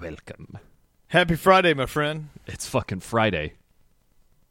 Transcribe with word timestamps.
Welcome. 0.00 0.58
Happy 1.08 1.36
Friday, 1.36 1.74
my 1.74 1.86
friend. 1.86 2.28
It's 2.46 2.66
fucking 2.66 3.00
Friday. 3.00 3.54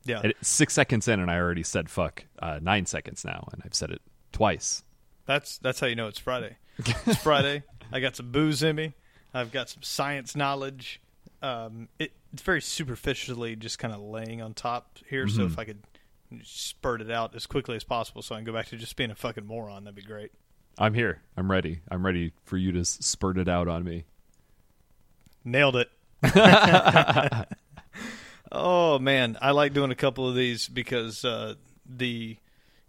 Yeah, 0.06 0.22
it's 0.24 0.48
six 0.48 0.74
seconds 0.74 1.08
in, 1.08 1.20
and 1.20 1.30
I 1.30 1.38
already 1.38 1.64
said 1.64 1.90
fuck. 1.90 2.26
Uh, 2.40 2.60
nine 2.62 2.86
seconds 2.86 3.26
now, 3.26 3.48
and 3.52 3.62
I've 3.66 3.74
said 3.74 3.92
it 3.92 4.02
twice. 4.32 4.84
that's 5.26 5.58
that's 5.60 5.80
how 5.80 5.88
you 5.88 5.96
know 5.96 6.08
it's 6.08 6.20
Friday. 6.20 6.58
It's 6.78 7.22
Friday. 7.22 7.64
I 7.92 8.00
got 8.00 8.16
some 8.16 8.32
booze 8.32 8.64
in 8.64 8.76
me. 8.76 8.94
I've 9.34 9.52
got 9.52 9.70
some 9.70 9.84
science 9.84 10.36
knowledge. 10.36 11.02
Um, 11.42 11.90
it, 11.98 12.12
it's 12.34 12.42
very 12.42 12.62
superficially 12.62 13.56
just 13.56 13.80
kind 13.80 13.94
of 13.94 14.02
laying 14.02 14.42
on 14.42 14.54
top 14.54 15.00
here. 15.10 15.28
So 15.28 15.44
if 15.44 15.58
I 15.58 15.66
could 15.66 15.80
spurt 16.44 17.02
it 17.02 17.10
out 17.10 17.36
as 17.36 17.46
quickly 17.46 17.76
as 17.76 17.84
possible, 17.84 18.22
so 18.22 18.36
I 18.36 18.38
can 18.38 18.46
go 18.46 18.54
back 18.54 18.68
to 18.68 18.78
just 18.78 18.96
being 18.96 19.12
a 19.12 19.16
fucking 19.16 19.46
moron, 19.46 19.84
that'd 19.84 19.96
be 19.96 20.02
great. 20.02 20.32
I'm 20.78 20.94
here. 20.94 21.22
I'm 21.36 21.50
ready. 21.50 21.82
I'm 21.90 22.06
ready 22.06 22.34
for 22.46 22.58
you 22.58 22.72
to 22.74 22.86
spurt 22.86 23.38
it 23.38 23.50
out 23.50 23.68
on 23.68 23.84
me. 23.84 24.06
Nailed 25.44 25.76
it. 25.76 25.90
oh 28.52 29.00
man, 29.00 29.38
I 29.42 29.52
like 29.52 29.74
doing 29.74 29.92
a 29.92 29.96
couple 29.96 30.28
of 30.28 30.36
these 30.36 30.68
because 30.68 31.24
uh, 31.24 31.56
the 31.86 32.38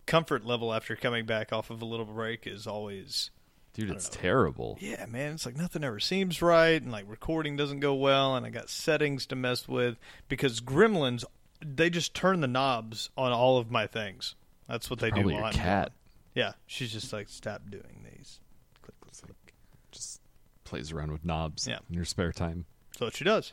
comfort 0.07 0.45
level 0.45 0.73
after 0.75 0.97
coming 0.97 1.27
back 1.27 1.53
off 1.53 1.71
of 1.71 1.81
a 1.83 1.85
little 1.85 2.07
break 2.07 2.47
is 2.47 2.67
always 2.67 3.31
Dude, 3.75 3.91
it's 3.91 4.09
terrible. 4.09 4.77
yeah, 4.81 5.07
man, 5.07 5.35
it's 5.35 5.47
like 5.47 5.57
nothing 5.57 5.85
ever 5.85 6.01
seems 6.01 6.43
right, 6.43 6.81
and 6.83 6.91
like 6.91 7.05
recording 7.09 7.57
doesn't 7.57 7.81
go 7.81 7.95
well, 7.95 8.35
and 8.35 8.45
I 8.45 8.51
got 8.51 8.69
settings 8.69 9.27
to 9.27 9.37
mess 9.37 9.69
with 9.69 9.97
because 10.29 10.61
Gremlins, 10.61 11.25
they 11.65 11.89
just 11.89 12.15
turn 12.15 12.41
the 12.41 12.49
knobs 12.49 13.11
on 13.17 13.31
all 13.33 13.59
of 13.59 13.71
my 13.71 13.87
things. 13.87 14.35
That's 14.69 14.91
what 14.91 14.99
they 14.99 15.11
Probably 15.11 15.35
do. 15.35 15.41
your 15.41 15.51
cat. 15.53 15.93
Yeah, 16.35 16.53
she's 16.67 16.93
just 16.93 17.13
like, 17.13 17.29
stop 17.29 17.63
doing 17.71 18.05
these. 18.05 18.41
Click, 18.83 18.95
click, 19.01 19.15
click. 19.23 19.55
Just 19.93 20.21
plays 20.71 20.93
around 20.93 21.13
with 21.13 21.25
knobs 21.25 21.67
Yeah. 21.69 21.79
in 21.89 21.95
your 21.97 22.05
spare 22.05 22.33
time. 22.33 22.65
So 22.97 23.07
what 23.07 23.15
she 23.17 23.25
does. 23.25 23.53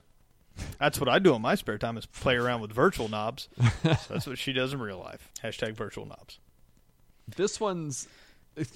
That's 0.80 1.00
what 1.00 1.10
I 1.10 1.20
do 1.20 1.36
in 1.36 1.42
my 1.42 1.56
spare 1.56 1.78
time 1.78 1.98
is 1.98 2.06
play 2.06 2.36
around 2.36 2.62
with 2.62 2.72
virtual 2.72 3.10
knobs. 3.10 3.50
so 3.84 3.96
that's 4.14 4.26
what 4.28 4.38
she 4.38 4.54
does 4.54 4.74
in 4.74 4.80
real 4.80 5.00
life. 5.00 5.32
Hashtag 5.44 5.74
virtual 5.76 6.06
knobs. 6.06 6.40
This 7.36 7.60
one's 7.60 8.08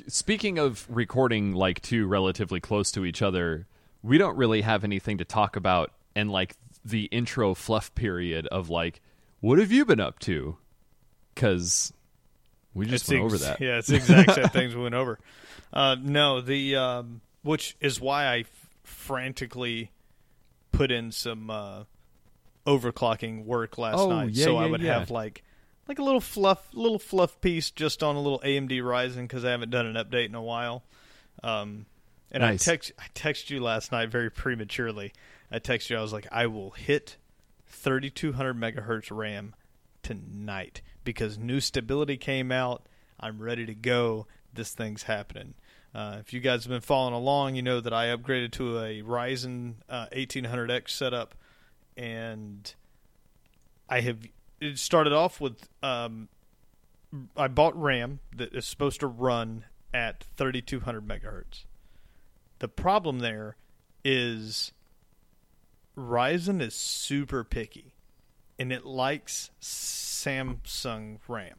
speaking 0.08 0.58
of 0.59 0.86
recording 0.89 1.53
like 1.53 1.81
two 1.81 2.06
relatively 2.08 2.59
close 2.59 2.92
to 2.92 3.06
each 3.06 3.22
other. 3.22 3.67
We 4.03 4.17
don't 4.17 4.36
really 4.38 4.61
have 4.61 4.83
anything 4.83 5.17
to 5.20 5.26
talk 5.26 5.55
about 5.55 5.92
and 6.16 6.30
like 6.31 6.55
the 6.83 7.05
intro 7.05 7.53
fluff 7.53 7.94
period 7.95 8.48
of 8.48 8.70
like, 8.70 9.02
what 9.39 9.58
have 9.59 9.72
you 9.72 9.86
been 9.86 10.00
up 10.00 10.20
to? 10.20 10.58
Because 11.33 11.94
we 12.73 12.86
just 12.86 13.03
It's 13.03 13.09
went 13.09 13.22
the 13.22 13.26
over 13.26 13.38
that. 13.39 13.59
Yeah, 13.61 13.78
it's 13.78 13.88
the 13.88 13.95
exact 13.95 14.36
same 14.36 14.44
things 14.50 14.76
we 14.76 14.83
went 14.83 14.95
over. 14.95 15.17
Uh, 15.73 15.95
no, 16.02 16.42
the 16.42 16.76
um, 16.76 17.22
which 17.44 17.75
is 17.80 18.00
why 18.00 18.25
I 18.25 18.38
f- 18.39 18.70
frantically 18.84 19.92
put 20.72 20.92
in 20.92 21.11
some 21.11 21.50
uh, 21.50 21.83
overclocking 22.66 23.45
work 23.45 23.78
last 23.78 23.98
Oh, 24.00 24.09
night, 24.09 24.31
yeah, 24.31 24.45
so 24.45 24.58
I 24.58 24.66
would 24.67 24.81
yeah. 24.81 25.00
have 25.00 25.09
like 25.11 25.44
like 25.88 26.00
a 26.00 26.03
little 26.03 26.22
fluff, 26.22 26.67
little 26.73 27.00
fluff 27.00 27.39
piece 27.42 27.72
just 27.72 28.03
on 28.03 28.16
a 28.16 28.22
little 28.22 28.39
AMD 28.39 28.70
Ryzen 28.81 29.23
because 29.23 29.44
I 29.44 29.52
haven't 29.52 29.72
done 29.72 29.86
an 29.86 29.95
update 29.95 30.28
in 30.28 30.36
a 30.36 30.42
while. 30.42 30.83
Um, 31.44 31.86
and 32.31 32.42
Nice. 32.42 32.67
I 32.67 32.72
text 32.72 32.92
I 33.00 33.06
text 33.14 33.50
you 33.50 33.59
last 33.61 33.92
night 33.92 34.09
very 34.09 34.30
prematurely. 34.30 35.11
I 35.52 35.59
text 35.59 35.89
you. 35.89 35.98
I 35.98 36.02
was 36.02 36.14
like, 36.14 36.28
I 36.31 36.48
will 36.48 36.72
hit 36.72 37.17
3200 37.67 38.55
megahertz 38.55 39.10
RAM 39.15 39.54
tonight 40.04 40.82
because 41.04 41.38
new 41.38 41.60
stability 41.60 42.15
came 42.17 42.52
out. 42.52 42.86
I'm 43.20 43.42
ready 43.42 43.65
to 43.65 43.73
go. 43.76 44.27
This 44.54 44.73
thing's 44.73 45.04
happening. 45.04 45.55
Uh, 45.93 46.17
if 46.19 46.31
you 46.31 46.39
guys 46.39 46.63
have 46.63 46.71
been 46.71 46.81
following 46.81 47.13
along, 47.13 47.55
you 47.55 47.61
know 47.61 47.81
that 47.81 47.93
I 47.93 48.07
upgraded 48.07 48.52
to 48.53 48.79
a 48.79 49.02
Ryzen 49.02 49.75
uh, 49.89 50.07
1800X 50.13 50.89
setup, 50.89 51.35
and 51.97 52.73
I 53.89 54.02
have 54.02 54.19
it 54.61 54.77
started 54.77 55.11
off 55.11 55.41
with 55.41 55.67
um, 55.83 56.29
I 57.35 57.47
bought 57.47 57.79
RAM 57.79 58.19
that 58.35 58.53
is 58.53 58.65
supposed 58.65 58.99
to 59.02 59.07
run 59.07 59.65
at 59.93 60.23
3200 60.37 61.05
megahertz. 61.05 61.65
The 62.59 62.67
problem 62.67 63.19
there 63.19 63.58
is 64.05 64.71
Ryzen 65.97 66.61
is 66.61 66.73
super 66.73 67.43
picky 67.43 67.95
and 68.58 68.71
it 68.71 68.85
likes 68.85 69.49
Samsung 69.61 71.17
RAM. 71.27 71.58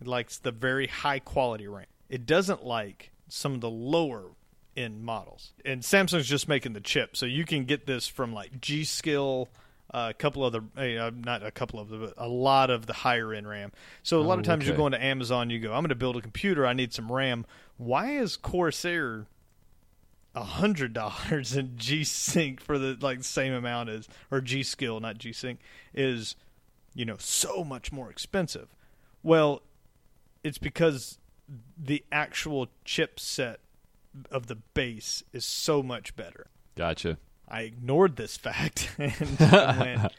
It 0.00 0.06
likes 0.06 0.38
the 0.38 0.52
very 0.52 0.86
high 0.86 1.18
quality 1.18 1.66
RAM. 1.66 1.86
It 2.08 2.26
doesn't 2.26 2.64
like 2.64 3.10
some 3.34 3.54
of 3.54 3.60
the 3.60 3.70
lower 3.70 4.30
end 4.76 5.02
models. 5.02 5.52
And 5.64 5.82
Samsung's 5.82 6.26
just 6.28 6.48
making 6.48 6.72
the 6.72 6.80
chip, 6.80 7.16
so 7.16 7.26
you 7.26 7.44
can 7.44 7.64
get 7.64 7.86
this 7.86 8.06
from 8.08 8.32
like 8.32 8.60
G 8.60 8.84
Skill, 8.84 9.48
uh, 9.92 10.08
a 10.10 10.14
couple 10.14 10.42
other, 10.42 10.62
uh, 10.76 11.10
not 11.14 11.44
a 11.44 11.50
couple 11.50 11.78
of 11.80 11.88
the, 11.88 11.98
but 11.98 12.14
a 12.16 12.28
lot 12.28 12.70
of 12.70 12.86
the 12.86 12.92
higher 12.92 13.32
end 13.32 13.48
RAM. 13.48 13.72
So 14.02 14.20
a 14.20 14.22
lot 14.22 14.36
Oh, 14.36 14.40
of 14.40 14.44
times 14.44 14.62
okay. 14.62 14.68
you're 14.68 14.76
going 14.76 14.92
to 14.92 15.02
Amazon, 15.04 15.50
you 15.50 15.58
go, 15.60 15.72
I'm 15.72 15.82
going 15.82 15.88
to 15.90 15.94
build 15.94 16.16
a 16.16 16.20
computer, 16.20 16.66
I 16.66 16.72
need 16.72 16.92
some 16.92 17.10
RAM. 17.10 17.44
Why 17.76 18.12
is 18.12 18.36
Corsair 18.36 19.26
a 20.36 20.42
hundred 20.42 20.92
dollars 20.92 21.54
and 21.54 21.76
G 21.78 22.02
Sync 22.04 22.60
for 22.60 22.78
the 22.78 22.96
like 23.00 23.22
same 23.24 23.52
amount 23.52 23.88
as 23.88 24.08
or 24.30 24.40
G 24.40 24.62
Skill, 24.62 25.00
not 25.00 25.18
G 25.18 25.32
Sync, 25.32 25.60
is 25.92 26.34
you 26.94 27.04
know 27.04 27.16
so 27.18 27.64
much 27.64 27.92
more 27.92 28.10
expensive. 28.10 28.74
Well, 29.22 29.62
it's 30.42 30.58
because 30.58 31.18
the 31.78 32.04
actual 32.10 32.68
chipset 32.84 33.56
of 34.30 34.46
the 34.46 34.56
base 34.56 35.22
is 35.32 35.44
so 35.44 35.82
much 35.82 36.16
better. 36.16 36.46
Gotcha. 36.76 37.18
I 37.48 37.62
ignored 37.62 38.16
this 38.16 38.36
fact 38.36 38.90
and 38.98 39.38
went, 39.40 40.12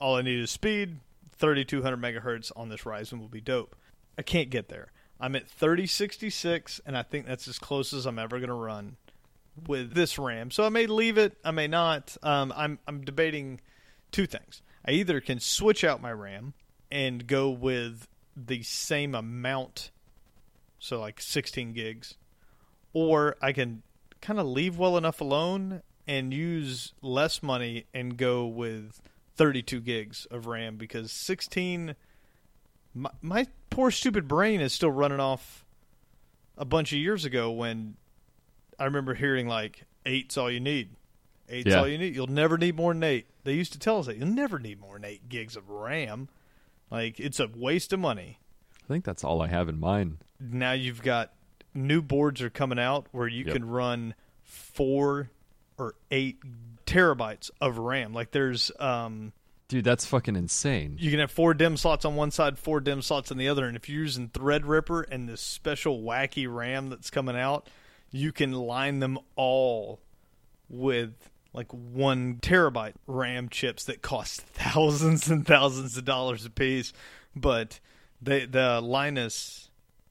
all 0.00 0.16
I 0.16 0.22
need 0.22 0.40
is 0.40 0.50
speed. 0.50 1.00
3200 1.36 2.00
megahertz 2.00 2.50
on 2.56 2.68
this 2.68 2.82
Ryzen 2.82 3.20
will 3.20 3.28
be 3.28 3.40
dope. 3.40 3.76
I 4.16 4.22
can't 4.22 4.50
get 4.50 4.68
there. 4.68 4.90
I'm 5.20 5.34
at 5.34 5.48
3066, 5.48 6.80
and 6.86 6.96
I 6.96 7.02
think 7.02 7.26
that's 7.26 7.48
as 7.48 7.58
close 7.58 7.92
as 7.92 8.06
I'm 8.06 8.18
ever 8.18 8.38
going 8.38 8.48
to 8.48 8.54
run 8.54 8.96
with 9.66 9.94
this 9.94 10.18
RAM. 10.18 10.50
So 10.50 10.64
I 10.64 10.68
may 10.68 10.86
leave 10.86 11.18
it, 11.18 11.36
I 11.44 11.50
may 11.50 11.66
not. 11.66 12.16
Um, 12.22 12.52
I'm 12.56 12.78
I'm 12.86 13.04
debating 13.04 13.60
two 14.12 14.26
things. 14.26 14.62
I 14.84 14.92
either 14.92 15.20
can 15.20 15.40
switch 15.40 15.82
out 15.82 16.00
my 16.00 16.12
RAM 16.12 16.54
and 16.90 17.26
go 17.26 17.50
with 17.50 18.06
the 18.36 18.62
same 18.62 19.14
amount, 19.14 19.90
so 20.78 21.00
like 21.00 21.20
16 21.20 21.72
gigs, 21.72 22.14
or 22.92 23.36
I 23.42 23.52
can 23.52 23.82
kind 24.20 24.38
of 24.40 24.46
leave 24.46 24.78
well 24.78 24.96
enough 24.96 25.20
alone 25.20 25.82
and 26.06 26.32
use 26.32 26.92
less 27.02 27.42
money 27.42 27.84
and 27.94 28.16
go 28.16 28.46
with 28.46 29.00
32 29.36 29.80
gigs 29.80 30.26
of 30.30 30.46
RAM 30.46 30.76
because 30.76 31.12
16 31.12 31.94
my, 32.94 33.10
my 33.22 33.46
poor 33.70 33.90
stupid 33.90 34.26
brain 34.26 34.60
is 34.60 34.72
still 34.72 34.90
running 34.90 35.20
off 35.20 35.64
a 36.56 36.64
bunch 36.64 36.92
of 36.92 36.98
years 36.98 37.24
ago 37.24 37.50
when 37.50 37.94
I 38.78 38.84
remember 38.86 39.14
hearing 39.14 39.46
like 39.46 39.84
eight's 40.06 40.36
all 40.36 40.50
you 40.50 40.58
need. 40.60 40.90
Eight's 41.48 41.68
Yeah. 41.68 41.80
all 41.80 41.88
you 41.88 41.98
need. 41.98 42.14
You'll 42.14 42.26
never 42.26 42.58
need 42.58 42.74
more 42.76 42.92
than 42.92 43.04
eight. 43.04 43.26
They 43.44 43.52
used 43.52 43.72
to 43.74 43.78
tell 43.78 43.98
us 44.00 44.06
that 44.06 44.16
you'll 44.16 44.26
never 44.28 44.58
need 44.58 44.80
more 44.80 44.94
than 44.94 45.04
eight 45.04 45.28
gigs 45.28 45.54
of 45.56 45.68
RAM. 45.68 46.28
Like 46.90 47.20
it's 47.20 47.38
a 47.38 47.48
waste 47.54 47.92
of 47.92 48.00
money. 48.00 48.38
I 48.84 48.88
think 48.88 49.04
that's 49.04 49.22
all 49.22 49.42
I 49.42 49.48
have 49.48 49.68
in 49.68 49.78
mind. 49.78 50.18
Now 50.40 50.72
you've 50.72 51.02
got 51.02 51.32
new 51.74 52.02
boards 52.02 52.42
are 52.42 52.50
coming 52.50 52.78
out 52.78 53.06
where 53.12 53.28
you 53.28 53.44
Yep. 53.44 53.54
can 53.54 53.68
run 53.68 54.14
four 54.42 55.30
or 55.78 55.94
eight 56.10 56.38
terabytes 56.86 57.50
of 57.60 57.78
RAM. 57.78 58.12
Like 58.12 58.30
there's 58.32 58.70
um 58.78 59.32
Dude, 59.68 59.84
that's 59.84 60.06
fucking 60.06 60.34
insane. 60.34 60.96
you 60.98 61.10
can 61.10 61.20
have 61.20 61.30
four 61.30 61.52
DIMM 61.54 61.76
slots 61.78 62.06
on 62.06 62.16
one 62.16 62.30
side, 62.30 62.58
four 62.58 62.80
DIMM 62.80 63.02
slots 63.04 63.30
on 63.30 63.36
the 63.36 63.48
other, 63.48 63.66
and 63.66 63.76
if 63.76 63.86
you're 63.86 64.00
using 64.00 64.28
Threadripper 64.30 65.04
and 65.10 65.28
this 65.28 65.42
special 65.42 66.00
wacky 66.00 66.46
RAM 66.52 66.88
that's 66.88 67.10
coming 67.10 67.36
out, 67.36 67.68
you 68.10 68.32
can 68.32 68.52
line 68.52 69.00
them 69.00 69.18
all 69.36 70.00
with 70.70 71.30
like 71.52 71.70
one 71.72 72.36
terabyte 72.36 72.94
RAM 73.06 73.50
chips 73.50 73.84
that 73.84 74.00
cost 74.00 74.40
thousands 74.54 75.28
and 75.28 75.46
thousands 75.46 75.98
of 75.98 76.04
dollars 76.06 76.46
a 76.46 76.50
piece. 76.50 76.94
But 77.36 77.78
they 78.22 78.46
the 78.46 78.80
Linus 78.80 79.67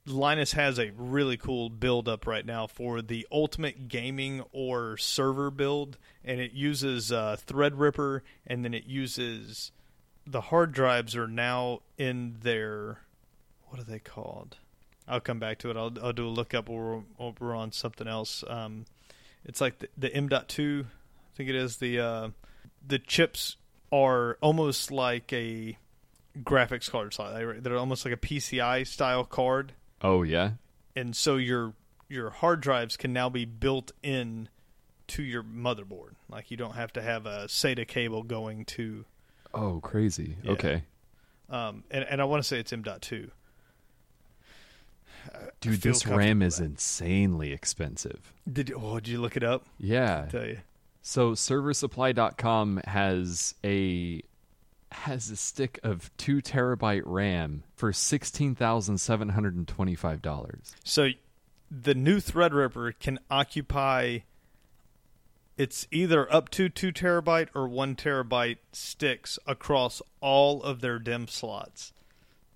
Linus 0.08 0.52
has 0.52 0.78
a 0.78 0.90
really 0.96 1.36
cool 1.36 1.68
build 1.68 2.08
up 2.08 2.26
right 2.26 2.44
now 2.44 2.66
for 2.66 3.02
the 3.02 3.26
ultimate 3.30 3.88
gaming 3.88 4.42
or 4.52 4.96
server 4.96 5.50
build, 5.50 5.98
and 6.24 6.40
it 6.40 6.52
uses 6.52 7.12
uh, 7.12 7.36
Threadripper, 7.46 8.22
and 8.46 8.64
then 8.64 8.74
it 8.74 8.84
uses 8.86 9.72
the 10.26 10.40
hard 10.42 10.72
drives 10.72 11.16
are 11.16 11.26
now 11.28 11.80
in 11.96 12.36
their 12.42 13.00
what 13.68 13.80
are 13.80 13.84
they 13.84 13.98
called? 13.98 14.56
I'll 15.06 15.20
come 15.20 15.38
back 15.38 15.58
to 15.60 15.70
it. 15.70 15.76
I'll, 15.76 15.92
I'll 16.02 16.12
do 16.12 16.26
a 16.26 16.28
lookup 16.28 16.68
or 16.70 17.04
we're, 17.18 17.32
we're 17.40 17.54
on 17.56 17.72
something 17.72 18.06
else. 18.06 18.44
Um, 18.48 18.84
it's 19.44 19.60
like 19.60 19.78
the, 19.78 19.88
the 19.96 20.14
M.2, 20.14 20.84
I 20.84 20.86
think 21.36 21.48
it 21.48 21.54
is. 21.54 21.76
The 21.78 21.98
uh, 22.00 22.28
the 22.86 22.98
chips 22.98 23.56
are 23.90 24.36
almost 24.42 24.90
like 24.90 25.32
a 25.32 25.78
graphics 26.42 26.90
card 26.90 27.14
slot. 27.14 27.34
They- 27.34 27.60
They're 27.60 27.76
almost 27.78 28.04
like 28.04 28.14
a 28.14 28.18
PCI 28.18 28.86
style 28.86 29.24
card, 29.24 29.72
Oh 30.02 30.22
yeah. 30.22 30.52
and 30.94 31.14
so 31.16 31.36
your 31.36 31.74
your 32.08 32.30
hard 32.30 32.60
drives 32.60 32.96
can 32.96 33.12
now 33.12 33.28
be 33.28 33.44
built 33.44 33.92
in 34.02 34.48
to 35.08 35.22
your 35.22 35.42
motherboard. 35.42 36.12
Like 36.28 36.50
you 36.50 36.56
don't 36.56 36.74
have 36.74 36.92
to 36.94 37.02
have 37.02 37.26
a 37.26 37.46
SATA 37.46 37.86
cable 37.86 38.22
going 38.22 38.64
to. 38.66 39.04
Oh, 39.54 39.80
crazy. 39.80 40.36
Yeah. 40.42 40.50
Okay. 40.52 40.82
Um, 41.50 41.84
and, 41.90 42.04
and 42.04 42.20
I 42.20 42.24
want 42.24 42.42
to 42.42 42.46
say 42.46 42.58
it's 42.60 42.72
M.2. 42.72 43.30
I 45.32 45.38
Dude, 45.60 45.80
this 45.80 46.06
RAM 46.06 46.42
is 46.42 46.60
insanely 46.60 47.52
expensive. 47.52 48.32
Did 48.50 48.68
you, 48.68 48.80
oh, 48.82 48.94
did 48.96 49.08
you 49.08 49.20
look 49.20 49.36
it 49.36 49.42
up? 49.42 49.66
Yeah. 49.78 50.24
I 50.26 50.30
tell 50.30 50.46
you. 50.46 50.58
So 51.02 51.32
serversupply.com 51.32 52.82
has 52.84 53.54
a 53.64 54.22
has 54.90 55.30
a 55.30 55.36
stick 55.36 55.78
of 55.82 56.10
two 56.16 56.40
terabyte 56.40 57.02
RAM 57.04 57.62
for 57.74 57.92
sixteen 57.92 58.54
thousand 58.54 58.98
seven 58.98 59.30
hundred 59.30 59.54
and 59.56 59.68
twenty 59.68 59.94
five 59.94 60.22
dollars. 60.22 60.74
So 60.84 61.10
the 61.70 61.94
new 61.94 62.18
Threadripper 62.18 62.98
can 62.98 63.18
occupy. 63.30 64.20
It's 65.56 65.86
either 65.90 66.32
up 66.32 66.50
to 66.50 66.68
two 66.68 66.92
terabyte 66.92 67.48
or 67.54 67.68
one 67.68 67.96
terabyte 67.96 68.58
sticks 68.72 69.38
across 69.46 70.00
all 70.20 70.62
of 70.62 70.80
their 70.80 71.00
DIMM 71.00 71.28
slots. 71.28 71.92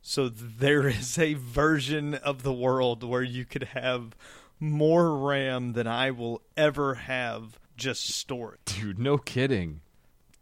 So 0.01 0.29
there 0.29 0.89
is 0.89 1.19
a 1.19 1.35
version 1.35 2.15
of 2.15 2.43
the 2.43 2.53
world 2.53 3.05
where 3.05 3.23
you 3.23 3.45
could 3.45 3.65
have 3.65 4.17
more 4.59 5.17
RAM 5.17 5.73
than 5.73 5.89
I 5.89 6.13
will 6.13 6.43
ever 6.57 6.95
have 6.95 7.59
just 7.77 8.07
store 8.09 8.55
it. 8.55 8.65
Dude, 8.65 8.99
no 8.99 9.19
kidding. 9.19 9.81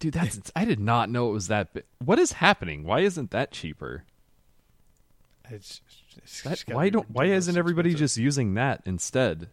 Dude, 0.01 0.15
that's 0.15 0.51
I 0.57 0.65
did 0.65 0.81
not 0.81 1.09
know 1.09 1.31
it 1.31 1.33
was 1.33 1.47
that 1.47 1.73
big. 1.73 1.85
What 2.05 2.19
is 2.19 2.33
happening? 2.33 2.83
Why 2.83 3.01
isn't 3.01 3.31
that 3.31 3.53
cheaper? 3.53 4.05
It's, 5.49 5.81
it's 6.17 6.43
That, 6.43 6.63
why 6.75 6.91
don't 6.91 7.11
why 7.11 7.27
isn't 7.27 7.57
everybody 7.57 7.91
expensive. 7.91 8.05
just 8.07 8.17
using 8.17 8.55
that 8.55 8.83
instead? 8.85 9.49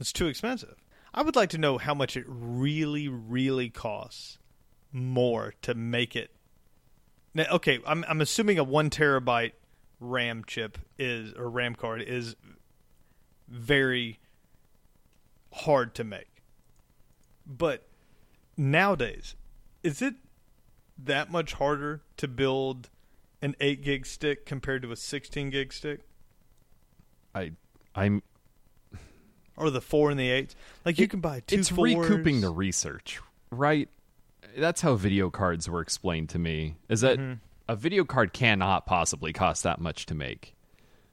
It's 0.00 0.12
too 0.12 0.26
expensive. 0.26 0.76
I 1.12 1.22
would 1.22 1.36
like 1.36 1.50
to 1.50 1.58
know 1.58 1.78
how 1.78 1.94
much 1.94 2.16
it 2.16 2.24
really, 2.26 3.08
really 3.08 3.70
costs 3.70 4.38
more 4.90 5.54
to 5.62 5.74
make 5.74 6.16
it. 6.16 6.30
Now, 7.34 7.46
okay, 7.52 7.80
I'm 7.86 8.04
I'm 8.08 8.20
assuming 8.20 8.58
a 8.58 8.64
one 8.64 8.90
terabyte 8.90 9.52
RAM 10.00 10.44
chip 10.46 10.78
is 10.98 11.32
or 11.34 11.48
RAM 11.50 11.74
card 11.74 12.02
is 12.02 12.36
very 13.48 14.18
hard 15.52 15.94
to 15.96 16.04
make. 16.04 16.42
But 17.46 17.86
nowadays, 18.56 19.34
is 19.84 20.02
it 20.02 20.14
that 20.98 21.30
much 21.30 21.52
harder 21.54 22.02
to 22.16 22.26
build 22.26 22.90
an 23.40 23.54
eight 23.60 23.82
gig 23.82 24.06
stick 24.06 24.44
compared 24.46 24.82
to 24.82 24.90
a 24.90 24.96
sixteen 24.96 25.50
gig 25.50 25.72
stick? 25.72 26.00
I 27.34 27.52
I'm 27.94 28.22
Or 29.56 29.70
the 29.70 29.80
four 29.80 30.10
and 30.10 30.18
the 30.18 30.30
eight? 30.30 30.54
Like 30.84 30.98
you 30.98 31.04
It- 31.04 31.10
can 31.10 31.20
buy 31.20 31.40
two 31.40 31.60
it's 31.60 31.68
fours. 31.68 31.94
recouping 31.94 32.40
the 32.40 32.50
research, 32.50 33.20
right? 33.50 33.88
That's 34.56 34.80
how 34.80 34.94
video 34.96 35.30
cards 35.30 35.68
were 35.68 35.80
explained 35.80 36.28
to 36.30 36.38
me. 36.38 36.76
Is 36.88 37.02
that 37.02 37.18
Mhm. 37.18 37.38
a 37.68 37.76
video 37.76 38.04
card 38.04 38.32
cannot 38.32 38.86
possibly 38.86 39.32
cost 39.32 39.62
that 39.64 39.80
much 39.80 40.06
to 40.06 40.14
make. 40.14 40.54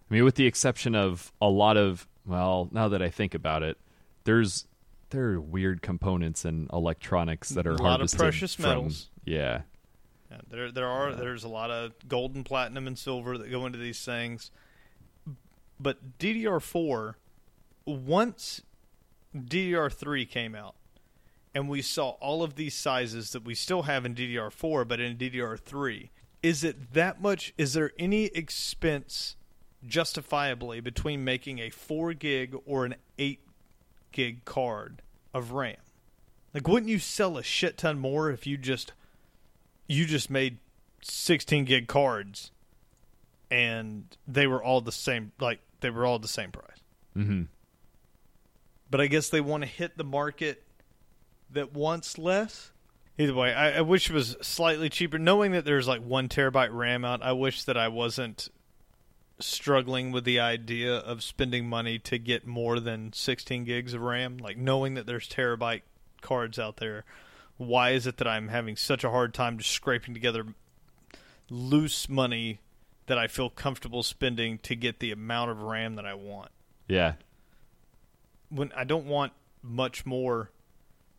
I 0.10 0.14
mean, 0.16 0.24
with 0.24 0.36
the 0.36 0.46
exception 0.48 0.96
of 0.96 1.32
a 1.42 1.50
lot 1.50 1.78
of 1.78 2.08
well, 2.24 2.70
now 2.72 2.88
that 2.88 3.02
I 3.02 3.10
think 3.10 3.34
about 3.34 3.64
it, 3.64 3.80
there's 4.26 4.68
there 5.12 5.30
are 5.34 5.40
weird 5.42 5.82
components 5.82 6.44
and 6.46 6.70
electronics 6.74 7.50
that 7.50 7.68
are 7.68 7.72
A 7.74 7.82
lot 7.82 8.02
of 8.02 8.12
precious 8.12 8.56
from- 8.56 8.64
metals. 8.66 9.10
Yeah, 9.24 9.62
Yeah, 10.32 10.42
there 10.50 10.72
there 10.72 10.88
are 10.88 11.14
there's 11.14 11.44
a 11.44 11.48
lot 11.50 11.70
of 11.72 11.94
gold 12.08 12.36
and 12.36 12.46
platinum 12.46 12.88
and 12.88 12.98
silver 12.98 13.38
that 13.38 13.50
go 13.52 13.66
into 13.66 13.78
these 13.78 14.04
things. 14.04 14.50
But 15.80 16.18
DDR4 16.20 17.16
once 17.86 18.62
DDR3 19.36 20.30
came 20.30 20.56
out 20.56 20.76
and 21.54 21.68
we 21.70 21.82
saw 21.82 22.12
all 22.22 22.44
of 22.44 22.56
these 22.56 22.74
sizes 22.76 23.32
that 23.32 23.44
we 23.44 23.56
still 23.56 23.84
have 23.84 24.06
in 24.06 24.14
DDR4 24.16 24.88
but 24.88 25.00
in 25.00 25.18
DDR3 25.18 26.10
is 26.44 26.64
it 26.64 26.94
that 26.94 27.22
much 27.22 27.54
is 27.58 27.74
there 27.74 27.92
any 27.98 28.26
expense 28.26 29.36
justifiably 29.86 30.80
between 30.80 31.24
making 31.24 31.60
a 31.60 31.70
4 31.70 32.14
gig 32.14 32.56
or 32.66 32.86
an 32.86 32.96
8 33.18 33.40
gig 34.12 34.46
card 34.46 35.02
of 35.34 35.52
RAM? 35.52 35.78
Like 36.54 36.68
wouldn't 36.68 36.90
you 36.90 37.00
sell 37.00 37.38
a 37.38 37.44
shit 37.44 37.78
ton 37.78 37.98
more 38.00 38.30
if 38.30 38.46
you 38.46 38.58
just 38.58 38.94
you 39.88 40.06
just 40.06 40.30
made 40.30 40.58
16 41.02 41.66
gig 41.66 41.88
cards 41.88 42.52
and 43.50 44.06
they 44.28 44.48
were 44.48 44.64
all 44.64 44.82
the 44.82 44.92
same 44.92 45.32
like 45.40 45.60
they 45.82 45.90
were 45.90 46.06
all 46.06 46.20
the 46.20 46.28
same 46.28 46.52
price 46.52 46.68
Mm-hmm. 47.18 47.44
but 48.90 49.02
i 49.02 49.08
guess 49.08 49.28
they 49.28 49.42
want 49.42 49.64
to 49.64 49.68
hit 49.70 49.98
the 49.98 50.04
market 50.06 50.64
that 51.50 51.74
wants 51.74 52.18
less 52.18 52.72
either 53.18 53.34
way 53.34 53.54
I, 53.54 53.80
I 53.80 53.82
wish 53.82 54.10
it 54.10 54.14
was 54.14 54.38
slightly 54.42 54.88
cheaper 54.88 55.20
knowing 55.20 55.52
that 55.52 55.66
there's 55.66 55.90
like 55.90 56.02
one 56.02 56.30
terabyte 56.30 56.70
ram 56.72 57.04
out 57.04 57.22
i 57.22 57.34
wish 57.34 57.64
that 57.66 57.76
i 57.76 57.90
wasn't 57.90 58.48
struggling 59.42 60.12
with 60.12 60.24
the 60.24 60.40
idea 60.40 60.96
of 60.96 61.24
spending 61.24 61.68
money 61.68 62.00
to 62.00 62.18
get 62.18 62.46
more 62.46 62.80
than 62.80 63.12
16 63.14 63.64
gigs 63.64 63.94
of 63.94 64.02
ram 64.02 64.38
like 64.38 64.58
knowing 64.58 64.94
that 64.94 65.06
there's 65.06 65.28
terabyte 65.28 65.82
cards 66.22 66.60
out 66.60 66.78
there 66.78 67.04
why 67.58 67.92
is 67.92 68.08
it 68.08 68.18
that 68.18 68.28
i'm 68.28 68.48
having 68.48 68.76
such 68.76 69.04
a 69.04 69.10
hard 69.10 69.34
time 69.34 69.58
just 69.58 69.72
scraping 69.72 70.14
together 70.14 70.46
loose 71.50 72.08
money 72.08 72.60
that 73.08 73.18
i 73.18 73.28
feel 73.28 73.50
comfortable 73.50 74.04
spending 74.04 74.58
to 74.60 74.76
get 74.76 75.00
the 75.00 75.12
amount 75.12 75.52
of 75.52 75.62
ram 75.62 75.96
that 75.96 76.06
i 76.06 76.14
want 76.14 76.52
yeah. 76.92 77.14
when 78.50 78.72
I 78.76 78.84
don't 78.84 79.06
want 79.06 79.32
much 79.64 80.06
more, 80.06 80.52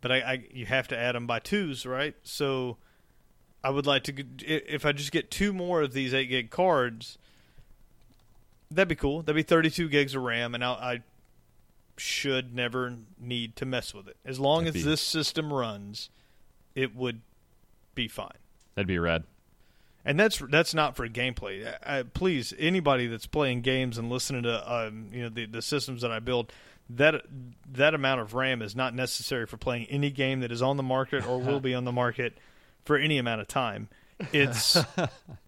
but 0.01 0.11
I, 0.11 0.17
I 0.19 0.43
you 0.51 0.67
have 0.67 0.87
to 0.89 0.97
add 0.97 1.15
them 1.15 1.25
by 1.25 1.39
twos, 1.39 1.85
right? 1.85 2.15
So 2.21 2.77
I 3.63 3.71
would 3.71 3.87
like 3.87 4.03
to 4.03 4.25
if 4.39 4.85
I 4.85 4.91
just 4.91 5.11
get 5.11 5.31
two 5.31 5.51
more 5.51 5.81
of 5.81 5.93
these 5.93 6.13
eight 6.13 6.27
gig 6.27 6.51
cards, 6.51 7.17
that'd 8.75 8.87
be 8.87 8.95
cool. 8.95 9.21
That'd 9.21 9.35
be 9.35 9.43
thirty 9.43 9.69
two 9.69 9.87
gigs 9.87 10.15
of 10.15 10.23
RAM, 10.23 10.55
and 10.55 10.63
I, 10.63 10.71
I 10.71 10.99
should 11.97 12.55
never 12.55 12.95
need 13.19 13.55
to 13.57 13.65
mess 13.65 13.93
with 13.93 14.07
it 14.07 14.17
as 14.25 14.39
long 14.39 14.63
That'd 14.65 14.77
as 14.77 14.83
be- 14.83 14.89
this 14.89 15.01
system 15.01 15.51
runs. 15.53 16.09
It 16.75 16.95
would 16.95 17.21
be 17.95 18.07
fine. 18.07 18.31
That'd 18.75 18.87
be 18.87 18.97
rad. 18.97 19.23
And 20.05 20.19
that's 20.19 20.39
that's 20.49 20.73
not 20.73 20.95
for 20.95 21.07
gameplay. 21.07 21.71
I, 21.85 21.99
I- 21.99 22.03
please, 22.03 22.53
anybody 22.59 23.07
that's 23.07 23.25
playing 23.27 23.61
games 23.61 23.97
and 23.97 24.09
listening 24.09 24.43
to 24.43 24.73
um, 24.73 25.09
you 25.13 25.23
know 25.23 25.29
the, 25.29 25.45
the 25.45 25.61
systems 25.61 26.01
that 26.01 26.11
I 26.11 26.19
build, 26.19 26.51
that 26.89 27.23
that 27.71 27.93
amount 27.93 28.21
of 28.21 28.33
RAM 28.33 28.61
is 28.61 28.75
not 28.75 28.93
necessary 28.93 29.45
for 29.45 29.57
playing 29.57 29.85
any 29.85 30.09
game 30.09 30.41
that 30.41 30.51
is 30.51 30.61
on 30.61 30.77
the 30.77 30.83
market 30.83 31.25
or 31.27 31.39
will 31.39 31.59
be 31.61 31.73
on 31.73 31.85
the 31.85 31.91
market 31.91 32.37
for 32.83 32.97
any 32.97 33.17
amount 33.17 33.39
of 33.41 33.47
time. 33.47 33.87
It's 34.33 34.77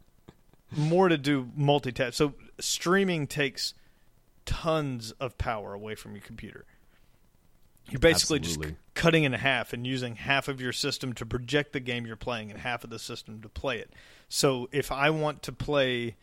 more 0.75 1.09
to 1.09 1.17
do 1.17 1.49
multitask. 1.57 2.13
So 2.13 2.33
streaming 2.59 3.27
takes 3.27 3.73
tons 4.45 5.11
of 5.19 5.37
power 5.37 5.73
away 5.73 5.95
from 5.95 6.13
your 6.13 6.21
computer. 6.21 6.65
You're 7.89 7.99
basically 7.99 8.39
Absolutely. 8.39 8.71
just 8.71 8.75
c- 8.75 8.83
cutting 8.95 9.23
in 9.25 9.33
half 9.33 9.73
and 9.73 9.85
using 9.85 10.15
half 10.15 10.47
of 10.47 10.59
your 10.59 10.73
system 10.73 11.13
to 11.13 11.25
project 11.25 11.73
the 11.73 11.79
game 11.79 12.05
you're 12.07 12.15
playing 12.15 12.49
and 12.49 12.59
half 12.59 12.83
of 12.83 12.89
the 12.89 12.97
system 12.97 13.41
to 13.41 13.49
play 13.49 13.77
it. 13.77 13.93
So 14.27 14.69
if 14.71 14.91
I 14.91 15.11
want 15.11 15.43
to 15.43 15.51
play 15.51 16.15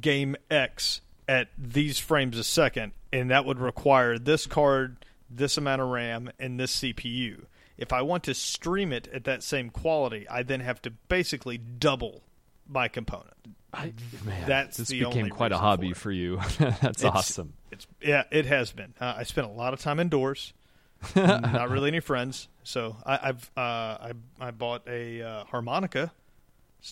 game 0.00 0.36
X 0.50 1.00
at 1.28 1.48
these 1.58 1.98
frames 1.98 2.38
a 2.38 2.44
second, 2.44 2.92
and 3.12 3.30
that 3.30 3.44
would 3.44 3.58
require 3.58 4.18
this 4.18 4.46
card, 4.46 5.04
this 5.28 5.56
amount 5.56 5.82
of 5.82 5.88
RAM, 5.88 6.30
and 6.38 6.58
this 6.58 6.76
CPU. 6.76 7.46
If 7.76 7.92
I 7.92 8.02
want 8.02 8.24
to 8.24 8.34
stream 8.34 8.92
it 8.92 9.08
at 9.12 9.24
that 9.24 9.42
same 9.42 9.70
quality, 9.70 10.28
I 10.28 10.42
then 10.42 10.60
have 10.60 10.80
to 10.82 10.90
basically 10.90 11.58
double 11.58 12.22
my 12.68 12.88
component. 12.88 13.34
I, 13.72 13.92
man, 14.24 14.46
That's 14.46 14.76
this 14.76 14.90
became 14.90 15.28
quite 15.30 15.52
a 15.52 15.58
hobby 15.58 15.92
for 15.92 16.00
for 16.00 16.12
you. 16.12 16.36
That's 16.58 17.02
It's- 17.02 17.04
awesome. 17.04 17.54
It's 17.70 17.86
yeah, 18.02 18.24
it 18.30 18.44
has 18.46 18.70
been. 18.72 18.92
Uh, 19.00 19.14
I 19.16 19.22
spent 19.22 19.46
a 19.46 19.50
lot 19.50 19.72
of 19.72 19.80
time 19.80 19.98
indoors. 19.98 20.52
not 21.16 21.70
really 21.70 21.88
any 21.88 22.00
friends, 22.00 22.48
so 22.64 22.96
I, 23.04 23.18
I've 23.30 23.50
uh, 23.56 23.60
I 23.60 24.12
I 24.40 24.50
bought 24.52 24.86
a 24.86 25.22
uh, 25.22 25.44
harmonica 25.46 26.12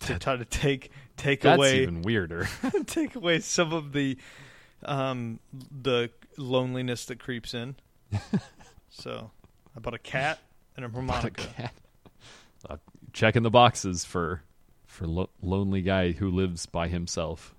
to 0.00 0.18
try 0.18 0.36
to 0.36 0.44
take 0.44 0.90
take 1.16 1.42
That's 1.42 1.56
away 1.58 1.82
even 1.82 2.02
weirder. 2.02 2.48
take 2.86 3.14
away 3.14 3.38
some 3.40 3.72
of 3.72 3.92
the 3.92 4.16
um 4.84 5.38
the 5.82 6.10
loneliness 6.38 7.04
that 7.04 7.20
creeps 7.20 7.54
in. 7.54 7.76
so 8.88 9.30
I 9.76 9.80
bought 9.80 9.94
a 9.94 9.98
cat 9.98 10.40
and 10.76 10.84
a 10.84 10.88
harmonica. 10.88 11.46
cat. 11.56 11.74
Uh, 12.68 12.76
checking 13.12 13.42
the 13.42 13.50
boxes 13.50 14.04
for 14.04 14.42
for 14.90 15.06
lo- 15.06 15.30
lonely 15.40 15.80
guy 15.80 16.12
who 16.12 16.30
lives 16.30 16.66
by 16.66 16.88
himself. 16.88 17.54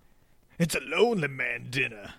It's 0.60 0.76
a 0.76 0.82
lonely 0.82 1.28
man 1.28 1.68
dinner. 1.70 2.14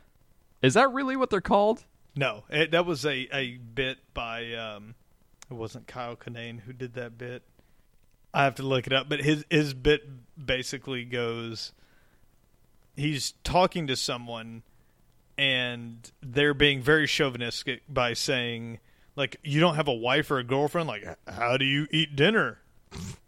Is 0.62 0.75
that 0.75 0.90
really 0.92 1.16
what 1.16 1.31
they're 1.31 1.40
called? 1.40 1.85
No, 2.16 2.45
it, 2.50 2.71
that 2.73 2.87
was 2.87 3.04
a, 3.04 3.28
a 3.33 3.59
bit 3.59 3.99
by 4.14 4.52
um, 4.54 4.95
it 5.50 5.54
wasn't 5.54 5.87
Kyle 5.87 6.16
Kinane 6.16 6.61
who 6.61 6.73
did 6.73 6.95
that 6.95 7.16
bit. 7.16 7.42
I 8.35 8.45
have 8.45 8.54
to 8.57 8.62
look 8.62 8.87
it 8.87 8.92
up, 8.92 9.09
but 9.09 9.21
his 9.21 9.45
his 9.50 9.75
bit 9.75 10.02
basically 10.45 11.04
goes 11.04 11.73
he's 12.97 13.33
talking 13.45 13.87
to 13.87 13.97
someone 13.97 14.62
and 15.38 16.11
they're 16.23 16.54
being 16.54 16.83
very 16.83 17.07
chauvinistic 17.07 17.83
by 17.88 18.12
saying 18.12 18.78
like 19.16 19.37
you 19.42 19.61
don't 19.61 19.76
have 19.76 19.88
a 19.88 19.95
wife 19.95 20.31
or 20.31 20.38
a 20.38 20.45
girlfriend. 20.45 20.88
Like, 20.88 21.19
how 21.28 21.57
do 21.57 21.64
you 21.64 21.87
eat 21.90 22.16
dinner? 22.16 22.59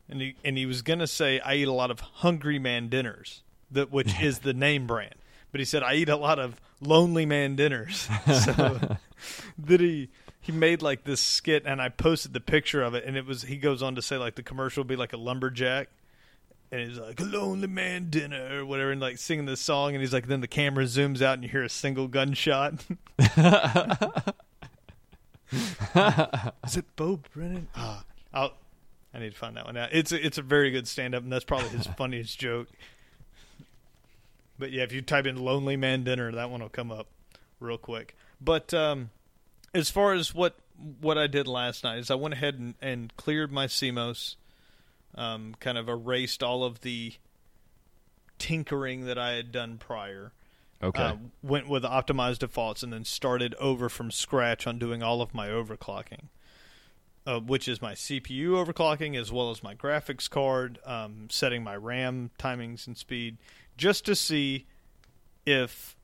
And 0.08 0.20
he 0.20 0.36
and 0.44 0.58
he 0.58 0.66
was 0.66 0.82
gonna 0.82 1.06
say, 1.06 1.40
I 1.40 1.54
eat 1.54 1.68
a 1.68 1.72
lot 1.72 1.90
of 1.90 2.00
Hungry 2.00 2.58
Man 2.58 2.88
dinners, 2.88 3.42
that 3.70 3.90
which 3.90 4.20
is 4.20 4.40
the 4.40 4.52
name 4.54 4.86
brand. 4.86 5.14
But 5.50 5.60
he 5.60 5.64
said, 5.64 5.82
I 5.82 5.94
eat 5.94 6.08
a 6.08 6.16
lot 6.16 6.38
of 6.38 6.60
Lonely 6.80 7.26
Man 7.26 7.56
dinners. 7.56 8.08
So 8.26 8.80
that 9.58 9.80
he 9.80 10.10
he 10.40 10.52
made 10.52 10.82
like 10.82 11.04
this 11.04 11.20
skit, 11.20 11.62
and 11.64 11.80
I 11.80 11.88
posted 11.88 12.34
the 12.34 12.40
picture 12.40 12.82
of 12.82 12.94
it, 12.94 13.04
and 13.04 13.16
it 13.16 13.24
was 13.24 13.42
he 13.42 13.56
goes 13.56 13.82
on 13.82 13.94
to 13.94 14.02
say 14.02 14.16
like 14.18 14.34
the 14.34 14.42
commercial 14.42 14.82
will 14.82 14.88
be 14.88 14.96
like 14.96 15.12
a 15.12 15.16
lumberjack. 15.16 15.88
And 16.72 16.88
he's 16.88 16.98
like 16.98 17.20
a 17.20 17.24
lonely 17.24 17.68
man 17.68 18.10
dinner 18.10 18.58
or 18.60 18.66
whatever, 18.66 18.90
and 18.90 19.00
like 19.00 19.18
singing 19.18 19.46
this 19.46 19.60
song, 19.60 19.94
and 19.94 20.00
he's 20.00 20.12
like, 20.12 20.26
then 20.26 20.40
the 20.40 20.48
camera 20.48 20.84
zooms 20.84 21.22
out 21.22 21.34
and 21.34 21.44
you 21.44 21.48
hear 21.48 21.62
a 21.62 21.68
single 21.68 22.08
gunshot. 22.08 22.84
Is 26.66 26.76
it 26.76 26.84
Bo 26.96 27.20
Brennan? 27.32 27.68
Ah, 27.76 28.04
I'll, 28.32 28.54
I 29.14 29.20
need 29.20 29.32
to 29.32 29.38
find 29.38 29.56
that 29.56 29.66
one 29.66 29.76
out. 29.76 29.90
It's 29.92 30.10
a, 30.12 30.24
it's 30.24 30.38
a 30.38 30.42
very 30.42 30.70
good 30.70 30.88
stand 30.88 31.14
up, 31.14 31.22
and 31.22 31.32
that's 31.32 31.44
probably 31.44 31.68
his 31.68 31.86
funniest 31.96 32.38
joke. 32.38 32.68
But 34.58 34.72
yeah, 34.72 34.82
if 34.82 34.92
you 34.92 35.02
type 35.02 35.26
in 35.26 35.36
"lonely 35.36 35.76
man 35.76 36.04
dinner," 36.04 36.32
that 36.32 36.50
one 36.50 36.60
will 36.60 36.68
come 36.68 36.90
up 36.90 37.06
real 37.60 37.78
quick. 37.78 38.16
But 38.40 38.74
um, 38.74 39.10
as 39.72 39.90
far 39.90 40.12
as 40.14 40.34
what 40.34 40.56
what 41.00 41.16
I 41.18 41.26
did 41.26 41.46
last 41.46 41.84
night 41.84 41.98
is 41.98 42.10
I 42.10 42.16
went 42.16 42.34
ahead 42.34 42.58
and, 42.58 42.74
and 42.82 43.16
cleared 43.16 43.52
my 43.52 43.66
CMOS, 43.66 44.36
um, 45.14 45.54
kind 45.60 45.78
of 45.78 45.88
erased 45.88 46.42
all 46.42 46.64
of 46.64 46.80
the 46.80 47.14
tinkering 48.38 49.06
that 49.06 49.18
I 49.18 49.32
had 49.32 49.52
done 49.52 49.78
prior. 49.78 50.32
Okay. 50.82 51.02
Uh, 51.02 51.16
went 51.42 51.68
with 51.68 51.82
optimized 51.84 52.40
defaults 52.40 52.82
and 52.82 52.92
then 52.92 53.04
started 53.04 53.54
over 53.54 53.88
from 53.88 54.10
scratch 54.10 54.66
on 54.66 54.78
doing 54.78 55.02
all 55.02 55.22
of 55.22 55.32
my 55.32 55.48
overclocking, 55.48 56.24
uh, 57.26 57.40
which 57.40 57.68
is 57.68 57.80
my 57.80 57.92
CPU 57.92 58.50
overclocking 58.50 59.18
as 59.18 59.32
well 59.32 59.50
as 59.50 59.62
my 59.62 59.74
graphics 59.74 60.28
card, 60.28 60.78
um, 60.84 61.28
setting 61.30 61.62
my 61.62 61.76
RAM 61.76 62.30
timings 62.38 62.86
and 62.86 62.96
speed, 62.96 63.38
just 63.76 64.04
to 64.04 64.14
see 64.14 64.66
if 65.46 65.96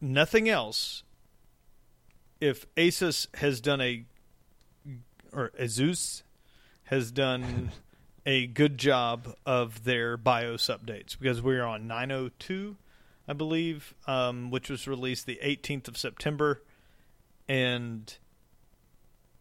nothing 0.00 0.48
else, 0.48 1.02
if 2.40 2.72
Asus 2.74 3.26
has 3.36 3.60
done 3.60 3.80
a, 3.80 4.04
or 5.32 5.50
Asus 5.60 6.22
has 6.84 7.10
done 7.10 7.70
a 8.26 8.46
good 8.46 8.78
job 8.78 9.34
of 9.44 9.84
their 9.84 10.16
BIOS 10.16 10.68
updates 10.68 11.18
because 11.18 11.42
we're 11.42 11.64
on 11.64 11.86
902 11.86 12.76
I 13.26 13.32
believe, 13.32 13.94
um, 14.06 14.50
which 14.50 14.68
was 14.68 14.86
released 14.86 15.26
the 15.26 15.40
18th 15.42 15.88
of 15.88 15.96
September, 15.96 16.62
and 17.48 18.14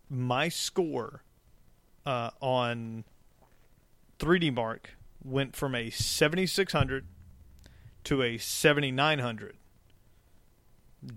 my 0.10 0.50
score 0.50 1.24
uh, 2.06 2.32
on 2.42 3.04
3D 4.20 4.54
Mark 4.54 4.92
went 5.24 5.56
from 5.56 5.76
a 5.76 5.90
7600 5.90 7.06
to 8.04 8.22
a 8.22 8.38
7900 8.38 9.58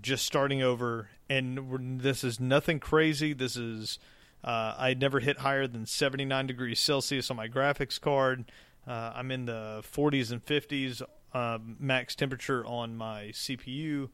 just 0.01 0.25
starting 0.25 0.61
over. 0.61 1.09
And 1.29 2.01
this 2.01 2.23
is 2.23 2.39
nothing 2.39 2.79
crazy. 2.79 3.33
This 3.33 3.55
is 3.55 3.99
uh, 4.43 4.75
i 4.77 4.93
never 4.93 5.19
hit 5.19 5.39
higher 5.39 5.67
than 5.67 5.85
79 5.85 6.47
degrees 6.47 6.79
celsius 6.79 7.29
on 7.31 7.37
my 7.37 7.47
graphics 7.47 7.99
card. 7.99 8.51
Uh, 8.87 9.11
i'm 9.15 9.31
in 9.31 9.45
the 9.45 9.83
40s 9.83 10.31
and 10.31 10.45
50s 10.45 11.01
uh, 11.33 11.57
max 11.79 12.15
temperature 12.15 12.65
on 12.65 12.95
my 12.95 13.25
CPU. 13.33 14.09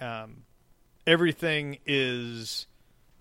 Um, 0.00 0.44
everything 1.06 1.78
is 1.84 2.66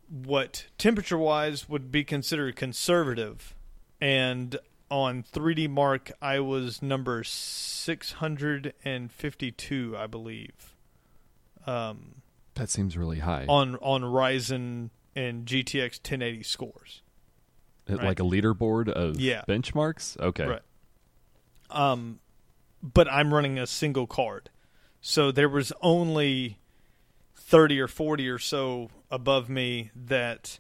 what 0.10 0.66
temperature 0.78 1.18
wise 1.18 1.70
would 1.70 1.92
be 1.92 2.04
considered 2.04 2.56
conservative. 2.56 3.56
And 4.02 4.58
on 4.90 5.24
3D 5.24 5.70
Mark, 5.70 6.12
I 6.22 6.40
was 6.40 6.82
number 6.82 7.24
652, 7.24 9.96
I 9.98 10.08
believe. 10.08 10.76
Um, 11.68 12.22
that 12.56 12.70
seems 12.70 12.98
really 12.98 13.20
high. 13.20 13.46
On, 13.48 13.76
on 13.78 14.02
Ryzen 14.02 14.90
and 15.16 15.46
GTX 15.46 16.00
1080 16.00 16.44
scores. 16.44 17.02
Right. 17.88 18.04
Like 18.04 18.20
a 18.20 18.24
leaderboard 18.24 18.90
of 18.90 19.18
yeah. 19.20 19.44
benchmarks? 19.48 20.20
Okay. 20.20 20.46
Right. 20.46 20.62
Um, 21.72 22.20
but 22.82 23.12
I'm 23.12 23.34
running 23.34 23.58
a 23.58 23.68
single 23.68 24.08
card. 24.08 24.50
So 25.02 25.32
there 25.32 25.50
was 25.50 25.72
only 25.82 26.60
30 27.36 27.80
or 27.80 27.88
40 27.88 28.30
or 28.30 28.38
so 28.38 28.90
above 29.12 29.50
me 29.50 29.92
that 29.96 30.60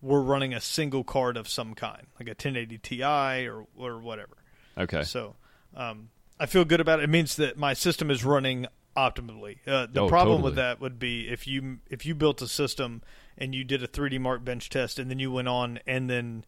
were 0.00 0.22
running 0.22 0.52
a 0.52 0.60
single 0.60 1.04
card 1.04 1.36
of 1.36 1.48
some 1.48 1.74
kind, 1.74 2.06
like 2.18 2.28
a 2.28 2.32
1080 2.32 2.78
Ti 2.78 3.02
or 3.48 3.66
or 3.76 4.00
whatever. 4.00 4.36
Okay. 4.76 5.02
So 5.04 5.36
um, 5.76 6.10
I 6.40 6.46
feel 6.46 6.64
good 6.64 6.80
about 6.80 7.00
it. 7.00 7.04
It 7.04 7.10
means 7.10 7.36
that 7.36 7.56
my 7.56 7.72
system 7.74 8.10
is 8.10 8.24
running 8.24 8.66
optimally. 8.96 9.58
Uh, 9.66 9.86
the 9.90 10.02
Oh, 10.02 10.08
problem 10.08 10.38
totally. 10.38 10.42
with 10.50 10.54
that 10.56 10.80
would 10.80 10.98
be 10.98 11.28
if 11.28 11.46
you 11.46 11.78
if 11.88 12.04
you 12.04 12.14
built 12.14 12.42
a 12.42 12.48
system 12.48 13.02
and 13.38 13.54
you 13.54 13.64
did 13.64 13.82
a 13.82 13.88
3D 13.88 14.20
Mark 14.20 14.44
bench 14.44 14.68
test 14.68 14.98
and 14.98 15.10
then 15.10 15.18
you 15.18 15.30
went 15.32 15.48
on 15.48 15.78
and 15.86 16.10
then 16.10 16.44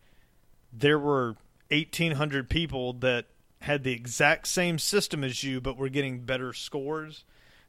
there 0.73 0.99
were 0.99 1.37
1800 1.71 2.51
people 2.51 2.93
that 2.93 3.27
had 3.61 3.83
the 3.85 3.93
exact 3.93 4.47
same 4.47 4.79
system 4.79 5.25
as 5.25 5.43
you 5.43 5.61
but 5.61 5.79
were 5.79 5.89
getting 5.89 6.21
better 6.21 6.53
scores, 6.53 7.25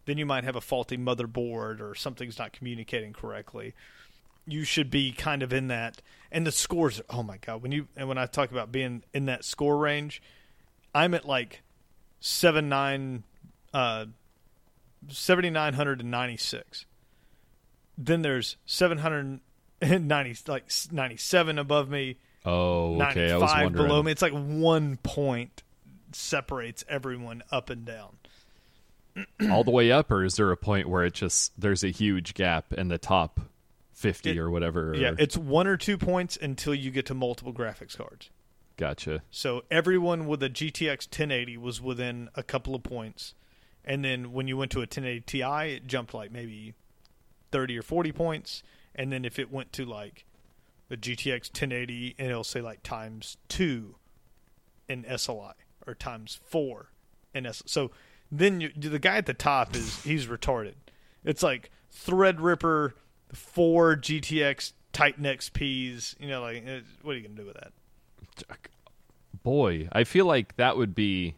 then 0.06 0.18
you 0.18 0.26
might 0.26 0.44
have 0.44 0.56
a 0.56 0.62
faulty 0.62 0.98
motherboard 0.98 1.80
or 1.82 1.96
something's 1.96 2.38
not 2.40 2.54
communicating 2.54 3.14
correctly. 3.14 3.74
You 4.48 4.64
should 4.64 4.90
be 4.92 5.12
kind 5.12 5.42
of 5.44 5.52
in 5.52 5.68
that 5.70 6.02
and 6.32 6.46
the 6.46 6.52
scores 6.52 7.02
oh 7.10 7.24
my 7.24 7.38
god, 7.38 7.62
when 7.64 7.72
you 7.72 7.88
and 7.96 8.08
when 8.08 8.18
I 8.18 8.26
talk 8.26 8.52
about 8.52 8.72
being 8.72 9.04
in 9.14 9.26
that 9.26 9.44
score 9.46 9.78
range, 9.78 10.22
I'm 10.94 11.14
at 11.14 11.26
like 11.26 11.62
79 12.20 13.24
uh 13.74 14.06
7996. 15.10 16.86
Then 17.98 18.22
there's 18.22 18.58
790 18.66 20.52
like 20.52 20.66
97 20.92 21.60
above 21.60 21.90
me, 21.90 22.18
Oh, 22.46 23.02
okay. 23.02 23.32
I 23.32 23.38
was 23.38 23.52
95 23.52 23.64
wondering. 23.64 23.88
below 23.88 24.04
me. 24.04 24.12
It's 24.12 24.22
like 24.22 24.34
one 24.34 24.98
point 24.98 25.64
separates 26.12 26.84
everyone 26.88 27.42
up 27.52 27.70
and 27.72 27.86
down. 27.86 28.18
All 29.50 29.64
the 29.64 29.72
way 29.72 29.92
up, 29.92 30.12
or 30.12 30.24
is 30.24 30.36
there 30.36 30.52
a 30.52 30.58
point 30.58 30.90
where 30.90 31.04
it 31.06 31.14
just 31.14 31.60
there's 31.60 31.84
a 31.84 31.90
huge 31.90 32.34
gap 32.34 32.74
in 32.74 32.88
the 32.90 32.98
top 32.98 33.40
fifty 33.94 34.32
It- 34.32 34.38
or 34.38 34.50
whatever? 34.50 34.92
or- 34.92 34.96
Yeah, 34.96 35.14
it's 35.18 35.38
one 35.38 35.68
or 35.68 35.78
two 35.78 35.98
points 35.98 36.38
until 36.42 36.76
you 36.76 36.92
get 36.92 37.06
to 37.08 37.14
multiple 37.14 37.54
graphics 37.54 37.96
cards. 37.98 38.30
gotcha. 38.78 39.22
So 39.32 39.64
everyone 39.72 40.28
with 40.28 40.44
a 40.44 40.50
GTX 40.50 41.08
1080 41.08 41.56
was 41.58 41.80
within 41.82 42.30
a 42.36 42.44
couple 42.44 42.76
of 42.76 42.84
points, 42.84 43.34
and 43.86 44.04
then 44.04 44.34
when 44.34 44.48
you 44.50 44.58
went 44.58 44.72
to 44.72 44.80
a 44.80 44.88
1080 44.88 45.22
Ti, 45.22 45.42
it 45.76 45.88
jumped 45.88 46.14
like 46.14 46.30
maybe 46.32 46.74
30 47.52 47.78
or 47.78 47.82
40 47.84 48.12
points, 48.12 48.64
and 48.94 49.14
then 49.14 49.24
if 49.24 49.40
it 49.40 49.50
went 49.50 49.72
to 49.74 49.86
like 49.86 50.26
the 50.90 50.98
GTX 50.98 51.50
1080, 51.50 52.16
and 52.20 52.28
it'll 52.30 52.44
say 52.44 52.60
like 52.60 52.84
times 52.84 53.38
two 53.48 53.96
in 54.90 55.04
SLI 55.06 55.54
or 55.88 55.96
times 55.96 56.38
four 56.44 56.92
in 57.34 57.46
S. 57.46 57.64
So 57.66 57.92
then 58.40 58.62
you, 58.62 58.70
the 58.76 59.00
guy 59.00 59.18
at 59.18 59.26
the 59.26 59.34
top 59.34 59.76
is 59.76 60.04
he's 60.04 60.28
retarded. 60.28 60.74
It's 61.24 61.44
like 61.44 61.72
Threadripper, 61.94 62.94
four 63.34 63.96
GTX 63.96 64.74
Titan 64.94 65.24
XPs. 65.26 66.16
You 66.20 66.28
know, 66.30 66.42
like 66.42 66.64
what 67.02 67.12
are 67.14 67.18
you 67.18 67.28
gonna 67.28 67.40
do 67.42 67.46
with 67.46 67.56
that? 67.56 67.72
Boy, 69.44 69.88
I 69.92 70.04
feel 70.04 70.26
like 70.26 70.56
that 70.58 70.76
would 70.78 70.96
be 70.96 71.36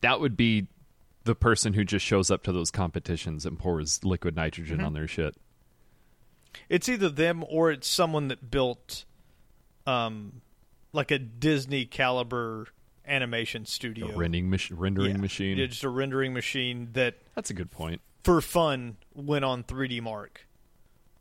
that 0.00 0.20
would 0.20 0.36
be 0.36 0.66
the 1.24 1.34
person 1.34 1.72
who 1.72 1.84
just 1.84 2.04
shows 2.04 2.30
up 2.30 2.42
to 2.42 2.52
those 2.52 2.70
competitions 2.70 3.46
and 3.46 3.58
pours 3.58 4.04
liquid 4.04 4.36
nitrogen 4.36 4.78
Mm-hmm. 4.78 4.86
on 4.86 4.92
their 4.92 5.08
shit. 5.08 5.34
It's 6.68 6.88
either 6.88 7.08
them 7.08 7.44
or 7.48 7.70
it's 7.70 7.88
someone 7.88 8.28
that 8.28 8.50
built, 8.50 9.04
um, 9.86 10.40
like 10.92 11.10
a 11.10 11.18
Disney 11.18 11.84
caliber 11.86 12.66
animation 13.06 13.62
A 13.62 13.66
studio. 13.66 14.12
rendering, 14.16 14.50
mach- 14.50 14.70
rendering 14.70 15.16
Yeah. 15.16 15.20
machine. 15.20 15.58
Yeah, 15.58 15.66
just 15.66 15.84
a 15.84 15.88
rendering 15.88 16.32
machine 16.32 16.88
that, 16.92 17.16
That's 17.34 17.50
a 17.50 17.54
good 17.54 17.70
point. 17.70 18.00
for 18.22 18.40
fun, 18.40 18.96
went 19.14 19.44
on 19.44 19.62
3D 19.64 20.00
Mark, 20.00 20.46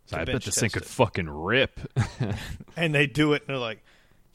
So 0.05 0.17
I 0.17 0.25
bet 0.25 0.41
this 0.43 0.57
thing 0.57 0.69
could 0.69 0.85
fucking 0.85 1.29
rip. 1.29 1.79
and 2.77 2.93
they 2.95 3.07
do 3.07 3.33
it, 3.33 3.41
and 3.43 3.49
they're 3.49 3.57
like, 3.57 3.83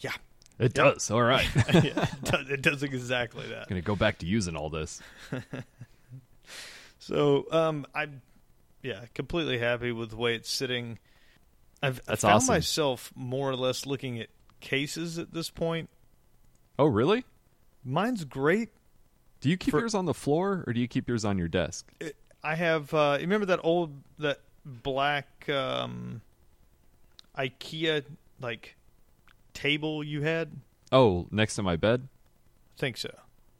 "Yeah, 0.01 0.13
it 0.59 0.73
does. 0.75 1.11
All 1.11 1.23
right. 1.23 1.47
yeah 1.73 2.07
it, 2.13 2.25
does, 2.25 2.51
it 2.51 2.63
does 2.63 2.83
exactly 2.83 3.47
that." 3.49 3.69
Gonna 3.69 3.81
go 3.83 3.97
back 3.97 4.19
to 4.19 4.27
using 4.27 4.57
all 4.57 4.71
this. 4.71 5.01
So, 6.99 7.47
um, 7.53 7.87
I'm, 7.95 8.21
yeah, 8.83 9.05
completely 9.15 9.59
happy 9.59 9.93
with 9.93 10.11
the 10.11 10.17
way 10.17 10.35
it's 10.35 10.51
sitting. 10.51 10.99
I've 11.83 12.01
I 12.07 12.17
found 12.17 12.35
awesome. 12.35 12.55
myself 12.57 13.13
more 13.15 13.49
or 13.49 13.57
less 13.57 13.87
looking 13.87 14.21
at 14.21 14.29
cases 14.61 15.19
at 15.19 15.33
this 15.33 15.49
point. 15.49 15.89
Oh, 16.79 16.85
really? 16.87 17.25
Mine's 17.89 18.25
great. 18.25 18.69
Do 19.41 19.49
you 19.49 19.57
keep 19.57 19.73
For- 19.73 19.81
yours 19.81 19.95
on 19.95 20.05
the 20.05 20.15
floor 20.15 20.65
or 20.67 20.73
do 20.73 20.81
you 20.81 20.89
keep 20.89 21.09
yours 21.09 21.25
on 21.25 21.39
your 21.39 21.49
desk? 21.49 21.91
it, 22.01 22.17
I 22.43 22.55
have. 22.55 22.93
Uh, 22.93 23.15
you 23.19 23.23
remember 23.23 23.47
that 23.47 23.61
old 23.63 23.93
that 24.19 24.41
black 24.65 25.49
um, 25.49 26.21
IKEA 27.37 28.05
like 28.41 28.77
table 29.55 30.03
you 30.05 30.23
had? 30.23 30.53
Oh, 30.93 31.27
next 31.31 31.55
to 31.57 31.63
my 31.63 31.77
bed, 31.77 32.09
I 32.77 32.81
think 32.81 32.97
so. 32.97 33.11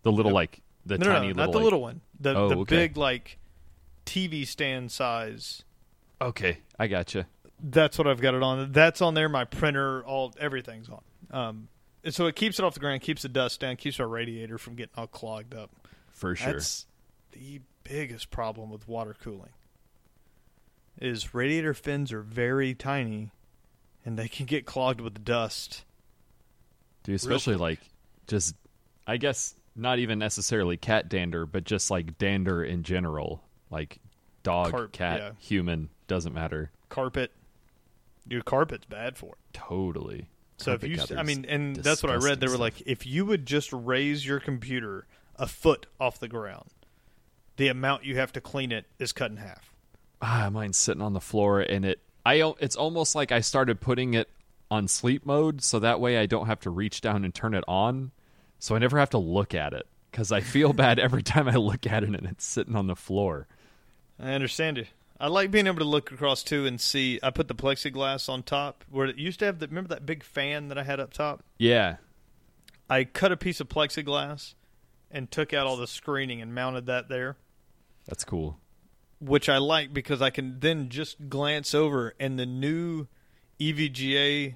the 0.03 0.13
little 0.13 0.33
like 0.33 0.61
the 0.87 0.99
no, 0.99 1.07
no, 1.07 1.13
tiny 1.13 1.29
no, 1.29 1.35
little 1.35 1.45
not 1.47 1.53
the 1.53 1.59
like- 1.59 1.65
little 1.65 1.81
one. 1.83 2.01
The 2.21 2.35
Oh, 2.37 2.49
the 2.49 2.57
okay. 2.59 2.77
big 2.77 2.97
like 2.97 3.39
TV 4.07 4.47
stand 4.47 4.91
size. 4.91 5.63
Okay, 6.21 6.59
I 6.79 6.87
gotcha. 6.89 7.27
That's 7.63 7.99
what 7.99 8.07
I've 8.07 8.21
got 8.21 8.35
it 8.35 8.43
on. 8.43 8.73
That's 8.73 9.01
on 9.03 9.15
there. 9.15 9.29
My 9.29 9.45
printer, 9.45 10.03
all 10.05 10.35
everything's 10.41 10.89
on. 10.89 11.03
Um, 11.31 11.69
and 12.05 12.15
so 12.15 12.27
it 12.27 12.37
keeps 12.37 12.59
it 12.59 12.65
off 12.65 12.75
the 12.75 12.81
ground, 12.81 13.01
keeps 13.01 13.23
the 13.23 13.29
dust 13.29 13.61
down, 13.61 13.77
keeps 13.77 14.01
our 14.01 14.09
radiator 14.09 14.59
from 14.59 14.75
getting 14.75 14.95
all 14.97 15.07
clogged 15.07 15.55
up. 15.55 15.71
For 16.11 16.35
sure. 16.35 16.55
That's 16.55 16.87
the 17.33 17.61
biggest 17.85 18.31
problem 18.31 18.71
with 18.71 18.89
water 18.89 19.15
cooling. 19.21 19.51
Is 21.01 21.33
radiator 21.33 21.75
fins 21.75 22.13
are 22.13 22.23
very 22.23 22.75
tiny, 22.75 23.31
and 24.05 24.19
they 24.19 24.29
can 24.29 24.47
get 24.47 24.67
clogged 24.67 25.01
with 25.01 25.25
dust. 25.25 25.85
Dude, 27.05 27.15
especially 27.15 27.55
like 27.55 27.79
just 28.27 28.55
I 29.07 29.17
guess 29.17 29.55
not 29.77 30.01
even 30.01 30.19
necessarily 30.19 30.77
cat 30.77 31.09
dander, 31.09 31.47
but 31.47 31.65
just 31.65 31.91
like 31.91 32.19
dander 32.19 32.65
in 32.65 32.83
general. 32.83 33.43
Like 33.71 33.99
dog, 34.43 34.73
Carp, 34.73 34.93
cat, 34.93 35.21
yeah. 35.21 35.31
human, 35.39 35.89
doesn't 36.09 36.35
matter. 36.35 36.73
Carpet, 36.89 37.33
your 38.29 38.43
carpet's 38.43 38.87
bad 38.87 39.17
for 39.17 39.35
it. 39.35 39.39
Totally. 39.53 40.29
So 40.59 40.73
if 40.73 40.83
you, 40.85 40.99
I 41.17 41.23
mean, 41.23 41.45
and 41.49 41.77
that's 41.77 42.03
what 42.03 42.13
I 42.13 42.17
read. 42.17 42.41
They 42.41 42.49
were 42.49 42.57
like, 42.59 42.83
if 42.85 43.07
you 43.07 43.25
would 43.27 43.47
just 43.47 43.73
raise 43.73 44.27
your 44.27 44.41
computer 44.41 45.07
a 45.37 45.47
foot 45.47 45.87
off 46.01 46.19
the 46.19 46.29
ground, 46.29 46.69
the 47.57 47.69
amount 47.69 48.05
you 48.05 48.17
have 48.17 48.33
to 48.33 48.41
clean 48.41 48.73
it 48.73 48.85
is 48.99 49.13
cut 49.13 49.31
in 49.31 49.37
half. 49.39 49.73
ah, 50.21 50.51
mine's 50.53 50.77
sitting 50.77 51.03
on 51.03 51.13
the 51.13 51.21
floor 51.21 51.61
and 51.61 51.85
it 51.85 52.01
I 52.27 52.53
it's 52.61 52.75
almost 52.77 53.15
like 53.15 53.31
I 53.33 53.41
started 53.41 53.81
putting 53.81 54.15
it 54.15 54.29
on 54.71 54.89
sleep 54.89 55.25
mode 55.25 55.63
so 55.63 55.79
that 55.79 56.01
way 56.01 56.19
I 56.19 56.27
don't 56.27 56.47
have 56.47 56.61
to 56.61 56.71
reach 56.71 57.01
down 57.01 57.25
and 57.25 57.33
turn 57.35 57.55
it 57.55 57.65
on 57.69 58.11
so 58.59 58.75
I 58.75 58.79
never 58.81 58.99
have 58.99 59.11
to 59.11 59.19
look 59.19 59.55
at 59.55 59.73
it 59.73 59.87
cuz 60.13 60.33
I 60.33 60.41
feel 60.41 60.73
bad 60.85 60.99
every 60.99 61.23
time 61.23 61.49
I 61.49 61.55
look 61.55 61.87
at 61.87 62.03
it 62.03 62.09
and 62.09 62.27
it's 62.27 62.45
sitting 62.45 62.75
on 62.75 62.89
the 62.89 62.97
floor. 62.97 63.47
I 64.21 64.33
understand 64.33 64.77
you. 64.79 64.87
I 65.21 65.27
like 65.29 65.51
being 65.51 65.67
able 65.67 65.79
to 65.79 65.85
look 65.85 66.13
across 66.13 66.43
too 66.45 66.65
and 66.67 66.81
see. 66.81 67.19
I 67.23 67.31
put 67.31 67.49
the 67.49 67.55
plexiglass 67.55 68.29
on 68.29 68.43
top 68.45 68.85
where 68.91 69.07
it 69.07 69.17
used 69.19 69.41
to 69.41 69.47
have 69.47 69.59
the. 69.59 69.67
Remember 69.67 69.89
that 69.89 70.07
big 70.07 70.23
fan 70.23 70.69
that 70.69 70.79
I 70.79 70.85
had 70.85 71.01
up 71.01 71.13
top? 71.13 71.43
Yeah. 71.59 71.97
I 72.89 73.05
cut 73.05 73.33
a 73.33 73.37
piece 73.37 73.61
of 73.61 73.69
plexiglass 73.69 74.55
and 75.11 75.31
took 75.31 75.53
out 75.53 75.67
all 75.67 75.77
the 75.77 75.87
screening 75.87 76.41
and 76.41 76.55
mounted 76.55 76.87
that 76.87 77.09
there, 77.09 77.37
That's 78.07 78.25
cool. 78.25 78.59
which 79.21 79.49
I 79.49 79.59
like 79.59 79.93
because 79.93 80.23
I 80.23 80.31
can 80.31 80.61
then 80.61 80.89
just 80.89 81.29
glance 81.29 81.75
over 81.75 82.15
and 82.21 82.39
the 82.39 82.47
new 82.47 83.07
EVGA, 83.61 84.55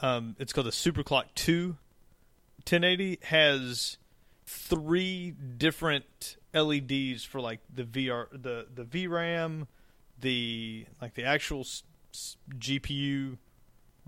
um, 0.00 0.34
it's 0.38 0.52
called 0.52 0.66
the 0.66 0.70
Superclock 0.72 1.24
2 1.34 1.76
1080, 2.68 3.18
has 3.24 3.98
three 4.46 5.30
different 5.30 6.36
LEDs 6.54 7.24
for 7.24 7.40
like 7.40 7.60
the 7.72 7.84
VR, 7.84 8.26
the 8.32 8.66
the 8.74 8.84
VRAM, 8.84 9.66
the 10.20 10.86
like 11.00 11.14
the 11.14 11.24
actual 11.24 11.60
s- 11.60 11.82
s- 12.12 12.36
GPU, 12.58 13.38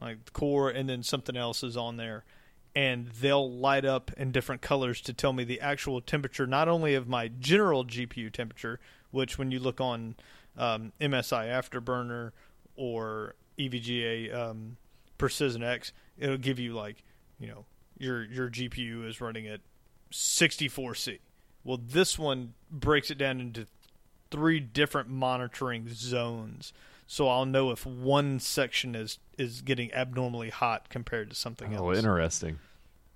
like 0.00 0.32
core, 0.32 0.70
and 0.70 0.88
then 0.88 1.02
something 1.02 1.36
else 1.36 1.62
is 1.62 1.76
on 1.76 1.96
there, 1.96 2.24
and 2.74 3.08
they'll 3.20 3.50
light 3.50 3.84
up 3.84 4.10
in 4.16 4.32
different 4.32 4.62
colors 4.62 5.00
to 5.02 5.12
tell 5.12 5.32
me 5.32 5.44
the 5.44 5.60
actual 5.60 6.00
temperature, 6.00 6.46
not 6.46 6.68
only 6.68 6.94
of 6.94 7.08
my 7.08 7.28
general 7.28 7.84
GPU 7.84 8.32
temperature, 8.32 8.80
which 9.10 9.38
when 9.38 9.50
you 9.50 9.58
look 9.58 9.80
on 9.80 10.16
um, 10.56 10.92
MSI 11.00 11.46
Afterburner 11.48 12.32
or 12.76 13.34
EVGA 13.58 14.34
um, 14.34 14.76
Precision 15.18 15.62
X, 15.62 15.92
it'll 16.18 16.38
give 16.38 16.58
you 16.58 16.72
like 16.74 17.02
you 17.38 17.46
know 17.48 17.64
your 17.98 18.24
your 18.24 18.48
GPU 18.48 19.06
is 19.06 19.20
running 19.20 19.46
at 19.46 19.60
64C. 20.12 21.18
Well, 21.62 21.78
this 21.82 22.18
one 22.18 22.54
breaks 22.70 23.10
it 23.10 23.18
down 23.18 23.40
into 23.40 23.66
three 24.30 24.60
different 24.60 25.08
monitoring 25.08 25.88
zones, 25.88 26.72
so 27.06 27.28
I'll 27.28 27.46
know 27.46 27.70
if 27.70 27.84
one 27.84 28.38
section 28.40 28.94
is 28.94 29.18
is 29.36 29.62
getting 29.62 29.92
abnormally 29.92 30.50
hot 30.50 30.88
compared 30.88 31.30
to 31.30 31.36
something 31.36 31.74
Oh, 31.74 31.88
else. 31.88 31.96
Oh, 31.96 31.98
interesting. 31.98 32.58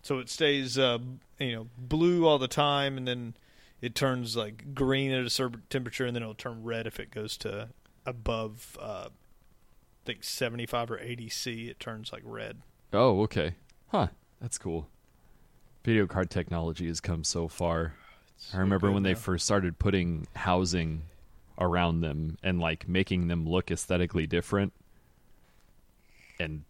So 0.02 0.18
it 0.18 0.28
stays, 0.28 0.78
uh, 0.78 0.98
you 1.38 1.52
know, 1.52 1.68
blue 1.78 2.26
all 2.26 2.38
the 2.38 2.48
time, 2.48 2.98
and 2.98 3.06
then 3.08 3.34
it 3.80 3.94
turns 3.94 4.36
like 4.36 4.74
green 4.74 5.10
at 5.12 5.24
a 5.24 5.30
certain 5.30 5.62
temperature, 5.70 6.06
and 6.06 6.14
then 6.14 6.22
it'll 6.22 6.34
turn 6.34 6.62
red 6.64 6.86
if 6.86 6.98
it 6.98 7.10
goes 7.10 7.36
to 7.38 7.68
above, 8.04 8.76
uh, 8.80 9.08
I 9.08 10.04
think 10.04 10.24
seventy-five 10.24 10.90
or 10.90 10.98
eighty 10.98 11.28
C. 11.28 11.68
It 11.68 11.80
turns 11.80 12.12
like 12.12 12.22
red. 12.24 12.58
Oh, 12.92 13.22
okay. 13.22 13.54
Huh. 13.88 14.08
That's 14.40 14.58
cool. 14.58 14.88
Video 15.84 16.06
card 16.06 16.28
technology 16.30 16.86
has 16.86 17.00
come 17.00 17.24
so 17.24 17.48
far. 17.48 17.94
I 18.52 18.58
remember 18.58 18.88
good 18.88 18.94
when 18.94 19.02
they 19.02 19.14
first 19.14 19.44
started 19.44 19.78
putting 19.78 20.26
housing 20.34 21.02
around 21.58 22.00
them 22.00 22.36
and 22.42 22.60
like 22.60 22.88
making 22.88 23.28
them 23.28 23.48
look 23.48 23.70
aesthetically 23.70 24.26
different. 24.26 24.72
And 26.38 26.64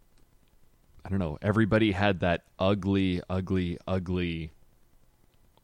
I 1.03 1.09
don't 1.09 1.19
know, 1.19 1.37
everybody 1.41 1.91
had 1.91 2.21
that 2.21 2.43
ugly, 2.59 3.21
ugly, 3.29 3.77
ugly 3.87 4.51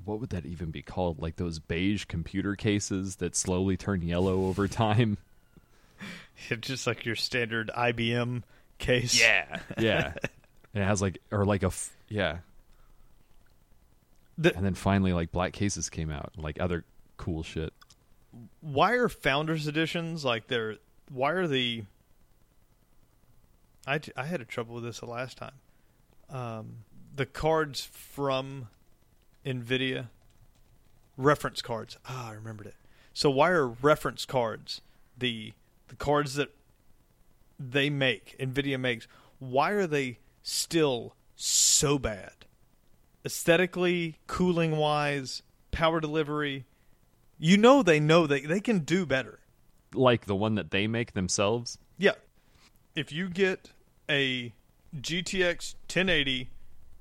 what 0.04 0.20
would 0.20 0.32
that 0.32 0.46
even 0.46 0.72
be 0.72 0.82
called? 0.82 1.22
Like 1.22 1.36
those 1.36 1.60
beige 1.60 2.06
computer 2.06 2.56
cases 2.56 3.18
that 3.18 3.36
slowly 3.36 3.78
turn 3.78 4.02
yellow 4.02 4.46
over 4.46 4.68
time. 4.68 5.18
just 6.62 6.88
like 6.88 7.06
your 7.06 7.16
standard 7.16 7.70
IBM 7.76 8.44
case. 8.78 9.20
Yeah. 9.20 9.60
Yeah. 9.78 10.14
And 10.74 10.84
it 10.84 10.86
has 10.86 11.02
like 11.02 11.20
or 11.32 11.46
like 11.46 11.64
a 11.64 11.68
f- 11.68 11.92
yeah. 12.10 12.38
The- 14.38 14.56
and 14.56 14.66
then 14.66 14.74
finally 14.76 15.14
like 15.14 15.32
black 15.32 15.54
cases 15.54 15.90
came 15.90 16.10
out, 16.10 16.34
like 16.38 16.60
other 16.60 16.86
cool 17.18 17.44
shit. 17.44 17.74
why 18.62 18.94
are 18.94 19.10
founders 19.10 19.68
editions 19.68 20.24
like 20.26 20.48
they're 20.48 20.78
why 21.10 21.32
are 21.32 21.48
the 21.48 21.84
I, 23.86 24.00
I 24.16 24.24
had 24.26 24.42
a 24.42 24.46
trouble 24.46 24.76
with 24.76 24.84
this 24.86 25.00
the 25.00 25.06
last 25.08 25.38
time. 25.38 25.56
Um, 26.30 26.78
the 27.16 27.26
cards 27.26 27.82
from 27.84 28.68
nvidia 29.46 30.08
reference 31.18 31.62
cards. 31.62 31.98
Ah 32.08 32.30
i 32.30 32.34
remembered 32.34 32.68
it. 32.68 32.76
So 33.14 33.30
why 33.30 33.50
are 33.50 33.68
reference 33.68 34.26
cards 34.26 34.82
the 35.18 35.54
the 35.90 35.96
cards 35.96 36.36
that 36.36 36.56
they 37.60 37.90
make 37.90 38.36
nvidia 38.40 38.80
makes 38.80 39.08
why 39.40 39.72
are 39.72 39.86
they 39.88 40.20
still 40.42 41.16
so 41.36 42.00
bad 42.00 42.41
aesthetically 43.26 44.18
cooling 44.28 44.78
wise 44.78 45.44
power 45.72 46.00
delivery 46.00 46.66
you 47.42 47.58
know 47.58 47.82
they 47.82 48.00
know 48.00 48.28
they 48.28 48.42
they 48.42 48.62
can 48.62 48.80
do 48.80 49.06
better. 49.06 49.40
Like 49.94 50.28
the 50.28 50.36
one 50.36 50.56
that 50.56 50.70
they 50.70 50.86
make 50.88 51.14
themselves. 51.14 51.80
Yeah. 51.98 52.14
If 52.96 53.12
you 53.12 53.30
get 53.30 53.72
a 54.08 54.54
GTX 54.96 55.74
1080 55.88 56.52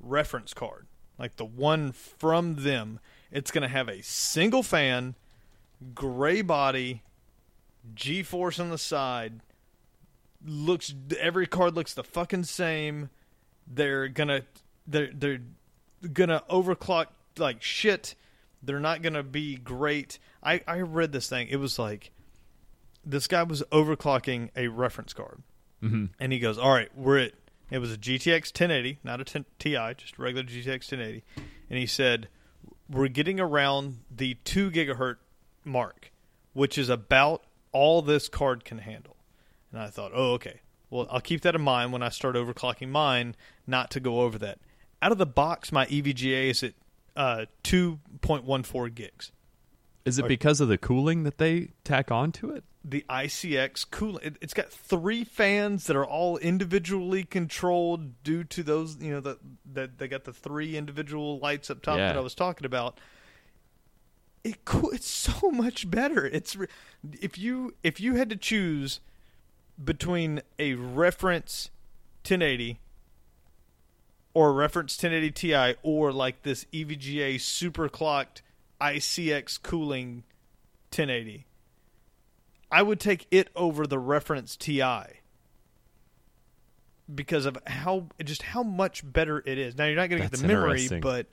reference 0.00 0.54
card, 0.54 0.87
like 1.18 1.37
the 1.37 1.44
one 1.44 1.92
from 1.92 2.56
them, 2.62 3.00
it's 3.30 3.50
going 3.50 3.62
to 3.62 3.68
have 3.68 3.88
a 3.88 4.02
single 4.02 4.62
fan, 4.62 5.14
gray 5.94 6.40
body, 6.40 7.02
GeForce 7.94 8.59
on 8.59 8.70
the 8.70 8.78
side. 8.78 9.40
Looks 10.44 10.94
every 11.18 11.46
card 11.46 11.76
looks 11.76 11.92
the 11.92 12.02
fucking 12.02 12.44
same. 12.44 13.11
They're 13.66 14.09
going 14.09 14.28
to 14.28 14.44
they're 14.87 15.11
they're 15.12 15.40
to 16.28 16.42
overclock 16.50 17.06
like 17.38 17.62
shit. 17.62 18.14
They're 18.62 18.80
not 18.80 19.02
to 19.14 19.22
be 19.22 19.56
great. 19.56 20.18
I 20.42 20.60
I 20.66 20.80
read 20.80 21.12
this 21.12 21.28
thing. 21.28 21.48
It 21.48 21.56
was 21.56 21.78
like 21.78 22.10
this 23.04 23.26
guy 23.26 23.42
was 23.42 23.62
overclocking 23.72 24.50
a 24.56 24.68
reference 24.68 25.12
card, 25.12 25.42
Mm-hmm. 25.82 26.06
and 26.18 26.32
he 26.32 26.38
goes, 26.38 26.58
"All 26.58 26.72
right, 26.72 26.90
we're 26.94 27.18
at." 27.18 27.32
It 27.70 27.78
was 27.78 27.92
a 27.92 27.96
GTX 27.96 28.50
1080, 28.52 28.98
not 29.04 29.20
a 29.20 29.24
10, 29.24 29.44
Ti, 29.60 29.94
just 29.96 30.18
a 30.18 30.22
regular 30.22 30.42
GTX 30.42 30.90
1080, 30.90 31.22
and 31.70 31.78
he 31.78 31.86
said, 31.86 32.28
"We're 32.90 33.08
getting 33.08 33.38
around 33.40 33.98
the 34.10 34.34
two 34.44 34.70
gigahertz 34.70 35.18
mark, 35.64 36.10
which 36.52 36.76
is 36.76 36.88
about 36.88 37.44
all 37.72 38.02
this 38.02 38.28
card 38.28 38.64
can 38.64 38.78
handle." 38.78 39.16
And 39.72 39.80
I 39.80 39.86
thought, 39.86 40.10
"Oh, 40.14 40.32
okay. 40.32 40.60
Well, 40.90 41.06
I'll 41.10 41.20
keep 41.20 41.42
that 41.42 41.54
in 41.54 41.60
mind 41.62 41.92
when 41.92 42.02
I 42.02 42.08
start 42.08 42.34
overclocking 42.34 42.88
mine, 42.88 43.36
not 43.66 43.90
to 43.92 44.00
go 44.00 44.20
over 44.22 44.36
that." 44.38 44.58
Out 45.02 45.12
of 45.12 45.18
the 45.18 45.26
box, 45.26 45.72
my 45.72 45.86
EVGA 45.86 46.50
is 46.50 46.62
at 46.62 46.74
uh, 47.16 47.46
2.14 47.64 48.94
gigs. 48.94 49.32
Is 50.04 50.18
it 50.18 50.28
because 50.28 50.60
of 50.60 50.68
the 50.68 50.78
cooling 50.78 51.24
that 51.24 51.38
they 51.38 51.70
tack 51.84 52.10
onto 52.10 52.50
it? 52.50 52.64
the 52.84 53.04
ICX 53.10 53.90
cooling. 53.90 54.24
It, 54.24 54.36
it's 54.40 54.54
got 54.54 54.70
three 54.70 55.24
fans 55.24 55.86
that 55.86 55.96
are 55.96 56.06
all 56.06 56.38
individually 56.38 57.24
controlled 57.24 58.22
due 58.22 58.44
to 58.44 58.62
those. 58.62 58.96
You 59.00 59.12
know 59.12 59.20
that 59.20 59.38
that 59.72 59.98
they 59.98 60.08
got 60.08 60.24
the 60.24 60.32
three 60.32 60.76
individual 60.76 61.38
lights 61.38 61.70
up 61.70 61.82
top 61.82 61.98
that 61.98 62.16
I 62.16 62.20
was 62.20 62.34
talking 62.34 62.64
about. 62.64 62.98
It. 64.42 64.56
It's 64.66 65.08
so 65.08 65.50
much 65.50 65.90
better. 65.90 66.26
It's 66.26 66.56
re- 66.56 66.68
if 67.20 67.38
you 67.38 67.74
if 67.82 68.00
you 68.00 68.14
had 68.14 68.30
to 68.30 68.36
choose 68.36 69.00
between 69.82 70.42
a 70.58 70.74
reference 70.74 71.70
1080 72.22 72.80
or 74.34 74.52
reference 74.52 74.96
1080 75.02 75.30
Ti 75.32 75.74
or 75.82 76.12
like 76.12 76.42
this 76.42 76.64
EVGA 76.72 77.40
super 77.40 77.88
clocked 77.88 78.42
ICX 78.80 79.60
cooling 79.62 80.24
1080. 80.90 81.46
I 82.72 82.82
would 82.82 83.00
take 83.00 83.26
it 83.30 83.48
over 83.56 83.86
the 83.86 83.98
reference 83.98 84.56
Ti 84.56 84.82
because 87.12 87.46
of 87.46 87.58
how 87.66 88.06
just 88.24 88.42
how 88.42 88.62
much 88.62 89.02
better 89.04 89.42
it 89.44 89.58
is. 89.58 89.76
Now 89.76 89.86
you're 89.86 89.96
not 89.96 90.08
going 90.08 90.22
to 90.22 90.28
get 90.28 90.38
the 90.38 90.46
memory, 90.46 90.88
but 91.00 91.26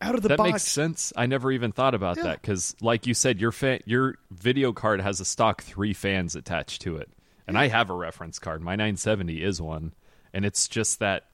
out 0.00 0.14
of 0.14 0.22
the 0.22 0.28
that 0.28 0.38
box, 0.38 0.52
makes 0.52 0.62
sense. 0.64 1.12
I 1.16 1.26
never 1.26 1.50
even 1.50 1.72
thought 1.72 1.94
about 1.94 2.18
Yeah. 2.18 2.24
that 2.24 2.42
because, 2.42 2.76
like 2.80 3.06
you 3.06 3.14
said, 3.14 3.40
your 3.40 3.52
your 3.86 4.16
video 4.30 4.72
card 4.72 5.00
has 5.00 5.20
a 5.20 5.24
stock 5.24 5.62
three 5.62 5.92
fans 5.94 6.36
attached 6.36 6.82
to 6.82 6.96
it, 6.96 7.10
and 7.46 7.58
I 7.58 7.68
have 7.68 7.90
a 7.90 7.94
reference 7.94 8.38
card. 8.38 8.62
My 8.62 8.76
970 8.76 9.42
is 9.42 9.60
one, 9.60 9.94
and 10.32 10.44
it's 10.44 10.68
just 10.68 11.00
that 11.00 11.24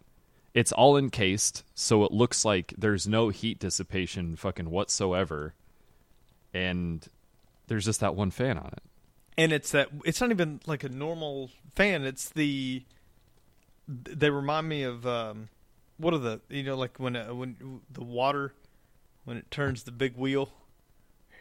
it's 0.55 0.73
all 0.73 0.97
encased, 0.97 1.65
so 1.75 2.05
it 2.05 2.13
looks 2.13 2.45
like 2.45 2.75
there's 2.77 3.07
no 3.07 3.29
heat 3.29 3.59
dissipation, 3.59 4.37
fucking 4.37 4.71
whatsoever, 4.71 5.55
and 6.53 7.07
there's 7.69 7.85
just 7.85 8.01
that 8.01 8.15
one 8.15 8.31
fan 8.31 8.59
on 8.59 8.69
it. 8.73 8.83
and 9.39 9.53
it's 9.53 9.71
that 9.71 9.89
it's 10.05 10.21
not 10.21 10.31
even 10.31 10.61
like 10.67 10.83
a 10.85 10.89
normal 10.89 11.51
fan. 11.75 12.05
It's 12.05 12.29
the 12.31 12.83
they 13.89 14.31
remind 14.31 14.69
me 14.69 14.83
of 14.83 15.07
um, 15.07 15.49
what 15.99 16.15
are 16.15 16.19
the 16.19 16.41
you 16.49 16.63
know 16.63 16.77
like 16.77 16.99
when 16.99 17.17
uh, 17.17 17.33
when 17.35 17.81
the 17.93 18.05
water 18.05 18.53
when 19.25 19.37
it 19.37 19.51
turns 19.51 19.85
the 19.85 19.93
big 19.93 20.17
wheel. 20.17 20.51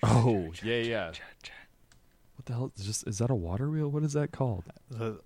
Oh 0.03 0.53
yeah, 0.63 0.77
yeah. 0.77 1.11
The 2.49 2.55
hell? 2.55 2.71
Is 2.79 2.85
just 2.85 3.07
is 3.07 3.19
that 3.19 3.29
a 3.29 3.35
water 3.35 3.69
wheel? 3.69 3.89
What 3.89 4.01
is 4.03 4.13
that 4.13 4.31
called? 4.31 4.63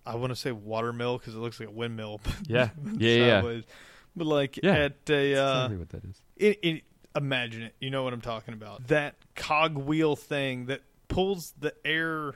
I 0.05 0.15
want 0.15 0.31
to 0.31 0.36
say 0.36 0.51
watermill 0.51 1.17
because 1.17 1.33
it 1.36 1.38
looks 1.38 1.57
like 1.57 1.69
a 1.69 1.71
windmill. 1.71 2.19
Yeah, 2.47 2.69
yeah, 2.97 3.41
yeah. 3.43 3.62
But 4.13 4.27
like 4.27 4.59
Yeah. 4.62 4.73
at 4.73 5.09
a 5.09 5.36
uh, 5.36 5.53
exactly 5.65 5.77
what 5.77 5.89
that 5.89 6.03
is. 6.03 6.21
it, 6.36 6.59
it, 6.62 6.83
imagine 7.15 7.62
it. 7.63 7.75
You 7.79 7.91
know 7.91 8.03
what 8.03 8.12
I'm 8.13 8.19
talking 8.19 8.53
about. 8.53 8.88
That 8.89 9.15
cog 9.36 9.77
wheel 9.77 10.17
thing 10.17 10.65
that 10.65 10.81
pulls 11.07 11.53
the 11.57 11.73
air, 11.86 12.33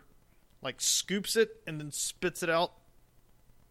like 0.62 0.80
scoops 0.80 1.36
it 1.36 1.50
and 1.68 1.82
then 1.82 1.92
spits 1.92 2.42
it 2.42 2.50
out. 2.50 2.72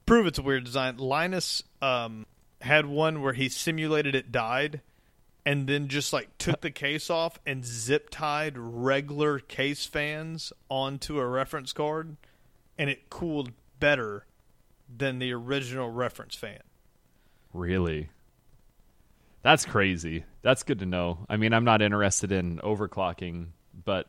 Prove 0.05 0.27
it's 0.27 0.39
a 0.39 0.43
weird 0.43 0.65
design. 0.65 0.99
Linus 0.99 1.63
um, 1.81 2.27
had 2.61 2.85
one 2.85 3.23
where 3.23 3.33
he 3.33 3.49
simulated 3.49 4.15
it 4.15 4.31
died, 4.31 4.83
and 5.47 5.69
then 5.69 5.87
just 5.87 6.13
like 6.13 6.37
took 6.39 6.61
the 6.61 6.73
case 6.73 7.09
off 7.09 7.39
and 7.47 7.65
zip 7.65 8.11
tied 8.11 8.59
regular 8.59 9.39
case 9.39 9.87
fans 9.87 10.53
onto 10.69 11.21
a 11.21 11.27
reference 11.27 11.73
card, 11.73 12.17
and 12.77 12.91
it 12.91 13.09
cooled 13.09 13.53
better 13.79 14.27
than 14.95 15.21
the 15.21 15.33
original 15.33 15.89
reference 15.89 16.35
fan. 16.35 16.61
Really? 17.53 18.11
That's 19.43 19.65
crazy. 19.65 20.25
That's 20.43 20.65
good 20.65 20.81
to 20.81 20.87
know. 20.87 21.25
I 21.29 21.37
mean, 21.37 21.53
I'm 21.53 21.65
not 21.65 21.81
interested 21.81 22.33
in 22.33 22.59
overclocking, 22.59 23.51
but 23.85 24.09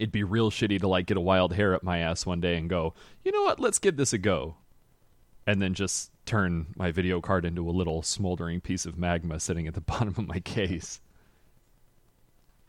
it'd 0.00 0.10
be 0.10 0.24
real 0.24 0.50
shitty 0.50 0.80
to 0.80 0.88
like 0.88 1.06
get 1.06 1.16
a 1.16 1.20
wild 1.20 1.52
hair 1.52 1.74
up 1.74 1.84
my 1.84 1.98
ass 1.98 2.26
one 2.26 2.40
day 2.40 2.56
and 2.56 2.68
go, 2.68 2.94
you 3.24 3.30
know 3.30 3.42
what? 3.42 3.60
Let's 3.60 3.78
give 3.78 3.96
this 3.96 4.12
a 4.12 4.18
go, 4.18 4.56
and 5.46 5.60
then 5.60 5.74
just 5.74 6.10
turn 6.24 6.66
my 6.76 6.92
video 6.92 7.20
card 7.20 7.44
into 7.44 7.68
a 7.68 7.72
little 7.72 8.02
smoldering 8.02 8.60
piece 8.60 8.86
of 8.86 8.96
magma 8.96 9.40
sitting 9.40 9.66
at 9.66 9.74
the 9.74 9.80
bottom 9.92 10.14
of 10.16 10.26
my 10.26 10.40
case. 10.40 11.00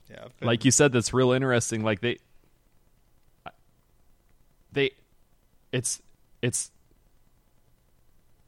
Yeah, 0.10 0.26
Like 0.42 0.66
you 0.66 0.72
said, 0.72 0.92
that's 0.92 1.14
real 1.14 1.32
interesting. 1.32 1.84
Like 1.84 2.02
they, 2.02 2.20
they, 4.72 4.92
it's 5.72 6.02
it's 6.42 6.72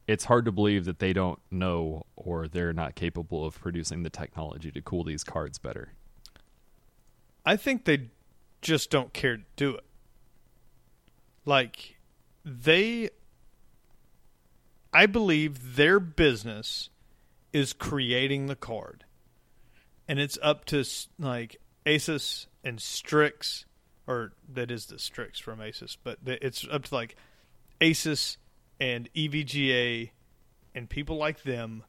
it's 0.06 0.24
hard 0.24 0.44
to 0.44 0.52
believe 0.52 0.84
that 0.84 0.98
they 0.98 1.12
don't 1.12 1.40
know 1.50 2.04
or 2.14 2.46
they're 2.46 2.72
not 2.72 2.94
capable 2.94 3.44
of 3.44 3.60
producing 3.60 4.02
the 4.02 4.10
technology 4.10 4.70
to 4.70 4.80
cool 4.80 5.02
these 5.02 5.24
cards 5.24 5.58
better. 5.58 5.92
I 7.44 7.56
think 7.56 7.84
they 7.84 8.10
just 8.62 8.90
don't 8.90 9.12
care 9.12 9.38
to 9.38 9.42
do 9.56 9.74
it. 9.74 9.84
Like 11.44 11.96
they 12.44 13.10
I 14.96 15.04
believe 15.04 15.76
their 15.76 16.00
business 16.00 16.88
is 17.52 17.74
creating 17.74 18.46
the 18.46 18.56
card. 18.56 19.04
And 20.08 20.18
it's 20.18 20.38
up 20.42 20.64
to 20.66 20.82
like 21.18 21.58
Asus 21.84 22.46
and 22.64 22.80
Strix 22.80 23.66
or 24.06 24.32
that 24.50 24.70
is 24.70 24.86
the 24.86 24.98
Strix 24.98 25.38
from 25.38 25.58
Asus, 25.58 25.98
but 26.02 26.18
it's 26.24 26.66
up 26.72 26.84
to 26.84 26.94
like 26.94 27.14
Asus 27.78 28.38
and 28.80 29.12
EVGA 29.12 30.12
and 30.74 30.88
people 30.88 31.18
like 31.18 31.42
them 31.42 31.84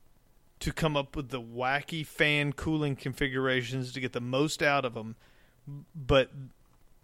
to 0.59 0.73
come 0.73 0.97
up 0.97 1.15
with 1.15 1.29
the 1.29 1.41
wacky 1.41 2.05
fan 2.05 2.51
cooling 2.51 2.97
configurations 2.97 3.93
to 3.93 4.01
get 4.01 4.11
the 4.11 4.19
most 4.19 4.61
out 4.61 4.83
of 4.83 4.95
them. 4.95 5.15
But 5.95 6.33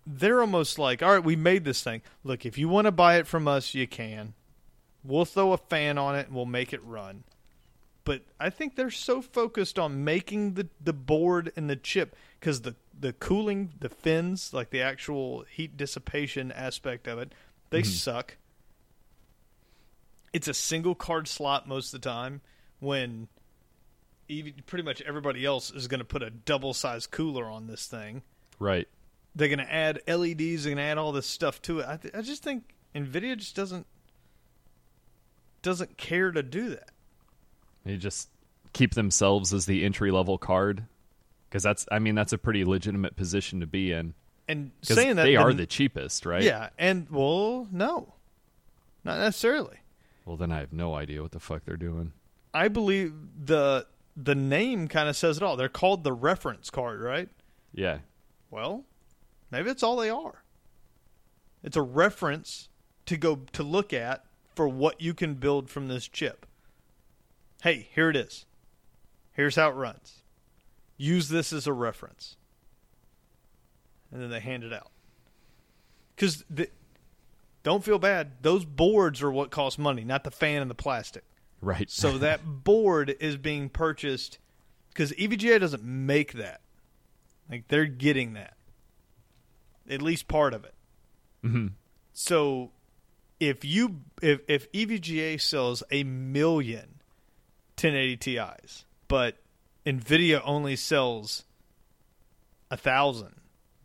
they're 0.06 0.42
almost 0.42 0.78
like, 0.78 1.02
all 1.02 1.13
right, 1.13 1.24
we 1.24 1.38
made 1.38 1.63
this 1.63 1.82
thing. 1.82 2.02
Look, 2.26 2.46
if 2.46 2.58
you 2.58 2.68
want 2.68 2.88
to 2.88 2.92
buy 2.92 3.20
it 3.20 3.26
from 3.26 3.48
us, 3.48 3.74
you 3.74 3.88
can. 3.88 4.34
We'll 5.04 5.26
throw 5.26 5.52
a 5.52 5.58
fan 5.58 5.98
on 5.98 6.16
it 6.16 6.28
and 6.28 6.36
we'll 6.36 6.46
make 6.46 6.74
it 6.74 6.84
run. 6.84 7.24
But 8.06 8.22
I 8.39 8.50
think 8.50 8.76
they're 8.76 8.92
so 8.92 9.22
focused 9.22 9.80
on 9.80 10.04
making 10.04 10.56
the, 10.56 10.68
the 10.84 10.94
board 10.94 11.52
and 11.56 11.70
the 11.70 11.76
chip 11.76 12.16
because 12.39 12.62
the, 12.62 12.76
the 12.98 13.13
cooling, 13.13 13.72
the 13.80 13.89
fins, 13.89 14.54
like 14.54 14.72
the 14.72 14.82
actual 14.82 15.46
heat 15.50 15.78
dissipation 15.78 16.52
aspect 16.52 17.08
of 17.08 17.18
it, 17.20 17.34
they 17.70 17.82
mm-hmm. 17.82 17.92
suck. 17.92 18.38
It's 20.34 20.48
a 20.48 20.54
single 20.54 20.96
card 20.96 21.28
slot 21.28 21.68
most 21.68 21.94
of 21.94 22.02
the 22.02 22.10
time 22.10 22.42
when 22.80 23.28
even, 24.28 24.54
pretty 24.66 24.84
much 24.84 25.02
everybody 25.02 25.46
else 25.46 25.72
is 25.72 25.88
going 25.88 26.00
to 26.00 26.06
put 26.06 26.24
a 26.24 26.30
double 26.30 26.74
size 26.74 27.08
cooler 27.08 27.46
on 27.46 27.68
this 27.68 27.88
thing. 27.88 28.24
Right. 28.60 28.88
They're 29.36 29.48
going 29.48 29.60
to 29.60 29.74
add 29.74 30.02
LEDs. 30.08 30.63
They're 30.63 30.76
going 30.76 30.78
to 30.78 30.84
add 30.84 30.98
all 30.98 31.12
this 31.12 31.28
stuff 31.28 31.62
to 31.63 31.80
it. 31.80 31.86
I, 31.88 31.98
th- 31.98 32.13
I 32.13 32.22
just 32.22 32.44
think 32.44 32.74
Nvidia 32.94 33.38
just 33.38 33.56
doesn't 33.56 33.88
doesn't 35.63 35.97
care 35.97 36.32
to 36.32 36.43
do 36.43 36.69
that. 36.69 36.91
They 37.84 37.97
just 37.97 38.30
keep 38.73 38.93
themselves 38.93 39.54
as 39.54 39.65
the 39.65 39.84
entry 39.84 40.12
level 40.12 40.38
card 40.38 40.86
because 41.49 41.63
that's 41.63 41.86
I 41.91 41.99
mean 41.99 42.15
that's 42.15 42.34
a 42.34 42.38
pretty 42.38 42.63
legitimate 42.65 43.15
position 43.15 43.60
to 43.62 43.67
be 43.67 43.91
in. 43.91 44.13
And 44.47 44.71
saying 44.82 45.15
that 45.15 45.23
they 45.23 45.36
are 45.36 45.54
the 45.54 45.65
cheapest, 45.65 46.26
right? 46.26 46.43
yeah, 46.43 46.69
and 46.78 47.10
well, 47.10 47.67
no, 47.71 48.13
not 49.04 49.17
necessarily. 49.19 49.78
Well, 50.26 50.38
then 50.38 50.52
I 50.52 50.60
have 50.60 50.73
no 50.73 50.95
idea 50.95 51.21
what 51.21 51.32
the 51.32 51.39
fuck 51.39 51.63
they're 51.65 51.78
doing. 51.78 52.13
I 52.54 52.67
believe 52.67 53.13
the 53.45 53.88
the 54.15 54.36
name 54.36 54.88
kind 54.88 55.10
of 55.10 55.15
says 55.15 55.38
it 55.38 55.43
all. 55.43 55.56
They're 55.56 55.69
called 55.69 56.04
the 56.04 56.13
reference 56.13 56.69
card, 56.69 57.02
right? 57.02 57.30
Yeah. 57.73 57.99
Well, 58.52 58.84
maybe 59.49 59.69
it's 59.69 59.84
all 59.84 59.95
they 59.95 60.10
are. 60.10 60.43
It's 61.63 61.78
a 61.78 61.82
reference 61.82 62.69
to 63.06 63.17
go 63.17 63.41
to 63.54 63.63
look 63.63 63.93
at 63.93 64.26
for 64.56 64.68
what 64.68 65.02
you 65.02 65.13
can 65.13 65.36
build 65.36 65.70
from 65.70 65.88
this 65.88 66.08
chip. 66.08 66.46
Hey, 67.62 67.88
here 67.94 68.10
it 68.10 68.16
is. 68.16 68.46
Here's 69.32 69.56
how 69.56 69.70
it 69.70 69.74
runs. 69.76 70.24
Use 70.98 71.30
this 71.30 71.52
as 71.54 71.66
a 71.66 71.74
reference. 71.74 72.38
And 74.12 74.22
then 74.22 74.30
they 74.30 74.39
hand 74.39 74.63
it 74.63 74.74
out. 74.74 74.92
Because 76.16 76.44
don't 77.63 77.84
feel 77.84 77.98
bad. 77.98 78.34
Those 78.42 78.66
boards 78.66 79.22
are 79.22 79.32
what 79.32 79.50
cost 79.50 79.80
money, 79.80 80.04
not 80.04 80.24
the 80.24 80.32
fan 80.32 80.62
and 80.62 80.70
the 80.70 80.76
plastic. 80.76 81.24
Right. 81.62 81.89
So 81.89 82.18
that 82.20 82.42
board 82.46 83.16
is 83.20 83.38
being 83.38 83.70
purchased 83.70 84.38
because 84.89 85.12
EVGA 85.13 85.60
doesn't 85.60 85.84
make 85.84 86.34
that. 86.34 86.62
Like 87.50 87.68
they're 87.68 87.86
getting 87.86 88.34
that, 88.34 88.56
at 89.89 90.02
least 90.02 90.28
part 90.28 90.54
of 90.54 90.63
it. 90.63 90.74
hmm 91.42 91.68
So 92.13 92.72
if 93.49 93.63
you 93.65 94.01
if 94.21 94.39
if 94.47 94.71
EVGA 94.71 95.39
sells 95.41 95.84
a 95.91 96.03
million 96.03 96.99
1080 97.79 98.17
Ti's, 98.17 98.86
but 99.08 99.38
Nvidia 99.86 100.41
only 100.45 100.75
sells 100.75 101.43
a 102.71 102.77
thousand, 102.77 103.36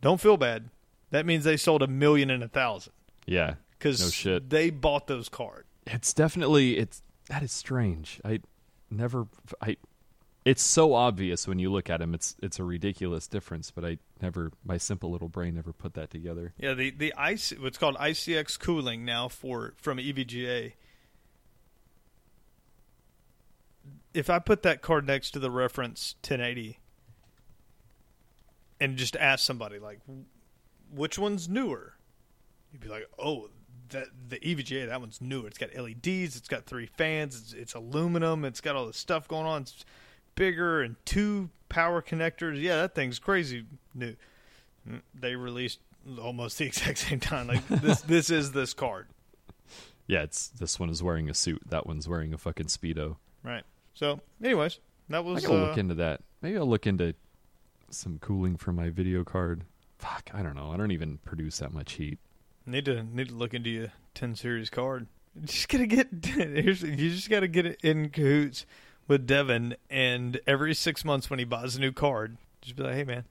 don't 0.01 0.19
feel 0.21 0.37
bad. 0.37 0.69
That 1.11 1.25
means 1.25 1.43
they 1.43 1.57
sold 1.57 1.81
a 1.81 1.87
million 1.87 2.29
and 2.29 2.43
a 2.43 2.47
thousand 2.47 2.93
Yeah. 3.25 3.55
because 3.71 3.99
No 3.99 4.09
shit. 4.09 4.49
they 4.49 4.69
bought 4.69 5.07
those 5.07 5.27
cards. 5.29 5.65
It's 5.87 6.13
definitely 6.13 6.77
it's 6.77 7.01
that 7.29 7.41
is 7.43 7.51
strange. 7.51 8.21
I 8.23 8.39
never 8.91 9.27
I 9.61 9.77
it's 10.49 10.63
so 10.63 10.95
obvious 10.95 11.47
when 11.47 11.59
you 11.59 11.71
look 11.71 11.91
at 11.91 12.01
him. 12.01 12.15
It's 12.15 12.35
it's 12.41 12.57
a 12.57 12.63
ridiculous 12.63 13.27
difference, 13.27 13.69
but 13.69 13.85
I 13.85 13.99
never 14.19 14.51
my 14.65 14.77
simple 14.77 15.11
little 15.11 15.29
brain 15.29 15.53
never 15.53 15.71
put 15.71 15.93
that 15.93 16.09
together. 16.09 16.53
Yeah, 16.57 16.73
the 16.73 16.89
the 16.89 17.13
IC, 17.19 17.61
what's 17.61 17.77
called 17.77 17.95
ICX 17.97 18.59
cooling 18.59 19.05
now 19.05 19.27
for 19.27 19.75
from 19.77 19.99
EVGA. 19.99 20.73
If 24.11 24.27
I 24.31 24.39
put 24.39 24.63
that 24.63 24.81
card 24.81 25.05
next 25.05 25.31
to 25.31 25.39
the 25.39 25.51
reference 25.51 26.15
1080 26.23 26.79
and 28.81 28.97
just 28.97 29.15
ask 29.17 29.45
somebody 29.45 29.77
like 29.77 29.99
which 30.91 31.19
one's 31.19 31.47
newer? 31.47 31.93
You'd 32.71 32.81
be 32.81 32.89
like, 32.89 33.07
"Oh, 33.19 33.49
the 33.89 34.07
the 34.29 34.39
EVGA 34.39 34.87
that 34.87 34.99
one's 34.99 35.21
newer. 35.21 35.45
It's 35.45 35.59
got 35.59 35.75
LEDs. 35.75 36.35
It's 36.35 36.47
got 36.47 36.65
three 36.65 36.87
fans. 36.87 37.37
It's, 37.39 37.53
it's 37.53 37.73
aluminum. 37.75 38.45
It's 38.45 38.61
got 38.61 38.75
all 38.75 38.87
this 38.87 38.97
stuff 38.97 39.27
going 39.27 39.45
on. 39.45 39.61
It's 39.61 39.85
bigger 40.35 40.81
and 40.81 40.95
two 41.05 41.49
power 41.69 42.01
connectors. 42.01 42.61
Yeah, 42.61 42.77
that 42.77 42.95
thing's 42.95 43.19
crazy 43.19 43.65
new. 43.93 44.15
They 45.13 45.35
released 45.35 45.79
almost 46.21 46.57
the 46.57 46.65
exact 46.67 46.97
same 46.97 47.19
time. 47.19 47.47
Like 47.47 47.67
this 47.67 48.01
this 48.01 48.29
is 48.29 48.51
this 48.51 48.73
card. 48.73 49.07
Yeah, 50.07 50.23
it's 50.23 50.47
this 50.47 50.79
one 50.79 50.89
is 50.89 51.03
wearing 51.03 51.29
a 51.29 51.33
suit. 51.33 51.61
That 51.67 51.85
one's 51.85 52.07
wearing 52.07 52.33
a 52.33 52.37
fucking 52.37 52.67
speedo. 52.67 53.17
Right. 53.43 53.63
So, 53.93 54.21
anyways, 54.43 54.79
that 55.09 55.17
I 55.17 55.19
was 55.19 55.45
gotta 55.45 55.63
uh, 55.63 55.67
look 55.67 55.77
into 55.77 55.95
that. 55.95 56.21
Maybe 56.41 56.57
I'll 56.57 56.67
look 56.67 56.87
into 56.87 57.13
some 57.91 58.17
cooling 58.19 58.57
for 58.57 58.71
my 58.71 58.89
video 58.89 59.23
card. 59.23 59.65
Fuck, 59.97 60.31
I 60.33 60.41
don't 60.41 60.55
know. 60.55 60.71
I 60.71 60.77
don't 60.77 60.91
even 60.91 61.19
produce 61.25 61.59
that 61.59 61.73
much 61.73 61.93
heat. 61.93 62.17
Need 62.65 62.85
to 62.85 63.03
need 63.03 63.29
to 63.29 63.35
look 63.35 63.53
into 63.53 63.69
your 63.69 63.91
10 64.15 64.35
series 64.35 64.69
card. 64.69 65.07
You 65.35 65.45
just 65.45 65.69
gotta 65.69 65.85
get 65.85 66.07
you 66.35 66.73
just 67.11 67.29
gotta 67.29 67.47
get 67.47 67.65
it 67.67 67.79
in 67.83 68.09
cahoots 68.09 68.65
with 69.09 69.27
Devin, 69.27 69.75
and 69.89 70.39
every 70.47 70.73
six 70.73 71.03
months 71.03 71.29
when 71.29 71.39
he 71.39 71.45
buys 71.45 71.75
a 71.75 71.81
new 71.81 71.91
card, 71.91 72.37
just 72.61 72.77
be 72.77 72.83
like, 72.83 72.93
"Hey, 72.95 73.03
man, 73.03 73.25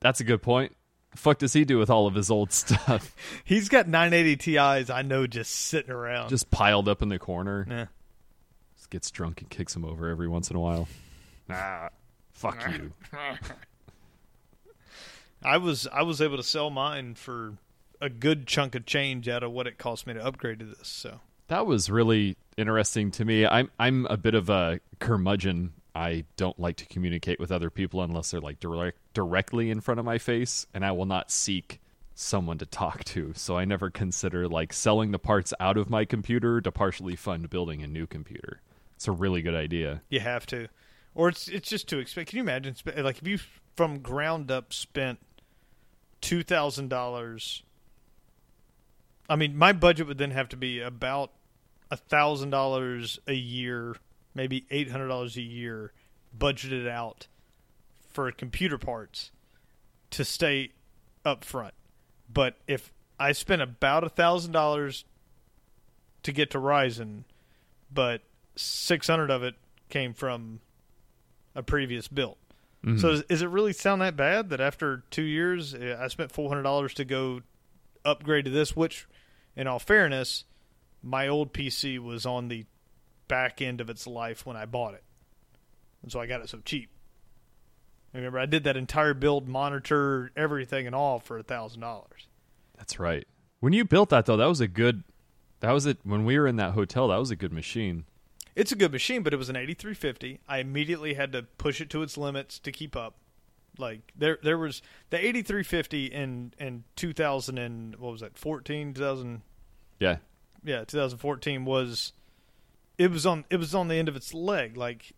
That's 0.00 0.20
a 0.20 0.24
good 0.24 0.42
point. 0.42 0.76
The 1.12 1.18
fuck 1.18 1.38
does 1.38 1.52
he 1.52 1.64
do 1.64 1.78
with 1.78 1.88
all 1.90 2.06
of 2.06 2.14
his 2.14 2.30
old 2.30 2.52
stuff? 2.52 3.14
he's 3.44 3.68
got 3.70 3.86
980 3.88 4.36
Ti's. 4.36 4.90
I 4.90 5.02
know, 5.02 5.26
just 5.26 5.50
sitting 5.52 5.90
around. 5.92 6.28
Just 6.28 6.50
piled 6.50 6.88
up 6.88 7.00
in 7.02 7.08
the 7.08 7.18
corner. 7.18 7.66
yeah. 7.70 7.86
Just 8.76 8.90
gets 8.90 9.10
drunk 9.10 9.40
and 9.40 9.48
kicks 9.48 9.74
him 9.76 9.84
over 9.84 10.08
every 10.08 10.28
once 10.28 10.50
in 10.50 10.56
a 10.56 10.60
while. 10.60 10.88
Ah, 11.48 11.88
fuck 12.32 12.66
you. 12.72 12.92
I 15.42 15.56
was 15.58 15.86
I 15.92 16.02
was 16.02 16.20
able 16.20 16.36
to 16.36 16.42
sell 16.42 16.70
mine 16.70 17.14
for 17.14 17.54
a 18.00 18.08
good 18.08 18.46
chunk 18.46 18.74
of 18.74 18.86
change 18.86 19.28
out 19.28 19.42
of 19.42 19.52
what 19.52 19.66
it 19.66 19.78
cost 19.78 20.06
me 20.06 20.14
to 20.14 20.24
upgrade 20.24 20.58
to 20.60 20.64
this. 20.64 20.88
So 20.88 21.20
That 21.52 21.66
was 21.66 21.90
really 21.90 22.38
interesting 22.56 23.10
to 23.10 23.26
me. 23.26 23.44
I'm 23.44 23.70
I'm 23.78 24.06
a 24.06 24.16
bit 24.16 24.34
of 24.34 24.48
a 24.48 24.80
curmudgeon. 25.00 25.74
I 25.94 26.24
don't 26.38 26.58
like 26.58 26.76
to 26.76 26.86
communicate 26.86 27.38
with 27.38 27.52
other 27.52 27.68
people 27.68 28.00
unless 28.00 28.30
they're 28.30 28.40
like 28.40 28.58
direct, 28.58 28.96
directly 29.12 29.70
in 29.70 29.82
front 29.82 30.00
of 30.00 30.06
my 30.06 30.16
face, 30.16 30.66
and 30.72 30.82
I 30.82 30.92
will 30.92 31.04
not 31.04 31.30
seek 31.30 31.82
someone 32.14 32.56
to 32.56 32.64
talk 32.64 33.04
to. 33.04 33.34
So 33.36 33.58
I 33.58 33.66
never 33.66 33.90
consider 33.90 34.48
like 34.48 34.72
selling 34.72 35.10
the 35.10 35.18
parts 35.18 35.52
out 35.60 35.76
of 35.76 35.90
my 35.90 36.06
computer 36.06 36.62
to 36.62 36.72
partially 36.72 37.16
fund 37.16 37.50
building 37.50 37.82
a 37.82 37.86
new 37.86 38.06
computer. 38.06 38.62
It's 38.96 39.06
a 39.06 39.12
really 39.12 39.42
good 39.42 39.54
idea. 39.54 40.00
you 40.08 40.20
have 40.20 40.46
to, 40.46 40.68
or 41.14 41.28
it's 41.28 41.48
it's 41.48 41.68
just 41.68 41.86
too 41.86 41.98
expensive. 41.98 42.30
Can 42.30 42.38
you 42.38 42.44
imagine? 42.44 42.76
Like 42.96 43.18
if 43.18 43.28
you 43.28 43.38
from 43.76 43.98
ground 43.98 44.50
up 44.50 44.72
spent 44.72 45.18
two 46.22 46.42
thousand 46.42 46.88
dollars. 46.88 47.62
I 49.28 49.36
mean, 49.36 49.54
my 49.54 49.74
budget 49.74 50.06
would 50.06 50.16
then 50.16 50.30
have 50.30 50.48
to 50.48 50.56
be 50.56 50.80
about 50.80 51.30
thousand 51.96 52.50
dollars 52.50 53.18
a 53.26 53.34
year, 53.34 53.96
maybe 54.34 54.66
eight 54.70 54.90
hundred 54.90 55.08
dollars 55.08 55.36
a 55.36 55.42
year, 55.42 55.92
budgeted 56.36 56.88
out 56.88 57.26
for 58.08 58.30
computer 58.32 58.78
parts 58.78 59.30
to 60.10 60.24
stay 60.24 60.72
up 61.24 61.44
front. 61.44 61.74
But 62.32 62.56
if 62.66 62.92
I 63.18 63.32
spent 63.32 63.62
about 63.62 64.04
a 64.04 64.08
thousand 64.08 64.52
dollars 64.52 65.04
to 66.22 66.32
get 66.32 66.50
to 66.52 66.58
Ryzen, 66.58 67.24
but 67.92 68.22
six 68.56 69.06
hundred 69.06 69.30
of 69.30 69.42
it 69.42 69.54
came 69.88 70.12
from 70.14 70.60
a 71.54 71.62
previous 71.62 72.08
build. 72.08 72.36
Mhm. 72.84 73.00
So 73.00 73.10
does, 73.10 73.24
does 73.24 73.42
it 73.42 73.48
really 73.48 73.72
sound 73.72 74.00
that 74.02 74.16
bad 74.16 74.48
that 74.50 74.60
after 74.60 75.04
two 75.10 75.22
years 75.22 75.74
uh, 75.74 75.98
I 76.00 76.08
spent 76.08 76.32
four 76.32 76.48
hundred 76.48 76.62
dollars 76.62 76.94
to 76.94 77.04
go 77.04 77.42
upgrade 78.04 78.44
to 78.46 78.50
this? 78.50 78.74
Which, 78.74 79.06
in 79.54 79.66
all 79.66 79.78
fairness, 79.78 80.44
my 81.02 81.28
old 81.28 81.52
PC 81.52 81.98
was 81.98 82.26
on 82.26 82.48
the 82.48 82.64
back 83.28 83.62
end 83.62 83.80
of 83.80 83.90
its 83.90 84.06
life 84.06 84.46
when 84.46 84.56
I 84.56 84.66
bought 84.66 84.94
it, 84.94 85.04
and 86.02 86.12
so 86.12 86.20
I 86.20 86.26
got 86.26 86.40
it 86.40 86.48
so 86.48 86.60
cheap. 86.64 86.90
Remember, 88.12 88.38
I 88.38 88.46
did 88.46 88.64
that 88.64 88.76
entire 88.76 89.14
build, 89.14 89.48
monitor, 89.48 90.30
everything, 90.36 90.86
and 90.86 90.94
all 90.94 91.18
for 91.18 91.38
a 91.38 91.42
thousand 91.42 91.80
dollars. 91.80 92.28
That's 92.76 92.98
right. 92.98 93.26
When 93.60 93.72
you 93.72 93.84
built 93.84 94.10
that 94.10 94.26
though, 94.26 94.36
that 94.36 94.46
was 94.46 94.60
a 94.60 94.68
good. 94.68 95.04
That 95.60 95.72
was 95.72 95.86
it. 95.86 95.98
When 96.02 96.24
we 96.24 96.38
were 96.38 96.46
in 96.46 96.56
that 96.56 96.72
hotel, 96.72 97.08
that 97.08 97.18
was 97.18 97.30
a 97.30 97.36
good 97.36 97.52
machine. 97.52 98.04
It's 98.54 98.72
a 98.72 98.76
good 98.76 98.92
machine, 98.92 99.22
but 99.22 99.32
it 99.32 99.38
was 99.38 99.48
an 99.48 99.56
8350. 99.56 100.40
I 100.46 100.58
immediately 100.58 101.14
had 101.14 101.32
to 101.32 101.44
push 101.44 101.80
it 101.80 101.88
to 101.90 102.02
its 102.02 102.18
limits 102.18 102.58
to 102.58 102.72
keep 102.72 102.96
up. 102.96 103.14
Like 103.78 104.12
there, 104.14 104.38
there 104.42 104.58
was 104.58 104.82
the 105.08 105.16
8350 105.16 106.06
in 106.06 106.52
in 106.58 106.84
2000 106.96 107.56
and 107.56 107.96
what 107.96 108.12
was 108.12 108.20
that 108.20 108.36
14 108.36 108.92
2000 108.92 109.40
Yeah, 109.98 110.16
yeah 110.64 110.84
2014 110.84 111.64
was 111.64 112.12
it 112.98 113.10
was 113.10 113.26
on 113.26 113.44
it 113.50 113.56
was 113.56 113.74
on 113.74 113.88
the 113.88 113.94
end 113.96 114.08
of 114.08 114.16
its 114.16 114.32
leg. 114.34 114.76
Like 114.76 115.12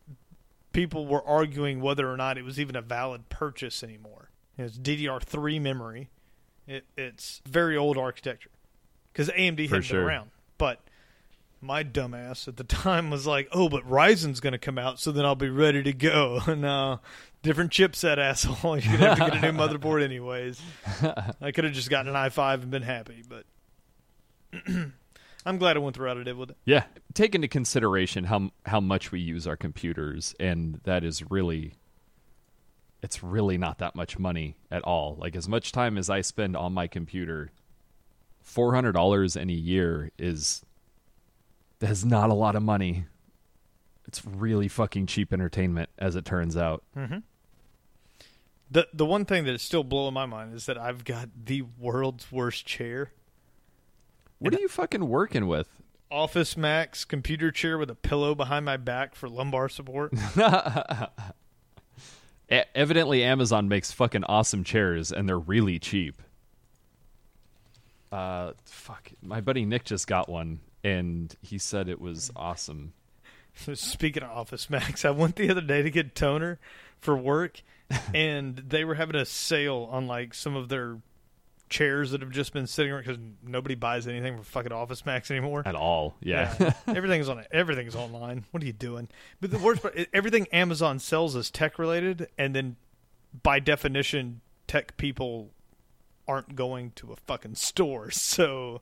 people 0.73 1.07
were 1.07 1.25
arguing 1.27 1.81
whether 1.81 2.11
or 2.11 2.17
not 2.17 2.39
it 2.39 2.45
was 2.45 2.59
even 2.61 2.77
a 2.77 2.83
valid 2.83 3.29
purchase 3.29 3.83
anymore. 3.83 4.31
It's 4.57 4.79
DDR3 4.79 5.61
memory. 5.61 6.11
It, 6.67 6.85
it's 6.97 7.43
very 7.47 7.77
old 7.77 7.99
architecture 7.99 8.51
because 9.13 9.29
AMD 9.31 9.69
hadn't 9.69 9.83
sure. 9.83 10.01
been 10.01 10.07
around, 10.07 10.31
but 10.57 10.81
my 11.61 11.85
dumbass 11.85 12.49
at 12.49 12.57
the 12.57 12.65
time 12.83 13.11
was 13.11 13.27
like, 13.27 13.49
"Oh, 13.53 13.69
but 13.69 13.89
Ryzen's 13.89 14.41
going 14.41 14.53
to 14.53 14.59
come 14.59 14.79
out, 14.79 14.99
so 14.99 15.13
then 15.13 15.25
I'll 15.25 15.35
be 15.35 15.51
ready 15.51 15.83
to 15.83 15.93
go." 15.93 16.41
no, 16.57 16.93
uh, 16.93 16.97
different 17.43 17.71
chipset, 17.71 18.19
asshole. 18.19 18.79
You're 18.79 18.97
gonna 18.97 19.15
have 19.15 19.19
to 19.19 19.31
get 19.31 19.45
a 19.45 19.53
new 19.53 19.59
motherboard 19.59 20.03
anyways. 20.03 20.61
I 21.41 21.53
could 21.53 21.65
have 21.65 21.75
just 21.75 21.91
gotten 21.91 22.15
an 22.15 22.31
i5 22.31 22.63
and 22.63 22.71
been 22.71 22.83
happy, 22.83 23.23
but 23.29 23.45
I'm 25.47 25.59
glad 25.59 25.77
I 25.77 25.81
went 25.81 25.97
the 25.97 26.03
route 26.03 26.19
I 26.19 26.23
did 26.23 26.37
with 26.37 26.51
it. 26.51 26.57
yeah. 26.65 26.85
Take 27.13 27.35
into 27.35 27.49
consideration 27.49 28.25
how 28.25 28.51
how 28.67 28.81
much 28.81 29.13
we 29.13 29.21
use 29.21 29.47
our 29.47 29.57
computers, 29.57 30.35
and 30.41 30.81
that 30.85 31.05
is 31.05 31.31
really. 31.31 31.75
It's 33.03 33.23
really 33.23 33.59
not 33.59 33.79
that 33.79 33.95
much 33.95 34.19
money 34.19 34.57
at 34.71 34.83
all. 34.83 35.17
Like 35.19 35.37
as 35.37 35.47
much 35.47 35.73
time 35.73 35.99
as 35.99 36.09
I 36.09 36.23
spend 36.23 36.57
on 36.57 36.73
my 36.73 36.87
computer, 36.87 37.53
four 38.41 38.75
hundred 38.75 38.93
dollars 38.93 39.37
in 39.37 39.51
a 39.51 39.55
year 39.55 40.11
is. 40.19 40.63
That 41.81 41.91
is 41.91 42.05
not 42.05 42.31
a 42.31 42.35
lot 42.35 42.57
of 42.57 42.63
money. 42.63 43.05
It's 44.07 44.25
really 44.25 44.69
fucking 44.69 45.07
cheap 45.07 45.33
entertainment, 45.33 45.91
as 45.99 46.17
it 46.17 46.25
turns 46.25 46.57
out. 46.57 46.83
Mm-hmm. 46.97 47.19
The 48.71 48.89
the 48.95 49.05
one 49.05 49.25
thing 49.27 49.45
that 49.45 49.55
is 49.55 49.63
still 49.63 49.85
blowing 49.85 50.15
my 50.15 50.25
mind 50.25 50.55
is 50.55 50.65
that 50.67 50.79
I've 50.79 51.05
got 51.05 51.29
the 51.45 51.63
world's 51.79 52.33
worst 52.33 52.65
chair. 52.65 53.11
What 54.45 54.55
are 54.55 54.61
you 54.61 54.69
fucking 54.69 55.09
working 55.09 55.47
with? 55.47 55.69
Office 56.11 56.55
Max 56.55 57.07
computer 57.07 57.51
chair 57.51 57.79
with 57.79 57.89
a 57.89 57.95
pillow 57.95 58.35
behind 58.35 58.67
my 58.67 58.77
back 58.77 59.15
for 59.15 59.27
lumbar 59.27 59.71
support. 59.71 60.13
Evidently, 62.51 63.25
Amazon 63.25 63.69
makes 63.69 63.91
fucking 63.91 64.25
awesome 64.25 64.63
chairs, 64.63 65.11
and 65.11 65.27
they're 65.27 65.39
really 65.39 65.79
cheap. 65.79 66.21
Uh, 68.13 68.53
fuck. 68.67 69.13
My 69.23 69.41
buddy 69.41 69.65
Nick 69.65 69.85
just 69.85 70.07
got 70.07 70.29
one, 70.29 70.61
and 70.83 71.35
he 71.41 71.57
said 71.57 71.89
it 71.89 71.99
was 71.99 72.31
awesome. 72.37 72.93
Speaking 73.55 74.25
of 74.25 74.31
Office 74.31 74.69
Max, 74.69 75.07
I 75.07 75.11
went 75.11 75.37
the 75.37 75.49
other 75.49 75.63
day 75.63 75.81
to 75.81 75.91
get 75.91 76.15
toner 76.15 76.59
for 77.01 77.17
work, 77.17 77.63
and 78.15 78.59
they 78.59 78.85
were 78.85 78.97
having 78.97 79.17
a 79.17 79.25
sale 79.25 79.89
on 79.91 80.07
like 80.07 80.35
some 80.35 80.55
of 80.55 80.69
their 80.69 80.99
chairs 81.69 82.11
that 82.11 82.21
have 82.21 82.31
just 82.31 82.53
been 82.53 82.67
sitting 82.67 82.93
around 82.93 83.03
because 83.05 83.19
nobody 83.43 83.75
buys 83.75 84.07
anything 84.07 84.35
from 84.37 84.45
fucking 84.45 84.73
Office 84.73 85.05
Max 85.07 85.31
anymore. 85.31 85.63
At 85.67 85.75
all, 85.75 86.15
yeah. 86.21 86.73
everything's 86.87 87.29
on 87.29 87.45
everything's 87.51 87.97
online. 87.97 88.45
What 88.51 88.63
are 88.63 88.67
you 88.67 88.73
doing? 88.73 89.09
But 89.41 89.51
the 89.51 89.59
worst 89.59 89.83
part, 89.83 89.99
everything 90.13 90.47
Amazon 90.53 90.99
sells 90.99 91.35
is 91.35 91.51
tech 91.51 91.79
related, 91.79 92.29
and 92.39 92.55
then 92.55 92.77
by 93.43 93.59
definition, 93.61 94.41
tech 94.67 94.97
people 94.97 95.51
aren't 96.27 96.55
going 96.57 96.93
to 96.97 97.13
a 97.13 97.17
fucking 97.17 97.55
store. 97.57 98.11
So 98.35 98.81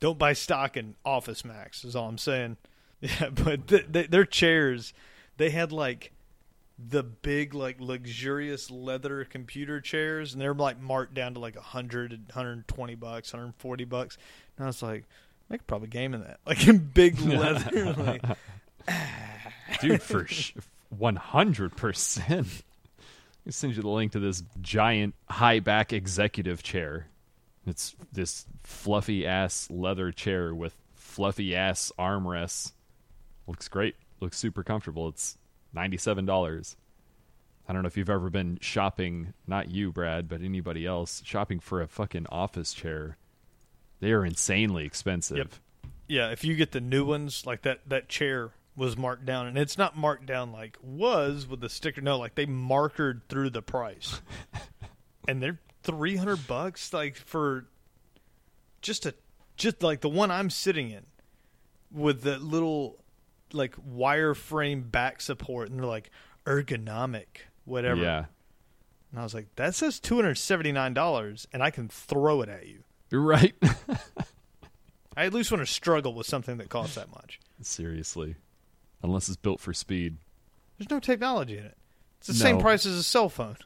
don't 0.00 0.18
buy 0.18 0.32
stock 0.32 0.76
in 0.76 0.94
Office 1.04 1.44
Max. 1.44 1.84
Is 1.84 1.96
all 1.96 2.08
I'm 2.08 2.18
saying. 2.18 2.56
Yeah, 3.00 3.28
but 3.30 3.68
th- 3.68 3.92
th- 3.92 4.10
their 4.10 4.24
chairs, 4.24 4.92
they 5.36 5.50
had 5.50 5.70
like 5.70 6.10
the 6.78 7.02
big 7.02 7.54
like 7.54 7.76
luxurious 7.80 8.70
leather 8.70 9.24
computer 9.24 9.80
chairs 9.80 10.32
and 10.32 10.40
they're 10.40 10.54
like 10.54 10.80
marked 10.80 11.12
down 11.12 11.34
to 11.34 11.40
like 11.40 11.56
100 11.56 12.12
120 12.28 12.94
bucks 12.94 13.32
140 13.32 13.84
bucks 13.84 14.16
and 14.56 14.64
i 14.64 14.66
was 14.68 14.80
like 14.80 15.04
i 15.50 15.56
could 15.56 15.66
probably 15.66 15.88
game 15.88 16.14
in 16.14 16.20
that 16.20 16.38
like 16.46 16.68
in 16.68 16.78
big 16.78 17.18
leather 17.20 17.92
like, 17.94 18.22
Dude, 19.80 20.02
for 20.02 20.26
sh- 20.26 20.54
100%. 20.96 22.28
Let 22.28 22.38
me 22.38 23.52
send 23.52 23.76
you 23.76 23.82
the 23.82 23.88
link 23.88 24.12
to 24.12 24.20
this 24.20 24.42
giant 24.60 25.14
high 25.28 25.60
back 25.60 25.92
executive 25.92 26.62
chair. 26.62 27.06
It's 27.66 27.94
this 28.12 28.46
fluffy 28.62 29.26
ass 29.26 29.68
leather 29.70 30.10
chair 30.10 30.54
with 30.54 30.74
fluffy 30.94 31.54
ass 31.54 31.92
armrests. 31.98 32.72
Looks 33.46 33.68
great. 33.68 33.94
Looks 34.20 34.38
super 34.38 34.62
comfortable. 34.62 35.08
It's 35.08 35.36
$97. 35.74 36.76
I 37.68 37.72
don't 37.72 37.82
know 37.82 37.86
if 37.86 37.96
you've 37.96 38.08
ever 38.08 38.30
been 38.30 38.58
shopping, 38.62 39.34
not 39.46 39.70
you, 39.70 39.92
Brad, 39.92 40.28
but 40.28 40.40
anybody 40.40 40.86
else, 40.86 41.22
shopping 41.24 41.60
for 41.60 41.82
a 41.82 41.86
fucking 41.86 42.26
office 42.30 42.72
chair. 42.72 43.18
They 44.00 44.12
are 44.12 44.24
insanely 44.24 44.86
expensive. 44.86 45.36
Yep. 45.36 45.48
Yeah, 46.06 46.30
if 46.30 46.44
you 46.44 46.54
get 46.54 46.72
the 46.72 46.80
new 46.80 47.04
ones, 47.04 47.44
like 47.44 47.62
that 47.62 47.80
that 47.88 48.08
chair 48.08 48.52
was 48.74 48.96
marked 48.96 49.26
down, 49.26 49.46
and 49.46 49.58
it's 49.58 49.76
not 49.76 49.98
marked 49.98 50.24
down 50.24 50.52
like 50.52 50.78
was 50.82 51.46
with 51.46 51.60
the 51.60 51.68
sticker. 51.68 52.00
No, 52.00 52.16
like 52.16 52.34
they 52.34 52.46
markered 52.46 53.22
through 53.28 53.50
the 53.50 53.60
price, 53.60 54.22
and 55.28 55.42
they're 55.42 55.60
three 55.82 56.16
hundred 56.16 56.46
bucks, 56.46 56.94
like 56.94 57.16
for 57.16 57.66
just 58.80 59.04
a 59.04 59.14
just 59.56 59.82
like 59.82 60.00
the 60.00 60.08
one 60.08 60.30
I'm 60.30 60.48
sitting 60.48 60.90
in 60.90 61.04
with 61.92 62.22
the 62.22 62.38
little 62.38 63.04
like 63.52 63.76
wireframe 63.76 64.90
back 64.90 65.20
support, 65.20 65.70
and 65.70 65.78
they're 65.78 65.86
like 65.86 66.10
ergonomic, 66.44 67.26
whatever. 67.64 68.02
Yeah. 68.02 68.24
And 69.10 69.20
I 69.20 69.22
was 69.22 69.34
like, 69.34 69.54
that 69.56 69.74
says 69.74 70.00
two 70.00 70.16
hundred 70.16 70.36
seventy 70.36 70.72
nine 70.72 70.94
dollars, 70.94 71.46
and 71.52 71.62
I 71.62 71.70
can 71.70 71.88
throw 71.88 72.42
it 72.42 72.48
at 72.48 72.66
you. 72.66 72.84
You're 73.10 73.22
right. 73.22 73.54
I 75.16 75.24
at 75.24 75.32
least 75.32 75.50
want 75.50 75.66
to 75.66 75.72
struggle 75.72 76.14
with 76.14 76.26
something 76.26 76.58
that 76.58 76.68
costs 76.68 76.94
that 76.94 77.10
much. 77.10 77.40
Seriously. 77.60 78.36
Unless 79.02 79.28
it's 79.28 79.36
built 79.36 79.60
for 79.60 79.72
speed. 79.72 80.16
There's 80.78 80.90
no 80.90 81.00
technology 81.00 81.58
in 81.58 81.64
it. 81.64 81.76
It's 82.18 82.28
the 82.28 82.34
same 82.34 82.58
price 82.58 82.86
as 82.86 82.94
a 82.94 83.02
cell 83.02 83.28
phone. 83.28 83.56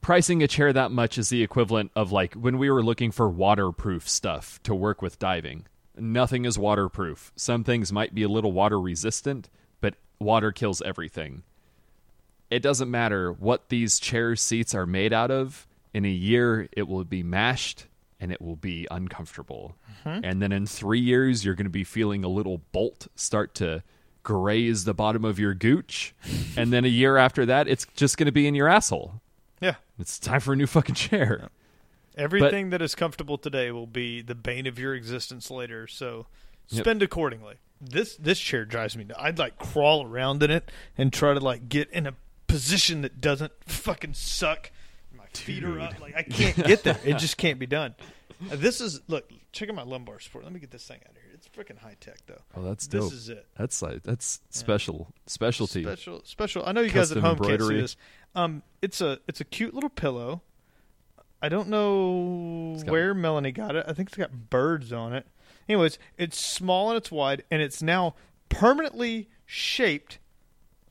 Pricing 0.00 0.42
a 0.42 0.48
chair 0.48 0.72
that 0.72 0.90
much 0.90 1.18
is 1.18 1.28
the 1.28 1.42
equivalent 1.42 1.90
of 1.94 2.12
like 2.12 2.34
when 2.34 2.58
we 2.58 2.70
were 2.70 2.82
looking 2.82 3.10
for 3.10 3.28
waterproof 3.28 4.08
stuff 4.08 4.60
to 4.62 4.74
work 4.74 5.02
with 5.02 5.18
diving. 5.18 5.66
Nothing 5.96 6.44
is 6.44 6.58
waterproof. 6.58 7.32
Some 7.36 7.64
things 7.64 7.92
might 7.92 8.14
be 8.14 8.22
a 8.22 8.28
little 8.28 8.52
water 8.52 8.80
resistant, 8.80 9.48
but 9.80 9.94
water 10.18 10.52
kills 10.52 10.80
everything. 10.82 11.42
It 12.50 12.62
doesn't 12.62 12.90
matter 12.90 13.32
what 13.32 13.68
these 13.68 13.98
chair 13.98 14.36
seats 14.36 14.74
are 14.74 14.86
made 14.86 15.12
out 15.12 15.30
of. 15.30 15.66
In 15.94 16.04
a 16.04 16.10
year, 16.10 16.68
it 16.72 16.88
will 16.88 17.04
be 17.04 17.22
mashed 17.22 17.86
and 18.20 18.30
it 18.30 18.40
will 18.40 18.56
be 18.56 18.86
uncomfortable. 18.90 19.74
Mm-hmm. 20.04 20.24
And 20.24 20.40
then 20.40 20.52
in 20.52 20.66
three 20.66 21.00
years, 21.00 21.44
you're 21.44 21.54
going 21.54 21.66
to 21.66 21.70
be 21.70 21.84
feeling 21.84 22.24
a 22.24 22.28
little 22.28 22.62
bolt 22.70 23.08
start 23.14 23.54
to 23.56 23.82
graze 24.22 24.84
the 24.84 24.94
bottom 24.94 25.24
of 25.24 25.38
your 25.38 25.54
gooch. 25.54 26.14
and 26.56 26.72
then 26.72 26.84
a 26.84 26.88
year 26.88 27.16
after 27.16 27.44
that, 27.46 27.68
it's 27.68 27.86
just 27.96 28.16
going 28.16 28.26
to 28.26 28.32
be 28.32 28.46
in 28.46 28.54
your 28.54 28.68
asshole. 28.68 29.20
Yeah. 29.60 29.74
It's 29.98 30.18
time 30.18 30.40
for 30.40 30.52
a 30.52 30.56
new 30.56 30.66
fucking 30.66 30.94
chair. 30.94 31.48
Everything 32.16 32.70
that 32.70 32.82
is 32.82 32.94
comfortable 32.94 33.38
today 33.38 33.70
will 33.70 33.86
be 33.86 34.20
the 34.22 34.34
bane 34.34 34.66
of 34.66 34.78
your 34.78 34.94
existence 34.94 35.50
later. 35.50 35.86
So 35.86 36.26
spend 36.66 37.02
accordingly. 37.02 37.56
This 37.80 38.16
this 38.16 38.38
chair 38.38 38.64
drives 38.64 38.96
me. 38.96 39.06
I'd 39.18 39.38
like 39.38 39.58
crawl 39.58 40.04
around 40.06 40.42
in 40.42 40.50
it 40.50 40.70
and 40.96 41.12
try 41.12 41.34
to 41.34 41.40
like 41.40 41.68
get 41.68 41.90
in 41.90 42.06
a 42.06 42.14
position 42.46 43.02
that 43.02 43.20
doesn't 43.20 43.52
fucking 43.66 44.14
suck. 44.14 44.70
My 45.16 45.24
feet 45.34 45.64
are 45.64 45.80
up. 45.80 46.00
Like 46.00 46.14
I 46.16 46.22
can't 46.22 46.56
get 46.56 46.84
there. 46.84 46.98
It 47.04 47.18
just 47.18 47.36
can't 47.38 47.58
be 47.58 47.66
done. 47.66 47.94
Uh, 48.50 48.56
This 48.56 48.80
is 48.80 49.00
look. 49.08 49.30
Check 49.52 49.68
out 49.68 49.74
my 49.74 49.82
lumbar 49.82 50.18
support. 50.20 50.44
Let 50.44 50.52
me 50.52 50.60
get 50.60 50.70
this 50.70 50.86
thing 50.86 51.00
out 51.04 51.10
of 51.10 51.16
here. 51.16 51.30
It's 51.34 51.48
freaking 51.48 51.78
high 51.78 51.96
tech 52.00 52.18
though. 52.26 52.40
Oh, 52.56 52.62
that's 52.62 52.86
This 52.86 53.12
is 53.12 53.28
it. 53.28 53.46
That's 53.56 53.82
like 53.82 54.02
that's 54.02 54.40
special 54.50 55.12
specialty. 55.26 55.82
Special, 55.82 56.22
special. 56.24 56.64
I 56.64 56.72
know 56.72 56.80
you 56.82 56.88
guys 56.90 57.10
at 57.10 57.16
Custom 57.20 57.22
home 57.22 57.38
can't 57.38 57.60
see 57.62 57.80
this. 57.80 57.96
Um, 58.34 58.62
it's 58.80 59.00
a 59.00 59.18
it's 59.26 59.40
a 59.40 59.44
cute 59.44 59.74
little 59.74 59.90
pillow. 59.90 60.40
I 61.42 61.48
don't 61.48 61.68
know 61.68 62.76
got- 62.78 62.90
where 62.90 63.14
Melanie 63.14 63.52
got 63.52 63.74
it. 63.76 63.84
I 63.88 63.92
think 63.92 64.08
it's 64.08 64.16
got 64.16 64.48
birds 64.48 64.92
on 64.92 65.12
it. 65.12 65.26
Anyways, 65.68 65.98
it's 66.16 66.38
small 66.40 66.90
and 66.90 66.96
it's 66.96 67.10
wide, 67.10 67.44
and 67.50 67.60
it's 67.60 67.82
now 67.82 68.14
permanently 68.48 69.28
shaped 69.44 70.18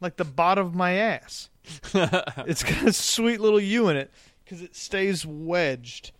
like 0.01 0.17
the 0.17 0.25
bottom 0.25 0.65
of 0.67 0.75
my 0.75 0.93
ass. 0.93 1.49
it's 1.93 2.63
got 2.63 2.83
a 2.83 2.93
sweet 2.93 3.39
little 3.39 3.59
U 3.59 3.87
in 3.89 3.97
it 3.97 4.11
because 4.43 4.61
it 4.61 4.75
stays 4.75 5.25
wedged 5.25 6.11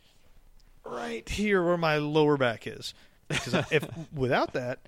right 0.86 1.28
here 1.28 1.64
where 1.64 1.78
my 1.78 1.98
lower 1.98 2.38
back 2.38 2.68
is. 2.68 2.94
Because 3.28 3.66
if 3.72 3.88
without 4.14 4.54
that, 4.54 4.80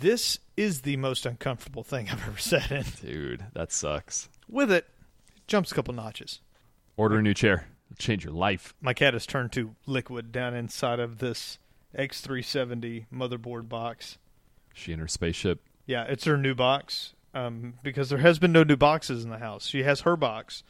this 0.00 0.38
is 0.56 0.82
the 0.82 0.96
most 0.96 1.26
uncomfortable 1.26 1.82
thing 1.82 2.08
I've 2.10 2.22
ever 2.26 2.38
sat 2.38 2.70
in. 2.70 2.84
Dude, 3.00 3.44
that 3.54 3.72
sucks. 3.72 4.28
With 4.48 4.70
it, 4.70 4.86
it 5.36 5.46
jumps 5.46 5.72
a 5.72 5.74
couple 5.74 5.94
notches. 5.94 6.40
Order 6.96 7.18
a 7.18 7.22
new 7.22 7.34
chair. 7.34 7.66
Change 8.00 8.24
your 8.24 8.32
life. 8.32 8.74
My 8.80 8.94
cat 8.94 9.12
has 9.12 9.26
turned 9.26 9.52
to 9.52 9.74
liquid 9.86 10.32
down 10.32 10.54
inside 10.54 10.98
of 11.00 11.18
this 11.18 11.58
X370 11.96 13.06
motherboard 13.12 13.68
box. 13.68 14.18
She 14.72 14.92
and 14.92 15.00
her 15.00 15.08
spaceship. 15.08 15.60
Yeah, 15.86 16.04
it's 16.04 16.24
her 16.24 16.36
new 16.38 16.54
box 16.54 17.14
um, 17.34 17.74
because 17.82 18.08
there 18.08 18.18
has 18.18 18.38
been 18.38 18.52
no 18.52 18.62
new 18.62 18.76
boxes 18.76 19.24
in 19.24 19.30
the 19.30 19.38
house. 19.38 19.66
She 19.66 19.82
has 19.82 20.00
her 20.00 20.16
box, 20.16 20.62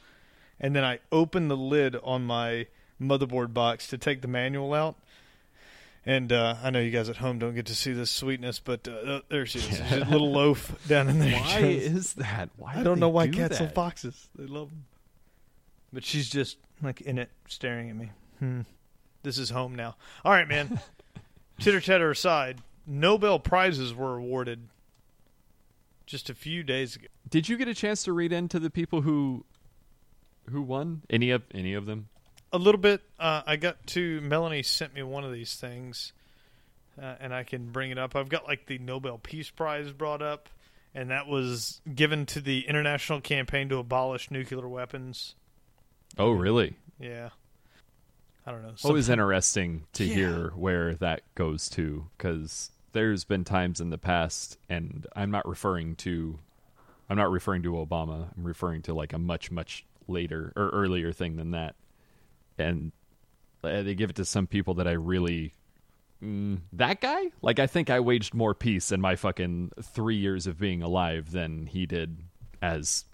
and 0.59 0.75
then 0.75 0.83
I 0.83 0.99
open 1.11 1.47
the 1.47 1.57
lid 1.57 1.95
on 2.03 2.25
my 2.25 2.67
motherboard 3.01 3.53
box 3.53 3.87
to 3.87 3.97
take 3.97 4.21
the 4.21 4.27
manual 4.27 4.73
out. 4.73 4.95
And 6.05 6.33
uh, 6.33 6.55
I 6.63 6.71
know 6.71 6.79
you 6.79 6.89
guys 6.89 7.09
at 7.09 7.17
home 7.17 7.37
don't 7.37 7.53
get 7.53 7.67
to 7.67 7.75
see 7.75 7.93
this 7.93 8.09
sweetness, 8.09 8.59
but 8.59 8.87
uh, 8.87 8.91
uh, 8.91 9.21
there 9.29 9.45
she 9.45 9.59
is, 9.59 9.79
a 9.91 10.05
little 10.05 10.31
loaf 10.33 10.75
down 10.87 11.07
in 11.07 11.19
there. 11.19 11.39
Why 11.39 11.59
is 11.59 12.13
that? 12.13 12.49
Why 12.57 12.73
I 12.73 12.77
do 12.77 12.83
don't 12.85 12.99
know 12.99 13.09
why 13.09 13.27
do 13.27 13.37
cats 13.37 13.59
that? 13.59 13.65
love 13.65 13.73
boxes. 13.75 14.27
They 14.35 14.47
love 14.47 14.69
them. 14.69 14.85
But 15.93 16.03
she's 16.03 16.29
just 16.29 16.57
like 16.81 17.01
in 17.01 17.17
it, 17.17 17.29
staring 17.47 17.89
at 17.89 17.95
me. 17.95 18.11
Hmm. 18.39 18.61
This 19.23 19.37
is 19.37 19.49
home 19.51 19.75
now. 19.75 19.95
All 20.25 20.31
right, 20.31 20.47
man. 20.47 20.79
Titter 21.59 21.79
chatter 21.79 22.09
aside, 22.09 22.59
Nobel 22.87 23.39
prizes 23.39 23.93
were 23.93 24.17
awarded 24.17 24.67
just 26.07 26.29
a 26.29 26.33
few 26.33 26.63
days 26.63 26.95
ago. 26.95 27.07
Did 27.29 27.47
you 27.47 27.55
get 27.57 27.67
a 27.67 27.73
chance 27.73 28.03
to 28.03 28.13
read 28.13 28.33
into 28.33 28.59
the 28.59 28.69
people 28.69 29.01
who 29.01 29.45
who 30.49 30.61
won? 30.61 31.03
Any 31.09 31.31
of 31.31 31.43
any 31.53 31.73
of 31.73 31.85
them? 31.85 32.09
A 32.51 32.57
little 32.57 32.81
bit. 32.81 33.01
Uh, 33.19 33.43
I 33.45 33.55
got 33.55 33.85
to. 33.87 34.19
Melanie 34.21 34.63
sent 34.63 34.93
me 34.93 35.03
one 35.03 35.23
of 35.23 35.31
these 35.31 35.55
things, 35.55 36.11
uh, 37.01 37.15
and 37.19 37.33
I 37.33 37.43
can 37.43 37.71
bring 37.71 37.91
it 37.91 37.97
up. 37.97 38.15
I've 38.15 38.27
got 38.27 38.45
like 38.45 38.65
the 38.65 38.77
Nobel 38.79 39.19
Peace 39.19 39.49
Prize 39.49 39.91
brought 39.91 40.21
up, 40.21 40.49
and 40.93 41.11
that 41.11 41.27
was 41.27 41.79
given 41.93 42.25
to 42.27 42.41
the 42.41 42.67
international 42.67 43.21
campaign 43.21 43.69
to 43.69 43.77
abolish 43.77 44.31
nuclear 44.31 44.67
weapons. 44.67 45.35
Oh, 46.17 46.31
really? 46.31 46.75
Yeah. 46.99 47.29
I 48.45 48.51
don't 48.51 48.63
know. 48.63 48.73
Always 48.83 49.09
interesting 49.09 49.85
to 49.93 50.03
Yeah. 50.03 50.15
hear 50.15 50.49
where 50.51 50.95
that 50.95 51.21
goes 51.35 51.69
to 51.69 52.07
because 52.17 52.71
there's 52.93 53.23
been 53.23 53.43
times 53.43 53.79
in 53.79 53.89
the 53.91 53.97
past, 53.97 54.57
and 54.67 55.05
I'm 55.15 55.31
not 55.31 55.47
referring 55.47 55.95
to, 55.97 56.39
I'm 57.09 57.17
not 57.17 57.31
referring 57.31 57.63
to 57.63 57.73
Obama. 57.73 58.29
I'm 58.35 58.43
referring 58.43 58.81
to 58.83 58.93
like 58.93 59.13
a 59.13 59.19
much 59.19 59.51
much 59.51 59.85
later 60.07 60.51
or 60.55 60.69
earlier 60.69 61.11
thing 61.13 61.35
than 61.37 61.51
that, 61.51 61.75
and 62.57 62.91
they 63.61 63.93
give 63.95 64.09
it 64.09 64.15
to 64.17 64.25
some 64.25 64.47
people 64.47 64.73
that 64.75 64.87
I 64.87 64.93
really. 64.93 65.53
Mm, 66.21 66.61
that 66.73 66.99
guy? 67.01 67.31
Like, 67.41 67.59
I 67.59 67.65
think 67.67 67.89
I 67.89 67.99
waged 67.99 68.33
more 68.33 68.53
peace 68.53 68.91
in 68.91 69.01
my 69.01 69.15
fucking 69.15 69.71
three 69.81 70.17
years 70.17 70.45
of 70.47 70.59
being 70.59 70.81
alive 70.83 71.31
than 71.31 71.65
he 71.67 71.85
did 71.85 72.17
as 72.61 73.05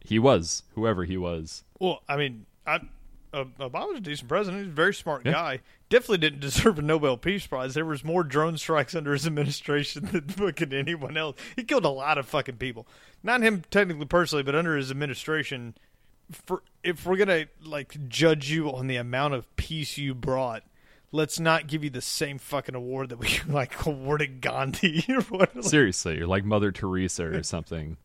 he 0.00 0.18
was, 0.18 0.62
whoever 0.74 1.04
he 1.04 1.16
was. 1.16 1.64
Well, 1.78 2.02
I 2.08 2.16
mean, 2.16 2.46
I, 2.66 2.80
uh, 3.32 3.44
Obama's 3.58 3.98
a 3.98 4.00
decent 4.00 4.28
president. 4.28 4.64
He's 4.64 4.72
a 4.72 4.74
very 4.74 4.94
smart 4.94 5.24
Yeah. 5.24 5.32
guy. 5.32 5.60
Definitely 5.88 6.18
didn't 6.18 6.40
deserve 6.48 6.78
a 6.78 6.82
Nobel 6.82 7.16
Peace 7.16 7.46
Prize. 7.46 7.74
There 7.74 7.84
was 7.84 8.04
more 8.04 8.22
drone 8.24 8.56
strikes 8.58 8.94
under 8.94 9.12
his 9.12 9.26
administration 9.26 10.04
than 10.12 10.28
fucking 10.28 10.72
anyone 10.72 11.16
else. 11.16 11.36
He 11.56 11.62
killed 11.64 11.84
a 11.84 11.90
lot 11.90 12.18
of 12.18 12.26
fucking 12.26 12.56
people. 12.56 12.86
Not 13.22 13.42
him 13.42 13.62
technically 13.70 14.06
personally, 14.06 14.42
but 14.42 14.54
under 14.54 14.76
his 14.76 14.90
administration. 14.90 15.74
For 16.30 16.62
if 16.84 17.04
we're 17.06 17.16
gonna 17.16 17.46
like 17.64 18.08
judge 18.08 18.50
you 18.50 18.70
on 18.72 18.86
the 18.86 18.96
amount 18.96 19.34
of 19.34 19.54
peace 19.56 19.98
you 19.98 20.14
brought, 20.14 20.62
let's 21.10 21.40
not 21.40 21.66
give 21.66 21.82
you 21.82 21.90
the 21.90 22.00
same 22.00 22.38
fucking 22.38 22.76
award 22.76 23.08
that 23.08 23.18
we 23.18 23.40
like 23.48 23.84
awarded 23.84 24.40
Gandhi 24.40 25.04
or. 25.08 25.48
Seriously, 25.62 26.18
you're 26.18 26.28
like 26.28 26.44
Mother 26.44 26.70
Teresa 26.70 27.24
or 27.24 27.42
something. 27.42 27.96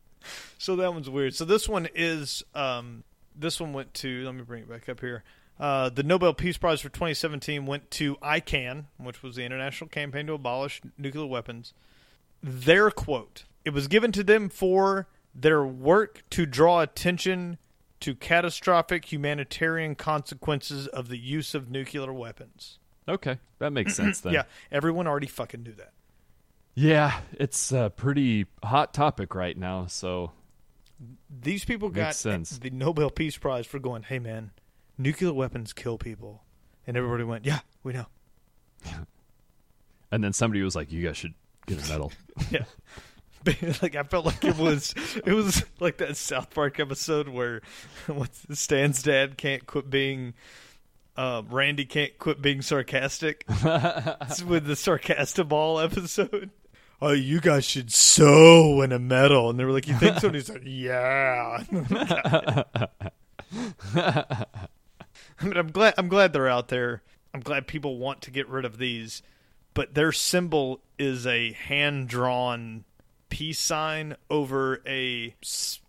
So 0.58 0.76
that 0.76 0.92
one's 0.92 1.10
weird. 1.10 1.34
So 1.34 1.44
this 1.44 1.68
one 1.68 1.88
is 1.94 2.42
um 2.54 3.04
this 3.34 3.60
one 3.60 3.72
went 3.72 3.94
to 3.94 4.24
let 4.24 4.34
me 4.34 4.42
bring 4.42 4.62
it 4.62 4.68
back 4.68 4.88
up 4.88 5.00
here. 5.00 5.22
Uh, 5.58 5.88
the 5.88 6.02
Nobel 6.02 6.34
Peace 6.34 6.58
Prize 6.58 6.80
for 6.82 6.90
2017 6.90 7.64
went 7.64 7.90
to 7.92 8.16
ICAN, 8.16 8.84
which 8.98 9.22
was 9.22 9.36
the 9.36 9.44
International 9.44 9.88
Campaign 9.88 10.26
to 10.26 10.34
Abolish 10.34 10.82
Nuclear 10.98 11.26
Weapons. 11.26 11.72
Their 12.42 12.90
quote: 12.90 13.44
"It 13.64 13.70
was 13.70 13.88
given 13.88 14.12
to 14.12 14.22
them 14.24 14.48
for 14.48 15.08
their 15.34 15.64
work 15.64 16.24
to 16.30 16.44
draw 16.46 16.80
attention 16.80 17.58
to 18.00 18.14
catastrophic 18.14 19.10
humanitarian 19.10 19.94
consequences 19.94 20.86
of 20.88 21.08
the 21.08 21.18
use 21.18 21.54
of 21.54 21.70
nuclear 21.70 22.12
weapons." 22.12 22.78
Okay, 23.08 23.38
that 23.58 23.72
makes 23.72 23.94
sense 23.94 24.20
then. 24.20 24.34
Yeah, 24.34 24.42
everyone 24.70 25.06
already 25.06 25.28
fucking 25.28 25.62
knew 25.62 25.74
that. 25.74 25.92
Yeah, 26.78 27.20
it's 27.32 27.72
a 27.72 27.90
pretty 27.94 28.44
hot 28.62 28.92
topic 28.92 29.34
right 29.34 29.56
now, 29.56 29.86
so 29.86 30.32
These 31.30 31.64
people 31.64 31.88
got 31.88 32.14
sense. 32.14 32.58
the 32.58 32.68
Nobel 32.68 33.08
Peace 33.08 33.38
Prize 33.38 33.66
for 33.66 33.78
going, 33.78 34.02
"Hey 34.02 34.18
man, 34.18 34.50
nuclear 34.98 35.32
weapons 35.32 35.72
kill 35.72 35.96
people," 35.96 36.44
and 36.86 36.94
everybody 36.94 37.24
went, 37.24 37.46
"Yeah, 37.46 37.60
we 37.82 37.94
know." 37.94 38.06
and 40.10 40.22
then 40.22 40.34
somebody 40.34 40.62
was 40.62 40.76
like, 40.76 40.92
You 40.92 41.02
guys 41.02 41.16
should 41.16 41.34
get 41.66 41.84
a 41.84 41.88
medal. 41.90 42.12
Yeah, 42.50 42.64
like 43.82 43.96
I 43.96 44.02
felt 44.02 44.26
like 44.26 44.44
it 44.44 44.58
was 44.58 44.94
it 45.24 45.32
was 45.32 45.64
like 45.80 45.96
that 45.98 46.16
South 46.18 46.50
Park 46.50 46.78
episode 46.78 47.28
where 47.28 47.62
Stan's 48.52 49.02
dad 49.02 49.38
can't 49.38 49.66
quit 49.66 49.88
being 49.88 50.34
uh, 51.16 51.42
Randy 51.48 51.86
can't 51.86 52.18
quit 52.18 52.42
being 52.42 52.60
sarcastic 52.60 53.44
with 53.48 54.66
the 54.66 54.74
Sarcastaball 54.74 55.82
episode. 55.82 56.50
Oh, 57.02 57.12
you 57.12 57.40
guys 57.40 57.66
should 57.66 57.92
sew 57.92 58.80
in 58.80 58.90
a 58.92 58.98
medal, 58.98 59.50
and 59.50 59.58
they 59.58 59.64
were 59.64 59.72
like, 59.72 59.86
"You 59.86 59.94
think 59.96 60.18
so?" 60.18 60.28
And 60.28 60.36
he's 60.36 60.48
like, 60.48 60.62
"Yeah." 60.64 61.62
I 63.94 64.46
mean, 65.42 65.56
I'm 65.56 65.70
glad. 65.70 65.94
I'm 65.98 66.08
glad 66.08 66.32
they're 66.32 66.48
out 66.48 66.68
there. 66.68 67.02
I'm 67.34 67.40
glad 67.40 67.66
people 67.66 67.98
want 67.98 68.22
to 68.22 68.30
get 68.30 68.48
rid 68.48 68.64
of 68.64 68.78
these, 68.78 69.22
but 69.74 69.94
their 69.94 70.12
symbol 70.12 70.80
is 70.98 71.26
a 71.26 71.52
hand 71.52 72.08
drawn 72.08 72.84
peace 73.28 73.58
sign 73.58 74.16
over 74.30 74.80
a 74.86 75.34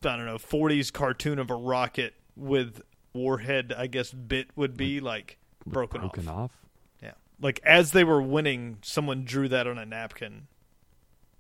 I 0.03 0.17
don't 0.17 0.25
know 0.25 0.37
40s 0.37 0.91
cartoon 0.91 1.39
of 1.39 1.49
a 1.49 1.55
rocket 1.55 2.15
with 2.35 2.81
warhead. 3.13 3.73
I 3.77 3.87
guess 3.87 4.11
bit 4.11 4.49
would 4.57 4.75
be 4.75 4.99
like 4.99 5.37
broken, 5.65 6.01
Broken 6.01 6.27
off. 6.27 6.37
off. 6.37 6.51
Yeah, 7.01 7.13
like 7.39 7.61
as 7.63 7.91
they 7.91 8.03
were 8.03 8.21
winning, 8.21 8.79
someone 8.81 9.23
drew 9.23 9.47
that 9.47 9.67
on 9.67 9.77
a 9.77 9.85
napkin. 9.85 10.47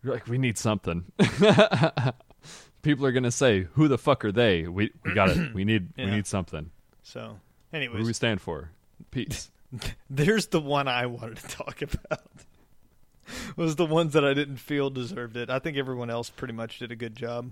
You're 0.03 0.13
like, 0.13 0.27
we 0.27 0.37
need 0.37 0.57
something. 0.57 1.05
People 2.81 3.05
are 3.05 3.11
gonna 3.11 3.31
say, 3.31 3.67
"Who 3.73 3.87
the 3.87 3.97
fuck 3.97 4.23
are 4.23 4.31
they?" 4.31 4.67
We 4.67 4.91
we 5.03 5.13
got 5.13 5.29
it. 5.29 5.53
We 5.53 5.65
need 5.65 5.89
Yeah. 5.97 6.05
we 6.05 6.11
need 6.11 6.27
something. 6.27 6.69
So, 7.03 7.39
What 7.71 7.79
do 7.81 7.91
we 8.05 8.13
stand 8.13 8.39
for? 8.41 8.71
Peace. 9.11 9.51
there's 10.09 10.47
the 10.47 10.61
one 10.61 10.87
I 10.87 11.05
wanted 11.07 11.37
to 11.37 11.47
talk 11.47 11.81
about. 11.81 12.21
was 13.57 13.75
the 13.75 13.85
ones 13.85 14.13
that 14.13 14.23
I 14.23 14.33
didn't 14.33 14.57
feel 14.57 14.89
deserved 14.89 15.35
it. 15.35 15.49
I 15.49 15.59
think 15.59 15.75
everyone 15.77 16.09
else 16.09 16.29
pretty 16.29 16.53
much 16.53 16.79
did 16.79 16.91
a 16.91 16.95
good 16.95 17.15
job. 17.15 17.51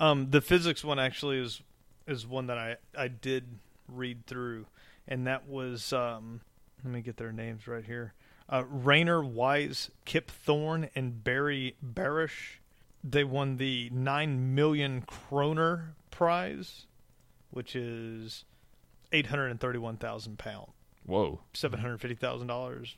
Um, 0.00 0.30
the 0.30 0.40
physics 0.40 0.84
one 0.84 0.98
actually 0.98 1.38
is 1.38 1.60
is 2.06 2.26
one 2.26 2.46
that 2.46 2.58
I 2.58 2.76
I 2.96 3.08
did 3.08 3.44
read 3.88 4.26
through, 4.26 4.66
and 5.08 5.26
that 5.26 5.48
was 5.48 5.92
um, 5.92 6.40
let 6.84 6.92
me 6.92 7.00
get 7.02 7.16
their 7.16 7.32
names 7.32 7.66
right 7.66 7.84
here. 7.84 8.14
Uh, 8.48 8.62
Rainer 8.68 9.24
Weiss, 9.24 9.90
Kip 10.04 10.30
Thorne, 10.30 10.88
and 10.94 11.24
Barry 11.24 11.76
Barish. 11.84 12.58
They 13.02 13.24
won 13.24 13.56
the 13.56 13.90
nine 13.92 14.54
million 14.54 15.02
kroner 15.02 15.94
prize, 16.10 16.86
which 17.50 17.74
is 17.76 18.44
eight 19.12 19.26
hundred 19.26 19.48
and 19.48 19.60
thirty-one 19.60 19.96
thousand 19.96 20.38
pound, 20.38 20.68
Whoa. 21.04 21.40
seven 21.54 21.80
hundred 21.80 22.00
fifty 22.00 22.14
thousand 22.16 22.46
dollars, 22.48 22.96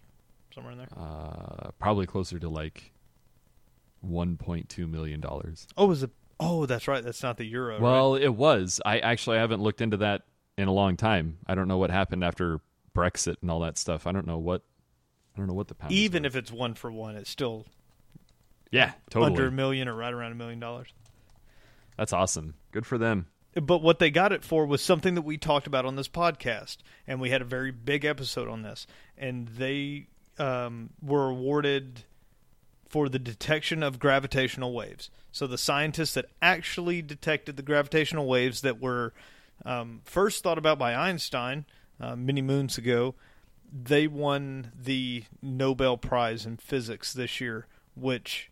somewhere 0.55 0.73
in 0.73 0.79
there. 0.79 0.89
Uh, 0.97 1.71
probably 1.79 2.07
closer 2.07 2.39
to 2.39 2.49
like 2.49 2.93
1.2 4.07 4.89
million 4.91 5.21
dollars. 5.21 5.67
Oh, 5.77 5.87
was 5.87 6.03
it? 6.03 6.11
Oh, 6.41 6.67
that's 6.67 6.87
right. 6.87 7.03
That's 7.03 7.23
not 7.23 7.37
the 7.37 7.45
euro. 7.45 7.75
right? 7.75 7.83
Well, 7.83 8.15
it 8.15 8.29
was. 8.29 8.81
I 8.87 9.01
actually 9.01 9.39
haven't 9.39 9.61
looked 9.61 9.81
into 9.81 9.97
that 9.99 10.23
in 10.57 10.69
a 10.69 10.73
long 10.73 10.97
time. 10.97 11.39
I 11.47 11.55
don't 11.55 11.69
know 11.69 11.79
what 11.79 11.91
happened 11.91 12.23
after 12.23 12.61
Brexit 12.95 13.37
and 13.43 13.51
all 13.51 13.61
that 13.61 13.77
stuff. 13.77 14.07
I 14.07 14.13
don't 14.13 14.27
know 14.27 14.39
what. 14.39 14.63
I 15.39 15.41
don't 15.41 15.47
know 15.47 15.55
what 15.55 15.69
the 15.69 15.77
pound. 15.77 15.93
even 15.93 16.25
if 16.25 16.35
it's 16.35 16.51
one 16.51 16.75
for 16.75 16.91
one, 16.91 17.15
it's 17.15 17.31
still 17.31 17.65
yeah, 18.73 18.93
totally. 19.09 19.31
under 19.31 19.47
a 19.47 19.53
million 19.53 19.87
or 19.87 19.95
right 19.95 20.13
around 20.13 20.33
a 20.33 20.35
million 20.35 20.59
dollars. 20.59 20.89
That's 21.97 22.13
awesome. 22.13 22.55
Good 22.73 22.85
for 22.85 22.99
them. 22.99 23.29
But 23.55 23.83
what 23.83 24.01
they 24.01 24.11
got 24.11 24.33
it 24.33 24.43
for 24.43 24.67
was 24.67 24.83
something 24.83 25.15
that 25.15 25.23
we 25.23 25.39
talked 25.39 25.69
about 25.69 25.87
on 25.87 25.95
this 25.95 26.09
podcast, 26.09 26.79
and 27.07 27.21
we 27.21 27.31
had 27.31 27.41
a 27.41 27.45
very 27.45 27.71
big 27.71 28.05
episode 28.05 28.49
on 28.49 28.63
this. 28.63 28.89
And 29.17 29.47
they 29.47 30.09
um, 30.41 30.91
were 31.01 31.29
awarded 31.29 32.03
for 32.89 33.09
the 33.09 33.19
detection 33.21 33.85
of 33.85 34.01
gravitational 34.01 34.73
waves. 34.73 35.09
So 35.31 35.47
the 35.47 35.59
scientists 35.59 36.15
that 36.15 36.27
actually 36.43 37.01
detected 37.01 37.57
the 37.57 37.63
gravitational 37.63 38.27
waves 38.27 38.63
that 38.63 38.81
were 38.81 39.13
um, 39.65 40.01
first 40.03 40.43
thought 40.43 40.59
about 40.59 40.81
by 40.81 40.95
Einstein 40.95 41.65
uh, 42.01 42.17
many 42.17 42.43
moons 42.43 42.77
ago, 42.77 43.15
they 43.73 44.07
won 44.07 44.73
the 44.79 45.25
Nobel 45.43 45.97
Prize 45.97 46.47
in 46.47 46.57
Physics 46.57 47.13
this 47.13 47.41
year, 47.41 47.67
which 47.95 48.51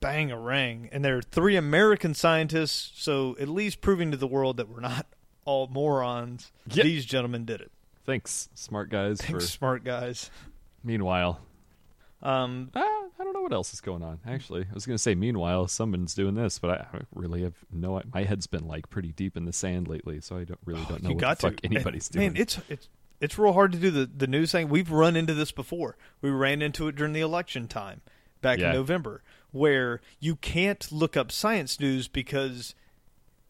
bang 0.00 0.30
a 0.30 0.38
rang. 0.38 0.88
And 0.92 1.04
there 1.04 1.16
are 1.18 1.22
three 1.22 1.56
American 1.56 2.14
scientists, 2.14 2.92
so 3.02 3.36
at 3.40 3.48
least 3.48 3.80
proving 3.80 4.10
to 4.10 4.16
the 4.16 4.26
world 4.26 4.56
that 4.58 4.68
we're 4.68 4.80
not 4.80 5.06
all 5.44 5.68
morons. 5.68 6.52
Yep. 6.70 6.84
These 6.84 7.04
gentlemen 7.06 7.44
did 7.44 7.60
it. 7.60 7.70
Thanks, 8.04 8.48
smart 8.54 8.88
guys. 8.90 9.20
Thanks, 9.20 9.32
For 9.32 9.40
smart 9.40 9.84
guys. 9.84 10.30
meanwhile, 10.84 11.40
Um, 12.22 12.70
ah, 12.74 12.80
I 13.18 13.24
don't 13.24 13.32
know 13.32 13.42
what 13.42 13.52
else 13.52 13.72
is 13.72 13.80
going 13.80 14.02
on. 14.02 14.20
Actually, 14.26 14.62
I 14.70 14.74
was 14.74 14.86
going 14.86 14.94
to 14.96 15.02
say 15.02 15.14
meanwhile 15.14 15.66
someone's 15.68 16.14
doing 16.14 16.34
this, 16.34 16.58
but 16.58 16.70
I 16.70 16.86
really 17.14 17.42
have 17.42 17.54
no. 17.72 18.00
My 18.12 18.24
head's 18.24 18.46
been 18.46 18.66
like 18.66 18.88
pretty 18.90 19.12
deep 19.12 19.36
in 19.36 19.44
the 19.44 19.52
sand 19.52 19.88
lately, 19.88 20.20
so 20.20 20.36
I 20.36 20.44
don't 20.44 20.58
really 20.64 20.84
don't 20.88 21.02
know 21.02 21.10
you 21.10 21.14
what 21.16 21.20
got 21.20 21.38
the 21.38 21.50
fuck 21.50 21.56
to. 21.60 21.66
anybody's 21.66 22.08
And, 22.08 22.12
doing. 22.14 22.32
Man, 22.34 22.42
it's 22.42 22.58
it's 22.68 22.88
it's 23.20 23.38
real 23.38 23.52
hard 23.52 23.72
to 23.72 23.78
do 23.78 23.90
the 23.90 24.06
the 24.06 24.26
news 24.26 24.52
thing. 24.52 24.68
We've 24.68 24.90
run 24.90 25.16
into 25.16 25.34
this 25.34 25.52
before. 25.52 25.96
We 26.20 26.30
ran 26.30 26.62
into 26.62 26.88
it 26.88 26.96
during 26.96 27.12
the 27.12 27.20
election 27.20 27.68
time 27.68 28.00
back 28.42 28.58
Yeah. 28.58 28.68
in 28.68 28.74
November, 28.74 29.22
where 29.50 30.00
you 30.20 30.36
can't 30.36 30.90
look 30.92 31.16
up 31.16 31.32
science 31.32 31.80
news 31.80 32.08
because 32.08 32.74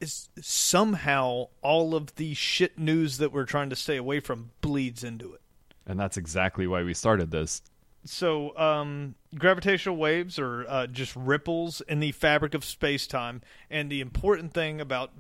it's 0.01 0.29
somehow 0.41 1.47
all 1.63 1.95
of 1.95 2.15
the 2.17 2.35
shit 2.35 2.79
news 2.79 3.17
that 3.19 3.33
we're 3.33 3.45
trying 3.47 3.71
to 3.71 3.77
stay 3.77 3.97
away 3.97 4.21
from 4.21 4.51
bleeds 4.61 5.03
into 5.03 5.33
it. 5.33 5.41
and 5.89 5.99
that's 6.01 6.17
exactly 6.17 6.67
why 6.67 6.83
we 6.83 6.93
started 6.93 7.31
this. 7.31 7.63
So, 8.05 8.57
um, 8.59 9.15
gravitational 9.37 9.97
waves 9.97 10.39
are 10.39 10.65
uh, 10.69 10.87
just 10.89 11.15
ripples 11.17 11.81
in 11.83 12.01
the 12.01 12.13
fabric 12.13 12.55
of 12.55 12.65
space 12.65 13.07
time. 13.07 13.41
And 13.71 13.91
the 13.91 14.01
important 14.01 14.53
thing 14.53 14.81
about 14.81 15.13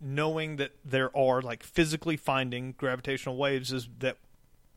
knowing 0.00 0.56
that 0.56 0.72
there 0.84 1.14
are, 1.16 1.42
like, 1.42 1.62
physically 1.62 2.16
finding 2.16 2.72
gravitational 2.72 3.36
waves 3.36 3.72
is 3.72 3.88
that 3.98 4.16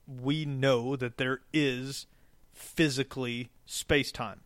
we 0.05 0.45
know 0.45 0.95
that 0.95 1.17
there 1.17 1.39
is 1.53 2.05
physically 2.51 3.49
space 3.65 4.11
time. 4.11 4.41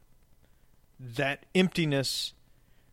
That 1.00 1.46
emptiness, 1.56 2.34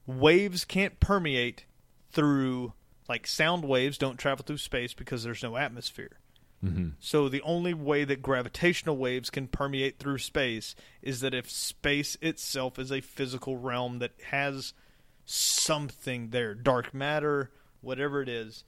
waves 0.06 0.64
can't 0.64 0.98
permeate 1.00 1.66
through, 2.10 2.72
like, 3.08 3.26
sound 3.26 3.64
waves 3.64 3.98
don't 3.98 4.18
travel 4.18 4.44
through 4.44 4.58
space 4.58 4.94
because 4.94 5.22
there's 5.22 5.42
no 5.42 5.56
atmosphere. 5.56 6.18
Mm-hmm. 6.64 6.90
So 6.98 7.28
the 7.28 7.42
only 7.42 7.74
way 7.74 8.04
that 8.04 8.22
gravitational 8.22 8.96
waves 8.96 9.28
can 9.28 9.48
permeate 9.48 9.98
through 9.98 10.18
space 10.18 10.74
is 11.02 11.20
that 11.20 11.34
if 11.34 11.50
space 11.50 12.16
itself 12.22 12.78
is 12.78 12.90
a 12.90 13.02
physical 13.02 13.58
realm 13.58 13.98
that 13.98 14.12
has 14.30 14.72
something 15.26 16.30
there, 16.30 16.54
dark 16.54 16.94
matter, 16.94 17.50
whatever 17.84 18.22
it 18.22 18.28
is, 18.28 18.64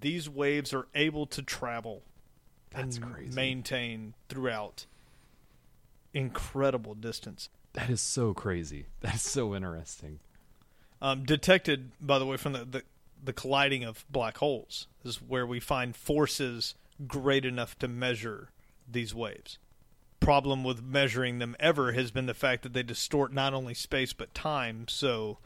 these 0.00 0.28
waves 0.28 0.72
are 0.72 0.86
able 0.94 1.26
to 1.26 1.42
travel 1.42 2.02
That's 2.70 2.96
and 2.96 3.12
crazy. 3.12 3.34
maintain 3.34 4.14
throughout 4.28 4.86
incredible 6.14 6.94
distance. 6.94 7.48
That 7.74 7.90
is 7.90 8.00
so 8.00 8.32
crazy. 8.34 8.86
That 9.00 9.16
is 9.16 9.22
so 9.22 9.54
interesting. 9.54 10.20
um, 11.02 11.24
detected, 11.24 11.90
by 12.00 12.18
the 12.18 12.26
way, 12.26 12.36
from 12.36 12.52
the, 12.52 12.64
the 12.64 12.82
the 13.22 13.32
colliding 13.32 13.82
of 13.82 14.04
black 14.10 14.36
holes 14.38 14.86
is 15.04 15.16
where 15.22 15.46
we 15.46 15.58
find 15.58 15.96
forces 15.96 16.74
great 17.08 17.44
enough 17.44 17.76
to 17.78 17.88
measure 17.88 18.50
these 18.90 19.14
waves. 19.14 19.58
Problem 20.20 20.62
with 20.62 20.82
measuring 20.82 21.38
them 21.38 21.56
ever 21.58 21.92
has 21.92 22.10
been 22.10 22.26
the 22.26 22.34
fact 22.34 22.62
that 22.62 22.72
they 22.72 22.82
distort 22.82 23.32
not 23.32 23.52
only 23.54 23.74
space 23.74 24.12
but 24.12 24.32
time. 24.34 24.86
So, 24.88 25.38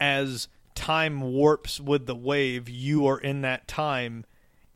as 0.00 0.48
time 0.74 1.20
warps 1.20 1.80
with 1.80 2.06
the 2.06 2.14
wave, 2.14 2.68
you 2.68 3.06
are 3.06 3.18
in 3.18 3.42
that 3.42 3.66
time 3.68 4.24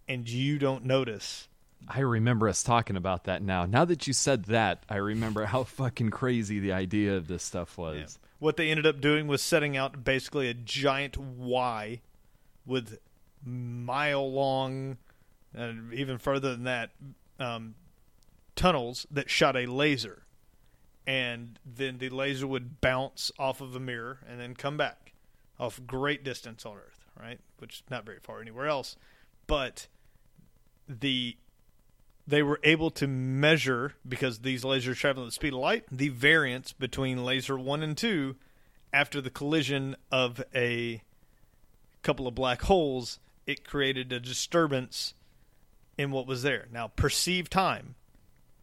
and 0.08 0.28
you 0.28 0.58
don't 0.58 0.84
notice. 0.84 1.48
I 1.86 2.00
remember 2.00 2.48
us 2.48 2.62
talking 2.62 2.96
about 2.96 3.24
that 3.24 3.42
now. 3.42 3.66
Now 3.66 3.84
that 3.84 4.06
you 4.06 4.12
said 4.12 4.44
that, 4.46 4.82
I 4.88 4.96
remember 4.96 5.44
how 5.44 5.64
fucking 5.64 6.10
crazy 6.10 6.58
the 6.58 6.72
idea 6.72 7.16
of 7.16 7.28
this 7.28 7.42
stuff 7.42 7.76
was. 7.78 8.18
What 8.38 8.56
they 8.56 8.70
ended 8.70 8.86
up 8.86 9.00
doing 9.00 9.26
was 9.26 9.42
setting 9.42 9.76
out 9.76 10.04
basically 10.04 10.48
a 10.48 10.54
giant 10.54 11.16
Y 11.16 12.00
with 12.64 12.98
mile 13.44 14.30
long, 14.30 14.98
and 15.54 15.92
even 15.92 16.18
further 16.18 16.52
than 16.52 16.64
that, 16.64 16.90
um, 17.40 17.74
tunnels 18.54 19.06
that 19.10 19.30
shot 19.30 19.56
a 19.56 19.66
laser. 19.66 20.22
And 21.06 21.58
then 21.64 21.98
the 21.98 22.10
laser 22.10 22.46
would 22.46 22.80
bounce 22.80 23.32
off 23.38 23.60
of 23.60 23.74
a 23.74 23.80
mirror 23.80 24.18
and 24.28 24.38
then 24.38 24.54
come 24.54 24.76
back 24.76 25.07
off 25.58 25.80
great 25.86 26.24
distance 26.24 26.64
on 26.64 26.76
Earth, 26.76 27.06
right? 27.20 27.40
Which 27.58 27.76
is 27.76 27.82
not 27.90 28.04
very 28.04 28.18
far 28.22 28.40
anywhere 28.40 28.66
else. 28.66 28.96
But 29.46 29.88
the 30.88 31.36
they 32.26 32.42
were 32.42 32.60
able 32.62 32.90
to 32.90 33.06
measure 33.06 33.94
because 34.06 34.40
these 34.40 34.62
lasers 34.62 34.96
travel 34.96 35.22
at 35.22 35.26
the 35.26 35.32
speed 35.32 35.54
of 35.54 35.60
light 35.60 35.84
the 35.90 36.08
variance 36.10 36.72
between 36.72 37.24
laser 37.24 37.58
1 37.58 37.82
and 37.82 37.96
2 37.96 38.36
after 38.92 39.20
the 39.20 39.30
collision 39.30 39.96
of 40.12 40.42
a 40.54 41.02
couple 42.02 42.26
of 42.26 42.34
black 42.34 42.62
holes 42.62 43.18
it 43.46 43.66
created 43.66 44.12
a 44.12 44.20
disturbance 44.20 45.14
in 45.96 46.10
what 46.10 46.26
was 46.26 46.42
there 46.42 46.68
now 46.72 46.88
perceived 46.88 47.50
time 47.50 47.94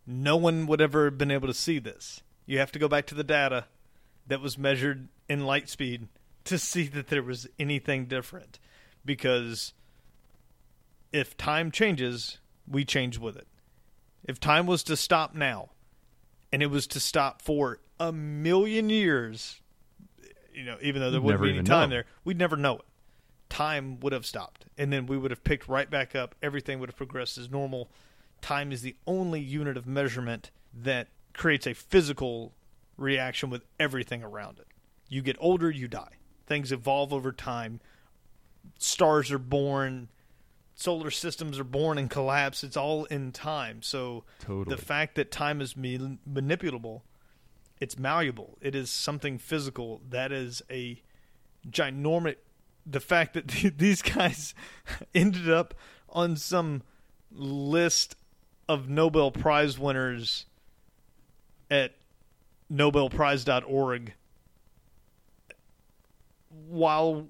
no 0.05 0.35
one 0.35 0.67
would 0.67 0.81
ever 0.81 1.05
have 1.05 1.17
been 1.17 1.31
able 1.31 1.47
to 1.47 1.53
see 1.53 1.79
this 1.79 2.21
you 2.45 2.59
have 2.59 2.71
to 2.71 2.79
go 2.79 2.87
back 2.87 3.05
to 3.05 3.15
the 3.15 3.23
data 3.23 3.65
that 4.27 4.41
was 4.41 4.57
measured 4.57 5.07
in 5.27 5.45
light 5.45 5.69
speed 5.69 6.07
to 6.45 6.57
see 6.57 6.87
that 6.87 7.07
there 7.07 7.23
was 7.23 7.47
anything 7.59 8.05
different 8.05 8.59
because 9.03 9.73
if 11.11 11.37
time 11.37 11.71
changes 11.71 12.39
we 12.67 12.85
change 12.85 13.17
with 13.17 13.35
it. 13.35 13.47
If 14.23 14.39
time 14.39 14.65
was 14.65 14.83
to 14.83 14.97
stop 14.97 15.35
now, 15.35 15.69
and 16.51 16.63
it 16.63 16.67
was 16.67 16.87
to 16.87 16.99
stop 16.99 17.41
for 17.41 17.79
a 17.99 18.11
million 18.11 18.89
years, 18.89 19.61
you 20.53 20.63
know, 20.63 20.77
even 20.81 21.01
though 21.01 21.11
there 21.11 21.21
wouldn't 21.21 21.41
never 21.41 21.51
be 21.51 21.57
any 21.59 21.63
time 21.65 21.89
know. 21.89 21.95
there, 21.95 22.05
we'd 22.23 22.37
never 22.37 22.55
know 22.55 22.77
it. 22.77 22.85
Time 23.49 23.99
would 23.99 24.13
have 24.13 24.25
stopped, 24.25 24.65
and 24.77 24.91
then 24.91 25.05
we 25.05 25.17
would 25.17 25.31
have 25.31 25.43
picked 25.43 25.67
right 25.67 25.89
back 25.89 26.15
up. 26.15 26.35
Everything 26.41 26.79
would 26.79 26.89
have 26.89 26.97
progressed 26.97 27.37
as 27.37 27.49
normal. 27.49 27.89
Time 28.41 28.71
is 28.71 28.81
the 28.81 28.95
only 29.05 29.39
unit 29.39 29.77
of 29.77 29.85
measurement 29.85 30.51
that 30.73 31.07
creates 31.33 31.67
a 31.67 31.73
physical 31.73 32.53
reaction 32.97 33.49
with 33.49 33.63
everything 33.79 34.23
around 34.23 34.59
it. 34.59 34.67
You 35.07 35.21
get 35.21 35.37
older, 35.39 35.69
you 35.69 35.87
die. 35.87 36.13
Things 36.45 36.71
evolve 36.71 37.11
over 37.13 37.31
time. 37.31 37.79
Stars 38.77 39.31
are 39.31 39.39
born, 39.39 40.09
solar 40.75 41.11
systems 41.11 41.59
are 41.59 41.63
born 41.63 41.97
and 41.97 42.09
collapse. 42.09 42.63
It's 42.63 42.77
all 42.77 43.05
in 43.05 43.31
time. 43.31 43.81
So 43.81 44.23
Totally. 44.39 44.75
the 44.75 44.81
fact 44.81 45.15
that 45.15 45.31
time 45.31 45.61
is 45.61 45.75
ma- 45.75 46.17
manipulable, 46.29 47.01
it's 47.79 47.97
malleable. 47.97 48.57
It 48.61 48.75
is 48.75 48.89
something 48.89 49.37
physical. 49.37 50.01
That 50.09 50.31
is 50.31 50.61
a 50.69 51.01
ginormous. 51.69 52.35
The 52.85 52.99
fact 52.99 53.33
that 53.33 53.47
these 53.77 54.01
guys 54.01 54.53
ended 55.15 55.49
up 55.49 55.73
on 56.09 56.35
some 56.35 56.83
list 57.31 58.15
of 58.69 58.87
Nobel 58.89 59.31
Prize 59.31 59.77
winners 59.77 60.45
at 61.69 61.95
nobelprize.org 62.71 64.13
while 66.67 67.27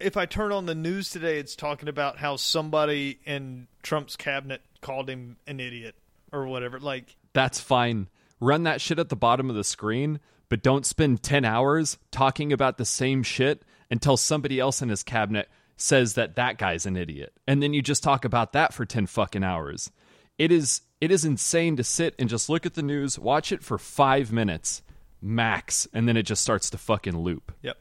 if 0.00 0.16
I 0.16 0.26
turn 0.26 0.52
on 0.52 0.66
the 0.66 0.74
news 0.74 1.10
today 1.10 1.38
it's 1.38 1.56
talking 1.56 1.88
about 1.88 2.18
how 2.18 2.36
somebody 2.36 3.18
in 3.24 3.68
Trump's 3.82 4.16
cabinet 4.16 4.62
called 4.80 5.08
him 5.08 5.36
an 5.46 5.60
idiot 5.60 5.94
or 6.32 6.46
whatever 6.46 6.80
like 6.80 7.16
That's 7.32 7.60
fine. 7.60 8.08
Run 8.40 8.64
that 8.64 8.80
shit 8.80 8.98
at 8.98 9.08
the 9.08 9.16
bottom 9.16 9.48
of 9.48 9.56
the 9.56 9.64
screen, 9.64 10.20
but 10.48 10.62
don't 10.62 10.84
spend 10.84 11.22
10 11.22 11.44
hours 11.44 11.98
talking 12.10 12.52
about 12.52 12.76
the 12.76 12.84
same 12.84 13.22
shit 13.22 13.62
until 13.90 14.16
somebody 14.16 14.60
else 14.60 14.82
in 14.82 14.88
his 14.88 15.02
cabinet 15.02 15.48
says 15.76 16.14
that 16.14 16.36
that 16.36 16.58
guy's 16.58 16.86
an 16.86 16.96
idiot. 16.96 17.32
And 17.46 17.62
then 17.62 17.72
you 17.74 17.82
just 17.82 18.02
talk 18.02 18.24
about 18.24 18.52
that 18.52 18.72
for 18.72 18.84
10 18.84 19.06
fucking 19.06 19.44
hours. 19.44 19.90
It 20.38 20.52
is 20.52 20.82
it 21.00 21.10
is 21.10 21.24
insane 21.24 21.76
to 21.76 21.84
sit 21.84 22.14
and 22.18 22.28
just 22.28 22.48
look 22.48 22.64
at 22.64 22.74
the 22.74 22.82
news, 22.82 23.18
watch 23.18 23.52
it 23.52 23.62
for 23.62 23.78
5 23.78 24.32
minutes 24.32 24.82
max, 25.20 25.88
and 25.92 26.06
then 26.06 26.16
it 26.16 26.24
just 26.24 26.42
starts 26.42 26.70
to 26.70 26.78
fucking 26.78 27.16
loop. 27.16 27.52
Yep. 27.62 27.78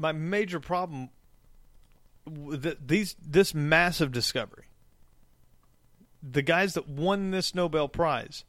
My 0.00 0.12
major 0.12 0.60
problem 0.60 1.10
with 2.26 2.86
these 2.86 3.14
this 3.20 3.54
massive 3.54 4.12
discovery. 4.12 4.64
The 6.22 6.42
guys 6.42 6.74
that 6.74 6.88
won 6.88 7.30
this 7.30 7.54
Nobel 7.54 7.88
Prize 7.88 8.44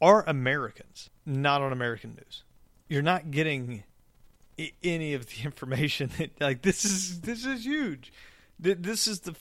are 0.00 0.24
Americans, 0.28 1.10
not 1.24 1.62
on 1.62 1.72
American 1.72 2.10
news. 2.10 2.42
You're 2.88 3.02
not 3.02 3.30
getting 3.30 3.84
any 4.82 5.14
of 5.14 5.26
the 5.26 5.42
information 5.44 6.10
that 6.18 6.40
like 6.40 6.62
this 6.62 6.84
is 6.84 7.20
this 7.20 7.44
is 7.46 7.64
huge. 7.64 8.12
Th- 8.62 8.78
This 8.80 9.06
is 9.06 9.20
the 9.20 9.34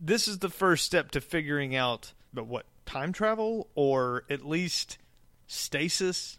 this 0.00 0.26
is 0.26 0.38
the 0.38 0.50
first 0.50 0.84
step 0.84 1.10
to 1.12 1.20
figuring 1.20 1.76
out 1.76 2.12
but 2.32 2.46
what 2.46 2.66
time 2.84 3.12
travel 3.12 3.68
or 3.76 4.24
at 4.28 4.44
least 4.44 4.98
stasis 5.46 6.38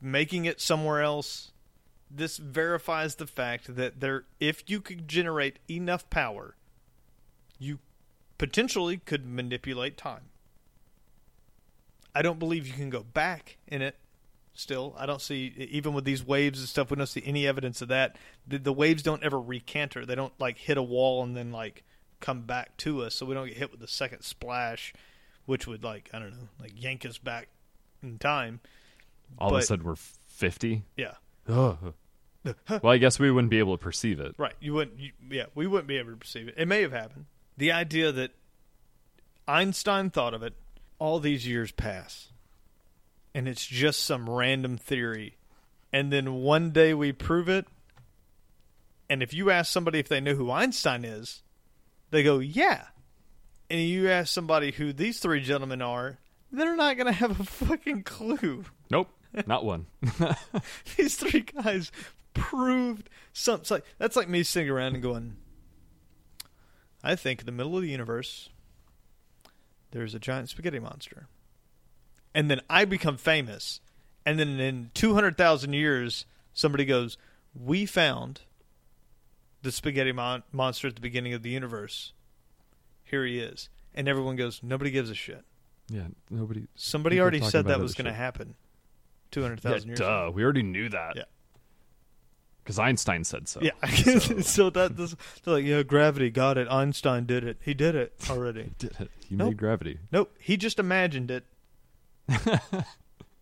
making 0.00 0.44
it 0.44 0.60
somewhere 0.60 1.02
else 1.02 1.50
this 2.10 2.38
verifies 2.38 3.16
the 3.16 3.26
fact 3.26 3.74
that 3.76 4.00
there 4.00 4.24
if 4.40 4.64
you 4.66 4.80
could 4.80 5.08
generate 5.08 5.58
enough 5.68 6.08
power 6.10 6.56
you 7.58 7.78
potentially 8.38 8.98
could 8.98 9.26
manipulate 9.26 9.96
time. 9.96 10.30
I 12.14 12.22
don't 12.22 12.38
believe 12.38 12.66
you 12.66 12.72
can 12.72 12.90
go 12.90 13.02
back 13.02 13.58
in 13.66 13.82
it 13.82 13.96
still. 14.54 14.94
I 14.98 15.06
don't 15.06 15.20
see 15.20 15.52
even 15.70 15.92
with 15.92 16.04
these 16.04 16.24
waves 16.24 16.60
and 16.60 16.68
stuff 16.68 16.90
we 16.90 16.96
don't 16.96 17.06
see 17.06 17.22
any 17.24 17.46
evidence 17.46 17.82
of 17.82 17.88
that. 17.88 18.16
The, 18.46 18.58
the 18.58 18.72
waves 18.72 19.02
don't 19.02 19.22
ever 19.22 19.40
recanter. 19.40 20.06
They 20.06 20.14
don't 20.14 20.32
like 20.38 20.58
hit 20.58 20.78
a 20.78 20.82
wall 20.82 21.22
and 21.22 21.36
then 21.36 21.52
like 21.52 21.84
come 22.20 22.42
back 22.42 22.76
to 22.78 23.02
us 23.02 23.14
so 23.14 23.26
we 23.26 23.34
don't 23.34 23.46
get 23.46 23.56
hit 23.56 23.70
with 23.70 23.80
the 23.80 23.86
second 23.86 24.22
splash 24.22 24.92
which 25.46 25.68
would 25.68 25.84
like 25.84 26.10
i 26.12 26.18
don't 26.18 26.32
know 26.32 26.48
like 26.60 26.72
yank 26.74 27.06
us 27.06 27.16
back 27.16 27.46
in 28.02 28.18
time. 28.18 28.60
All 29.38 29.54
of 29.54 29.56
a 29.56 29.62
sudden 29.62 29.84
we're 29.84 29.94
50. 29.94 30.82
yeah 30.96 31.14
Ugh. 31.48 31.94
well, 32.68 32.92
I 32.92 32.98
guess 32.98 33.18
we 33.18 33.30
wouldn't 33.30 33.50
be 33.50 33.58
able 33.58 33.76
to 33.76 33.82
perceive 33.82 34.20
it. 34.20 34.34
Right. 34.38 34.54
You 34.60 34.74
wouldn't. 34.74 34.98
You, 34.98 35.12
yeah, 35.30 35.46
we 35.54 35.66
wouldn't 35.66 35.88
be 35.88 35.98
able 35.98 36.12
to 36.12 36.16
perceive 36.16 36.48
it. 36.48 36.54
It 36.56 36.68
may 36.68 36.82
have 36.82 36.92
happened. 36.92 37.26
The 37.56 37.72
idea 37.72 38.12
that 38.12 38.30
Einstein 39.46 40.10
thought 40.10 40.34
of 40.34 40.42
it, 40.42 40.54
all 40.98 41.20
these 41.20 41.46
years 41.46 41.72
pass, 41.72 42.28
and 43.34 43.48
it's 43.48 43.66
just 43.66 44.04
some 44.04 44.28
random 44.28 44.76
theory, 44.76 45.36
and 45.92 46.12
then 46.12 46.34
one 46.34 46.70
day 46.70 46.94
we 46.94 47.12
prove 47.12 47.48
it. 47.48 47.66
And 49.10 49.22
if 49.22 49.32
you 49.32 49.50
ask 49.50 49.72
somebody 49.72 49.98
if 49.98 50.08
they 50.08 50.20
know 50.20 50.34
who 50.34 50.50
Einstein 50.50 51.04
is, 51.04 51.42
they 52.10 52.22
go, 52.22 52.38
"Yeah." 52.38 52.86
And 53.70 53.80
you 53.80 54.08
ask 54.08 54.32
somebody 54.32 54.72
who 54.72 54.92
these 54.92 55.18
three 55.18 55.42
gentlemen 55.42 55.82
are, 55.82 56.18
they're 56.50 56.76
not 56.76 56.96
going 56.96 57.06
to 57.06 57.12
have 57.12 57.38
a 57.38 57.44
fucking 57.44 58.02
clue. 58.02 58.64
Nope, 58.90 59.08
not 59.46 59.64
one. 59.64 59.86
these 60.96 61.16
three 61.16 61.40
guys 61.40 61.90
proved 62.34 63.08
something. 63.32 63.76
Like, 63.76 63.84
that's 63.98 64.16
like 64.16 64.28
me 64.28 64.42
sitting 64.42 64.70
around 64.70 64.94
and 64.94 65.02
going, 65.02 65.36
I 67.02 67.14
think 67.14 67.40
in 67.40 67.46
the 67.46 67.52
middle 67.52 67.76
of 67.76 67.82
the 67.82 67.90
universe, 67.90 68.48
there's 69.90 70.14
a 70.14 70.18
giant 70.18 70.48
spaghetti 70.48 70.78
monster. 70.78 71.28
And 72.34 72.50
then 72.50 72.60
I 72.68 72.84
become 72.84 73.16
famous. 73.16 73.80
And 74.26 74.38
then 74.38 74.60
in 74.60 74.90
200,000 74.94 75.72
years, 75.72 76.26
somebody 76.52 76.84
goes, 76.84 77.16
We 77.54 77.86
found 77.86 78.42
the 79.62 79.72
spaghetti 79.72 80.12
mon- 80.12 80.42
monster 80.52 80.88
at 80.88 80.94
the 80.94 81.00
beginning 81.00 81.32
of 81.32 81.42
the 81.42 81.50
universe. 81.50 82.12
Here 83.04 83.24
he 83.24 83.38
is. 83.38 83.68
And 83.94 84.06
everyone 84.06 84.36
goes, 84.36 84.60
Nobody 84.62 84.90
gives 84.90 85.08
a 85.10 85.14
shit. 85.14 85.44
yeah, 85.88 86.08
nobody. 86.30 86.66
Somebody 86.74 87.20
already 87.20 87.40
said 87.40 87.66
that 87.66 87.80
was 87.80 87.94
going 87.94 88.04
to 88.06 88.12
shit. 89.32 89.42
happen 89.42 89.58
200,000 89.58 89.80
Yeah, 89.82 89.86
years 89.90 90.00
ago. 90.00 90.26
duh. 90.26 90.30
We 90.32 90.42
already 90.44 90.62
knew 90.62 90.88
that. 90.90 91.16
Yeah. 91.16 91.22
Because 92.62 92.78
Einstein 92.78 93.24
said 93.24 93.48
so. 93.48 93.60
Yeah. 93.62 93.70
So, 94.42 94.68
that 94.70 94.96
this, 94.96 95.16
they're 95.42 95.54
like, 95.54 95.64
yeah, 95.64 95.82
gravity 95.82 96.28
got 96.30 96.58
it. 96.58 96.68
Einstein 96.70 97.24
did 97.24 97.42
it. 97.44 97.56
He 97.62 97.72
did 97.74 97.94
it 97.94 98.12
already. 98.28 98.72
Did 98.78 98.92
it. 99.00 99.10
He 99.26 99.34
Nope. 99.36 99.48
made 99.48 99.56
gravity. 99.56 99.98
nope, 100.12 100.34
he 100.38 100.56
just 100.58 100.78
imagined 100.78 101.30
it. 101.30 101.44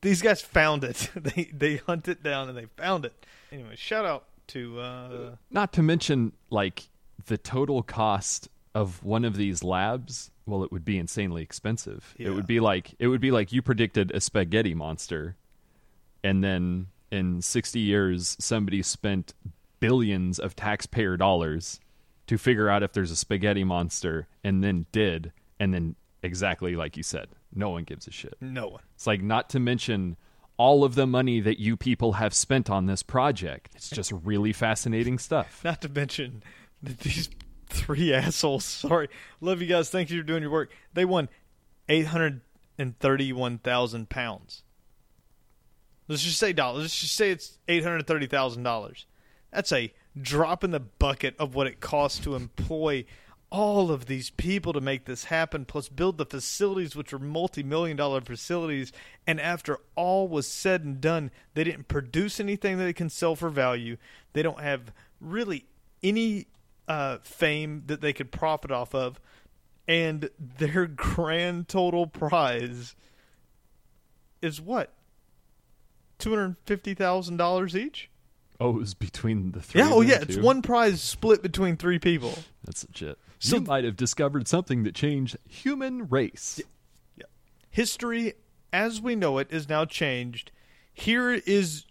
These 0.03 0.23
guys 0.23 0.41
found 0.43 0.85
it. 0.85 1.11
They 1.17 1.51
they 1.53 1.77
hunted 1.77 2.23
down 2.23 2.49
and 2.49 2.57
they 2.57 2.67
found 2.77 3.05
it. 3.05 3.27
Anyway, 3.51 3.75
shout 3.77 4.05
out 4.05 4.25
to 4.49 4.79
uh, 4.79 5.31
Not 5.51 5.73
to 5.73 5.83
mention, 5.83 6.33
like, 6.51 6.89
the 7.27 7.37
total 7.39 7.83
cost 7.83 8.49
of 8.75 9.03
one 9.03 9.25
of 9.25 9.37
these 9.37 9.65
labs. 9.65 10.31
Well, 10.45 10.63
it 10.63 10.71
would 10.71 10.85
be 10.85 10.99
insanely 10.99 11.43
expensive. 11.43 12.15
It 12.19 12.31
would 12.31 12.47
be 12.47 12.61
like 12.61 12.95
it 13.01 13.09
would 13.09 13.21
be 13.21 13.33
like 13.33 13.53
you 13.53 13.63
predicted 13.63 14.13
a 14.13 14.21
spaghetti 14.21 14.75
monster, 14.75 15.37
and 16.27 16.43
then 16.43 16.89
in 17.11 17.41
sixty 17.41 17.81
years 17.81 18.37
somebody 18.41 18.83
spent 18.83 19.33
billions 19.81 20.39
of 20.39 20.57
taxpayer 20.57 21.17
dollars 21.17 21.81
to 22.27 22.37
figure 22.37 22.69
out 22.69 22.83
if 22.83 22.93
there's 22.93 23.11
a 23.13 23.17
spaghetti 23.17 23.63
monster, 23.63 24.27
and 24.43 24.65
then 24.65 24.87
did, 24.91 25.33
and 25.61 25.73
then 25.73 25.95
exactly 26.23 26.75
like 26.75 26.97
you 26.97 27.03
said, 27.03 27.29
no 27.55 27.71
one 27.71 27.85
gives 27.85 28.09
a 28.09 28.11
shit. 28.11 28.35
no 28.41 28.67
one. 28.69 28.83
It's 28.97 29.07
like 29.07 29.23
not 29.23 29.49
to 29.51 29.61
mention 29.61 30.17
all 30.57 30.85
of 30.85 30.95
the 30.95 31.07
money 31.07 31.39
that 31.41 31.61
you 31.61 31.77
people 31.77 32.15
have 32.15 32.33
spent 32.35 32.69
on 32.71 32.87
this 32.87 33.03
project. 33.03 33.73
It's 33.77 33.91
just 33.91 34.11
really 34.11 34.53
fascinating 34.53 35.19
stuff. 35.19 35.61
Not 35.65 35.83
to 35.83 35.89
mention 35.91 36.43
that 36.83 37.01
these 37.01 37.29
three 37.69 38.15
assholes. 38.15 38.65
Sorry, 38.65 39.09
love 39.43 39.61
you 39.61 39.67
guys. 39.69 39.91
Thank 39.91 40.11
you 40.11 40.19
for 40.21 40.27
doing 40.27 40.43
your 40.43 40.51
work. 40.51 40.73
They 40.95 41.05
won 41.05 41.29
eight 41.91 42.07
hundred 42.07 42.41
and 42.79 42.99
thirty-one 42.99 43.59
thousand 43.59 44.09
pounds. 44.09 44.63
Let's 46.09 46.23
just 46.23 46.39
say 46.39 46.53
dollars. 46.53 46.83
Let's 46.83 47.01
just 47.01 47.15
say 47.15 47.31
it's 47.31 47.59
eight 47.69 47.83
hundred 47.83 48.07
thirty 48.07 48.27
thousand 48.27 48.63
dollars. 48.63 49.07
That's 49.53 49.73
a 49.73 49.93
drop 50.21 50.65
in 50.65 50.71
the 50.71 50.81
bucket 50.81 51.35
of 51.39 51.55
what 51.55 51.67
it 51.67 51.81
costs 51.81 52.21
to 52.21 52.35
employ 52.35 53.05
all 53.51 53.91
of 53.91 54.07
these 54.07 54.31
people 54.31 54.73
to 54.73 54.81
make 54.81 55.05
this 55.05 55.25
happen, 55.25 55.65
plus 55.65 55.89
build 55.89 56.19
the 56.19 56.27
facilities, 56.27 56.97
which 56.97 57.13
are 57.13 57.19
multi-million 57.19 57.97
dollar 57.97 58.21
facilities. 58.21 58.93
And 59.27 59.41
after 59.41 59.79
all 59.95 60.29
was 60.29 60.47
said 60.47 60.85
and 60.85 61.01
done, 61.01 61.31
they 61.55 61.65
didn't 61.65 61.89
produce 61.89 62.41
anything 62.41 62.79
that 62.79 62.85
they 62.85 62.93
can 62.93 63.09
sell 63.09 63.37
for 63.37 63.49
value. 63.49 63.97
They 64.33 64.43
don't 64.43 64.61
have 64.61 64.93
really 65.21 65.65
any 66.03 66.49
uh, 66.89 67.19
fame 67.23 67.85
that 67.87 68.01
they 68.01 68.13
could 68.13 68.31
profit 68.33 68.71
off 68.71 68.95
of, 68.95 69.21
and 69.87 70.29
their 70.39 70.87
grand 70.87 71.69
total 71.69 72.07
prize 72.07 72.95
is 74.43 74.61
what 74.61 74.93
two 76.19 76.31
hundred 76.31 76.57
fifty 76.65 76.95
thousand 76.95 77.37
dollars 77.37 77.77
each. 77.77 78.11
Oh, 78.59 78.71
it 78.71 78.81
was 78.81 78.95
between 78.95 79.53
the 79.53 79.61
three. 79.61 79.81
Yeah, 79.81 79.91
oh 79.93 80.01
yeah, 80.01 80.21
it's 80.23 80.37
one 80.37 80.63
prize 80.63 81.03
split 81.03 81.43
between 81.43 81.77
three 81.77 81.99
people. 81.99 82.39
That's 82.65 82.87
legit. 82.87 83.19
So- 83.39 83.57
you 83.57 83.63
might 83.63 83.85
have 83.85 83.97
discovered 83.97 84.49
something 84.49 84.85
that 84.85 84.95
changed 84.95 85.37
human 85.47 86.09
race. 86.09 86.61
history 87.71 88.35
as 88.73 89.01
we 89.01 89.15
know 89.15 89.39
it 89.39 89.49
is 89.51 89.69
now 89.69 89.85
changed. 89.85 90.51
Here 90.93 91.33
is 91.33 91.85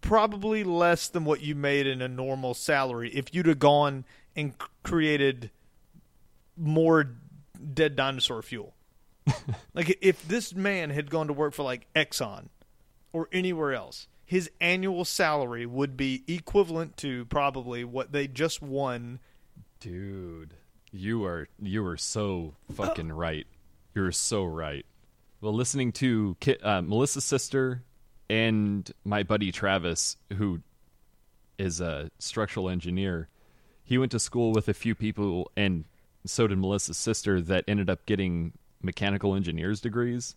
probably 0.00 0.64
less 0.64 1.08
than 1.08 1.24
what 1.24 1.40
you 1.40 1.54
made 1.54 1.86
in 1.86 2.02
a 2.02 2.08
normal 2.08 2.54
salary 2.54 3.10
if 3.10 3.34
you'd 3.34 3.46
have 3.46 3.58
gone 3.58 4.04
and 4.36 4.54
created 4.82 5.50
more 6.56 7.16
dead 7.74 7.96
dinosaur 7.96 8.42
fuel. 8.42 8.74
like 9.74 9.98
if 10.00 10.26
this 10.26 10.54
man 10.54 10.90
had 10.90 11.10
gone 11.10 11.26
to 11.26 11.32
work 11.32 11.54
for 11.54 11.62
like 11.62 11.86
Exxon 11.94 12.48
or 13.12 13.28
anywhere 13.32 13.72
else, 13.72 14.08
his 14.24 14.50
annual 14.60 15.04
salary 15.04 15.66
would 15.66 15.96
be 15.96 16.22
equivalent 16.28 16.96
to 16.98 17.24
probably 17.26 17.84
what 17.84 18.12
they 18.12 18.28
just 18.28 18.62
won. 18.62 19.18
Dude, 19.80 20.54
you 20.92 21.24
are 21.24 21.48
you 21.60 21.84
are 21.86 21.96
so 21.96 22.54
fucking 22.74 23.12
right. 23.12 23.46
You're 23.94 24.12
so 24.12 24.44
right. 24.44 24.86
Well, 25.40 25.54
listening 25.54 25.92
to 25.92 26.36
Ki- 26.40 26.58
uh, 26.62 26.82
Melissa's 26.82 27.24
sister 27.24 27.82
and 28.28 28.88
my 29.04 29.22
buddy 29.24 29.50
Travis, 29.50 30.16
who 30.36 30.60
is 31.58 31.80
a 31.80 32.10
structural 32.18 32.68
engineer, 32.68 33.28
he 33.82 33.98
went 33.98 34.12
to 34.12 34.20
school 34.20 34.52
with 34.52 34.68
a 34.68 34.74
few 34.74 34.94
people, 34.94 35.50
and 35.56 35.84
so 36.24 36.46
did 36.46 36.58
Melissa's 36.58 36.96
sister, 36.96 37.40
that 37.40 37.64
ended 37.66 37.90
up 37.90 38.06
getting 38.06 38.52
mechanical 38.80 39.34
engineers 39.34 39.80
degrees. 39.80 40.36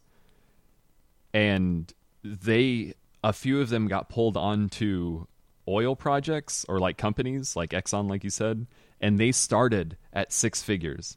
And 1.34 1.94
they, 2.24 2.94
a 3.24 3.34
few 3.34 3.62
of 3.62 3.70
them 3.70 3.88
got 3.88 4.10
pulled 4.10 4.38
onto 4.38 5.26
oil 5.68 5.96
projects 5.96 6.66
or 6.68 6.80
like 6.80 6.98
companies 6.98 7.56
like 7.56 7.72
Exxon, 7.72 8.10
like 8.10 8.24
you 8.24 8.30
said, 8.30 8.68
and 9.00 9.20
they 9.20 9.32
started 9.32 9.98
at 10.12 10.32
six 10.34 10.62
figures. 10.62 11.16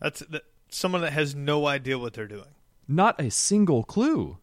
That's 0.00 0.20
that, 0.20 0.42
someone 0.70 1.02
that 1.02 1.12
has 1.12 1.34
no 1.34 1.66
idea 1.66 1.98
what 1.98 2.14
they're 2.14 2.26
doing. 2.26 2.54
Not 2.88 3.20
a 3.20 3.30
single 3.30 3.84
clue, 3.84 4.38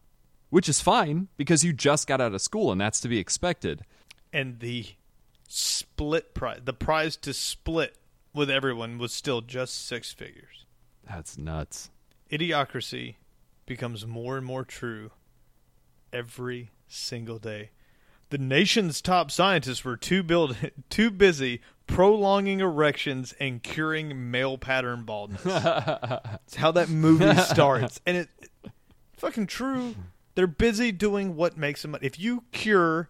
which 0.50 0.68
is 0.68 0.80
fine 0.80 1.28
because 1.36 1.64
you 1.64 1.72
just 1.72 2.06
got 2.06 2.20
out 2.20 2.34
of 2.34 2.40
school 2.40 2.72
and 2.72 2.80
that's 2.80 3.00
to 3.00 3.08
be 3.08 3.18
expected. 3.18 3.82
and 4.32 4.60
the 4.60 4.86
split 5.48 6.34
prize, 6.34 6.60
the 6.64 6.72
prize 6.74 7.16
to 7.16 7.32
split 7.32 7.96
with 8.34 8.50
everyone 8.50 8.98
was 8.98 9.12
still 9.12 9.40
just 9.40 9.86
six 9.86 10.12
figures. 10.12 10.66
That's 11.08 11.38
nuts. 11.38 11.90
Idiocracy 12.30 13.16
becomes 13.66 14.06
more 14.06 14.36
and 14.36 14.46
more 14.46 14.64
true 14.64 15.10
every 16.12 16.70
single 16.86 17.38
day. 17.38 17.70
The 18.30 18.38
nation's 18.38 19.00
top 19.00 19.30
scientists 19.30 19.84
were 19.84 19.96
too 19.96 20.22
build, 20.22 20.56
too 20.90 21.10
busy 21.10 21.60
prolonging 21.86 22.60
erections 22.60 23.34
and 23.40 23.62
curing 23.62 24.30
male 24.30 24.58
pattern 24.58 25.04
baldness. 25.04 25.42
It's 26.46 26.56
how 26.56 26.70
that 26.72 26.88
movie 26.90 27.34
starts, 27.42 28.00
and 28.06 28.16
it 28.18 28.28
fucking 29.16 29.46
true. 29.46 29.94
They're 30.34 30.46
busy 30.46 30.92
doing 30.92 31.34
what 31.36 31.56
makes 31.56 31.82
them. 31.82 31.92
money. 31.92 32.06
If 32.06 32.18
you 32.18 32.44
cure 32.52 33.08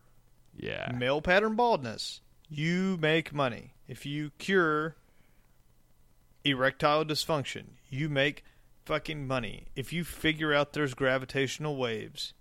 Yeah. 0.57 0.93
male 0.97 1.21
pattern 1.21 1.57
baldness, 1.57 2.21
you 2.49 2.97
make 3.01 3.33
money. 3.35 3.75
If 3.89 4.07
you 4.07 4.31
cure 4.39 4.97
erectile 6.45 7.05
dysfunction, 7.05 7.65
you 7.89 8.09
make 8.09 8.45
fucking 8.85 9.27
money. 9.27 9.67
If 9.77 9.93
you 9.93 10.05
figure 10.05 10.55
out 10.55 10.73
there's 10.73 10.95
gravitational 10.95 11.77
waves, 11.77 12.33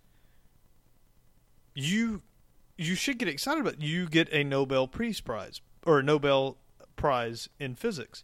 you 1.80 2.22
you 2.76 2.96
should 2.96 3.18
get 3.20 3.28
excited 3.28 3.62
about 3.62 3.74
it. 3.74 3.82
you 3.82 4.08
get 4.10 4.32
a 4.34 4.44
Nobel 4.44 4.88
Peace 4.88 5.20
Prize 5.22 5.62
or 5.86 6.00
a 6.00 6.04
Nobel 6.04 6.58
Prize 6.96 7.50
in 7.60 7.76
physics. 7.76 8.24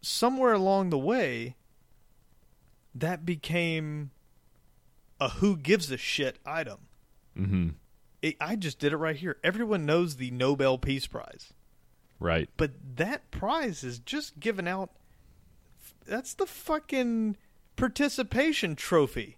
Somewhere 0.00 0.52
along 0.52 0.90
the 0.90 0.98
way 0.98 1.56
that 2.94 3.24
became 3.24 4.10
a 5.20 5.28
who 5.30 5.56
gives 5.56 5.90
a 5.90 5.96
shit 5.96 6.38
item 6.44 6.78
Mm-hmm. 7.36 7.68
it, 8.20 8.34
I 8.40 8.56
just 8.56 8.80
did 8.80 8.92
it 8.92 8.96
right 8.96 9.14
here. 9.16 9.36
Everyone 9.44 9.86
knows 9.86 10.16
the 10.16 10.32
Nobel 10.32 10.76
Peace 10.76 11.06
Prize, 11.06 11.52
Right. 12.18 12.48
but 12.56 12.72
that 12.96 13.30
prize 13.30 13.84
is 13.84 14.00
just 14.00 14.40
given 14.40 14.66
out. 14.66 14.90
That's 16.04 16.34
the 16.34 16.46
fucking 16.46 17.36
participation 17.76 18.74
trophy. 18.74 19.37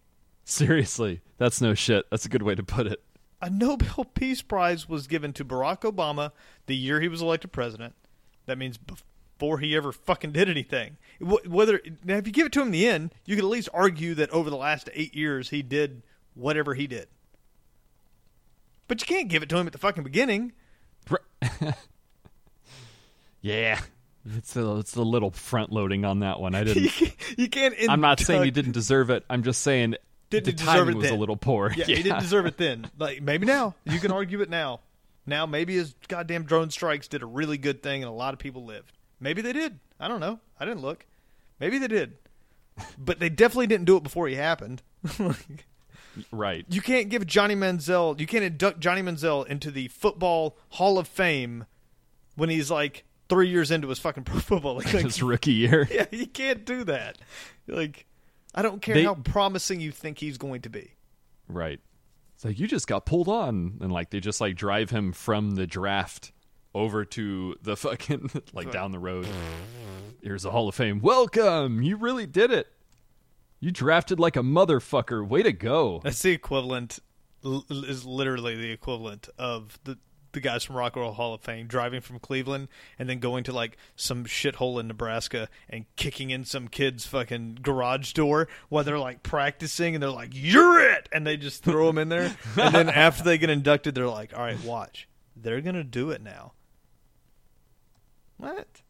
Seriously, 0.50 1.20
that's 1.38 1.60
no 1.60 1.74
shit. 1.74 2.08
That's 2.10 2.24
a 2.24 2.28
good 2.28 2.42
way 2.42 2.54
to 2.54 2.62
put 2.62 2.86
it. 2.86 3.02
A 3.40 3.48
Nobel 3.48 4.04
Peace 4.04 4.42
Prize 4.42 4.88
was 4.88 5.06
given 5.06 5.32
to 5.34 5.44
Barack 5.44 5.82
Obama 5.82 6.32
the 6.66 6.74
year 6.76 7.00
he 7.00 7.08
was 7.08 7.22
elected 7.22 7.52
president. 7.52 7.94
That 8.46 8.58
means 8.58 8.76
before 8.76 9.60
he 9.60 9.76
ever 9.76 9.92
fucking 9.92 10.32
did 10.32 10.48
anything. 10.50 10.96
Whether 11.20 11.80
now, 12.04 12.16
if 12.16 12.26
you 12.26 12.32
give 12.32 12.46
it 12.46 12.52
to 12.54 12.60
him 12.60 12.66
in 12.66 12.72
the 12.72 12.86
end, 12.86 13.14
you 13.24 13.36
could 13.36 13.44
at 13.44 13.50
least 13.50 13.68
argue 13.72 14.14
that 14.14 14.28
over 14.30 14.50
the 14.50 14.56
last 14.56 14.90
eight 14.92 15.14
years 15.14 15.50
he 15.50 15.62
did 15.62 16.02
whatever 16.34 16.74
he 16.74 16.86
did. 16.86 17.06
But 18.88 19.00
you 19.00 19.06
can't 19.06 19.28
give 19.28 19.42
it 19.44 19.48
to 19.50 19.56
him 19.56 19.66
at 19.68 19.72
the 19.72 19.78
fucking 19.78 20.02
beginning. 20.04 20.52
Yeah. 23.42 23.80
It's 24.36 24.54
a, 24.54 24.76
it's 24.76 24.96
a 24.96 25.02
little 25.02 25.30
front 25.30 25.72
loading 25.72 26.04
on 26.04 26.20
that 26.20 26.40
one. 26.40 26.54
I 26.54 26.64
didn't. 26.64 26.82
you 26.82 26.90
can't, 26.90 27.14
you 27.38 27.48
can't 27.48 27.74
I'm 27.88 28.00
not 28.00 28.20
saying 28.20 28.40
you 28.40 28.48
induct- 28.48 28.54
didn't 28.54 28.72
deserve 28.72 29.10
it. 29.10 29.24
I'm 29.30 29.42
just 29.42 29.62
saying 29.62 29.94
Didn't 30.30 30.46
the 30.46 30.52
deserve 30.52 30.74
timing 30.74 30.96
it 30.96 31.02
was 31.02 31.10
a 31.10 31.14
little 31.16 31.36
poor. 31.36 31.72
Yeah, 31.76 31.84
he 31.84 32.02
didn't 32.02 32.20
deserve 32.20 32.46
it 32.46 32.56
then. 32.56 32.88
Like 32.98 33.20
maybe 33.22 33.46
now 33.46 33.74
you 33.84 33.98
can 33.98 34.10
argue 34.12 34.40
it 34.40 34.48
now. 34.50 34.80
Now 35.26 35.44
maybe 35.46 35.74
his 35.74 35.94
goddamn 36.08 36.44
drone 36.44 36.70
strikes 36.70 37.08
did 37.08 37.22
a 37.22 37.26
really 37.26 37.58
good 37.58 37.82
thing 37.82 38.02
and 38.02 38.08
a 38.08 38.14
lot 38.14 38.32
of 38.32 38.38
people 38.38 38.64
lived. 38.64 38.92
Maybe 39.20 39.42
they 39.42 39.52
did. 39.52 39.78
I 39.98 40.08
don't 40.08 40.20
know. 40.20 40.38
I 40.58 40.64
didn't 40.64 40.80
look. 40.82 41.04
Maybe 41.58 41.78
they 41.78 41.88
did. 41.88 42.14
But 42.96 43.18
they 43.18 43.28
definitely 43.28 43.66
didn't 43.66 43.84
do 43.84 43.96
it 43.96 44.02
before 44.02 44.28
he 44.28 44.34
happened. 44.36 44.82
Right. 46.32 46.66
you 46.68 46.80
can't 46.80 47.08
give 47.08 47.26
Johnny 47.26 47.54
Manziel. 47.54 48.18
You 48.18 48.26
can't 48.26 48.44
induct 48.44 48.80
Johnny 48.80 49.00
Manziel 49.00 49.46
into 49.46 49.70
the 49.70 49.88
football 49.88 50.56
Hall 50.70 50.98
of 50.98 51.06
Fame 51.06 51.66
when 52.36 52.48
he's 52.48 52.70
like 52.70 53.04
three 53.28 53.48
years 53.48 53.70
into 53.70 53.88
his 53.88 53.98
fucking 53.98 54.24
pro 54.24 54.40
football. 54.40 54.74
Like, 54.76 54.92
like, 54.92 55.04
His 55.04 55.22
rookie 55.22 55.52
year. 55.52 55.88
yeah, 55.90 56.06
you 56.10 56.26
can't 56.26 56.64
do 56.64 56.84
that. 56.84 57.18
Like, 57.68 58.06
I 58.54 58.62
don't 58.62 58.82
care 58.82 58.94
They- 58.94 59.04
how 59.04 59.14
promising 59.14 59.80
you 59.80 59.90
think 59.92 60.18
he's 60.18 60.38
going 60.38 60.62
to 60.62 60.70
be. 60.70 60.94
Right. 61.48 61.80
It's 62.34 62.44
like 62.44 62.58
you 62.58 62.66
just 62.66 62.86
got 62.86 63.04
pulled 63.06 63.28
on, 63.28 63.78
and 63.80 63.92
like 63.92 64.10
they 64.10 64.20
just 64.20 64.40
like 64.40 64.56
drive 64.56 64.90
him 64.90 65.12
from 65.12 65.52
the 65.52 65.66
draft 65.66 66.32
over 66.74 67.04
to 67.04 67.56
the 67.62 67.76
fucking 67.76 68.30
like 68.54 68.70
down 68.72 68.92
the 68.92 68.98
road. 68.98 69.26
Here's 70.22 70.42
the 70.44 70.50
Hall 70.50 70.68
of 70.68 70.74
Fame. 70.74 71.00
Welcome. 71.00 71.82
You 71.82 71.96
really 71.96 72.26
did 72.26 72.50
it. 72.50 72.68
You 73.58 73.70
drafted 73.70 74.18
like 74.18 74.36
a 74.36 74.42
motherfucker. 74.42 75.26
Way 75.26 75.42
to 75.42 75.52
go. 75.52 76.00
That's 76.02 76.22
the 76.22 76.30
equivalent. 76.30 76.98
Is 77.42 78.04
literally 78.04 78.54
the 78.56 78.70
equivalent 78.70 79.28
of 79.38 79.78
the 79.84 79.98
the 80.32 80.40
guys 80.40 80.62
from 80.64 80.76
Rock 80.76 80.94
and 80.96 81.02
Roll 81.02 81.12
Hall 81.12 81.34
of 81.34 81.40
Fame 81.40 81.66
driving 81.66 82.00
from 82.00 82.18
Cleveland 82.18 82.68
and 82.98 83.08
then 83.08 83.18
going 83.18 83.44
to 83.44 83.52
like 83.52 83.76
some 83.96 84.24
shithole 84.24 84.78
in 84.78 84.86
Nebraska 84.88 85.48
and 85.68 85.84
kicking 85.96 86.30
in 86.30 86.44
some 86.44 86.68
kid's 86.68 87.04
fucking 87.06 87.58
garage 87.62 88.12
door 88.12 88.48
while 88.68 88.84
they're 88.84 88.98
like 88.98 89.22
practicing 89.22 89.94
and 89.94 90.02
they're 90.02 90.10
like, 90.10 90.30
"You're 90.32 90.80
it," 90.80 91.08
and 91.12 91.26
they 91.26 91.36
just 91.36 91.62
throw 91.64 91.86
them 91.86 91.98
in 91.98 92.08
there. 92.08 92.36
And 92.56 92.74
then 92.74 92.88
after 92.90 93.22
they 93.24 93.38
get 93.38 93.50
inducted, 93.50 93.94
they're 93.94 94.06
like, 94.08 94.32
"All 94.36 94.42
right, 94.42 94.62
watch, 94.64 95.08
they're 95.36 95.60
gonna 95.60 95.84
do 95.84 96.10
it 96.10 96.22
now." 96.22 96.52
What? 98.36 98.82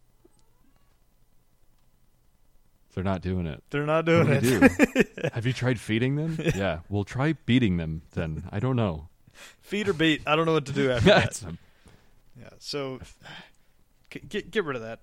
They're 2.95 3.05
not 3.05 3.23
doing 3.23 3.47
it. 3.47 3.63
They're 3.71 3.87
not 3.87 4.07
What 4.07 4.27
doing 4.27 4.41
do 4.41 4.61
it. 4.63 5.15
do? 5.17 5.29
Have 5.33 5.47
you 5.47 5.53
tried 5.53 5.79
feeding 5.79 6.17
them? 6.17 6.39
Yeah, 6.55 6.81
we'll 6.89 7.05
try 7.05 7.35
beating 7.47 7.77
them 7.77 8.03
then. 8.13 8.45
I 8.51 8.59
don't 8.59 8.75
know. 8.77 9.09
Feed 9.61 9.89
or 9.89 9.93
beat. 9.93 10.23
I 10.27 10.37
don't 10.37 10.47
know 10.47 10.53
what 10.53 10.67
to 10.67 10.73
do 10.73 10.91
after 10.93 11.09
that. 11.11 11.43
Yeah. 12.39 12.49
So 12.59 13.01
get 14.11 14.51
get 14.51 14.65
rid 14.65 14.77
of 14.77 14.83
that. 14.83 15.01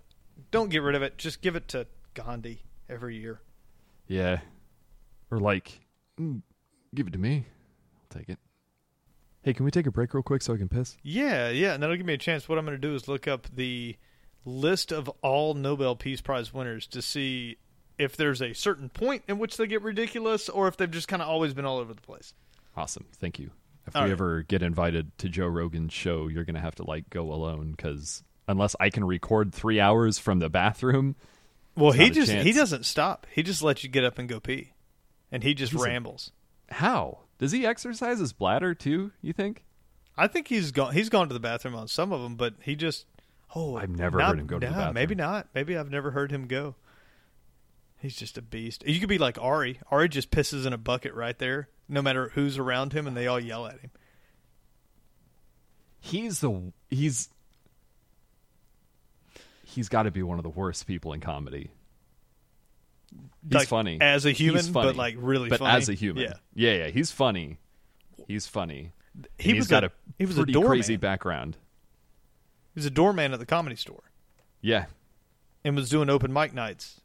Don't 0.51 0.69
get 0.69 0.83
rid 0.83 0.95
of 0.95 1.01
it. 1.01 1.17
Just 1.17 1.41
give 1.41 1.55
it 1.55 1.67
to 1.69 1.87
Gandhi 2.13 2.61
every 2.89 3.17
year. 3.17 3.41
yeah. 4.07 4.39
Or 5.29 5.39
like, 5.39 5.81
mm, 6.19 6.41
give 6.95 7.07
it 7.07 7.11
to 7.11 7.19
me. 7.19 7.45
I'll 7.97 8.17
take 8.19 8.29
it. 8.29 8.39
Hey, 9.41 9.53
can 9.53 9.65
we 9.65 9.71
take 9.71 9.85
a 9.85 9.91
break 9.91 10.13
real 10.13 10.23
quick 10.23 10.41
so 10.41 10.53
I 10.53 10.57
can 10.57 10.69
piss? 10.69 10.95
Yeah, 11.03 11.49
yeah, 11.49 11.73
and 11.73 11.83
that'll 11.83 11.97
give 11.97 12.05
me 12.05 12.13
a 12.13 12.17
chance. 12.17 12.47
What 12.47 12.57
I'm 12.57 12.65
going 12.65 12.79
to 12.79 12.87
do 12.87 12.95
is 12.95 13.09
look 13.09 13.27
up 13.27 13.47
the 13.53 13.97
list 14.45 14.93
of 14.93 15.09
all 15.21 15.53
Nobel 15.53 15.97
Peace 15.97 16.21
Prize 16.21 16.53
winners 16.53 16.87
to 16.87 17.01
see 17.01 17.57
if 17.97 18.15
there's 18.15 18.41
a 18.41 18.53
certain 18.53 18.87
point 18.87 19.23
in 19.27 19.37
which 19.37 19.57
they 19.57 19.67
get 19.67 19.81
ridiculous 19.81 20.47
or 20.47 20.69
if 20.69 20.77
they've 20.77 20.89
just 20.89 21.09
kind 21.09 21.21
of 21.21 21.27
always 21.27 21.53
been 21.53 21.65
all 21.65 21.77
over 21.79 21.93
the 21.93 22.01
place. 22.01 22.33
Awesome. 22.77 23.05
Thank 23.19 23.39
you. 23.39 23.51
If 23.87 23.95
All 23.95 24.03
we 24.03 24.09
right. 24.09 24.11
ever 24.11 24.43
get 24.43 24.61
invited 24.61 25.17
to 25.19 25.29
Joe 25.29 25.47
Rogan's 25.47 25.93
show, 25.93 26.27
you're 26.27 26.43
going 26.43 26.55
to 26.55 26.61
have 26.61 26.75
to 26.75 26.83
like 26.83 27.09
go 27.09 27.31
alone 27.31 27.71
because 27.71 28.21
unless 28.47 28.75
I 28.79 28.89
can 28.89 29.03
record 29.05 29.53
three 29.53 29.79
hours 29.79 30.19
from 30.19 30.39
the 30.39 30.49
bathroom, 30.49 31.15
Well, 31.75 31.91
he 31.93 32.07
a 32.07 32.09
just 32.09 32.31
he 32.31 32.51
doesn't 32.51 32.85
stop. 32.85 33.25
He 33.31 33.43
just 33.43 33.61
lets 33.63 33.83
you 33.83 33.89
get 33.89 34.03
up 34.03 34.19
and 34.19 34.27
go 34.27 34.39
pee, 34.39 34.73
and 35.31 35.41
he 35.43 35.53
just 35.53 35.71
He's 35.71 35.81
a- 35.81 35.85
rambles. 35.85 36.31
how 36.69 37.19
does 37.37 37.51
he 37.53 37.65
exercise 37.65 38.19
his 38.19 38.33
bladder 38.33 38.73
too? 38.75 39.11
You 39.21 39.31
think? 39.33 39.63
I 40.17 40.27
think 40.27 40.47
he's 40.47 40.71
gone. 40.71 40.93
He's 40.93 41.09
gone 41.09 41.27
to 41.29 41.33
the 41.33 41.39
bathroom 41.39 41.75
on 41.75 41.87
some 41.87 42.11
of 42.11 42.21
them, 42.21 42.35
but 42.35 42.55
he 42.61 42.75
just. 42.75 43.05
Oh, 43.55 43.77
I've 43.77 43.89
never 43.89 44.17
not- 44.17 44.29
heard 44.31 44.39
him 44.39 44.47
go 44.47 44.59
to 44.59 44.65
the 44.67 44.73
bathroom. 44.73 44.93
Maybe 44.95 45.15
not. 45.15 45.47
Maybe 45.55 45.77
I've 45.77 45.89
never 45.91 46.11
heard 46.11 46.31
him 46.31 46.47
go. 46.47 46.75
He's 47.99 48.15
just 48.15 48.37
a 48.37 48.41
beast. 48.41 48.83
You 48.85 48.99
could 48.99 49.09
be 49.09 49.17
like 49.17 49.37
Ari. 49.41 49.79
Ari 49.89 50.09
just 50.09 50.29
pisses 50.29 50.65
in 50.65 50.73
a 50.73 50.77
bucket 50.77 51.13
right 51.13 51.37
there, 51.39 51.69
no 51.89 52.01
matter 52.01 52.29
who's 52.29 52.57
around 52.57 52.93
him, 52.93 53.07
and 53.07 53.15
they 53.15 53.27
all 53.27 53.39
yell 53.39 53.65
at 53.67 53.79
him. 53.79 53.91
He's 55.99 56.39
the 56.39 56.71
he's 56.89 57.29
he's 59.63 59.89
got 59.89 60.03
to 60.03 60.11
be 60.11 60.23
one 60.23 60.37
of 60.39 60.43
the 60.43 60.49
worst 60.49 60.87
people 60.87 61.13
in 61.13 61.19
comedy. 61.19 61.71
He's 63.43 63.53
Like, 63.53 63.67
funny 63.67 63.99
as 64.01 64.25
a 64.25 64.31
human, 64.31 64.63
funny. 64.63 64.87
but 64.89 64.95
like 64.95 65.15
really 65.17 65.49
but 65.49 65.59
funny. 65.59 65.77
as 65.77 65.89
a 65.89 65.93
human. 65.93 66.23
Yeah, 66.23 66.33
yeah, 66.53 66.73
yeah. 66.85 66.87
He's 66.87 67.11
funny. 67.11 67.57
He's 68.27 68.47
funny. 68.47 68.91
he 69.37 69.51
And 69.51 69.59
was 69.59 69.67
got 69.67 69.83
a, 69.83 69.87
a 69.87 69.91
he 70.17 70.25
was 70.25 70.35
a 70.37 70.41
pretty 70.41 70.53
doorman. 70.53 70.69
crazy 70.71 70.97
background. 70.97 71.57
He 72.73 72.79
was 72.79 72.85
a 72.85 72.91
doorman 72.91 73.33
at 73.33 73.39
the 73.39 73.45
comedy 73.45 73.75
store 73.75 74.03
Yeah, 74.61 74.85
and 75.63 75.75
was 75.75 75.89
doing 75.89 76.09
open 76.09 76.31
mic 76.31 76.53
nights, 76.53 77.01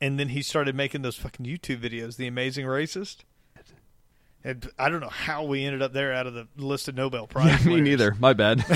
and 0.00 0.18
then 0.18 0.30
he 0.30 0.40
started 0.42 0.74
making 0.74 1.02
those 1.02 1.16
fucking 1.16 1.44
YouTube 1.44 1.80
videos, 1.80 2.16
The 2.16 2.26
Amazing 2.26 2.66
Racist. 2.66 3.18
And 4.44 4.68
I 4.78 4.88
don't 4.88 5.00
know 5.00 5.08
how 5.08 5.44
we 5.44 5.64
ended 5.64 5.82
up 5.82 5.92
there 5.92 6.12
out 6.12 6.26
of 6.26 6.34
the 6.34 6.48
list 6.56 6.88
of 6.88 6.96
Nobel 6.96 7.26
Prize. 7.28 7.64
me 7.64 7.74
winners. 7.74 7.88
neither. 7.88 8.16
My 8.18 8.32
bad. 8.32 8.58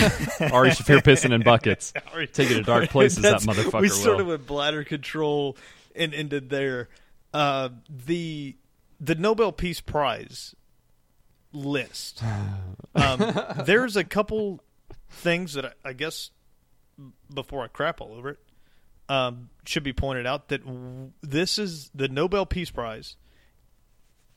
Ari 0.52 0.70
Shaffir 0.70 1.00
pissing 1.02 1.32
in 1.32 1.42
buckets. 1.42 1.92
Take 2.32 2.48
to 2.48 2.62
dark 2.62 2.88
places. 2.90 3.22
that 3.22 3.40
motherfucker 3.40 3.80
We 3.80 3.88
started 3.88 4.24
will. 4.26 4.32
with 4.32 4.46
bladder 4.46 4.84
control 4.84 5.56
and 5.96 6.14
ended 6.14 6.50
there. 6.50 6.88
Uh, 7.34 7.70
the 7.88 8.56
the 9.00 9.14
Nobel 9.16 9.50
Peace 9.52 9.80
Prize 9.80 10.54
list. 11.52 12.22
Um, 12.94 13.34
there's 13.66 13.94
a 13.96 14.04
couple 14.04 14.62
things 15.10 15.52
that 15.52 15.66
I, 15.66 15.90
I 15.90 15.92
guess 15.92 16.30
before 17.32 17.62
I 17.62 17.66
crap 17.68 18.00
all 18.00 18.14
over 18.14 18.30
it 18.30 18.38
um, 19.10 19.50
should 19.66 19.82
be 19.82 19.92
pointed 19.92 20.26
out 20.26 20.48
that 20.48 20.64
w- 20.64 21.10
this 21.20 21.58
is 21.58 21.90
the 21.94 22.08
Nobel 22.08 22.46
Peace 22.46 22.70
Prize. 22.70 23.16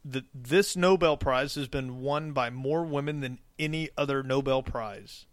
The, 0.05 0.23
this 0.33 0.75
Nobel 0.75 1.17
Prize 1.17 1.55
has 1.55 1.67
been 1.67 2.01
won 2.01 2.31
by 2.31 2.49
more 2.49 2.83
women 2.85 3.19
than 3.19 3.39
any 3.57 3.89
other 3.97 4.23
Nobel 4.23 4.63
Prize 4.63 5.25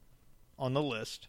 on 0.59 0.75
the 0.75 0.83
list 0.83 1.29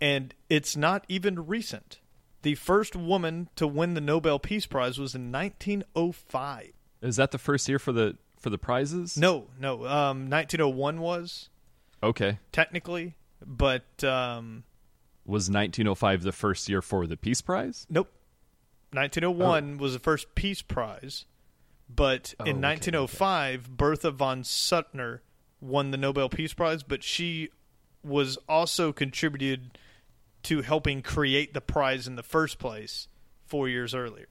and 0.00 0.34
it's 0.48 0.76
not 0.76 1.04
even 1.08 1.46
recent. 1.46 1.98
The 2.42 2.54
first 2.54 2.96
woman 2.96 3.48
to 3.56 3.66
win 3.66 3.92
the 3.94 4.00
Nobel 4.00 4.38
Peace 4.38 4.64
Prize 4.64 4.98
was 4.98 5.14
in 5.14 5.30
1905. 5.30 6.72
Is 7.02 7.16
that 7.16 7.32
the 7.32 7.38
first 7.38 7.68
year 7.68 7.78
for 7.78 7.92
the 7.92 8.16
for 8.38 8.48
the 8.48 8.56
prizes? 8.58 9.16
No, 9.18 9.48
no, 9.58 9.84
um, 9.86 10.30
1901 10.30 11.00
was 11.00 11.50
Okay. 12.02 12.38
technically, 12.52 13.14
but 13.44 14.02
um, 14.02 14.64
Was 15.26 15.50
1905 15.50 16.22
the 16.22 16.32
first 16.32 16.66
year 16.68 16.80
for 16.80 17.06
the 17.06 17.16
Peace 17.18 17.42
Prize? 17.42 17.86
nope. 17.90 18.10
1901 18.92 19.76
was 19.78 19.92
the 19.92 19.98
first 19.98 20.34
Peace 20.34 20.62
Prize, 20.62 21.26
but 21.94 22.34
Oh, 22.40 22.44
in 22.44 22.56
okay, 22.58 22.66
1905, 22.68 23.76
Bertha 23.76 24.10
von 24.10 24.42
Suttner 24.42 25.20
won 25.60 25.90
the 25.90 25.96
Nobel 25.96 26.28
Peace 26.28 26.52
Prize, 26.52 26.82
but 26.82 27.02
she 27.02 27.50
was 28.02 28.38
also 28.48 28.92
contributed 28.92 29.78
to 30.44 30.62
helping 30.62 31.02
create 31.02 31.52
the 31.52 31.60
prize 31.60 32.06
in 32.06 32.16
the 32.16 32.22
first 32.22 32.58
place 32.58 33.08
four 33.46 33.68
years 33.68 33.94
earlier. 33.94 34.26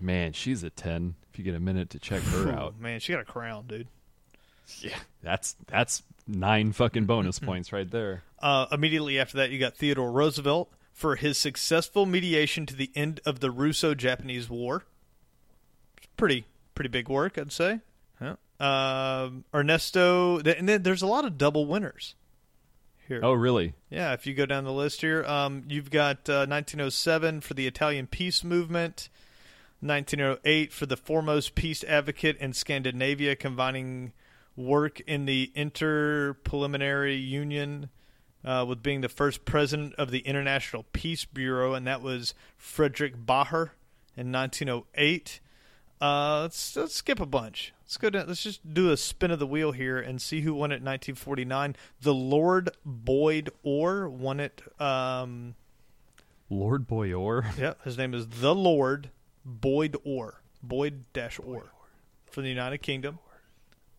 Man, 0.00 0.32
she's 0.32 0.62
a 0.62 0.70
10. 0.70 1.14
If 1.32 1.38
you 1.38 1.44
get 1.44 1.54
a 1.54 1.60
minute 1.60 1.90
to 1.90 1.98
check 1.98 2.22
her 2.22 2.50
out. 2.52 2.74
Oh, 2.78 2.82
Man, 2.82 3.00
she 3.00 3.12
got 3.12 3.22
a 3.22 3.24
crown, 3.24 3.64
dude. 3.66 3.88
Yeah, 4.80 4.98
that's 5.22 5.56
that's 5.66 6.02
nine 6.26 6.72
fucking 6.72 7.06
bonus 7.06 7.38
points 7.38 7.72
right 7.72 7.90
there. 7.90 8.22
Uh, 8.38 8.66
immediately 8.70 9.18
after 9.18 9.38
that, 9.38 9.50
you 9.50 9.58
got 9.58 9.74
Theodore 9.74 10.12
Roosevelt 10.12 10.70
for 10.92 11.16
his 11.16 11.38
successful 11.38 12.04
mediation 12.04 12.66
to 12.66 12.76
the 12.76 12.90
end 12.94 13.20
of 13.24 13.40
the 13.40 13.50
Russo-Japanese 13.50 14.50
War. 14.50 14.84
Pretty 16.18 16.44
pretty 16.78 16.88
big 16.88 17.08
work, 17.08 17.36
I'd 17.36 17.50
say. 17.50 17.80
Yeah. 18.20 18.36
Um, 18.60 19.44
Ernesto, 19.52 20.38
th- 20.38 20.56
and 20.56 20.68
then 20.68 20.84
there's 20.84 21.02
a 21.02 21.08
lot 21.08 21.24
of 21.24 21.36
double 21.36 21.66
winners 21.66 22.14
here. 23.08 23.18
Oh, 23.20 23.32
really? 23.32 23.74
Yeah, 23.90 24.12
if 24.12 24.28
you 24.28 24.34
go 24.34 24.46
down 24.46 24.62
the 24.62 24.72
list 24.72 25.00
here, 25.00 25.24
um, 25.24 25.64
you've 25.66 25.90
got 25.90 26.28
uh, 26.28 26.46
1907 26.46 27.40
for 27.40 27.54
the 27.54 27.66
Italian 27.66 28.06
peace 28.06 28.44
movement, 28.44 29.08
1908 29.80 30.72
for 30.72 30.86
the 30.86 30.96
foremost 30.96 31.56
peace 31.56 31.82
advocate 31.82 32.36
in 32.36 32.52
Scandinavia, 32.52 33.34
combining 33.34 34.12
work 34.54 35.00
in 35.00 35.24
the 35.24 35.50
Interparliamentary 35.56 37.20
Union 37.20 37.90
uh, 38.44 38.64
with 38.68 38.84
being 38.84 39.00
the 39.00 39.08
first 39.08 39.44
president 39.44 39.96
of 39.96 40.12
the 40.12 40.20
International 40.20 40.84
Peace 40.92 41.24
Bureau, 41.24 41.74
and 41.74 41.88
that 41.88 42.02
was 42.02 42.34
Frederick 42.56 43.26
Bacher 43.26 43.70
in 44.16 44.30
1908. 44.30 45.40
Uh, 46.00 46.42
let's, 46.42 46.76
let's 46.76 46.94
skip 46.94 47.20
a 47.20 47.26
bunch. 47.26 47.72
Let's 47.82 47.96
go 47.96 48.10
down. 48.10 48.28
Let's 48.28 48.42
just 48.42 48.72
do 48.72 48.90
a 48.90 48.96
spin 48.96 49.30
of 49.30 49.38
the 49.38 49.46
wheel 49.46 49.72
here 49.72 49.98
and 49.98 50.20
see 50.20 50.42
who 50.42 50.54
won 50.54 50.70
it 50.70 50.76
in 50.76 50.84
1949. 50.84 51.74
The 52.02 52.14
Lord 52.14 52.70
Boyd 52.84 53.50
Orr 53.62 54.08
won 54.08 54.40
it. 54.40 54.62
Um, 54.80 55.54
Lord 56.50 56.86
Boyor? 56.86 57.46
yeah, 57.58 57.74
his 57.84 57.98
name 57.98 58.14
is 58.14 58.26
the 58.26 58.54
Lord 58.54 59.10
Boyd 59.44 59.96
Orr. 60.04 60.40
Boyd 60.62 61.04
dash 61.12 61.38
Orr 61.38 61.72
from 62.30 62.42
the 62.44 62.48
United 62.48 62.78
Kingdom. 62.78 63.18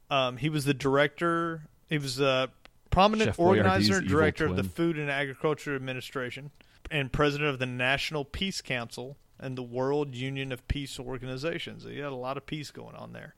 Um, 0.09 0.37
he 0.37 0.49
was 0.49 0.65
the 0.65 0.73
director. 0.73 1.67
He 1.89 1.97
was 1.97 2.19
a 2.19 2.49
prominent 2.89 3.29
Chef 3.29 3.39
organizer 3.39 3.97
and 3.97 4.07
director 4.07 4.45
of 4.45 4.55
the. 4.55 4.63
Food 4.63 4.97
and 4.97 5.09
Agriculture 5.09 5.75
Administration 5.75 6.51
and 6.91 7.11
president 7.11 7.49
of 7.49 7.59
the 7.59 7.65
National 7.65 8.25
Peace 8.25 8.61
Council 8.61 9.17
and 9.39 9.57
the 9.57 9.63
World 9.63 10.15
Union 10.15 10.51
of 10.51 10.67
Peace 10.67 10.99
Organizations. 10.99 11.83
He 11.83 11.99
had 11.99 12.11
a 12.11 12.15
lot 12.15 12.37
of 12.37 12.45
peace 12.45 12.71
going 12.71 12.95
on 12.95 13.13
there. 13.13 13.35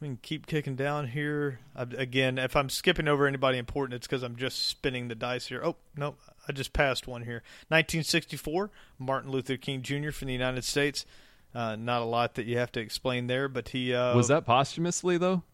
We 0.00 0.08
can 0.08 0.18
keep 0.20 0.46
kicking 0.46 0.74
down 0.74 1.08
here. 1.08 1.60
Again, 1.76 2.36
if 2.36 2.56
I'm 2.56 2.68
skipping 2.68 3.06
over 3.06 3.26
anybody 3.26 3.56
important, 3.56 3.94
it's 3.94 4.06
because 4.06 4.24
I'm 4.24 4.34
just 4.34 4.66
spinning 4.66 5.06
the 5.06 5.14
dice 5.14 5.46
here. 5.46 5.62
Oh, 5.64 5.76
no, 5.96 6.16
I 6.48 6.52
just 6.52 6.72
passed 6.72 7.06
one 7.06 7.22
here. 7.22 7.42
1964, 7.68 8.70
Martin 8.98 9.30
Luther 9.30 9.56
King 9.56 9.82
Jr. 9.82 10.10
from 10.10 10.26
the 10.26 10.32
United 10.32 10.64
States. 10.64 11.06
Uh, 11.54 11.76
not 11.76 12.02
a 12.02 12.04
lot 12.06 12.34
that 12.34 12.46
you 12.46 12.58
have 12.58 12.72
to 12.72 12.80
explain 12.80 13.28
there, 13.28 13.48
but 13.48 13.68
he 13.68 13.94
uh, 13.94 14.16
Was 14.16 14.28
that 14.28 14.44
posthumously, 14.44 15.18
though? 15.18 15.44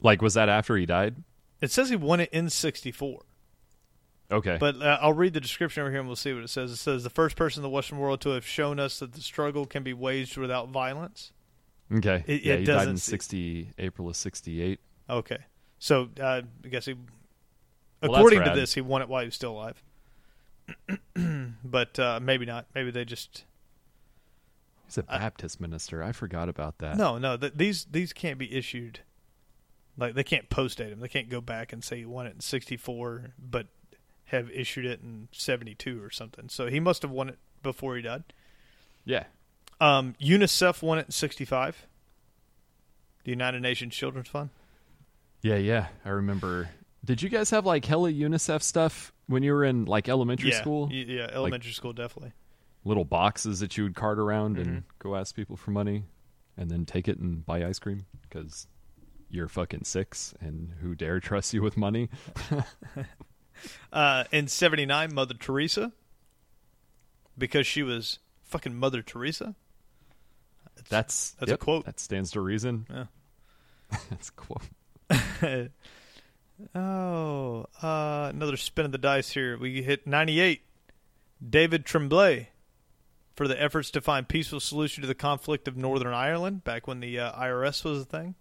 Like, 0.00 0.22
was 0.22 0.34
that 0.34 0.48
after 0.48 0.76
he 0.76 0.86
died? 0.86 1.16
It 1.60 1.70
says 1.70 1.90
he 1.90 1.96
won 1.96 2.20
it 2.20 2.30
in 2.32 2.48
64. 2.48 3.22
Okay. 4.30 4.56
But 4.58 4.82
uh, 4.82 4.98
I'll 5.00 5.12
read 5.12 5.34
the 5.34 5.40
description 5.40 5.82
over 5.82 5.90
here 5.90 6.00
and 6.00 6.08
we'll 6.08 6.16
see 6.16 6.32
what 6.34 6.42
it 6.42 6.48
says. 6.48 6.72
It 6.72 6.76
says 6.76 7.04
the 7.04 7.10
first 7.10 7.36
person 7.36 7.60
in 7.60 7.62
the 7.62 7.68
Western 7.70 7.98
world 7.98 8.20
to 8.22 8.30
have 8.30 8.46
shown 8.46 8.80
us 8.80 8.98
that 8.98 9.12
the 9.12 9.20
struggle 9.20 9.66
can 9.66 9.82
be 9.82 9.92
waged 9.92 10.36
without 10.36 10.68
violence. 10.70 11.32
okay. 11.92 12.24
it- 12.26 12.42
yeah, 12.42 12.54
it 12.54 12.58
he 12.60 12.64
died 12.66 12.88
in 12.88 12.96
60, 12.96 13.70
April 13.78 14.08
of 14.08 14.16
68. 14.16 14.80
Okay. 15.08 15.38
So 15.78 16.08
uh, 16.20 16.42
I 16.64 16.68
guess 16.68 16.86
he, 16.86 16.94
Well, 18.02 18.14
according 18.16 18.42
to 18.44 18.50
this, 18.54 18.74
he 18.74 18.80
won 18.80 19.02
it 19.02 19.08
while 19.08 19.20
he 19.20 19.26
was 19.26 19.34
still 19.34 19.52
alive. 19.52 19.82
but 21.64 21.98
uh, 21.98 22.18
maybe 22.20 22.44
not. 22.46 22.66
Maybe 22.74 22.90
they 22.90 23.04
just 23.04 23.44
He's 24.86 24.98
a 24.98 25.02
Baptist 25.04 25.60
minister. 25.60 26.02
I 26.02 26.12
forgot 26.12 26.48
about 26.48 26.78
that. 26.78 26.96
no, 26.96 27.18
no. 27.18 27.36
Th- 27.36 27.52
these 27.54 27.84
these 27.90 28.12
can't 28.12 28.38
be 28.38 28.52
issued. 28.52 29.00
Like 29.96 30.14
they 30.14 30.24
can't 30.24 30.48
post 30.48 30.78
date 30.78 30.92
him. 30.92 31.00
They 31.00 31.08
can't 31.08 31.28
go 31.28 31.40
back 31.40 31.72
and 31.72 31.82
say 31.82 31.98
he 31.98 32.04
won 32.06 32.26
it 32.26 32.34
in 32.34 32.40
'64, 32.40 33.32
but 33.38 33.66
have 34.26 34.50
issued 34.50 34.84
it 34.86 35.00
in 35.02 35.28
'72 35.32 36.02
or 36.02 36.10
something. 36.10 36.48
So 36.48 36.66
he 36.66 36.80
must 36.80 37.02
have 37.02 37.10
won 37.10 37.28
it 37.28 37.38
before 37.62 37.96
he 37.96 38.02
died. 38.02 38.24
Yeah. 39.04 39.24
Um, 39.80 40.14
UNICEF 40.20 40.82
won 40.82 40.98
it 40.98 41.06
in 41.06 41.12
'65. 41.12 41.86
The 43.24 43.30
United 43.30 43.60
Nations 43.60 43.94
Children's 43.94 44.28
Fund. 44.28 44.50
Yeah, 45.42 45.56
yeah. 45.56 45.88
I 46.04 46.10
remember. 46.10 46.70
Did 47.04 47.22
you 47.22 47.28
guys 47.28 47.50
have 47.50 47.66
like 47.66 47.84
hella 47.84 48.10
UNICEF 48.10 48.62
stuff 48.62 49.12
when 49.26 49.42
you 49.42 49.52
were 49.52 49.64
in 49.64 49.84
like 49.84 50.08
elementary 50.08 50.50
yeah, 50.50 50.60
school? 50.60 50.86
y- 50.86 51.04
yeah, 51.06 51.28
elementary 51.32 51.72
school 51.72 51.92
definitely. 51.92 52.32
Little 52.84 53.04
boxes 53.04 53.60
that 53.60 53.76
you 53.76 53.84
would 53.84 53.94
cart 53.96 54.18
around 54.18 54.56
Mm-hmm. 54.56 54.68
and 54.68 54.82
go 55.00 55.16
ask 55.16 55.34
people 55.34 55.56
for 55.56 55.70
money 55.72 56.04
and 56.56 56.70
then 56.70 56.84
take 56.86 57.06
it 57.08 57.18
and 57.18 57.44
buy 57.44 57.64
ice 57.64 57.78
cream 57.78 58.06
because 58.22 58.66
you're 59.28 59.48
fucking 59.48 59.82
six 59.84 60.34
and 60.40 60.72
who 60.80 60.94
dare 60.94 61.18
trust 61.20 61.52
you 61.52 61.62
with 61.62 61.76
money? 61.76 62.08
Uh, 63.92 64.24
in 64.32 64.48
'79, 64.48 65.14
Mother 65.14 65.34
Teresa, 65.34 65.92
because 67.36 67.66
she 67.66 67.82
was 67.82 68.18
fucking 68.44 68.74
Mother 68.74 69.02
Teresa. 69.02 69.54
That's 70.88 71.32
That's 71.32 71.50
a 71.50 71.52
yep, 71.52 71.60
quote. 71.60 71.84
That 71.84 72.00
stands 72.00 72.30
to 72.32 72.40
reason. 72.40 72.86
Yeah. 72.90 73.06
That's 74.10 74.28
a 74.28 74.32
quote. 74.32 74.62
oh, 76.74 77.66
uh, 77.82 78.30
another 78.34 78.56
spin 78.56 78.86
of 78.86 78.92
the 78.92 78.98
dice 78.98 79.30
here. 79.30 79.56
We 79.58 79.82
hit 79.82 80.06
98. 80.06 80.62
David 81.48 81.84
Trimble 81.84 82.46
for 83.34 83.46
the 83.46 83.60
efforts 83.62 83.90
to 83.90 84.00
find 84.00 84.26
peaceful 84.26 84.60
solution 84.60 85.02
to 85.02 85.06
the 85.06 85.14
conflict 85.14 85.68
of 85.68 85.76
Northern 85.76 86.14
Ireland 86.14 86.64
back 86.64 86.86
when 86.86 87.00
the 87.00 87.18
uh, 87.18 87.32
IRS 87.38 87.84
was 87.84 88.02
a 88.02 88.04
thing. 88.04 88.34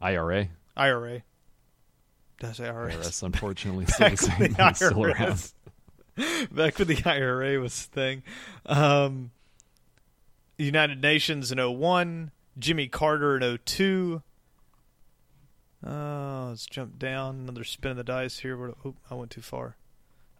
IRA. 0.00 0.48
IRA. 0.76 1.22
Say 2.40 2.64
IRS? 2.64 2.92
IRS, 2.96 3.22
unfortunately, 3.22 3.86
still, 3.86 4.08
Back 4.10 4.22
when 4.38 4.52
the 4.52 4.68
It's 4.68 4.78
still 4.78 4.90
IRS. 4.92 5.52
around. 6.16 6.52
back 6.54 6.78
when 6.78 6.88
the 6.88 7.02
IRA 7.04 7.58
was 7.60 7.72
a 7.86 7.94
thing. 7.94 8.22
Um, 8.66 9.30
United 10.58 11.00
Nations 11.00 11.50
in 11.52 11.58
01, 11.58 12.30
Jimmy 12.58 12.86
Carter 12.88 13.36
in 13.36 13.58
02. 13.64 14.22
Uh, 15.86 16.46
let's 16.48 16.66
jump 16.66 16.98
down. 16.98 17.40
Another 17.40 17.64
spin 17.64 17.92
of 17.92 17.96
the 17.98 18.04
dice 18.04 18.38
here. 18.38 18.56
Where- 18.56 18.74
Oop, 18.86 18.96
I 19.10 19.14
went 19.14 19.30
too 19.30 19.42
far. 19.42 19.76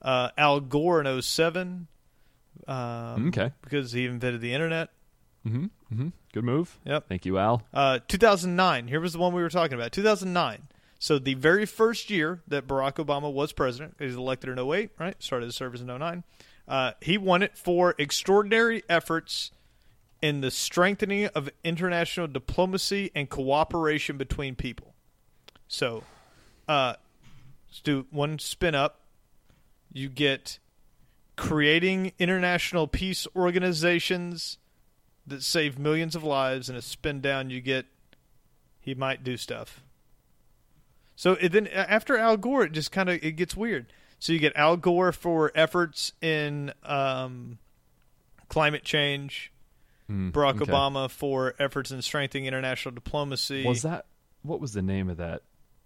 Uh, 0.00 0.30
Al 0.38 0.60
Gore 0.60 1.00
in 1.00 1.22
07. 1.22 1.88
Um, 2.68 3.28
Okay. 3.28 3.50
Because 3.62 3.92
he 3.92 4.06
invented 4.06 4.40
the 4.40 4.52
internet. 4.54 4.90
Mm-hmm. 5.46 5.64
Mm-hmm. 5.92 6.08
Good 6.32 6.44
move. 6.44 6.78
Yep. 6.84 7.08
Thank 7.08 7.26
you, 7.26 7.38
Al. 7.38 7.62
Uh, 7.72 7.98
2009. 8.08 8.88
Here 8.88 9.00
was 9.00 9.12
the 9.12 9.18
one 9.18 9.32
we 9.34 9.42
were 9.42 9.50
talking 9.50 9.74
about. 9.74 9.92
2009. 9.92 10.62
So 11.04 11.18
the 11.18 11.34
very 11.34 11.66
first 11.66 12.08
year 12.08 12.40
that 12.48 12.66
Barack 12.66 12.94
Obama 12.94 13.30
was 13.30 13.52
president, 13.52 13.96
he 13.98 14.06
was 14.06 14.14
elected 14.14 14.48
in 14.48 14.58
08, 14.58 14.88
right? 14.98 15.22
Started 15.22 15.44
his 15.44 15.54
service 15.54 15.82
in 15.82 15.86
09. 15.88 16.24
Uh, 16.66 16.92
he 17.02 17.18
won 17.18 17.42
it 17.42 17.58
for 17.58 17.94
extraordinary 17.98 18.82
efforts 18.88 19.50
in 20.22 20.40
the 20.40 20.50
strengthening 20.50 21.26
of 21.26 21.50
international 21.62 22.26
diplomacy 22.26 23.10
and 23.14 23.28
cooperation 23.28 24.16
between 24.16 24.54
people. 24.54 24.94
So, 25.68 26.04
uh, 26.66 26.94
let's 27.68 27.82
do 27.82 28.06
one 28.10 28.38
spin 28.38 28.74
up. 28.74 29.00
You 29.92 30.08
get 30.08 30.58
creating 31.36 32.12
international 32.18 32.86
peace 32.86 33.26
organizations 33.36 34.56
that 35.26 35.42
save 35.42 35.78
millions 35.78 36.16
of 36.16 36.24
lives, 36.24 36.70
and 36.70 36.78
a 36.78 36.82
spin 36.82 37.20
down, 37.20 37.50
you 37.50 37.60
get 37.60 37.84
he 38.80 38.94
might 38.94 39.22
do 39.22 39.36
stuff. 39.36 39.82
So 41.16 41.32
it, 41.34 41.50
then 41.52 41.66
after 41.68 42.16
Al 42.16 42.36
Gore, 42.36 42.64
it 42.64 42.72
just 42.72 42.90
kind 42.92 43.08
of 43.08 43.22
it 43.22 43.32
gets 43.32 43.56
weird. 43.56 43.86
So 44.18 44.32
you 44.32 44.38
get 44.38 44.54
Al 44.56 44.76
Gore 44.76 45.12
for 45.12 45.52
efforts 45.54 46.12
in 46.20 46.72
um, 46.84 47.58
climate 48.48 48.84
change, 48.84 49.50
Mm, 50.10 50.32
Barack 50.32 50.60
okay. 50.60 50.70
Obama 50.70 51.10
for 51.10 51.54
efforts 51.58 51.90
in 51.90 52.02
strengthening 52.02 52.44
international 52.44 52.94
diplomacy. 52.94 53.64
Was 53.64 53.82
that 53.82 54.04
what 54.42 54.60
was 54.60 54.74
the 54.74 54.82
name 54.82 55.08
of 55.08 55.16
that? 55.16 55.40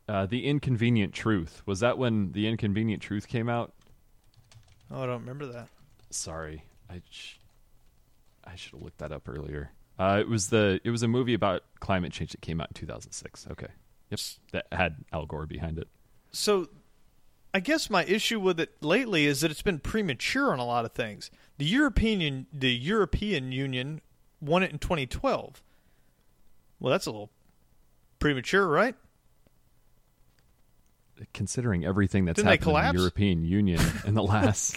Uh, 0.09 0.27
the 0.27 0.45
Inconvenient 0.47 1.13
Truth. 1.15 1.63
Was 1.67 1.81
that 1.81 1.99
when 1.99 2.33
The 2.33 2.49
Inconvenient 2.49 3.01
Truth 3.01 3.29
came 3.29 3.49
out? 3.49 3.75
Oh, 4.91 5.03
I 5.03 5.07
don't 5.07 5.21
remember 5.21 5.47
that. 5.53 5.69
Sorry, 6.11 6.65
I 6.91 7.01
sh- 7.11 7.39
I 8.43 8.57
should 8.57 8.73
have 8.73 8.83
looked 8.83 8.99
that 8.99 9.13
up 9.13 9.29
earlier. 9.29 9.71
Uh, 9.99 10.17
it 10.21 10.29
was 10.29 10.49
the 10.49 10.81
it 10.83 10.91
was 10.91 11.03
a 11.05 11.09
movie 11.09 11.35
about 11.35 11.63
climate 11.79 12.11
change 12.13 12.33
that 12.33 12.41
came 12.41 12.61
out 12.61 12.69
in 12.71 12.75
2006. 12.75 13.47
Okay, 13.53 13.69
yep, 14.11 14.21
that 14.53 14.67
had 14.73 14.97
Al 15.13 15.27
Gore 15.27 15.47
behind 15.47 15.79
it. 15.79 15.89
So 16.33 16.69
I 17.55 17.61
guess 17.61 17.89
my 17.91 18.05
issue 18.05 18.39
with 18.41 18.61
it 18.61 18.83
lately 18.83 19.27
is 19.27 19.41
that 19.41 19.51
it's 19.51 19.63
been 19.63 19.79
premature 19.79 20.53
on 20.53 20.59
a 20.59 20.65
lot 20.65 20.85
of 20.85 20.93
things. 20.93 21.31
The 21.57 21.65
European 21.65 22.47
the 22.53 22.71
European 22.73 23.53
Union 23.53 24.01
won 24.41 24.63
it 24.63 24.71
in 24.71 24.79
2012. 24.79 25.63
Well, 26.81 26.91
that's 26.93 27.07
a 27.07 27.11
little 27.11 27.31
premature, 28.19 28.69
right? 28.69 28.95
Considering 31.35 31.85
everything 31.85 32.25
that's 32.27 32.37
Didn't 32.37 32.49
happened 32.63 32.77
in 32.77 32.95
the 32.95 32.99
European 33.01 33.45
Union 33.45 33.81
in 34.07 34.15
the 34.15 34.23
last, 34.23 34.77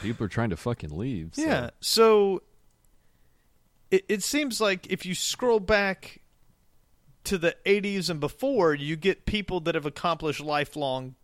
people 0.00 0.26
are 0.26 0.28
trying 0.28 0.50
to 0.50 0.56
fucking 0.56 0.90
leave. 0.96 1.30
so- 1.34 1.42
Yeah. 1.42 1.70
So 1.80 2.42
it, 3.90 4.04
it 4.08 4.22
seems 4.22 4.60
like 4.60 4.86
if 4.88 5.04
you 5.04 5.14
scroll 5.16 5.58
back 5.58 6.20
to 7.26 7.38
the 7.38 7.56
80s 7.64 8.08
and 8.08 8.20
before, 8.20 8.74
you 8.74 8.96
get 8.96 9.26
people 9.26 9.60
that 9.60 9.74
have 9.74 9.86
accomplished 9.86 10.40
lifelong 10.40 11.14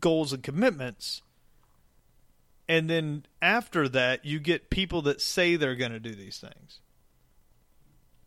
goals 0.00 0.32
and 0.32 0.42
commitments. 0.42 1.22
And 2.68 2.90
then 2.90 3.26
after 3.40 3.88
that, 3.88 4.24
you 4.24 4.38
get 4.38 4.70
people 4.70 5.02
that 5.02 5.20
say 5.20 5.56
they're 5.56 5.76
going 5.76 5.92
to 5.92 6.00
do 6.00 6.14
these 6.14 6.38
things. 6.38 6.80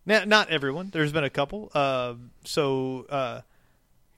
Now, 0.06 0.24
not 0.26 0.50
everyone. 0.50 0.90
There's 0.92 1.12
been 1.12 1.24
a 1.24 1.30
couple. 1.30 1.72
Uh, 1.74 2.16
so 2.44 3.06
uh, 3.10 3.42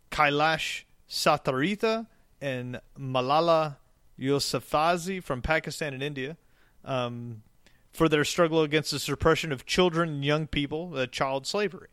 Kailash 0.10 0.84
Satyarthi 1.10 2.08
and 2.40 2.80
Malala 2.98 3.78
Yousafzai 4.20 5.22
from 5.22 5.42
Pakistan 5.42 5.94
and 5.94 6.02
India 6.04 6.38
um, 6.86 7.44
for 7.92 8.08
their 8.08 8.24
struggle 8.24 8.62
against 8.62 8.92
the 8.92 9.00
suppression 9.00 9.52
of 9.52 9.66
children 9.66 10.10
and 10.10 10.26
young 10.26 10.48
people, 10.48 10.94
uh, 10.96 11.08
child 11.08 11.46
slavery. 11.46 11.90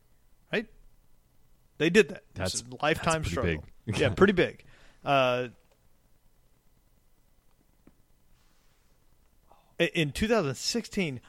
They 1.79 1.91
did 1.91 2.09
that. 2.11 2.23
It's 2.37 2.61
That's- 2.61 2.65
a 2.71 2.85
lifetime 2.85 3.23
that's 3.23 3.31
struggle. 3.31 3.65
big. 3.87 3.99
yeah, 3.99 4.11
pretty 4.11 4.33
big. 4.35 4.65
Uh, 5.05 5.49
in 9.79 10.11
2016, 10.11 11.21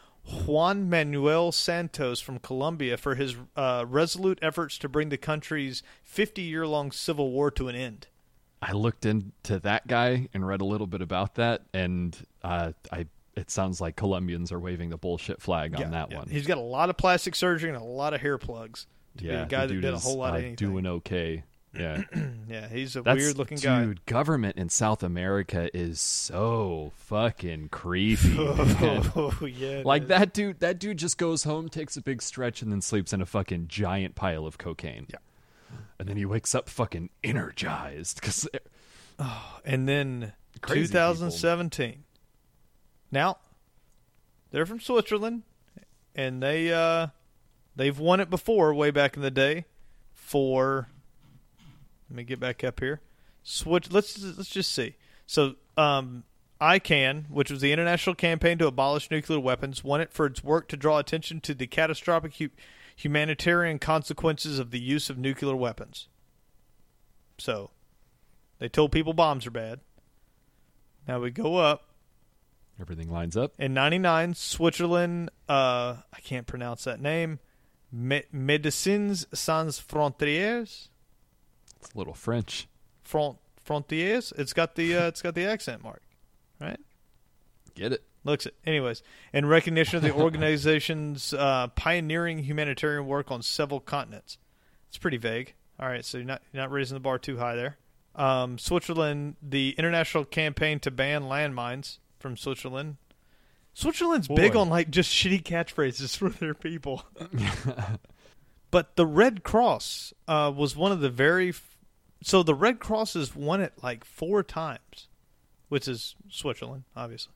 Juan 0.46 0.90
Manuel 0.90 1.52
Santos 1.52 2.20
from 2.20 2.40
Colombia 2.40 2.98
for 2.98 3.16
his 3.16 3.36
uh, 3.56 3.86
resolute 3.88 4.40
efforts 4.42 4.78
to 4.80 4.90
bring 4.90 5.10
the 5.10 5.18
country's 5.18 5.84
50 6.04 6.42
year 6.42 6.66
long 6.68 6.92
civil 6.92 7.32
war 7.32 7.52
to 7.52 7.68
an 7.68 7.76
end. 7.76 8.08
I 8.62 8.74
looked 8.74 9.06
into 9.06 9.60
that 9.60 9.88
guy 9.88 10.28
and 10.34 10.46
read 10.46 10.62
a 10.62 10.66
little 10.66 10.88
bit 10.88 11.02
about 11.02 11.36
that, 11.36 11.62
and 11.74 12.18
uh, 12.44 12.74
I 12.92 13.06
it 13.36 13.50
sounds 13.50 13.80
like 13.80 13.96
Colombians 13.96 14.52
are 14.52 14.60
waving 14.60 14.90
the 14.90 14.98
bullshit 14.98 15.42
flag 15.42 15.80
on 15.80 15.92
that 15.92 16.12
one. 16.12 16.28
He's 16.28 16.46
got 16.46 16.58
a 16.58 16.62
lot 16.62 16.90
of 16.90 16.98
plastic 16.98 17.36
surgery 17.36 17.70
and 17.70 17.78
a 17.78 17.84
lot 17.84 18.14
of 18.14 18.20
hair 18.20 18.38
plugs. 18.38 18.86
To 19.20 19.26
yeah, 19.26 19.32
be 19.32 19.42
a 19.42 19.46
guy 19.46 19.66
that 19.68 19.74
dude 19.74 19.82
did 19.84 19.94
a 19.94 20.00
whole 20.00 20.18
lot 20.18 20.34
uh, 20.34 20.38
of 20.38 20.44
anything. 20.44 20.56
doing 20.56 20.88
okay. 20.88 21.44
Yeah, 21.78 22.02
yeah, 22.50 22.68
he's 22.68 22.96
a 22.96 23.04
That's, 23.04 23.18
weird 23.22 23.38
looking 23.38 23.58
guy. 23.60 23.84
dude, 23.86 24.06
government 24.08 24.58
in 24.58 24.70
South 24.70 25.04
America 25.04 25.70
is 25.78 26.02
so 26.02 26.92
fucking 26.96 27.70
creepy. 27.70 28.36
Oh 29.16 29.46
yeah, 29.46 29.84
like 29.86 30.04
is. 30.04 30.08
that 30.10 30.34
dude. 30.34 30.60
That 30.62 30.80
dude 30.80 30.98
just 30.98 31.18
goes 31.18 31.44
home, 31.44 31.70
takes 31.70 31.96
a 31.96 32.02
big 32.02 32.22
stretch, 32.24 32.62
and 32.62 32.72
then 32.72 32.82
sleeps 32.82 33.14
in 33.14 33.22
a 33.22 33.26
fucking 33.26 33.68
giant 33.68 34.16
pile 34.16 34.48
of 34.48 34.58
cocaine. 34.58 35.06
Yeah. 35.10 35.18
and 36.00 36.08
then 36.08 36.18
he 36.18 36.26
wakes 36.26 36.56
up 36.56 36.70
fucking 36.70 37.10
energized 37.24 38.20
because 38.20 38.48
oh, 39.20 39.60
And 39.64 39.88
then 39.88 40.34
Crazy 40.62 40.88
2017. 40.88 42.04
Now, 43.12 43.38
they're 44.52 44.66
from 44.66 44.80
Switzerland, 44.80 45.44
and 46.16 46.42
they 46.42 46.72
uh, 46.74 47.08
they've 47.80 47.98
won 47.98 48.20
it 48.20 48.30
before, 48.30 48.74
way 48.74 48.92
back 48.92 49.16
in 49.16 49.24
the 49.24 49.32
day. 49.32 49.66
For 50.14 50.90
let 52.10 52.16
me 52.16 52.24
get 52.24 52.40
back 52.40 52.64
up 52.64 52.80
here. 52.80 53.02
Switch. 53.42 53.92
Let's 53.92 54.22
let's 54.22 54.50
just 54.50 54.72
see. 54.72 54.96
So, 55.26 55.56
um, 55.78 56.24
ICAN, 56.62 57.30
which 57.30 57.50
was 57.50 57.62
the 57.62 57.72
international 57.72 58.16
campaign 58.16 58.58
to 58.58 58.68
abolish 58.68 59.10
nuclear 59.10 59.40
weapons, 59.40 59.84
won 59.84 60.02
it 60.02 60.12
for 60.12 60.26
its 60.26 60.44
work 60.44 60.68
to 60.70 60.78
draw 60.78 61.00
attention 61.00 61.40
to 61.42 61.54
the 61.54 61.68
catastrophic 61.68 62.36
hu- 62.36 62.50
humanitarian 62.96 63.80
consequences 63.80 64.60
of 64.60 64.72
the 64.72 64.80
use 64.80 65.10
of 65.10 65.18
nuclear 65.18 65.56
weapons. 65.56 66.08
So, 67.38 67.72
they 68.60 68.68
told 68.68 68.92
people 68.92 69.14
bombs 69.14 69.48
are 69.48 69.52
bad. 69.52 69.80
Now 71.08 71.20
we 71.20 71.32
go 71.32 71.58
up. 71.58 71.86
everything 72.80 73.10
lines 73.10 73.38
up. 73.38 73.54
In 73.58 73.74
99, 73.74 74.34
Switzerland, 74.36 75.30
uh, 75.48 75.98
I 76.14 76.20
can't 76.24 76.46
pronounce 76.46 76.84
that 76.84 77.00
name, 77.00 77.40
Me- 77.92 78.24
Médecins 78.34 79.26
Sans 79.34 79.80
Frontières? 79.80 80.88
It's 81.82 81.94
a 81.94 81.98
little 81.98 82.14
French. 82.14 82.68
Front, 83.04 83.38
frontières? 83.66 84.34
It's 84.38 84.54
got 84.54 84.76
the 84.76 84.96
uh, 84.96 85.08
it's 85.08 85.22
got 85.22 85.36
the 85.36 85.46
accent 85.46 85.84
mark, 85.84 86.02
right? 86.60 86.80
Get 87.76 87.94
it? 87.94 88.04
Looks 88.24 88.46
it. 88.46 88.56
Anyways, 88.66 89.02
in 89.34 89.46
recognition 89.46 89.96
of 89.98 90.04
the 90.04 90.14
organization's 90.14 91.34
uh, 91.34 91.68
pioneering 91.68 92.40
humanitarian 92.40 93.08
work 93.08 93.32
on 93.32 93.42
several 93.42 93.80
continents. 93.80 94.38
It's 94.90 94.98
pretty 94.98 95.18
vague. 95.18 95.54
All 95.80 95.88
right, 95.88 96.04
so 96.04 96.18
you're 96.18 96.28
not 96.28 96.42
you're 96.52 96.62
not 96.62 96.72
raising 96.72 96.96
the 96.96 97.00
bar 97.00 97.18
too 97.18 97.38
high 97.38 97.56
there. 97.56 97.78
Um, 98.16 98.58
Switzerland, 98.58 99.38
the 99.42 99.76
international 99.78 100.26
campaign 100.26 100.80
to 100.82 100.92
ban 100.92 101.24
landmines 101.24 102.00
from 102.20 102.36
Switzerland. 102.36 102.98
Switzerland's 103.80 104.28
big 104.28 104.56
on 104.56 104.70
like 104.70 104.90
just 104.90 105.10
shitty 105.12 105.42
catchphrases 105.44 106.16
for 106.18 106.30
their 106.30 106.54
people. 106.54 107.04
but 108.72 108.96
the 108.96 109.06
Red 109.06 109.44
Cross 109.44 110.14
uh, 110.28 110.52
was 110.56 110.76
one 110.76 110.92
of 110.92 111.00
the 111.00 111.10
very 111.10 111.50
f- 111.50 111.78
so 112.22 112.44
the 112.44 112.54
Red 112.56 112.80
Cross 112.80 113.14
has 113.14 113.36
won 113.36 113.62
it 113.62 113.74
like 113.82 114.04
four 114.04 114.44
times, 114.44 115.08
which 115.70 115.88
is 115.88 116.16
Switzerland, 116.30 116.84
obviously. 116.96 117.34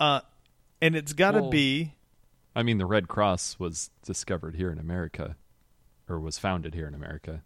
Uh, 0.00 0.20
and 0.82 0.96
it's 0.96 1.12
got 1.12 1.32
to 1.32 1.42
Well, 1.42 1.50
be 1.50 1.94
I 2.54 2.62
mean, 2.62 2.78
the 2.78 2.86
Red 2.86 3.06
Cross 3.08 3.58
was 3.58 3.90
discovered 4.04 4.56
here 4.56 4.70
in 4.72 4.78
America, 4.78 5.36
or 6.08 6.18
was 6.18 6.38
founded 6.38 6.74
here 6.74 6.86
in 6.88 6.94
America. 6.94 7.42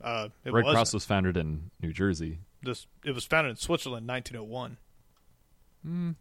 uh, 0.00 0.28
it 0.44 0.52
Red 0.52 0.64
wasn't. 0.64 0.74
Cross 0.76 0.94
was 0.94 1.04
founded 1.04 1.36
in 1.36 1.70
New 1.82 1.92
Jersey. 1.92 2.38
this 2.62 2.86
it 3.04 3.12
was 3.12 3.24
founded 3.24 3.50
in 3.50 3.56
Switzerland 3.56 4.04
in 4.08 4.14
1901. 4.14 4.76
Mm. 5.86 6.14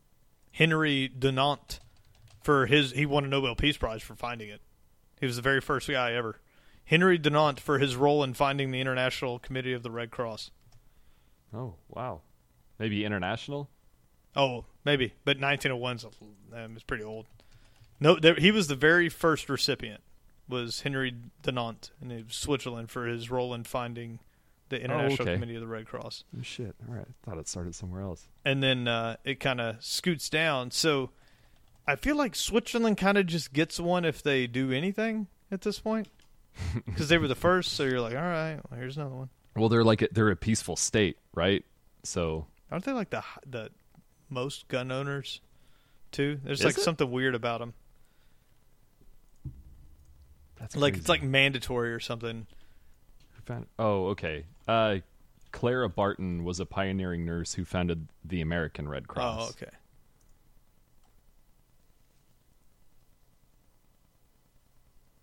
Henry 0.52 1.10
Dunant 1.18 1.80
for 2.42 2.66
his 2.66 2.92
he 2.92 3.06
won 3.06 3.26
a 3.26 3.28
Nobel 3.28 3.56
Peace 3.56 3.78
Prize 3.78 4.02
for 4.02 4.16
finding 4.16 4.50
it. 4.50 4.62
He 5.20 5.26
was 5.26 5.36
the 5.36 5.42
very 5.42 5.62
first 5.62 5.90
guy 5.90 6.14
ever. 6.14 6.40
Henry 6.86 7.20
Dunant 7.20 7.60
for 7.60 7.80
his 7.80 7.96
role 7.96 8.24
in 8.24 8.34
finding 8.34 8.72
the 8.72 8.80
International 8.80 9.40
Committee 9.40 9.74
of 9.74 9.84
the 9.84 9.92
Red 9.92 10.12
Cross. 10.12 10.52
Oh 11.54 11.76
wow, 11.90 12.22
maybe 12.80 13.04
international. 13.04 13.70
Oh, 14.36 14.66
maybe, 14.86 15.14
but 15.26 15.40
1901's 15.40 16.06
um, 16.54 16.78
is 16.78 16.84
pretty 16.84 17.04
old. 17.04 17.26
No, 18.00 18.20
there, 18.20 18.36
he 18.36 18.52
was 18.52 18.68
the 18.68 18.76
very 18.76 19.10
first 19.10 19.50
recipient. 19.50 20.02
Was 20.48 20.82
Henry 20.82 21.14
Dunant 21.44 21.90
in 22.02 22.26
Switzerland 22.30 22.90
for 22.90 23.08
his 23.08 23.30
role 23.30 23.54
in 23.54 23.64
finding 23.64 24.20
the 24.70 24.82
International 24.82 25.22
okay. 25.28 25.34
Committee 25.36 25.56
of 25.56 25.62
the 25.62 25.68
Red 25.68 25.86
Cross, 25.86 26.24
Oh, 26.38 26.42
shit. 26.42 26.76
All 26.88 26.96
right. 26.96 27.06
I 27.08 27.26
Thought 27.30 27.40
it 27.40 27.48
started 27.48 27.74
somewhere 27.76 28.02
else. 28.02 28.28
and 28.46 28.62
then 28.62 28.88
uh, 28.88 29.16
it 29.24 29.40
kind 29.40 29.62
of 29.62 29.84
scoots 29.84 30.30
down. 30.30 30.72
So 30.72 31.12
I 31.88 31.96
feel 31.96 32.16
like 32.18 32.36
Switzerland 32.36 32.98
kind 32.98 33.18
of 33.18 33.26
just 33.28 33.54
gets 33.54 33.80
one 33.80 34.04
if 34.06 34.22
they 34.22 34.46
do 34.48 34.72
anything 34.72 35.28
at 35.52 35.62
this 35.62 35.80
point, 35.80 36.10
because 36.86 37.08
they 37.10 37.18
were 37.18 37.28
the 37.30 37.36
first. 37.36 37.74
So 37.74 37.84
you're 37.84 38.02
like, 38.02 38.16
all 38.16 38.22
right, 38.22 38.60
well, 38.70 38.80
here's 38.80 38.98
another 38.98 39.16
one. 39.16 39.30
Well, 39.56 39.70
they're 39.70 39.84
like 39.84 40.02
a, 40.02 40.10
they're 40.12 40.30
a 40.30 40.36
peaceful 40.36 40.76
state, 40.76 41.18
right? 41.34 41.64
So 42.04 42.48
Aren't 42.72 42.84
they 42.86 42.92
like 42.92 43.10
the 43.10 43.24
the 43.46 43.70
most 44.30 44.68
gun 44.68 44.92
owners 44.92 45.40
too? 46.12 46.40
There's 46.44 46.60
Is 46.60 46.66
like 46.66 46.78
it? 46.78 46.82
something 46.82 47.10
weird 47.10 47.34
about 47.36 47.60
them. 47.62 47.74
that's 50.60 50.76
Like 50.76 50.96
it's 50.98 51.10
like 51.10 51.24
mandatory 51.24 51.92
or 51.94 52.00
something. 52.00 52.48
Oh, 53.80 54.08
okay. 54.08 54.44
Uh, 54.68 54.98
Clara 55.52 55.90
Barton 55.90 56.44
was 56.44 56.60
a 56.60 56.66
pioneering 56.66 57.26
nurse 57.26 57.54
who 57.54 57.66
founded 57.66 58.08
the 58.24 58.42
American 58.42 58.88
Red 58.88 59.08
Cross. 59.08 59.42
Oh, 59.42 59.50
okay. 59.50 59.72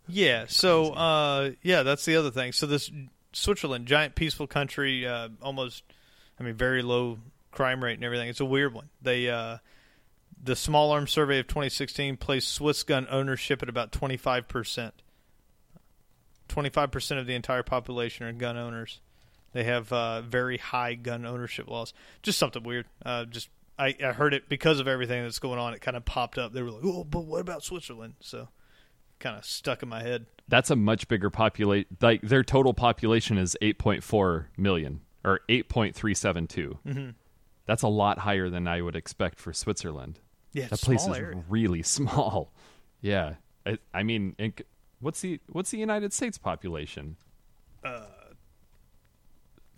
Yeah. 0.07 0.47
So, 0.49 0.93
uh, 0.93 1.51
yeah, 1.63 1.83
that's 1.83 2.05
the 2.05 2.17
other 2.17 2.31
thing. 2.31 2.53
So 2.53 2.67
this 2.67 2.91
Switzerland, 3.33 3.87
giant 3.87 4.15
peaceful 4.15 4.47
country, 4.47 5.07
uh, 5.07 5.29
almost, 5.43 5.85
I 6.39 6.43
mean, 6.43 6.55
very 6.55 6.83
low 6.83 7.19
crime 7.51 7.83
rate 7.83 7.95
and 7.95 8.05
everything. 8.05 8.29
It's 8.29 8.41
a 8.41 8.45
weird 8.45 8.75
one. 8.75 8.89
They, 9.03 9.29
uh, 9.31 9.59
the 10.43 10.57
Small 10.57 10.91
Arms 10.91 11.11
Survey 11.11 11.39
of 11.39 11.47
2016 11.47 12.17
placed 12.19 12.49
Swiss 12.49 12.83
gun 12.83 13.07
ownership 13.11 13.63
at 13.63 13.69
about 13.69 13.93
25 13.93 14.47
percent. 14.47 14.95
25 16.49 16.91
percent 16.91 17.21
of 17.21 17.27
the 17.27 17.35
entire 17.35 17.63
population 17.63 18.27
are 18.27 18.33
gun 18.33 18.57
owners. 18.57 19.01
They 19.55 19.65
have 19.65 19.91
uh, 19.93 20.21
very 20.21 20.59
high 20.59 20.95
gun 20.95 21.25
ownership 21.25 21.69
laws. 21.69 21.95
Just 22.23 22.39
something 22.39 22.63
weird. 22.63 22.85
Uh, 23.05 23.25
just 23.25 23.49
I, 23.79 23.97
I 24.05 24.13
heard 24.13 24.35
it 24.35 24.49
because 24.49 24.79
of 24.81 24.87
everything 24.87 25.23
that's 25.23 25.39
going 25.39 25.59
on. 25.59 25.73
It 25.73 25.81
kind 25.81 25.97
of 25.97 26.05
popped 26.05 26.37
up. 26.37 26.53
They 26.53 26.61
were 26.63 26.71
like, 26.71 26.85
"Oh, 26.85 27.05
but 27.05 27.21
what 27.25 27.41
about 27.41 27.65
Switzerland?" 27.65 28.15
So, 28.21 28.49
kind 29.21 29.39
of 29.39 29.45
stuck 29.45 29.83
in 29.83 29.89
my 29.89 30.03
head. 30.03 30.27
That's 30.49 30.71
a 30.71 30.77
much 30.77 31.09
bigger 31.09 31.31
population. 31.31 31.87
Like 32.01 32.21
their 32.21 32.43
total 32.45 32.75
population 32.75 33.39
is 33.39 33.57
8.4 33.63 34.47
million 34.59 35.01
or 35.25 35.41
8.372. 35.49 36.79
Mm-hmm. 36.87 37.11
That's 37.67 37.83
a 37.83 37.89
lot 37.89 38.19
higher 38.19 38.51
than 38.51 38.69
I 38.69 38.83
would 38.83 38.95
expect 38.97 39.39
for 39.41 39.53
Switzerland. 39.55 40.21
Yeah, 40.53 40.67
That 40.67 40.81
place 40.83 41.07
is 41.07 41.17
area. 41.17 41.43
really 41.49 41.83
small. 41.85 42.53
Yeah, 43.01 43.35
I, 43.65 43.79
I 43.95 44.03
mean, 44.03 44.35
in, 44.39 44.53
what's 45.01 45.21
the 45.21 45.41
what's 45.49 45.71
the 45.71 45.79
United 45.79 46.13
States 46.13 46.39
population? 46.39 47.17
Uh, 47.85 48.05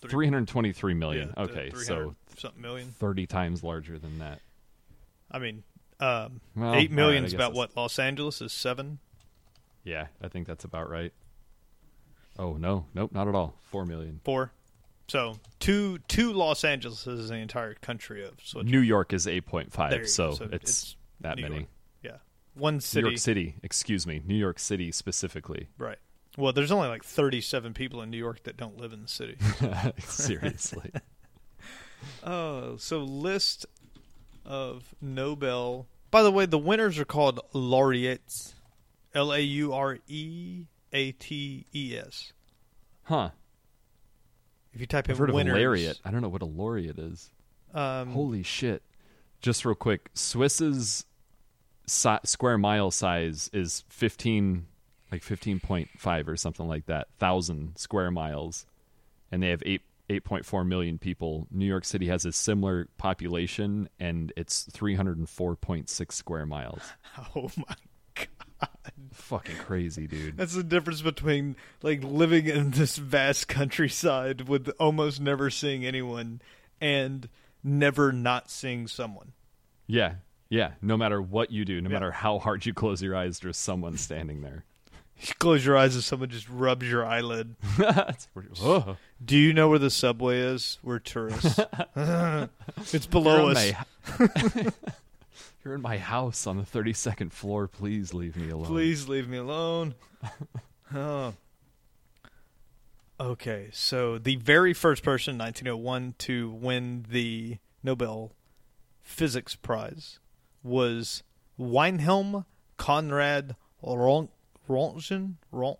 three- 0.00 0.10
323 0.10 0.94
million. 0.94 1.32
yeah, 1.36 1.42
okay, 1.44 1.70
so 1.74 2.14
something 2.36 2.60
million. 2.62 2.88
30 2.98 3.26
times 3.26 3.62
larger 3.62 3.98
than 3.98 4.18
that. 4.18 4.40
I 5.30 5.38
mean, 5.38 5.62
um, 6.00 6.40
Well, 6.54 6.74
eight 6.74 6.90
all 6.90 6.96
million 6.96 7.22
right, 7.22 7.28
is 7.28 7.34
about 7.34 7.52
what 7.54 7.76
Los 7.76 7.98
Angeles 7.98 8.40
is 8.42 8.52
seven. 8.52 8.98
Yeah, 9.84 10.06
I 10.22 10.28
think 10.28 10.46
that's 10.46 10.64
about 10.64 10.90
right. 10.90 11.12
Oh 12.38 12.56
no, 12.56 12.86
nope, 12.94 13.12
not 13.12 13.28
at 13.28 13.34
all. 13.34 13.54
Four 13.64 13.86
million. 13.86 14.20
Four. 14.24 14.52
So 15.08 15.38
two 15.60 15.98
two 16.08 16.32
Los 16.32 16.64
Angeles 16.64 17.06
is 17.06 17.28
the 17.28 17.36
entire 17.36 17.74
country 17.74 18.22
of 18.24 18.32
Switzerland. 18.40 18.70
New 18.70 18.80
York 18.80 19.12
is 19.12 19.26
eight 19.26 19.46
point 19.46 19.70
There 19.72 19.84
you 19.86 19.90
five, 19.92 20.00
go. 20.00 20.06
so, 20.06 20.32
So 20.32 20.44
it's, 20.52 20.54
it's 20.70 20.96
that 21.20 21.36
New 21.36 21.42
many. 21.44 21.54
York. 21.56 21.68
Yeah, 22.02 22.16
one 22.54 22.80
city. 22.80 23.02
New. 23.04 23.08
York 23.10 23.18
City, 23.20 23.54
excuse 23.62 24.06
me, 24.06 24.20
New 24.24 24.34
York 24.34 24.58
City 24.58 24.92
specifically. 24.92 25.68
Right. 25.78 25.98
Well, 26.36 26.52
there's 26.52 26.70
only 26.72 26.88
like 26.88 27.02
37 27.04 27.72
people 27.74 28.02
in 28.02 28.10
New 28.10 28.18
York 28.18 28.42
that 28.44 28.56
don't 28.56 28.78
live 28.78 28.92
in 28.92 29.02
the 29.02 29.08
city. 29.08 29.36
Seriously, 29.98 30.90
Oh, 32.24 32.76
so 32.76 33.02
list 33.02 33.66
of 34.44 34.94
Nobel. 35.00 35.86
By 36.10 36.22
the 36.22 36.30
way, 36.30 36.46
the 36.46 36.58
winners 36.58 36.98
are 36.98 37.04
called 37.04 37.40
laureates. 37.52 38.54
L 39.14 39.32
A 39.32 39.40
U 39.40 39.72
R 39.72 39.98
E 40.08 40.64
A 40.92 41.12
T 41.12 41.64
E 41.74 41.96
S. 41.96 42.32
huh? 43.04 43.30
If 44.74 44.80
you 44.82 44.86
type 44.86 45.06
I've 45.08 45.16
in 45.16 45.20
heard 45.20 45.30
winners, 45.32 45.52
of 45.54 45.58
a 45.58 45.62
laureate. 45.62 46.00
I 46.04 46.10
don't 46.10 46.20
know 46.20 46.28
what 46.28 46.42
a 46.42 46.46
laureate 46.46 46.98
is. 46.98 47.30
Um, 47.72 48.10
Holy 48.10 48.42
shit! 48.42 48.82
Just 49.40 49.64
real 49.64 49.74
quick, 49.74 50.10
Swiss's 50.12 51.06
si- 51.86 52.18
square 52.24 52.58
mile 52.58 52.90
size 52.90 53.48
is 53.54 53.84
fifteen, 53.88 54.66
like 55.12 55.22
fifteen 55.22 55.60
point 55.60 55.88
five 55.98 56.28
or 56.28 56.36
something 56.36 56.66
like 56.68 56.86
that, 56.86 57.08
thousand 57.18 57.76
square 57.78 58.10
miles, 58.10 58.66
and 59.30 59.42
they 59.42 59.48
have 59.50 59.62
eight 59.66 59.82
eight 60.08 60.24
point 60.24 60.44
four 60.46 60.64
million 60.64 60.98
people. 60.98 61.46
New 61.50 61.66
York 61.66 61.84
City 61.84 62.06
has 62.08 62.24
a 62.24 62.32
similar 62.32 62.88
population, 62.98 63.88
and 64.00 64.32
it's 64.36 64.62
three 64.64 64.94
hundred 64.94 65.18
and 65.18 65.28
four 65.28 65.56
point 65.56 65.88
six 65.88 66.14
square 66.16 66.46
miles. 66.46 66.82
oh 67.36 67.50
my 67.56 67.74
god, 68.14 68.68
Fucking 69.12 69.56
crazy, 69.56 70.06
dude. 70.06 70.36
that's 70.36 70.54
the 70.54 70.62
difference 70.62 71.02
between 71.02 71.56
like 71.82 72.02
living 72.04 72.46
in 72.46 72.70
this 72.72 72.96
vast 72.96 73.48
countryside 73.48 74.48
with 74.48 74.68
almost 74.78 75.20
never 75.20 75.50
seeing 75.50 75.84
anyone 75.86 76.40
and 76.80 77.28
never 77.64 78.12
not 78.12 78.50
seeing 78.50 78.86
someone. 78.86 79.32
Yeah, 79.86 80.14
yeah. 80.48 80.72
No 80.82 80.96
matter 80.96 81.20
what 81.20 81.50
you 81.50 81.64
do, 81.64 81.80
no 81.80 81.88
Yeah. 81.88 81.94
matter 81.94 82.10
how 82.12 82.38
hard 82.38 82.64
you 82.66 82.74
close 82.74 83.02
your 83.02 83.16
eyes, 83.16 83.40
there's 83.40 83.56
someone 83.56 83.96
standing 83.96 84.42
there. 84.42 84.64
You 85.20 85.32
close 85.38 85.64
your 85.64 85.76
eyes 85.78 85.94
and 85.94 86.04
someone 86.04 86.28
just 86.28 86.48
rubs 86.48 86.88
your 86.88 87.04
eyelid. 87.04 87.56
That's 87.78 88.26
pretty-. 88.26 88.50
Do 89.24 89.36
you 89.38 89.52
know 89.54 89.68
where 89.68 89.78
the 89.78 89.90
subway 89.90 90.38
is? 90.40 90.78
We're 90.82 90.98
tourists. 90.98 91.58
it's 92.92 93.06
below 93.06 93.48
You're 93.48 93.56
us. 93.56 93.72
my- 94.18 94.72
You're 95.64 95.74
in 95.74 95.82
my 95.82 95.98
house 95.98 96.46
on 96.46 96.58
the 96.58 96.62
32nd 96.64 97.32
floor. 97.32 97.66
Please 97.66 98.12
leave 98.14 98.36
me 98.36 98.50
alone. 98.50 98.66
Please 98.66 99.08
leave 99.08 99.28
me 99.28 99.38
alone. 99.38 99.94
oh. 100.94 101.32
Okay, 103.18 103.68
so 103.72 104.18
the 104.18 104.36
very 104.36 104.74
first 104.74 105.02
person 105.02 105.32
in 105.34 105.38
1901 105.38 106.14
to 106.18 106.50
win 106.50 107.06
the 107.08 107.56
Nobel 107.82 108.32
Physics 109.02 109.54
Prize 109.56 110.18
was 110.62 111.22
Wilhelm 111.56 112.44
Conrad 112.76 113.56
Ron- 113.82 114.28
Rontgen. 114.68 115.34
Ron- 115.52 115.76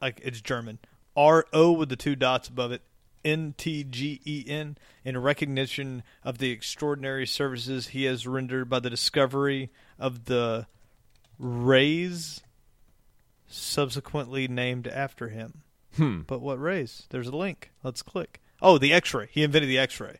like 0.00 0.20
it's 0.24 0.40
German. 0.40 0.78
R 1.16 1.46
O 1.52 1.72
with 1.72 1.88
the 1.88 1.96
two 1.96 2.14
dots 2.16 2.48
above 2.48 2.72
it. 2.72 2.82
N 3.24 3.54
T 3.58 3.82
G 3.84 4.20
E 4.24 4.44
N 4.46 4.78
in 5.04 5.18
recognition 5.18 6.02
of 6.24 6.38
the 6.38 6.50
extraordinary 6.50 7.26
services 7.26 7.88
he 7.88 8.04
has 8.04 8.26
rendered 8.26 8.68
by 8.70 8.78
the 8.78 8.88
discovery 8.90 9.70
of 9.98 10.26
the 10.26 10.66
rays 11.38 12.40
subsequently 13.46 14.46
named 14.48 14.86
after 14.86 15.28
him. 15.28 15.62
Hmm. 15.96 16.20
But 16.26 16.40
what 16.40 16.60
rays? 16.60 17.06
There's 17.10 17.28
a 17.28 17.36
link. 17.36 17.70
Let's 17.82 18.02
click. 18.02 18.40
Oh, 18.60 18.78
the 18.78 18.92
X-ray. 18.92 19.28
He 19.32 19.42
invented 19.42 19.68
the 19.70 19.78
X-ray. 19.78 20.18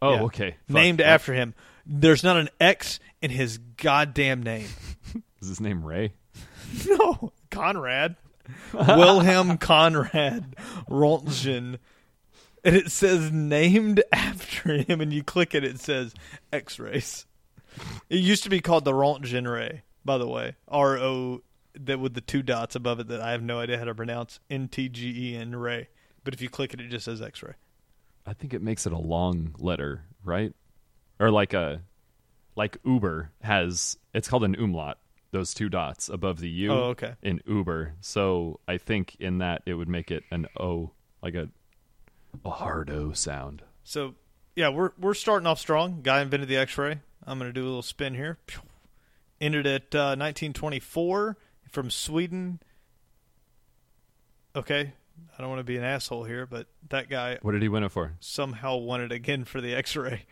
Oh, 0.00 0.14
Yeah. 0.14 0.22
okay. 0.22 0.50
Fuck. 0.66 0.74
Named 0.74 1.00
What- 1.00 1.06
after 1.08 1.34
him. 1.34 1.54
There's 1.86 2.22
not 2.22 2.36
an 2.36 2.48
X 2.60 3.00
in 3.20 3.30
his 3.30 3.58
goddamn 3.58 4.42
name. 4.42 4.68
Is 5.40 5.48
his 5.48 5.60
name 5.60 5.82
Ray? 5.84 6.12
no, 6.86 7.32
Conrad. 7.50 8.16
Wilhelm 8.72 9.58
Conrad 9.58 10.56
Rontgen. 10.88 11.78
And 12.64 12.76
it 12.76 12.90
says 12.90 13.30
named 13.32 14.02
after 14.12 14.78
him, 14.82 15.00
and 15.00 15.12
you 15.12 15.22
click 15.22 15.54
it, 15.54 15.64
it 15.64 15.80
says 15.80 16.14
X-rays. 16.52 17.26
It 18.08 18.16
used 18.16 18.42
to 18.44 18.50
be 18.50 18.60
called 18.60 18.84
the 18.84 18.92
Rontgen 18.92 19.50
ray, 19.50 19.82
by 20.04 20.18
the 20.18 20.26
way. 20.28 20.56
R 20.68 20.98
O 20.98 21.42
that 21.74 22.00
with 22.00 22.14
the 22.14 22.20
two 22.20 22.42
dots 22.42 22.74
above 22.74 23.00
it 23.00 23.08
that 23.08 23.20
I 23.20 23.30
have 23.30 23.42
no 23.42 23.60
idea 23.60 23.78
how 23.78 23.84
to 23.84 23.94
pronounce. 23.94 24.40
N 24.50 24.68
T 24.68 24.88
G 24.88 25.32
E 25.32 25.36
N 25.36 25.54
ray. 25.54 25.88
But 26.24 26.34
if 26.34 26.42
you 26.42 26.50
click 26.50 26.74
it, 26.74 26.80
it 26.80 26.88
just 26.88 27.04
says 27.04 27.22
X-ray. 27.22 27.54
I 28.26 28.32
think 28.34 28.52
it 28.52 28.62
makes 28.62 28.86
it 28.86 28.92
a 28.92 28.98
long 28.98 29.54
letter, 29.58 30.04
right? 30.24 30.52
Or 31.18 31.30
like 31.30 31.54
a 31.54 31.82
like 32.56 32.76
Uber 32.84 33.30
has 33.42 33.96
it's 34.12 34.28
called 34.28 34.44
an 34.44 34.56
umlaut, 34.56 34.98
those 35.32 35.54
two 35.54 35.68
dots 35.68 36.08
above 36.08 36.40
the 36.40 36.48
U 36.48 36.72
Oh, 36.72 36.82
okay. 36.90 37.14
in 37.22 37.40
Uber. 37.46 37.94
So 38.00 38.58
I 38.66 38.78
think 38.78 39.16
in 39.20 39.38
that 39.38 39.62
it 39.66 39.74
would 39.74 39.88
make 39.88 40.10
it 40.10 40.24
an 40.30 40.46
O, 40.58 40.90
like 41.22 41.34
a 41.34 41.48
a 42.44 42.50
hard 42.50 42.90
O 42.90 43.12
sound. 43.12 43.62
So 43.84 44.14
yeah, 44.56 44.68
we're 44.68 44.90
we're 44.98 45.14
starting 45.14 45.46
off 45.46 45.58
strong. 45.58 46.00
Guy 46.02 46.20
invented 46.20 46.48
the 46.48 46.56
X-ray. 46.56 47.00
I'm 47.26 47.38
going 47.38 47.48
to 47.48 47.52
do 47.52 47.62
a 47.64 47.66
little 47.68 47.82
spin 47.82 48.14
here. 48.14 48.38
Ended 49.40 49.66
at 49.66 49.94
uh, 49.94 50.16
1924 50.16 51.36
from 51.70 51.90
Sweden. 51.90 52.60
Okay, 54.56 54.92
I 55.36 55.40
don't 55.40 55.48
want 55.48 55.60
to 55.60 55.64
be 55.64 55.76
an 55.76 55.84
asshole 55.84 56.24
here, 56.24 56.44
but 56.46 56.66
that 56.88 57.08
guy 57.08 57.38
What 57.42 57.52
did 57.52 57.62
he 57.62 57.68
win 57.68 57.84
it 57.84 57.92
for? 57.92 58.14
somehow 58.20 58.76
won 58.76 59.00
it 59.00 59.12
again 59.12 59.44
for 59.44 59.60
the 59.60 59.74
X-ray. 59.74 60.24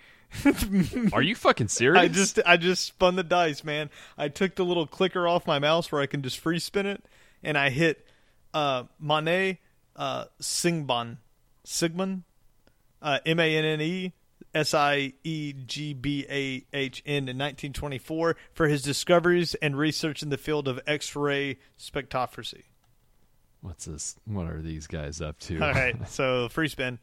Are 1.13 1.23
you 1.23 1.35
fucking 1.35 1.69
serious? 1.69 2.03
I 2.03 2.09
just 2.09 2.41
I 2.47 2.57
just 2.57 2.85
spun 2.85 3.17
the 3.17 3.23
dice, 3.23 3.65
man. 3.65 3.91
I 4.17 4.29
took 4.29 4.55
the 4.55 4.65
little 4.65 4.87
clicker 4.87 5.27
off 5.27 5.47
my 5.47 5.59
mouse 5.59 5.91
where 5.91 6.01
I 6.01 6.07
can 6.07 6.23
just 6.23 6.39
free 6.39 6.59
spin 6.59 6.87
it, 6.87 7.05
and 7.43 7.57
I 7.57 7.71
hit 7.71 8.07
uh, 8.55 8.85
Mane 9.01 9.59
uh, 9.97 10.27
Singban 10.41 11.19
Sigmund 11.65 12.23
uh, 13.03 13.19
M 13.27 13.41
A 13.41 13.57
N 13.57 13.65
N 13.65 13.81
E 13.81 14.13
S 14.55 14.75
I 14.75 15.13
E 15.25 15.55
G 15.67 15.95
B 15.95 16.27
A 16.29 16.65
H 16.73 17.03
N 17.05 17.29
in 17.29 17.37
1924 17.37 18.37
for 18.53 18.69
his 18.69 18.83
discoveries 18.83 19.55
and 19.57 19.77
research 19.77 20.23
in 20.23 20.31
the 20.31 20.39
field 20.39 20.69
of 20.69 20.81
X-ray 20.87 21.59
spectroscopy. 21.79 22.65
What's 23.61 23.87
this? 23.87 24.17
What 24.25 24.47
are 24.47 24.63
these 24.63 24.87
guys 24.87 25.21
up 25.21 25.39
to? 25.41 25.61
All 25.61 25.73
right, 25.73 26.09
so 26.09 26.49
free 26.49 26.69
spin. 26.69 26.99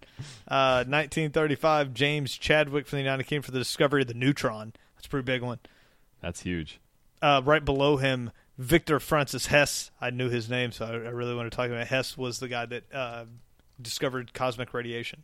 Uh, 0.48 0.86
1935, 0.88 1.94
James 1.94 2.38
Chadwick 2.38 2.88
from 2.88 2.98
the 2.98 3.04
United 3.04 3.24
Kingdom 3.26 3.44
for 3.44 3.52
the 3.52 3.60
discovery 3.60 4.04
of 4.04 4.08
the 4.08 4.14
neutron. 4.14 4.74
That's 4.96 5.08
a 5.08 5.10
pretty 5.10 5.26
big 5.26 5.42
one. 5.42 5.60
That's 6.22 6.42
huge. 6.42 6.80
Uh, 7.22 7.42
right 7.44 7.64
below 7.64 7.98
him, 7.98 8.32
Victor 8.58 9.00
Francis 9.02 9.48
Hess. 9.48 9.92
I 10.00 10.12
knew 10.12 10.30
his 10.30 10.50
name, 10.50 10.72
so 10.72 10.86
I, 10.86 10.90
I 10.92 11.12
really 11.12 11.36
want 11.36 11.52
to 11.52 11.56
talk 11.56 11.68
about. 11.70 11.88
Hess 11.88 12.18
was 12.18 12.40
the 12.40 12.48
guy 12.48 12.66
that 12.68 12.84
uh, 12.94 13.26
discovered 13.82 14.34
cosmic 14.34 14.74
radiation, 14.74 15.24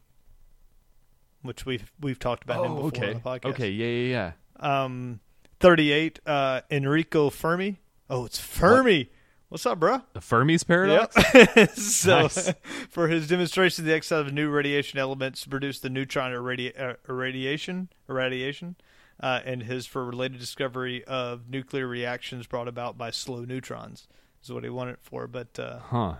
which 1.43 1.65
we've 1.65 1.91
we've 1.99 2.19
talked 2.19 2.43
about 2.43 2.65
him 2.65 2.71
Oh, 2.73 2.75
before 2.75 2.88
okay. 2.89 3.07
on 3.07 3.13
the 3.13 3.19
podcast. 3.21 3.51
Okay, 3.51 3.69
yeah, 3.69 3.88
yeah, 3.88 4.34
yeah. 4.61 4.84
Um, 4.84 5.19
38, 5.61 6.19
uh, 6.25 6.61
Enrico 6.69 7.29
Fermi. 7.29 7.79
Oh, 8.09 8.25
it's 8.25 8.39
Fermi. 8.39 9.09
What's 9.52 9.66
up, 9.66 9.82
bro? 9.82 9.99
The 10.14 10.22
Fermi's 10.22 10.64
paradox. 10.64 11.14
Yep. 11.34 11.72
so, 11.76 12.22
Nice. 12.22 12.54
for 12.89 13.10
his 13.10 13.28
demonstration 13.28 13.84
of 13.84 13.88
the 13.88 13.93
exile 13.93 14.22
of 14.22 14.32
new 14.32 14.49
radiation 14.49 14.97
elements 14.97 15.41
to 15.41 15.49
produce 15.49 15.78
the 15.82 15.89
neutron 15.89 16.32
irradi- 16.32 16.80
uh, 16.80 16.93
irradiation, 17.10 17.89
irradiation, 18.10 18.78
uh, 19.20 19.41
and 19.43 19.64
his 19.64 19.86
for 19.86 20.06
related 20.06 20.39
discovery 20.39 21.04
of 21.04 21.49
nuclear 21.49 21.86
reactions 21.86 22.47
brought 22.47 22.70
about 22.70 22.97
by 22.97 23.12
slow 23.12 23.43
neutrons 23.43 24.08
is 24.41 24.54
what 24.54 24.64
he 24.64 24.70
wanted 24.70 24.93
it 24.93 24.99
for. 25.02 25.28
But 25.28 25.60
uh, 25.60 25.80
Huh. 25.80 26.14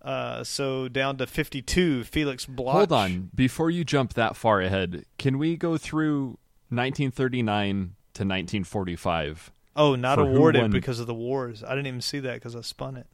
uh, 0.00 0.42
so 0.42 0.88
down 0.88 1.18
to 1.18 1.26
fifty-two, 1.26 2.04
Felix 2.04 2.46
Bloch. 2.46 2.72
Hold 2.74 2.92
on. 2.92 3.30
Before 3.34 3.70
you 3.70 3.84
jump 3.84 4.14
that 4.14 4.34
far 4.34 4.62
ahead, 4.62 5.04
can 5.18 5.36
we 5.36 5.58
go 5.58 5.76
through 5.76 6.38
1939 6.70 7.96
to 8.14 8.22
1945? 8.22 9.52
Oh, 9.74 9.94
not 9.94 10.18
awarded 10.18 10.70
because 10.70 11.00
of 11.00 11.06
the 11.06 11.14
wars. 11.14 11.64
I 11.64 11.70
didn't 11.70 11.86
even 11.86 12.00
see 12.02 12.20
that 12.20 12.34
because 12.34 12.54
I 12.54 12.60
spun 12.60 12.96
it. 12.96 13.06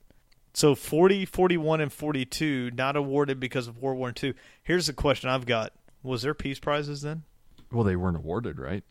So 0.54 0.74
40, 0.74 1.24
41, 1.24 1.80
and 1.80 1.92
42 1.92 2.72
not 2.74 2.96
awarded 2.96 3.38
because 3.38 3.68
of 3.68 3.78
World 3.78 3.98
War 3.98 4.12
II. 4.20 4.34
Here's 4.62 4.86
the 4.88 4.92
question 4.92 5.30
I've 5.30 5.46
got. 5.46 5.72
Was 6.02 6.22
there 6.22 6.34
peace 6.34 6.58
prizes 6.58 7.02
then? 7.02 7.22
Well, 7.70 7.84
they 7.84 7.96
weren't 7.96 8.16
awarded, 8.16 8.58
right? 8.58 8.82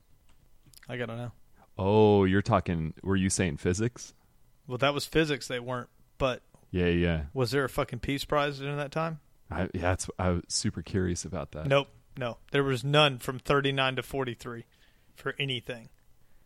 I 0.88 0.98
gotta 0.98 1.18
know. 1.18 1.32
Oh, 1.78 2.24
you're 2.24 2.42
talking. 2.42 2.94
Were 3.04 3.16
you 3.16 3.30
saying 3.30 3.58
physics? 3.58 4.14
Well, 4.68 4.78
that 4.78 4.94
was 4.94 5.06
physics. 5.06 5.48
They 5.48 5.60
weren't. 5.60 5.90
But 6.18 6.42
Yeah, 6.72 6.88
yeah. 6.88 7.24
was 7.34 7.52
there 7.52 7.64
a 7.64 7.70
fucking 7.70 8.00
peace 8.00 8.24
prize 8.26 8.60
during 8.60 8.78
that 8.78 8.92
time? 8.92 9.20
I, 9.52 9.64
yeah, 9.74 9.82
that's. 9.82 10.10
I 10.18 10.30
was 10.30 10.44
super 10.48 10.82
curious 10.82 11.26
about 11.26 11.52
that. 11.52 11.68
Nope. 11.68 11.88
No. 12.18 12.38
There 12.52 12.64
was 12.64 12.84
none 12.84 13.20
from 13.20 13.40
39 13.40 13.98
to 13.98 14.04
43 14.04 14.66
for 15.16 15.36
anything. 15.40 15.90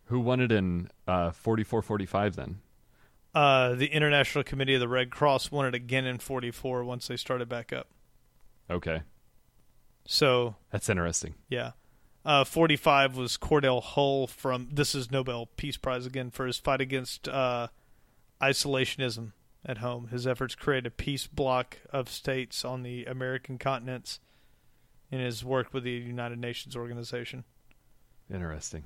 Who 0.06 0.20
won 0.20 0.40
it 0.40 0.52
in 0.52 0.90
uh, 1.06 1.30
44, 1.30 1.82
45 1.82 2.36
then? 2.36 2.58
Uh, 3.34 3.74
the 3.74 3.86
International 3.86 4.44
Committee 4.44 4.74
of 4.74 4.80
the 4.80 4.88
Red 4.88 5.10
Cross 5.10 5.50
won 5.50 5.64
it 5.66 5.74
again 5.74 6.04
in 6.04 6.18
44 6.18 6.84
once 6.84 7.08
they 7.08 7.16
started 7.16 7.48
back 7.48 7.72
up. 7.72 7.88
Okay, 8.70 9.02
So, 10.06 10.56
that's 10.70 10.88
interesting. 10.88 11.34
yeah. 11.48 11.72
Uh, 12.24 12.44
45 12.44 13.16
was 13.16 13.36
Cordell 13.36 13.82
Hull 13.82 14.26
from, 14.28 14.68
this 14.72 14.94
is 14.94 15.10
Nobel 15.10 15.46
Peace 15.56 15.76
Prize 15.76 16.06
again, 16.06 16.30
for 16.30 16.46
his 16.46 16.56
fight 16.56 16.80
against 16.80 17.26
uh, 17.28 17.66
isolationism 18.40 19.32
at 19.66 19.78
home. 19.78 20.08
His 20.08 20.24
efforts 20.26 20.54
create 20.54 20.86
a 20.86 20.90
peace 20.90 21.26
bloc 21.26 21.78
of 21.90 22.08
states 22.08 22.64
on 22.64 22.82
the 22.84 23.04
American 23.06 23.58
continents 23.58 24.20
in 25.10 25.18
his 25.20 25.44
work 25.44 25.74
with 25.74 25.82
the 25.84 25.90
United 25.90 26.38
Nations 26.38 26.76
organization. 26.76 27.42
Interesting. 28.32 28.84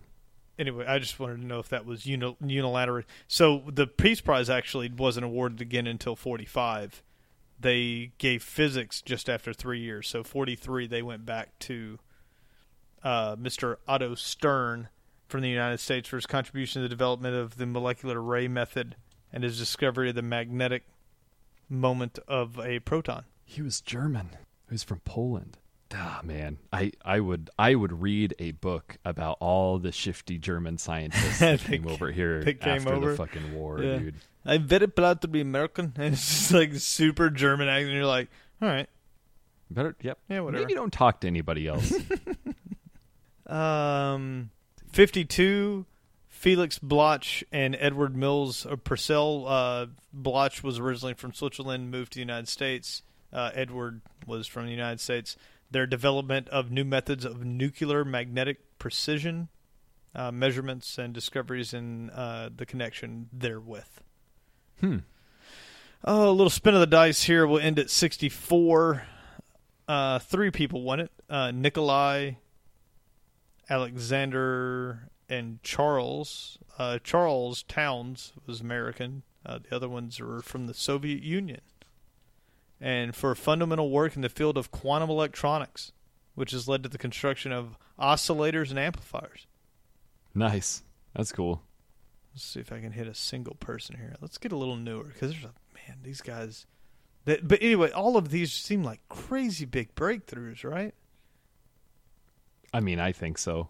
Anyway, 0.59 0.87
I 0.87 0.99
just 0.99 1.19
wanted 1.19 1.41
to 1.41 1.47
know 1.47 1.59
if 1.59 1.69
that 1.69 1.87
was 1.87 2.07
uni- 2.07 2.37
unilateral. 2.45 3.05
So 3.29 3.63
the 3.67 3.87
Peace 3.87 4.21
Prize 4.21 4.51
actually 4.51 4.91
wasn't 4.91 5.27
awarded 5.27 5.61
again 5.61 5.87
until 5.87 6.17
45. 6.17 7.03
They 7.59 8.13
gave 8.19 8.43
physics 8.43 9.01
just 9.03 9.29
after 9.29 9.53
three 9.53 9.81
years. 9.81 10.09
So 10.09 10.23
43, 10.23 10.87
they 10.87 11.03
went 11.03 11.25
back 11.25 11.59
to 11.61 11.99
uh, 13.03 13.37
Mr. 13.37 13.77
Otto 13.89 14.15
Stern 14.15 14.89
from 15.29 15.41
the 15.41 15.49
United 15.49 15.79
States 15.79 16.09
for 16.09 16.17
his 16.17 16.27
contribution 16.27 16.83
to 16.83 16.89
the 16.89 16.89
development 16.89 17.35
of 17.35 17.57
the 17.57 17.67
molecular 17.67 18.21
ray 18.21 18.49
method 18.49 18.97
and 19.33 19.43
his 19.43 19.59
discovery 19.59 20.11
of 20.11 20.15
the 20.15 20.23
magnetic 20.23 20.85
moment 21.69 22.19
of 22.29 22.59
a 22.61 22.79
proton. 22.81 23.25
He 23.45 23.63
was 23.63 23.81
German. 23.81 24.31
He 24.69 24.75
was 24.75 24.85
from 24.85 25.01
Poland. 25.01 25.59
Ah, 25.95 26.21
man, 26.25 26.59
I, 26.73 26.91
I 27.05 27.21
would 27.21 27.49
I 27.59 27.75
would 27.75 28.03
read 28.03 28.35
a 28.41 28.51
book 28.53 28.97
about 29.05 29.37
all 29.41 29.79
the 29.79 29.93
shifty 29.93 30.37
German 30.39 30.79
scientists 30.79 31.39
that 31.39 31.61
came 31.65 31.87
over 31.87 32.11
here 32.11 32.43
came 32.43 32.59
after 32.63 32.93
over. 32.95 33.11
the 33.13 33.17
fucking 33.17 33.55
war, 33.55 33.81
Yeah. 33.83 33.99
dude. 33.99 34.15
I'm 34.45 34.67
very 34.67 34.89
proud 34.89 35.21
to 35.23 35.29
be 35.29 35.41
American. 35.41 35.93
And 35.97 36.15
it's 36.15 36.27
just 36.27 36.53
like 36.53 36.75
super 36.75 37.31
German 37.31 37.69
accent. 37.69 37.89
And 37.91 37.97
you're 37.97 38.07
like, 38.07 38.29
all 38.61 38.69
right, 38.69 38.89
Better, 39.71 39.95
yep. 40.03 40.19
yeah, 40.29 40.41
whatever. 40.41 40.63
Maybe 40.63 40.75
don't 40.75 40.93
talk 40.93 41.21
to 41.21 41.27
anybody 41.27 41.67
else. 41.69 41.93
Um, 43.47 44.51
52, 44.93 45.87
Felix 46.29 46.79
Bloch 46.79 47.27
and 47.53 47.77
Edward 47.79 48.17
Mills 48.17 48.67
Purcell. 48.85 49.47
Uh, 49.47 49.87
Bloch 50.13 50.63
was 50.63 50.79
originally 50.79 51.15
from 51.15 51.33
Switzerland, 51.33 51.91
moved 51.91 52.13
to 52.13 52.17
the 52.17 52.23
United 52.23 52.49
States. 52.49 53.03
Uh, 53.33 53.51
Edward 53.55 54.01
was 54.27 54.47
from 54.47 54.65
the 54.67 54.73
United 54.73 55.01
States. 55.01 55.37
Their 55.71 55.87
development 55.87 56.49
of 56.49 56.71
new 56.71 56.85
methods 56.85 57.25
of 57.25 57.45
nuclear 57.45 58.05
magnetic 58.05 58.79
precision 58.79 59.49
uh, 60.17 60.33
measurements 60.33 60.97
and 60.99 61.13
discoveries 61.13 61.75
in 61.75 62.11
uh, 62.11 62.49
the 62.55 62.67
connection 62.67 63.29
therewith. 63.33 64.01
hmm. 64.81 64.99
Oh, 66.05 66.31
a 66.31 66.33
little 66.33 66.51
spin 66.51 66.75
of 66.75 66.81
the 66.81 66.87
dice 66.87 67.25
here. 67.25 67.47
We'll 67.47 67.61
end 67.61 67.79
at 67.79 67.91
64. 67.91 69.03
Uh, 69.89 70.19
three 70.19 70.51
people 70.51 70.83
won 70.83 71.01
it 71.01 71.11
uh, 71.29 71.51
Nikolai, 71.51 72.33
Alexander, 73.69 75.11
and 75.29 75.63
Charles. 75.63 76.59
Uh, 76.79 76.99
Charles 77.03 77.63
Townes 77.65 78.33
was 78.47 78.61
American. 78.61 79.23
Uh, 79.45 79.59
the 79.59 79.75
other 79.75 79.89
ones 79.89 80.21
were 80.21 80.43
from 80.43 80.67
the 80.67 80.75
Soviet 80.75 81.23
Union. 81.23 81.61
And 82.81 83.15
for 83.15 83.35
fundamental 83.35 83.91
work 83.91 84.17
in 84.17 84.23
the 84.23 84.29
field 84.29 84.59
of 84.59 84.71
quantum 84.71 85.09
electronics, 85.09 85.93
which 86.35 86.51
has 86.51 86.69
led 86.69 86.83
to 86.83 86.89
the 86.89 86.99
construction 86.99 87.53
of 87.53 87.79
oscillators 87.99 88.71
and 88.71 88.79
amplifiers. 88.79 89.47
Nice. 90.35 90.83
That's 91.15 91.33
cool. 91.33 91.63
Let's 92.35 92.45
see 92.45 92.61
if 92.61 92.71
I 92.71 92.81
can 92.81 92.93
hit 92.93 93.07
a 93.07 93.15
single 93.15 93.55
person 93.55 93.97
here. 93.97 94.15
Let's 94.21 94.37
get 94.37 94.53
a 94.53 94.57
little 94.57 94.77
newer 94.77 95.05
because 95.05 95.31
there's 95.33 95.45
a 95.45 95.55
man. 95.75 95.99
These 96.03 96.21
guys. 96.21 96.67
That, 97.25 97.49
but 97.49 97.63
anyway, 97.63 97.91
all 97.91 98.19
of 98.19 98.29
these 98.29 98.53
seem 98.53 98.85
like 98.85 99.01
crazy 99.09 99.65
big 99.65 99.95
breakthroughs, 99.95 100.63
right? 100.63 100.95
I 102.75 102.81
mean, 102.81 103.01
I 103.01 103.13
think 103.13 103.39
so. 103.39 103.69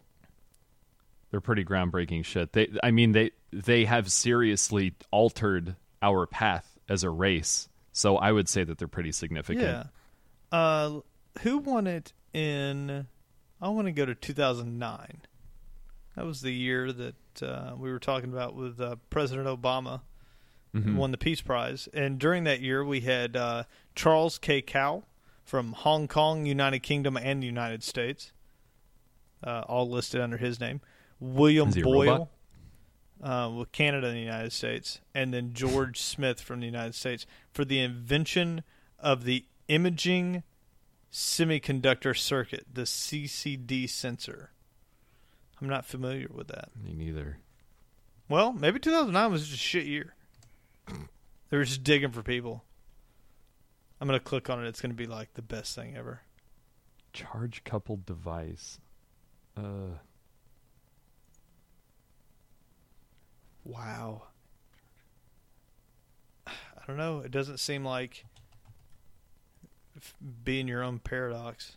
They're 1.31 1.41
pretty 1.41 1.65
groundbreaking 1.65 2.24
shit. 2.24 2.53
They, 2.53 2.69
I 2.83 2.91
mean, 2.91 3.12
they 3.12 3.31
they 3.53 3.85
have 3.85 4.11
seriously 4.11 4.95
altered 5.12 5.77
our 6.03 6.27
path 6.27 6.78
as 6.89 7.05
a 7.05 7.11
race. 7.11 7.69
So 7.97 8.18
I 8.18 8.31
would 8.31 8.47
say 8.47 8.62
that 8.62 8.77
they're 8.77 8.86
pretty 8.89 9.10
significant. 9.10 9.62
Yeah. 10.52 10.56
Uh, 10.59 11.01
who 11.40 11.56
won 11.56 11.86
it 11.86 12.12
in? 12.35 13.06
I 13.59 13.68
want 13.70 13.86
to 13.86 13.93
go 13.93 14.05
to 14.05 14.14
2009. 14.14 15.23
That 16.14 16.27
was 16.27 16.43
the 16.43 16.52
year 16.52 16.93
that 16.93 17.43
uh, 17.43 17.73
we 17.74 17.90
were 17.90 17.98
talking 17.98 18.31
about 18.31 18.55
with 18.55 18.78
uh, 18.82 18.97
President 19.09 19.47
Obama 19.48 20.02
Mhm. 20.74 20.97
won 20.97 21.10
the 21.10 21.16
Peace 21.16 21.40
Prize, 21.40 21.89
and 21.94 22.18
during 22.18 22.44
that 22.44 22.60
year 22.60 22.85
we 22.85 23.01
had 23.01 23.35
uh, 23.35 23.64
Charles 23.94 24.36
K. 24.36 24.60
Kao 24.60 25.05
from 25.43 25.73
Hong 25.73 26.06
Kong, 26.06 26.44
United 26.44 26.81
Kingdom, 26.81 27.16
and 27.16 27.43
the 27.43 27.47
United 27.47 27.82
States, 27.82 28.32
uh, 29.43 29.62
all 29.68 29.89
listed 29.89 30.20
under 30.20 30.36
his 30.36 30.60
name. 30.60 30.82
William 31.18 31.70
Boyle. 31.70 32.28
he 32.35 32.36
uh, 33.22 33.51
with 33.56 33.72
Canada 33.72 34.09
and 34.09 34.16
the 34.16 34.20
United 34.20 34.52
States, 34.52 35.01
and 35.14 35.32
then 35.32 35.52
George 35.52 36.01
Smith 36.01 36.40
from 36.40 36.60
the 36.60 36.66
United 36.66 36.94
States 36.94 37.26
for 37.52 37.64
the 37.64 37.80
invention 37.80 38.62
of 38.98 39.24
the 39.24 39.44
imaging 39.68 40.43
semiconductor 41.12 42.16
circuit, 42.16 42.66
the 42.72 42.82
CCD 42.82 43.88
sensor. 43.88 44.51
I'm 45.60 45.68
not 45.68 45.86
familiar 45.86 46.28
with 46.32 46.48
that. 46.48 46.70
Me 46.76 46.93
neither. 46.94 47.38
Well, 48.28 48.52
maybe 48.52 48.78
2009 48.78 49.30
was 49.30 49.43
just 49.43 49.55
a 49.55 49.56
shit 49.56 49.86
year. 49.86 50.14
They 51.48 51.56
were 51.56 51.64
just 51.64 51.84
digging 51.84 52.10
for 52.10 52.24
people. 52.24 52.64
I'm 54.01 54.09
gonna 54.09 54.18
click 54.18 54.51
on 54.51 54.64
it. 54.64 54.68
It's 54.68 54.80
gonna 54.80 54.94
be 54.94 55.06
like 55.06 55.34
the 55.34 55.43
best 55.43 55.76
thing 55.76 55.97
ever. 55.97 56.22
Charge 57.12 57.62
coupled 57.62 58.05
device. 58.05 58.80
Uh, 59.56 59.98
Wow. 63.66 64.22
I 66.47 66.52
don't 66.86 66.97
know. 66.97 67.18
It 67.20 67.30
doesn't 67.32 67.59
seem 67.59 67.84
like 67.84 68.24
being 70.44 70.68
your 70.68 70.82
own 70.82 70.98
paradox. 71.01 71.76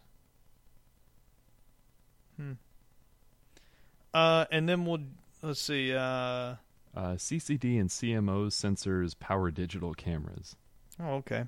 Hmm. 2.38 2.54
Uh, 4.14 4.46
and 4.52 4.68
then 4.70 4.86
we'll 4.86 5.00
let's 5.42 5.62
see. 5.62 5.94
Uh, 5.94 6.56
Uh, 6.96 7.14
CCD 7.16 7.80
and 7.80 7.90
CMOS 7.90 8.54
sensors 8.54 9.18
power 9.20 9.52
digital 9.52 9.94
cameras. 9.94 10.56
oh, 11.02 11.16
okay. 11.16 11.46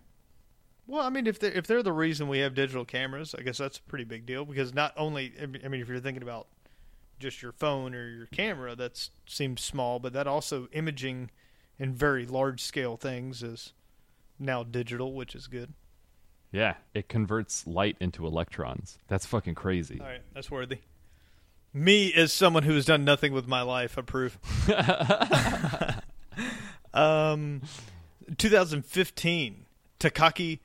Well, 0.87 1.01
I 1.05 1.09
mean, 1.09 1.27
if 1.27 1.39
they're 1.39 1.51
if 1.51 1.67
they're 1.67 1.83
the 1.83 1.93
reason 1.93 2.27
we 2.27 2.39
have 2.39 2.53
digital 2.55 2.85
cameras, 2.85 3.35
I 3.37 3.41
guess 3.43 3.57
that's 3.59 3.77
a 3.77 3.81
pretty 3.83 4.03
big 4.05 4.25
deal 4.25 4.45
because 4.45 4.73
not 4.73 4.93
only 4.97 5.33
I 5.41 5.45
mean, 5.45 5.81
if 5.81 5.87
you're 5.87 5.99
thinking 5.99 6.23
about 6.23 6.47
just 7.21 7.41
your 7.41 7.51
phone 7.51 7.95
or 7.95 8.09
your 8.09 8.25
camera, 8.25 8.75
that 8.75 9.09
seems 9.25 9.61
small, 9.61 9.99
but 9.99 10.13
that 10.13 10.27
also 10.27 10.67
imaging 10.73 11.29
in 11.79 11.93
very 11.93 12.25
large 12.25 12.61
scale 12.61 12.97
things 12.97 13.41
is 13.41 13.73
now 14.37 14.63
digital, 14.63 15.13
which 15.13 15.35
is 15.35 15.47
good. 15.47 15.73
Yeah, 16.51 16.75
it 16.93 17.07
converts 17.07 17.65
light 17.65 17.95
into 17.99 18.27
electrons. 18.27 18.97
That's 19.07 19.25
fucking 19.25 19.55
crazy. 19.55 19.99
All 20.01 20.07
right, 20.07 20.21
that's 20.33 20.51
worthy. 20.51 20.79
Me, 21.73 22.13
as 22.13 22.33
someone 22.33 22.63
who 22.63 22.75
has 22.75 22.85
done 22.85 23.05
nothing 23.05 23.31
with 23.31 23.47
my 23.47 23.61
life, 23.61 23.97
approve. 23.97 24.37
um, 26.93 27.61
2015, 28.37 29.65
Takaaki 29.99 30.59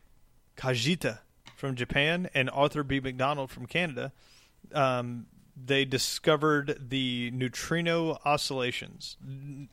Kajita 0.56 1.20
from 1.54 1.76
Japan 1.76 2.28
and 2.34 2.50
Arthur 2.50 2.82
B. 2.82 2.98
McDonald 2.98 3.50
from 3.50 3.66
Canada. 3.66 4.12
Um, 4.72 5.26
they 5.56 5.84
discovered 5.84 6.88
the 6.90 7.30
neutrino 7.32 8.18
oscillations. 8.24 9.16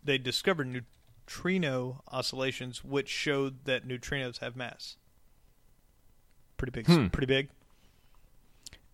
They 0.04 0.18
discovered 0.18 0.68
neutrino 0.68 2.02
oscillations, 2.08 2.84
which 2.84 3.10
showed 3.10 3.66
that 3.66 3.88
neutrinos 3.88 4.40
have 4.40 4.56
mass. 4.56 4.96
Pretty 6.56 6.72
big. 6.72 6.88
Hmm. 6.88 7.08
Pretty 7.08 7.28
big. 7.28 7.50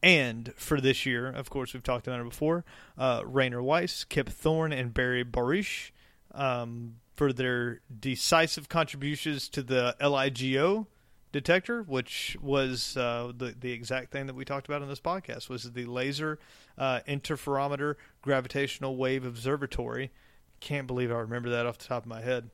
And 0.01 0.53
for 0.55 0.79
this 0.81 1.05
year, 1.05 1.27
of 1.27 1.49
course, 1.49 1.73
we've 1.73 1.83
talked 1.83 2.07
about 2.07 2.21
it 2.21 2.29
before. 2.29 2.63
Uh, 2.97 3.21
Rainer 3.25 3.61
Weiss, 3.61 4.03
Kip 4.05 4.29
Thorne, 4.29 4.71
and 4.71 4.93
Barry 4.93 5.25
Barish 5.25 5.91
um, 6.33 6.95
for 7.15 7.33
their 7.33 7.81
decisive 7.99 8.69
contributions 8.69 9.49
to 9.49 9.61
the 9.61 9.95
LIGO 9.99 10.87
detector, 11.31 11.83
which 11.83 12.37
was 12.41 12.97
uh, 12.97 13.31
the 13.35 13.55
the 13.59 13.71
exact 13.71 14.11
thing 14.11 14.27
that 14.27 14.35
we 14.35 14.45
talked 14.45 14.67
about 14.67 14.81
in 14.81 14.89
this 14.89 14.99
podcast, 14.99 15.49
was 15.49 15.71
the 15.71 15.85
laser 15.85 16.39
uh, 16.77 17.01
interferometer 17.07 17.95
gravitational 18.21 18.97
wave 18.97 19.25
observatory. 19.25 20.11
Can't 20.59 20.87
believe 20.87 21.11
I 21.11 21.15
remember 21.15 21.49
that 21.49 21.65
off 21.65 21.77
the 21.77 21.85
top 21.85 22.03
of 22.03 22.09
my 22.09 22.21
head. 22.21 22.49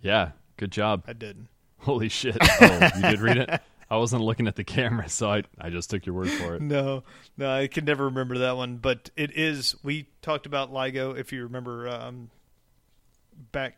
Yeah, 0.00 0.32
good 0.56 0.72
job. 0.72 1.04
I 1.06 1.12
didn't. 1.12 1.48
Holy 1.78 2.08
shit. 2.08 2.36
Oh, 2.60 2.88
you 2.96 3.02
did 3.02 3.20
read 3.20 3.36
it? 3.36 3.60
I 3.90 3.96
wasn't 3.98 4.22
looking 4.22 4.48
at 4.48 4.56
the 4.56 4.64
camera, 4.64 5.08
so 5.08 5.30
I, 5.30 5.42
I 5.60 5.70
just 5.70 5.90
took 5.90 6.06
your 6.06 6.14
word 6.14 6.30
for 6.30 6.56
it. 6.56 6.62
No, 6.62 7.04
no, 7.36 7.50
I 7.50 7.66
can 7.66 7.84
never 7.84 8.06
remember 8.06 8.38
that 8.38 8.56
one. 8.56 8.78
But 8.78 9.10
it 9.16 9.36
is. 9.36 9.76
We 9.82 10.08
talked 10.22 10.46
about 10.46 10.72
LIGO, 10.72 11.16
if 11.18 11.32
you 11.32 11.42
remember, 11.42 11.88
um, 11.88 12.30
back 13.52 13.76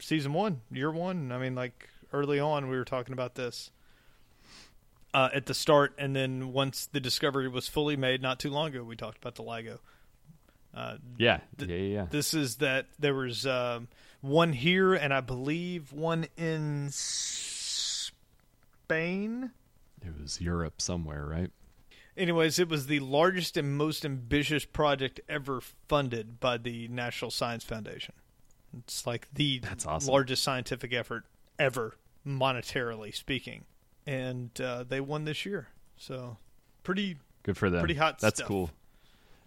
season 0.00 0.32
one, 0.32 0.60
year 0.70 0.90
one. 0.90 1.30
I 1.30 1.38
mean, 1.38 1.54
like 1.54 1.88
early 2.12 2.40
on, 2.40 2.68
we 2.68 2.76
were 2.76 2.84
talking 2.84 3.12
about 3.12 3.36
this 3.36 3.70
uh, 5.14 5.30
at 5.32 5.46
the 5.46 5.54
start, 5.54 5.94
and 5.96 6.14
then 6.14 6.52
once 6.52 6.84
the 6.86 7.00
discovery 7.00 7.48
was 7.48 7.68
fully 7.68 7.96
made, 7.96 8.20
not 8.20 8.38
too 8.40 8.50
long 8.50 8.68
ago, 8.68 8.82
we 8.84 8.96
talked 8.96 9.16
about 9.18 9.36
the 9.36 9.42
LIGO. 9.44 9.78
Uh, 10.74 10.96
Yeah, 11.16 11.38
Th- 11.56 11.70
yeah, 11.70 11.76
yeah, 11.76 11.94
yeah. 11.94 12.06
this 12.10 12.34
is 12.34 12.56
that 12.56 12.86
there 12.98 13.14
was 13.14 13.46
um, 13.46 13.86
one 14.20 14.52
here, 14.52 14.92
and 14.92 15.14
I 15.14 15.20
believe 15.20 15.92
one 15.92 16.26
in 16.36 16.88
Spain. 18.82 19.52
It 20.04 20.20
was 20.20 20.40
Europe 20.40 20.80
somewhere, 20.82 21.24
right? 21.24 21.50
Anyways, 22.16 22.58
it 22.58 22.68
was 22.68 22.86
the 22.86 23.00
largest 23.00 23.56
and 23.56 23.76
most 23.76 24.04
ambitious 24.04 24.64
project 24.64 25.20
ever 25.28 25.60
funded 25.88 26.38
by 26.40 26.58
the 26.58 26.86
National 26.88 27.30
Science 27.30 27.64
Foundation. 27.64 28.14
It's 28.78 29.06
like 29.06 29.28
the 29.32 29.60
That's 29.60 29.86
awesome. 29.86 30.12
largest 30.12 30.42
scientific 30.42 30.92
effort 30.92 31.24
ever, 31.58 31.94
monetarily 32.26 33.14
speaking. 33.14 33.64
And 34.06 34.50
uh, 34.60 34.84
they 34.84 35.00
won 35.00 35.24
this 35.24 35.46
year. 35.46 35.68
So, 35.96 36.36
pretty 36.82 37.16
Good 37.44 37.56
for 37.56 37.70
them. 37.70 37.80
Pretty 37.80 37.94
hot 37.94 38.18
That's 38.18 38.38
stuff. 38.38 38.48
cool. 38.48 38.70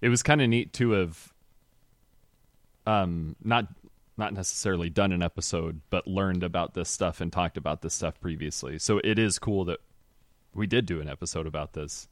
It 0.01 0.09
was 0.09 0.23
kind 0.23 0.41
of 0.41 0.47
neat 0.47 0.71
to 0.73 0.91
have, 0.91 1.33
um, 2.85 3.35
not 3.43 3.67
not 4.17 4.33
necessarily 4.33 4.89
done 4.89 5.11
an 5.11 5.21
episode, 5.21 5.81
but 5.89 6.07
learned 6.07 6.43
about 6.43 6.73
this 6.73 6.89
stuff 6.89 7.21
and 7.21 7.31
talked 7.31 7.57
about 7.57 7.81
this 7.81 7.93
stuff 7.93 8.19
previously. 8.19 8.79
So 8.79 8.99
it 9.03 9.19
is 9.19 9.37
cool 9.37 9.65
that 9.65 9.79
we 10.55 10.65
did 10.65 10.85
do 10.85 10.99
an 11.01 11.07
episode 11.07 11.45
about 11.45 11.73
this. 11.73 12.07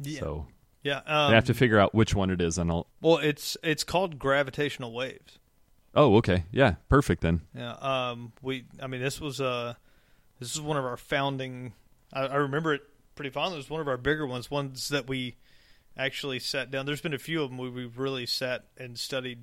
yeah. 0.00 0.20
So 0.20 0.46
yeah. 0.82 0.98
Um, 0.98 1.32
I 1.32 1.34
have 1.34 1.44
to 1.44 1.54
figure 1.54 1.78
out 1.78 1.94
which 1.94 2.14
one 2.14 2.30
it 2.30 2.40
is, 2.40 2.56
and 2.58 2.70
I'll. 2.70 2.86
well, 3.00 3.18
it's 3.18 3.56
it's 3.62 3.84
called 3.84 4.18
gravitational 4.18 4.92
waves. 4.92 5.38
Oh, 5.94 6.16
okay, 6.16 6.44
yeah, 6.52 6.76
perfect 6.88 7.22
then. 7.22 7.40
Yeah. 7.56 7.72
Um. 7.72 8.32
We. 8.40 8.66
I 8.80 8.86
mean, 8.86 9.02
this 9.02 9.20
was 9.20 9.40
uh, 9.40 9.74
this 10.40 10.54
is 10.54 10.60
one 10.60 10.76
of 10.76 10.84
our 10.84 10.96
founding. 10.96 11.74
I, 12.12 12.22
I 12.22 12.34
remember 12.36 12.74
it 12.74 12.82
pretty 13.14 13.30
fondly. 13.30 13.54
It 13.56 13.58
was 13.58 13.70
one 13.70 13.80
of 13.80 13.86
our 13.88 13.96
bigger 13.96 14.26
ones. 14.26 14.50
Ones 14.50 14.88
that 14.88 15.06
we 15.06 15.36
actually 15.96 16.38
sat 16.40 16.70
down. 16.70 16.86
There's 16.86 17.00
been 17.00 17.14
a 17.14 17.18
few 17.18 17.42
of 17.42 17.50
them 17.50 17.58
where 17.58 17.70
we 17.70 17.84
really 17.84 18.26
sat 18.26 18.64
and 18.76 18.98
studied 18.98 19.38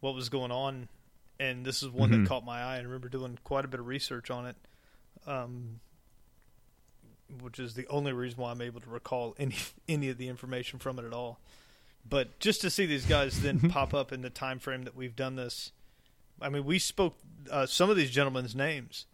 what 0.00 0.14
was 0.14 0.28
going 0.28 0.50
on, 0.50 0.88
and 1.38 1.64
this 1.64 1.82
is 1.82 1.88
one 1.88 2.10
Mhm. 2.10 2.22
that 2.24 2.28
caught 2.28 2.44
my 2.44 2.60
eye. 2.60 2.76
I 2.76 2.80
remember 2.80 3.08
doing 3.08 3.38
quite 3.44 3.64
a 3.64 3.68
bit 3.68 3.80
of 3.80 3.86
research 3.86 4.30
on 4.30 4.46
it. 4.46 4.56
Um. 5.26 5.80
Which 7.40 7.58
is 7.58 7.72
the 7.74 7.86
only 7.86 8.12
reason 8.12 8.38
why 8.40 8.50
I'm 8.50 8.60
able 8.60 8.80
to 8.80 8.90
recall 8.90 9.34
any 9.38 9.54
any 9.88 10.08
of 10.10 10.18
the 10.18 10.28
information 10.28 10.78
from 10.78 10.98
it 10.98 11.04
at 11.06 11.12
all. 11.14 11.40
But 12.08 12.38
just 12.40 12.60
to 12.62 12.70
see 12.70 12.84
these 12.84 13.06
guys 13.06 13.40
then 13.40 13.60
pop 13.70 13.94
up 13.94 14.12
in 14.12 14.20
the 14.22 14.28
time 14.30 14.58
frame 14.58 14.82
that 14.82 14.94
we've 14.96 15.16
done 15.16 15.36
this, 15.36 15.72
I 16.40 16.48
mean, 16.50 16.64
we 16.64 16.78
spoke 16.78 17.16
uh, 17.50 17.64
some 17.66 17.88
of 17.88 17.96
these 17.96 18.10
gentlemen's 18.10 18.54
names 18.54 19.06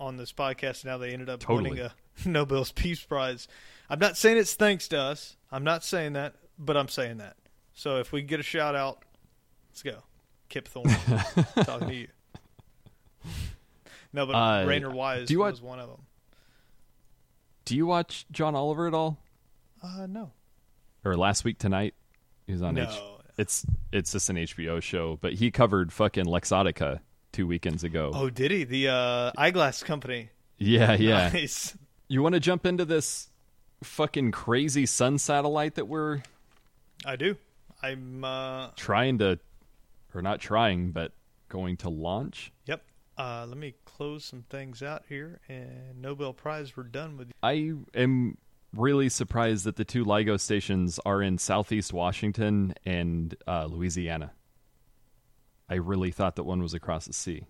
on 0.00 0.16
this 0.16 0.32
podcast. 0.32 0.84
Now 0.84 0.98
they 0.98 1.12
ended 1.12 1.28
up 1.28 1.40
Totally. 1.40 1.70
winning 1.70 1.84
a 1.84 1.94
Nobel's 2.28 2.72
Peace 2.72 3.02
Prize. 3.04 3.46
I'm 3.88 3.98
not 3.98 4.16
saying 4.16 4.38
it's 4.38 4.54
thanks 4.54 4.88
to 4.88 4.98
us. 4.98 5.36
I'm 5.52 5.62
not 5.64 5.84
saying 5.84 6.14
that, 6.14 6.34
but 6.58 6.76
I'm 6.76 6.88
saying 6.88 7.18
that. 7.18 7.36
So 7.74 7.98
if 7.98 8.10
we 8.12 8.22
get 8.22 8.40
a 8.40 8.42
shout 8.42 8.74
out, 8.74 9.04
let's 9.70 9.82
go. 9.82 10.02
Kip 10.48 10.66
Thorne, 10.66 10.88
talking 11.64 11.88
to 11.88 11.94
you. 11.94 12.08
No, 14.12 14.26
but 14.26 14.32
Uh, 14.34 14.66
Rainer 14.66 14.90
Weiss 14.90 15.28
do 15.28 15.34
you 15.34 15.40
was 15.40 15.60
watch- 15.60 15.68
one 15.68 15.78
of 15.78 15.88
them. 15.88 16.00
Do 17.64 17.76
you 17.76 17.86
watch 17.86 18.26
John 18.32 18.54
Oliver 18.56 18.88
at 18.88 18.94
all? 18.94 19.18
Uh, 19.82 20.06
no, 20.08 20.32
Or 21.04 21.16
last 21.16 21.44
week 21.44 21.58
tonight? 21.58 21.94
He 22.46 22.52
was 22.52 22.62
on 22.62 22.74
no. 22.74 22.82
H. 22.90 23.00
It's 23.38 23.64
it's 23.92 24.12
just 24.12 24.28
an 24.28 24.36
HBO 24.36 24.82
show, 24.82 25.18
but 25.20 25.34
he 25.34 25.50
covered 25.50 25.92
fucking 25.92 26.24
Luxottica 26.26 27.00
two 27.32 27.46
weekends 27.46 27.84
ago. 27.84 28.10
Oh, 28.14 28.30
did 28.30 28.50
he? 28.50 28.64
The 28.64 28.88
uh, 28.88 29.32
eyeglass 29.36 29.82
company. 29.82 30.30
yeah, 30.58 30.94
yeah. 30.94 31.30
Nice. 31.32 31.76
You 32.08 32.22
want 32.22 32.34
to 32.34 32.40
jump 32.40 32.66
into 32.66 32.84
this 32.84 33.30
fucking 33.82 34.32
crazy 34.32 34.84
sun 34.86 35.18
satellite 35.18 35.76
that 35.76 35.86
we're 35.86 36.22
I 37.04 37.16
do. 37.16 37.36
I'm. 37.82 38.24
Uh, 38.24 38.68
trying 38.76 39.18
to, 39.18 39.38
or 40.14 40.22
not 40.22 40.40
trying, 40.40 40.90
but 40.90 41.12
going 41.48 41.76
to 41.78 41.88
launch? 41.88 42.52
Yep. 42.66 42.82
Uh, 43.16 43.46
let 43.48 43.56
me 43.56 43.74
close 43.84 44.24
some 44.24 44.44
things 44.48 44.82
out 44.82 45.04
here, 45.08 45.40
and 45.48 46.00
Nobel 46.00 46.32
Prize. 46.32 46.76
We're 46.76 46.84
done 46.84 47.16
with. 47.16 47.32
I 47.42 47.72
am 47.94 48.38
really 48.74 49.08
surprised 49.08 49.64
that 49.64 49.76
the 49.76 49.84
two 49.84 50.04
LIGO 50.04 50.38
stations 50.38 51.00
are 51.04 51.22
in 51.22 51.38
Southeast 51.38 51.92
Washington 51.92 52.74
and 52.84 53.34
uh, 53.46 53.66
Louisiana. 53.66 54.32
I 55.70 55.76
really 55.76 56.10
thought 56.10 56.36
that 56.36 56.44
one 56.44 56.60
was 56.62 56.74
across 56.74 57.06
the 57.06 57.12
sea. 57.12 57.44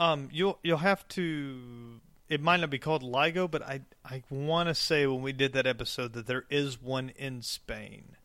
Um, 0.00 0.28
you'll 0.32 0.58
you'll 0.62 0.78
have 0.78 1.06
to. 1.08 2.00
It 2.28 2.40
might 2.42 2.60
not 2.60 2.70
be 2.70 2.78
called 2.78 3.02
LIGO, 3.02 3.50
but 3.50 3.62
I 3.62 3.82
I 4.04 4.22
want 4.30 4.68
to 4.68 4.74
say 4.74 5.06
when 5.06 5.22
we 5.22 5.32
did 5.32 5.52
that 5.52 5.66
episode 5.66 6.14
that 6.14 6.26
there 6.26 6.44
is 6.50 6.80
one 6.80 7.10
in 7.10 7.42
Spain. 7.42 8.16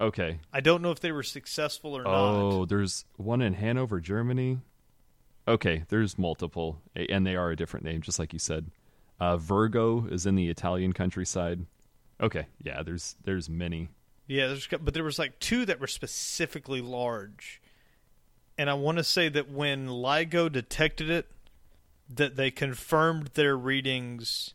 Okay. 0.00 0.40
I 0.52 0.60
don't 0.60 0.82
know 0.82 0.90
if 0.90 1.00
they 1.00 1.12
were 1.12 1.22
successful 1.22 1.96
or 1.96 2.06
Oh, 2.06 2.10
not. 2.10 2.34
Oh, 2.54 2.64
there's 2.66 3.04
one 3.16 3.40
in 3.42 3.54
Hanover, 3.54 4.00
Germany. 4.00 4.58
Okay, 5.46 5.84
there's 5.88 6.16
multiple, 6.18 6.80
and 6.94 7.26
they 7.26 7.34
are 7.36 7.50
a 7.50 7.56
different 7.56 7.84
name, 7.84 8.00
just 8.00 8.18
like 8.20 8.32
you 8.32 8.38
said. 8.38 8.70
Uh, 9.18 9.36
Virgo 9.36 10.06
is 10.06 10.24
in 10.26 10.34
the 10.36 10.48
Italian 10.48 10.92
countryside. 10.92 11.66
Okay, 12.20 12.46
yeah, 12.62 12.82
there's 12.82 13.16
there's 13.24 13.48
many. 13.48 13.88
Yeah, 14.28 14.46
there's 14.48 14.66
but 14.68 14.94
there 14.94 15.04
was 15.04 15.18
like 15.18 15.38
two 15.40 15.64
that 15.66 15.80
were 15.80 15.86
specifically 15.88 16.80
large, 16.80 17.60
and 18.62 18.70
I 18.70 18.74
want 18.74 18.98
to 18.98 19.02
say 19.02 19.28
that 19.28 19.50
when 19.50 19.88
LIGO 19.88 20.48
detected 20.48 21.10
it, 21.10 21.26
that 22.08 22.36
they 22.36 22.52
confirmed 22.52 23.30
their 23.34 23.56
readings. 23.56 24.54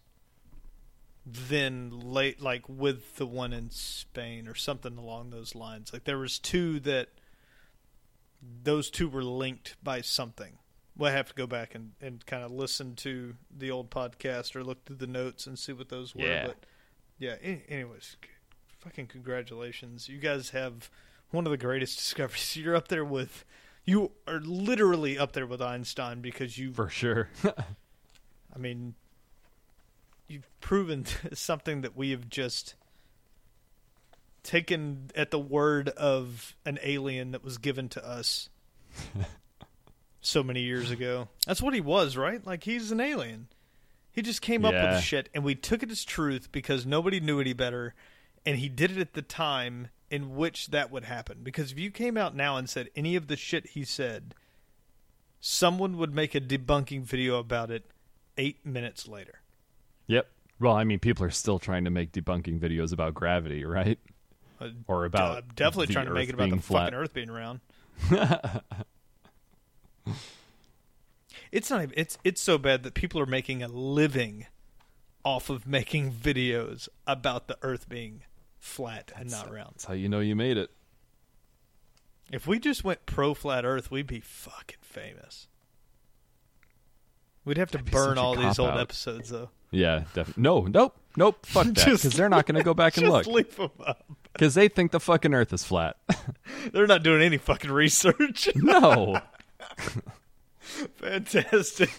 Then 1.25 1.91
late, 1.91 2.41
like 2.41 2.69
with 2.69 3.17
the 3.17 3.25
one 3.25 3.51
in 3.51 3.69
Spain 3.69 4.47
or 4.47 4.55
something 4.55 4.97
along 4.97 5.31
those 5.31 5.55
lines. 5.55 5.91
Like 5.91 6.05
there 6.05 6.17
was 6.17 6.39
two 6.39 6.79
that 6.79 7.09
those 8.63 8.89
two 8.89 9.09
were 9.09 9.25
linked 9.25 9.75
by 9.83 9.99
something. 9.99 10.53
We'll 10.95 11.11
have 11.11 11.27
to 11.27 11.33
go 11.33 11.45
back 11.45 11.75
and, 11.75 11.91
and 11.99 12.25
kind 12.25 12.45
of 12.45 12.51
listen 12.51 12.95
to 12.95 13.35
the 13.53 13.71
old 13.71 13.89
podcast 13.89 14.55
or 14.55 14.63
look 14.63 14.85
through 14.85 14.95
the 14.95 15.05
notes 15.05 15.47
and 15.47 15.59
see 15.59 15.73
what 15.73 15.89
those 15.89 16.15
were. 16.15 16.21
Yeah. 16.23 16.47
But 16.47 16.63
yeah, 17.19 17.35
anyways, 17.67 18.15
fucking 18.79 19.07
congratulations. 19.07 20.07
You 20.07 20.19
guys 20.19 20.51
have 20.51 20.89
one 21.31 21.45
of 21.45 21.51
the 21.51 21.57
greatest 21.57 21.97
discoveries. 21.97 22.55
You're 22.55 22.73
up 22.73 22.87
there 22.87 23.03
with, 23.03 23.43
you 23.87 24.11
are 24.27 24.41
literally 24.41 25.17
up 25.17 25.31
there 25.31 25.47
with 25.47 25.61
Einstein 25.61 26.21
because 26.21 26.57
you, 26.57 26.73
For 26.73 26.89
sure. 26.89 27.29
I 27.43 28.59
mean, 28.59 28.93
you've 30.27 30.49
proven 30.59 31.05
something 31.33 31.81
that 31.81 31.95
we 31.95 32.11
have 32.11 32.29
just 32.29 32.75
taken 34.43 35.09
at 35.15 35.31
the 35.31 35.39
word 35.39 35.89
of 35.89 36.55
an 36.65 36.79
alien 36.83 37.31
that 37.31 37.43
was 37.43 37.57
given 37.57 37.87
to 37.89 38.05
us 38.05 38.49
so 40.21 40.43
many 40.43 40.61
years 40.61 40.91
ago. 40.91 41.29
That's 41.45 41.61
what 41.61 41.73
he 41.73 41.81
was, 41.81 42.17
right? 42.17 42.45
Like 42.45 42.63
he's 42.63 42.91
an 42.91 42.99
alien. 42.99 43.47
He 44.11 44.21
just 44.21 44.41
came 44.41 44.65
up 44.65 44.73
with 44.73 45.01
shit 45.01 45.29
and 45.33 45.43
we 45.43 45.55
took 45.55 45.81
it 45.81 45.91
as 45.91 46.03
truth 46.03 46.51
because 46.51 46.85
nobody 46.85 47.19
knew 47.19 47.39
any 47.39 47.53
better 47.53 47.93
and 48.45 48.57
he 48.57 48.67
did 48.67 48.91
it 48.91 48.97
at 48.97 49.13
the 49.13 49.21
time 49.21 49.89
in 50.09 50.35
which 50.35 50.67
that 50.67 50.91
would 50.91 51.03
happen. 51.05 51.39
Because 51.43 51.71
if 51.71 51.79
you 51.79 51.91
came 51.91 52.17
out 52.17 52.35
now 52.35 52.57
and 52.57 52.69
said 52.69 52.89
any 52.95 53.15
of 53.15 53.27
the 53.27 53.35
shit 53.35 53.67
he 53.67 53.83
said, 53.83 54.33
someone 55.39 55.97
would 55.97 56.13
make 56.13 56.33
a 56.35 56.41
debunking 56.41 57.03
video 57.03 57.37
about 57.39 57.69
it 57.71 57.85
8 58.37 58.65
minutes 58.65 59.07
later. 59.07 59.41
yep. 60.07 60.29
Well, 60.59 60.73
I 60.73 60.83
mean, 60.85 60.97
people 60.97 61.23
are 61.23 61.29
still 61.29 61.59
trying 61.59 61.83
to 61.83 61.91
make 61.91 62.11
debunking 62.11 62.59
videos 62.59 62.91
about 62.91 63.13
gravity, 63.13 63.63
right? 63.63 63.99
Uh, 64.59 64.69
Or 64.87 65.05
about 65.05 65.37
I'm 65.37 65.43
definitely 65.55 65.93
trying 65.93 66.07
to 66.07 66.13
make 66.13 66.29
it 66.29 66.33
about 66.33 66.49
the 66.49 66.57
flat. 66.57 66.85
fucking 66.85 66.97
Earth 66.99 67.13
being 67.13 67.29
round. 67.29 67.59
it's 71.51 71.69
not. 71.69 71.83
Even, 71.83 71.93
it's 71.97 72.17
it's 72.23 72.41
so 72.41 72.57
bad 72.57 72.83
that 72.83 72.93
people 72.93 73.19
are 73.21 73.25
making 73.27 73.61
a 73.61 73.67
living 73.67 74.47
off 75.23 75.49
of 75.49 75.67
making 75.67 76.11
videos 76.11 76.87
about 77.05 77.47
the 77.47 77.57
Earth 77.61 77.87
being 77.89 78.23
flat 78.59 79.11
and 79.17 79.29
not 79.31 79.51
round. 79.51 79.71
That's 79.75 79.85
how 79.85 79.93
you 79.93 80.09
know 80.09 80.19
you 80.19 80.35
made 80.35 80.57
it. 80.57 80.69
If 82.31 82.45
we 82.47 82.59
just 82.59 82.83
went 82.83 83.05
pro 83.05 83.33
flat 83.33 83.63
Earth, 83.65 83.89
we'd 83.89 84.07
be 84.07 84.19
fucking 84.19 84.79
famous. 84.81 85.47
We'd 87.45 87.57
have 87.57 87.71
to 87.71 87.77
That'd 87.77 87.91
burn 87.93 88.17
all 88.17 88.35
these 88.35 88.59
old 88.59 88.69
cop-out. 88.71 88.79
episodes 88.81 89.29
though. 89.29 89.49
Yeah, 89.71 90.03
definitely. 90.13 90.43
No, 90.43 90.61
nope, 90.65 90.97
nope. 91.15 91.45
Fuck 91.45 91.65
that. 91.75 91.85
Because 91.85 92.03
they're 92.13 92.27
not 92.29 92.45
going 92.45 92.57
to 92.57 92.63
go 92.63 92.73
back 92.73 92.97
and 92.97 93.05
just 93.07 93.27
look. 93.27 93.35
leave 93.35 93.55
them 93.55 93.71
up. 93.85 94.03
Because 94.33 94.53
they 94.55 94.67
think 94.67 94.91
the 94.91 94.99
fucking 94.99 95.33
Earth 95.33 95.53
is 95.53 95.63
flat. 95.63 95.95
They're 96.73 96.85
not 96.87 97.01
doing 97.03 97.21
any 97.21 97.37
fucking 97.37 97.71
research. 97.71 98.49
no. 98.55 99.19
Fantastic. 100.95 101.89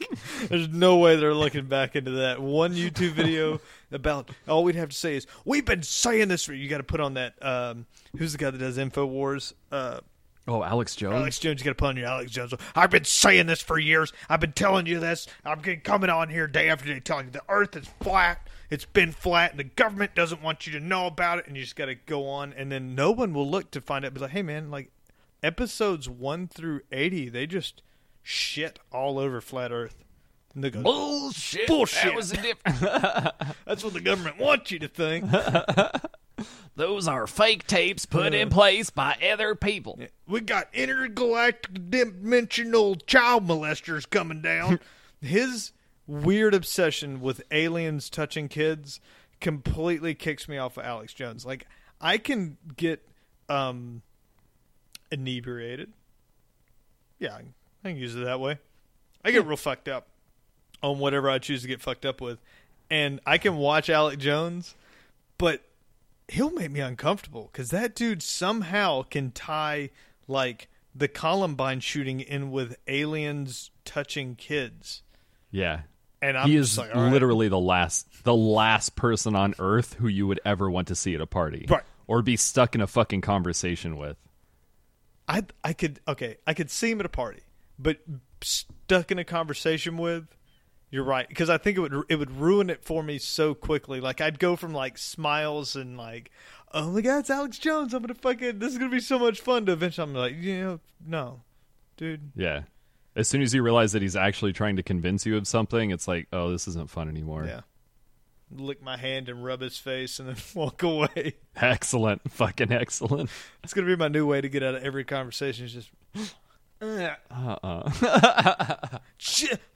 There's 0.49 0.69
no 0.69 0.99
way 0.99 1.16
they're 1.16 1.35
looking 1.35 1.66
back 1.66 1.97
into 1.97 2.11
that 2.12 2.40
one 2.40 2.74
YouTube 2.74 3.12
video 3.12 3.61
about 3.90 4.31
all 4.47 4.65
we'd 4.65 4.74
have 4.74 4.90
to 4.90 4.97
say 4.97 5.16
is 5.16 5.27
we've 5.45 5.65
been 5.65 5.82
saying 5.82 6.28
this 6.28 6.45
for 6.45 6.53
you 6.53 6.69
got 6.69 6.78
to 6.78 6.85
put 6.85 7.01
on 7.01 7.15
that 7.15 7.35
um 7.43 7.86
who's 8.19 8.32
the 8.32 8.39
guy 8.39 8.51
that 8.51 8.59
does 8.59 8.78
InfoWars? 8.78 9.55
Uh 9.73 10.01
Oh, 10.47 10.62
Alex 10.62 10.97
Jones. 10.97 11.15
Alex 11.15 11.39
Jones, 11.39 11.61
you 11.61 11.65
got 11.66 11.73
to 11.73 11.74
put 11.74 11.89
on 11.89 11.97
your 11.99 12.07
Alex 12.07 12.32
Jones. 12.32 12.55
I've 12.74 12.90
been 12.90 13.05
saying 13.05 13.47
this 13.47 13.61
for 13.61 13.78
years. 13.78 14.15
I've 14.31 14.40
been 14.40 14.53
telling 14.53 14.86
you 14.86 14.99
this. 14.99 15.27
I'm 15.45 15.61
getting, 15.61 15.82
coming 15.82 16.09
on 16.09 16.31
here 16.31 16.47
day 16.47 16.70
after 16.70 16.86
day 16.86 17.01
telling 17.01 17.27
you 17.27 17.32
the 17.32 17.43
earth 17.51 17.77
is 17.77 17.86
flat. 18.01 18.49
It's 18.70 18.86
been 18.86 19.12
flat 19.12 19.51
and 19.51 19.61
the 19.61 19.65
government 19.65 20.15
doesn't 20.15 20.43
want 20.43 20.66
you 20.66 20.73
to 20.73 20.81
know 20.81 21.07
about 21.07 21.39
it 21.39 21.47
and 21.47 21.57
you 21.57 21.62
just 21.62 21.77
got 21.77 21.86
to 21.86 21.95
go 21.95 22.28
on 22.28 22.55
and 22.55 22.73
then 22.73 22.95
no 22.95 23.11
one 23.11 23.35
will 23.35 23.49
look 23.49 23.70
to 23.73 23.82
find 23.82 24.07
out 24.07 24.15
be 24.15 24.20
like, 24.20 24.31
"Hey 24.31 24.43
man, 24.43 24.70
like 24.70 24.90
episodes 25.43 26.09
1 26.09 26.49
through 26.49 26.81
80, 26.93 27.28
they 27.28 27.47
just 27.47 27.82
shit 28.29 28.79
all 28.93 29.19
over 29.19 29.41
flat 29.41 29.73
earth." 29.73 30.05
And 30.55 30.63
they 30.65 30.71
go, 30.71 30.83
Bullshit. 30.83 31.67
Bullshit. 31.67 32.05
That 32.05 32.15
was 32.17 32.33
a 32.33 32.37
diff- 32.37 32.63
That's 33.65 33.85
what 33.85 33.93
the 33.93 34.01
government 34.01 34.39
wants 34.39 34.71
you 34.71 34.79
to 34.81 34.89
think. 34.89 35.25
Those 36.77 37.09
are 37.09 37.27
fake 37.27 37.67
tapes 37.67 38.07
put 38.07 38.35
in 38.35 38.49
place 38.51 38.91
by 38.91 39.17
other 39.33 39.55
people. 39.55 39.99
We 40.27 40.41
got 40.41 40.69
intergalactic 40.73 41.91
dimensional 41.91 42.95
child 42.97 43.47
molesters 43.47 44.09
coming 44.09 44.41
down. 44.43 44.79
His 45.21 45.73
weird 46.07 46.55
obsession 46.55 47.21
with 47.21 47.43
aliens 47.51 48.09
touching 48.09 48.49
kids 48.49 49.01
completely 49.41 50.15
kicks 50.15 50.49
me 50.49 50.57
off 50.59 50.77
of 50.77 50.85
Alex 50.85 51.13
Jones. 51.15 51.45
Like 51.45 51.67
I 52.01 52.19
can 52.19 52.57
get 52.77 53.07
um 53.49 54.03
inebriated. 55.11 55.93
Yeah, 57.19 57.35
I 57.35 57.39
can- 57.41 57.55
I 57.89 57.93
can 57.93 58.01
use 58.01 58.15
it 58.16 58.24
that 58.24 58.40
way. 58.40 58.59
I 59.24 59.31
get 59.31 59.47
real 59.47 59.56
fucked 59.56 59.89
up 59.89 60.06
on 60.82 60.98
whatever 60.98 61.28
I 61.28 61.39
choose 61.39 61.62
to 61.62 61.69
get 61.69 61.81
fucked 61.81 62.06
up 62.06 62.20
with. 62.20 62.39
And 62.90 63.20
I 63.27 63.39
can 63.39 63.56
watch 63.56 63.90
Alex 63.90 64.16
Jones, 64.23 64.74
but 65.36 65.62
he'll 66.28 66.51
make 66.51 66.70
me 66.70 66.81
uncomfortable 66.81 67.48
because 67.52 67.70
that 67.70 67.94
dude 67.94 68.23
somehow 68.23 69.02
can 69.02 69.31
tie 69.31 69.90
like 70.27 70.69
the 70.94 71.09
Columbine 71.09 71.81
shooting 71.81 72.20
in 72.20 72.51
with 72.51 72.77
aliens 72.86 73.70
touching 73.85 74.35
kids, 74.36 75.02
Yeah. 75.51 75.82
and 76.20 76.36
I'm 76.36 76.48
he 76.48 76.56
is 76.56 76.77
like, 76.78 76.94
all 76.94 77.02
right. 77.05 77.12
literally 77.12 77.48
the 77.48 77.59
last 77.59 78.24
the 78.24 78.35
last 78.35 78.97
person 78.97 79.35
on 79.36 79.55
earth 79.59 79.94
who 79.94 80.09
you 80.09 80.27
would 80.27 80.40
ever 80.44 80.70
want 80.70 80.89
to 80.89 80.94
see 80.94 81.15
at 81.15 81.20
a 81.20 81.27
party. 81.27 81.66
Right. 81.69 81.82
Or 82.06 82.23
be 82.23 82.36
stuck 82.36 82.74
in 82.74 82.81
a 82.81 82.86
fucking 82.86 83.20
conversation 83.20 83.97
with. 83.97 84.16
I 85.28 85.44
I 85.62 85.73
could 85.74 86.01
okay, 86.09 86.39
I 86.47 86.55
could 86.55 86.70
see 86.70 86.90
him 86.90 87.01
at 87.01 87.06
a 87.06 87.10
party, 87.10 87.43
but 87.79 87.99
stuck 88.43 89.11
in 89.11 89.19
a 89.19 89.25
conversation 89.25 89.97
with. 89.97 90.27
You're 90.91 91.05
right 91.05 91.29
because 91.29 91.51
I 91.51 91.59
think 91.59 91.77
it 91.77 91.81
would 91.81 92.05
it 92.09 92.17
would 92.17 92.31
ruin 92.31 92.71
it 92.71 92.83
for 92.83 93.03
me 93.03 93.19
so 93.19 93.55
quickly. 93.55 94.01
Like 94.01 94.23
I'd 94.23 94.39
go 94.39 94.57
from 94.57 94.73
like 94.73 94.97
smiles 94.97 95.77
and 95.77 95.99
like, 95.99 96.31
oh 96.73 96.91
my 96.93 97.03
god, 97.03 97.19
it's 97.19 97.31
Alex 97.31 97.59
Jones. 97.59 97.93
I'm 97.93 98.03
gonna 98.03 98.15
fucking 98.15 98.59
this 98.59 98.73
is 98.73 98.79
gonna 98.79 98.91
be 98.91 99.01
so 99.01 99.19
much 99.19 99.41
fun. 99.41 99.67
To 99.67 99.73
eventually 99.73 100.09
I'm 100.09 100.15
like, 100.15 100.37
you 100.37 100.61
know, 100.61 100.81
no, 101.07 101.43
dude. 101.99 102.33
Yeah. 102.35 102.63
As 103.15 103.29
soon 103.29 103.43
as 103.43 103.53
you 103.53 103.63
realize 103.63 103.93
that 103.93 104.01
he's 104.01 104.17
actually 104.17 104.53
trying 104.55 104.77
to 104.77 104.83
convince 104.83 105.27
you 105.27 105.37
of 105.37 105.47
something, 105.47 105.91
it's 105.91 106.09
like, 106.09 106.29
oh, 106.33 106.51
this 106.53 106.69
isn't 106.69 106.89
fun 106.89 107.09
anymore. 107.09 107.45
Yeah. 107.47 107.63
Lick 108.51 108.81
my 108.81 108.97
hand 108.97 109.29
and 109.29 109.45
rub 109.45 109.61
his 109.61 109.77
face 109.77 110.19
and 110.21 110.29
then 110.29 110.37
walk 110.55 110.83
away. 110.83 111.35
Excellent. 111.55 112.31
Fucking 112.31 112.73
excellent. 112.73 113.29
It's 113.63 113.75
gonna 113.75 113.87
be 113.87 113.97
my 113.97 114.09
new 114.09 114.27
way 114.27 114.41
to 114.41 114.49
get 114.49 114.63
out 114.63 114.75
of 114.75 114.83
every 114.83 115.05
conversation. 115.05 115.67
Is 115.67 115.75
just 115.75 115.91
"Uh, 116.81 117.15
ah," 117.31 117.91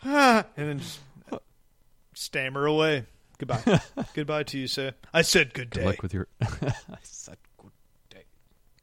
and 0.56 0.68
then 0.68 0.78
just 0.78 1.00
stammer 2.14 2.66
away. 2.66 3.06
Goodbye. 3.38 3.80
Goodbye 4.14 4.44
to 4.44 4.58
you, 4.58 4.66
sir. 4.66 4.92
I 5.12 5.22
said 5.22 5.52
good 5.52 5.70
day. 5.70 5.80
Good 5.80 5.86
luck 5.86 6.02
with 6.02 6.14
your 6.14 6.28
I 6.42 6.72
said 7.02 7.38
good 7.60 7.72
day. 8.10 8.24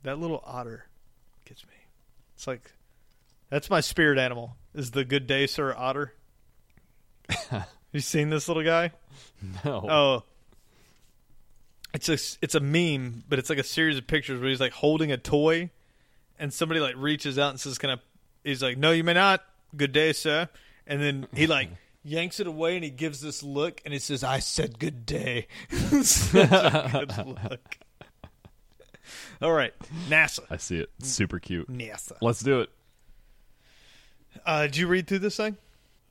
that 0.04 0.20
little 0.20 0.44
otter 0.46 0.88
gets 1.46 1.66
me. 1.66 1.74
It's 2.36 2.46
like 2.48 2.72
that's 3.50 3.70
my 3.70 3.80
spirit 3.82 4.18
animal. 4.18 4.58
Is 4.76 4.92
the 4.92 5.06
good 5.06 5.28
day, 5.28 5.48
sir, 5.48 5.74
otter? 5.76 6.14
you 7.92 8.02
seen 8.02 8.30
this 8.30 8.48
little 8.48 8.64
guy? 8.64 8.92
No. 9.64 9.86
Oh, 9.90 10.24
it's 11.94 12.10
a 12.10 12.18
it's 12.42 12.56
a 12.56 12.60
meme, 12.60 13.24
but 13.30 13.40
it's 13.40 13.50
like 13.50 13.60
a 13.60 13.64
series 13.64 13.98
of 13.98 14.08
pictures 14.08 14.40
where 14.40 14.50
he's 14.50 14.60
like 14.60 14.74
holding 14.74 15.12
a 15.12 15.18
toy, 15.18 15.70
and 16.38 16.54
somebody 16.54 16.80
like 16.80 16.96
reaches 16.98 17.40
out 17.40 17.52
and 17.52 17.60
says, 17.60 17.78
"Can 17.78 17.92
I?" 17.92 17.96
He's 18.44 18.62
like, 18.64 18.78
"No, 18.78 18.92
you 18.92 19.04
may 19.04 19.14
not. 19.14 19.44
Good 19.76 19.92
day, 19.92 20.14
sir." 20.14 20.50
And 20.88 21.02
then 21.02 21.28
he 21.34 21.48
like 21.56 21.70
yanks 22.04 22.40
it 22.40 22.48
away 22.48 22.76
and 22.76 22.84
he 22.84 22.90
gives 22.90 23.22
this 23.22 23.44
look 23.44 23.82
and 23.86 23.94
he 23.94 24.00
says, 24.00 24.24
"I 24.24 24.40
said 24.40 24.80
good 24.80 25.06
day." 25.06 25.48
Such 26.02 26.34
a 26.52 27.06
good 27.06 27.28
look. 27.28 27.78
All 29.42 29.54
right, 29.54 29.74
NASA. 30.10 30.42
I 30.50 30.58
see 30.58 30.80
it. 30.80 30.90
Super 31.02 31.40
cute. 31.40 31.72
NASA. 31.72 32.14
Let's 32.22 32.42
do 32.42 32.62
it. 32.62 32.70
Uh, 34.46 34.64
did 34.64 34.78
you 34.78 34.88
read 34.88 35.08
through 35.08 35.20
this 35.20 35.38
thing? 35.38 35.58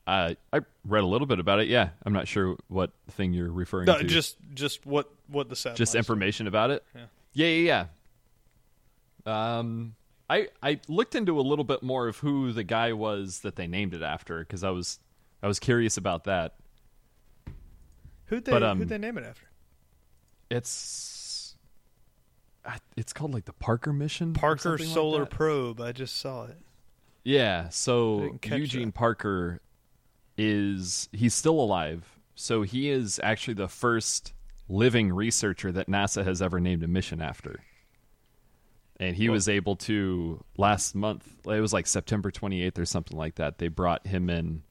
Uh, 0.07 0.35
I 0.53 0.61
read 0.87 1.05
a 1.05 1.07
little 1.07 1.27
bit 1.27 1.39
about 1.39 1.61
it. 1.61 1.69
Yeah, 1.69 1.91
I'm 2.07 2.15
not 2.15 2.27
sure 2.27 2.57
what 2.69 2.91
thing 3.11 3.35
you're 3.35 3.51
referring 3.53 3.85
No, 3.87 3.99
to. 3.99 4.05
just 4.05 4.37
just 4.55 4.87
what 4.87 5.11
what 5.29 5.51
the 5.51 5.57
satellite. 5.57 5.77
just 5.77 5.95
information 5.95 6.47
about 6.47 6.71
it. 6.71 6.83
Yeah. 6.95 7.03
yeah, 7.35 7.47
yeah, 7.49 7.87
yeah. 9.27 9.59
Um, 9.59 9.95
I 10.31 10.49
I 10.63 10.81
looked 10.89 11.15
into 11.15 11.39
a 11.41 11.43
little 11.43 11.65
bit 11.65 11.83
more 11.83 12.09
of 12.09 12.19
who 12.19 12.53
the 12.53 12.65
guy 12.65 12.93
was 12.93 13.41
that 13.41 13.57
they 13.57 13.67
named 13.67 13.95
it 13.95 14.03
after 14.03 14.41
because 14.41 14.63
I 14.63 14.71
was 14.71 14.99
I 15.43 15.47
was 15.47 15.59
curious 15.59 15.97
about 15.97 16.25
that. 16.25 16.55
Who'd 18.27 18.45
they 18.45 18.53
but, 18.53 18.63
um, 18.63 18.79
who'd 18.79 18.89
they 18.89 18.99
name 18.99 19.17
it 19.17 19.25
after? 19.25 19.47
It's 20.51 21.57
it's 22.97 23.13
called 23.13 23.33
like 23.33 23.47
the 23.47 23.53
Parker 23.55 23.93
mission, 23.93 24.35
Parker 24.35 24.77
something 24.77 24.87
like 24.87 24.95
Solar. 24.95 25.27
Probe. 25.27 25.81
I 25.81 25.93
just 25.93 26.19
saw 26.19 26.45
it. 26.45 26.59
Yeah, 27.25 27.69
so 27.71 28.39
Eugene 28.45 28.89
that. 28.89 28.95
Parker 28.95 29.61
is 30.37 31.09
he's 31.13 31.35
still 31.35 31.61
alive. 31.61 32.19
So 32.35 32.63
he 32.63 32.89
is 32.89 33.19
actually 33.23 33.55
the 33.55 33.69
first 33.69 34.33
living 34.69 35.13
researcher 35.13 35.73
that 35.73 35.89
NASA 35.89 36.25
has 36.25 36.41
ever 36.41 36.61
named 36.61 36.83
a 36.83 36.89
mission 36.89 37.21
after. 37.21 37.61
And 39.01 39.15
he 39.16 39.29
was 39.29 39.49
able 39.49 39.77
to 39.77 40.43
last 40.57 40.95
month. 40.95 41.27
It 41.47 41.61
was 41.61 41.73
like 41.73 41.87
September 41.87 42.31
28th 42.31 42.79
or 42.79 42.85
something 42.85 43.16
like 43.16 43.37
that. 43.37 43.59
They 43.59 43.69
brought 43.69 44.07
him 44.07 44.29
in 44.31 44.62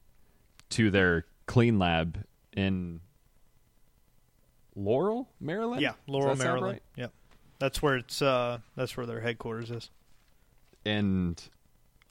to 0.70 0.90
their 0.90 1.24
clean 1.46 1.78
lab 1.78 2.24
in 2.56 3.00
Laurel, 4.74 5.28
Maryland. 5.40 5.82
Yeah, 5.82 5.92
Laurel, 6.06 6.36
Maryland. 6.36 6.64
right? 6.74 6.82
Yep, 6.96 7.12
that's 7.58 7.82
where 7.82 7.96
it's. 7.96 8.22
Uh, 8.22 8.58
that's 8.76 8.96
where 8.96 9.06
their 9.06 9.20
headquarters 9.20 9.70
is. 9.70 9.90
and 10.84 11.42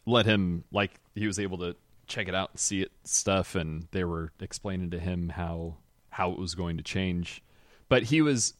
let 0.05 0.25
him 0.25 0.63
like 0.71 0.91
he 1.15 1.27
was 1.27 1.37
able 1.39 1.57
to 1.57 1.75
check 2.07 2.27
it 2.29 2.35
out 2.35 2.51
and 2.51 2.59
see 2.59 2.81
it 2.81 2.91
stuff 3.03 3.55
and 3.55 3.87
they 3.91 4.03
were 4.05 4.31
explaining 4.39 4.89
to 4.89 4.99
him 4.99 5.27
how 5.29 5.75
how 6.09 6.31
it 6.31 6.39
was 6.39 6.55
going 6.55 6.77
to 6.77 6.83
change 6.83 7.43
but 7.89 8.03
he 8.03 8.21
was 8.21 8.53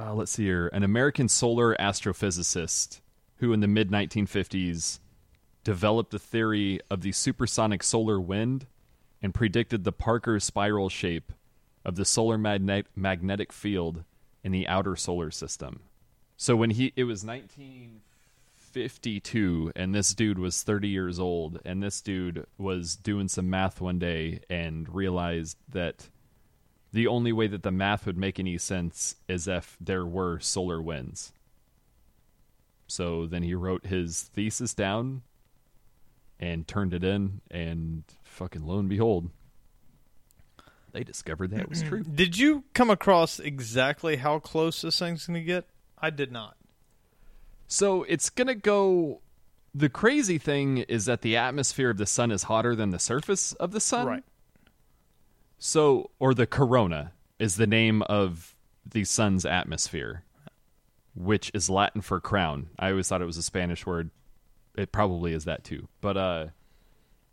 uh, 0.00 0.14
let's 0.14 0.32
see 0.32 0.44
here. 0.44 0.68
An 0.72 0.82
american 0.82 1.28
solar 1.28 1.76
astrophysicist 1.76 3.00
who 3.36 3.52
in 3.52 3.60
the 3.60 3.68
mid 3.68 3.90
1950s 3.90 4.98
developed 5.64 6.10
the 6.10 6.18
theory 6.18 6.80
of 6.90 7.02
the 7.02 7.12
supersonic 7.12 7.82
solar 7.82 8.18
wind 8.20 8.66
and 9.22 9.34
predicted 9.34 9.84
the 9.84 9.92
parker 9.92 10.40
spiral 10.40 10.88
shape 10.88 11.32
of 11.84 11.96
the 11.96 12.04
solar 12.04 12.38
magne- 12.38 12.84
magnetic 12.96 13.52
field 13.52 14.04
in 14.42 14.52
the 14.52 14.66
outer 14.66 14.96
solar 14.96 15.30
system. 15.30 15.80
So 16.36 16.56
when 16.56 16.70
he 16.70 16.94
it 16.96 17.04
was 17.04 17.24
1952 17.24 19.72
and 19.76 19.94
this 19.94 20.14
dude 20.14 20.38
was 20.38 20.62
30 20.62 20.88
years 20.88 21.18
old 21.18 21.60
and 21.64 21.82
this 21.82 22.00
dude 22.00 22.46
was 22.56 22.96
doing 22.96 23.28
some 23.28 23.50
math 23.50 23.80
one 23.80 23.98
day 23.98 24.40
and 24.48 24.88
realized 24.88 25.58
that 25.68 26.08
the 26.92 27.06
only 27.06 27.32
way 27.32 27.46
that 27.46 27.62
the 27.62 27.70
math 27.70 28.06
would 28.06 28.18
make 28.18 28.38
any 28.38 28.58
sense 28.58 29.16
is 29.28 29.46
if 29.46 29.76
there 29.80 30.04
were 30.06 30.38
solar 30.40 30.80
winds 30.80 31.32
so 32.86 33.26
then 33.26 33.42
he 33.42 33.54
wrote 33.54 33.86
his 33.86 34.22
thesis 34.34 34.74
down 34.74 35.22
and 36.38 36.66
turned 36.66 36.94
it 36.94 37.04
in 37.04 37.40
and 37.50 38.04
fucking 38.24 38.66
lo 38.66 38.78
and 38.78 38.88
behold 38.88 39.30
they 40.92 41.04
discovered 41.04 41.50
that 41.50 41.60
it 41.60 41.68
was 41.68 41.82
true 41.82 42.02
Did 42.02 42.36
you 42.36 42.64
come 42.74 42.90
across 42.90 43.38
exactly 43.38 44.16
how 44.16 44.38
close 44.38 44.82
this 44.82 44.98
thing's 44.98 45.26
going 45.26 45.40
to 45.40 45.44
get? 45.44 45.66
I 45.98 46.10
did 46.10 46.32
not. 46.32 46.56
So 47.68 48.02
it's 48.04 48.30
going 48.30 48.48
to 48.48 48.54
go. 48.54 49.20
The 49.74 49.88
crazy 49.88 50.38
thing 50.38 50.78
is 50.78 51.04
that 51.04 51.22
the 51.22 51.36
atmosphere 51.36 51.90
of 51.90 51.98
the 51.98 52.06
sun 52.06 52.32
is 52.32 52.44
hotter 52.44 52.74
than 52.74 52.90
the 52.90 52.98
surface 52.98 53.52
of 53.54 53.70
the 53.70 53.80
sun. 53.80 54.06
Right. 54.06 54.24
So, 55.62 56.10
or 56.18 56.32
the 56.32 56.46
corona 56.46 57.12
is 57.38 57.56
the 57.56 57.66
name 57.66 58.00
of 58.02 58.56
the 58.90 59.04
sun's 59.04 59.44
atmosphere, 59.44 60.24
which 61.14 61.50
is 61.52 61.68
Latin 61.68 62.00
for 62.00 62.18
crown. 62.18 62.70
I 62.78 62.90
always 62.90 63.08
thought 63.08 63.20
it 63.20 63.26
was 63.26 63.36
a 63.36 63.42
Spanish 63.42 63.84
word. 63.84 64.08
It 64.74 64.90
probably 64.90 65.34
is 65.34 65.44
that 65.44 65.62
too. 65.62 65.86
But 66.00 66.16
uh 66.16 66.46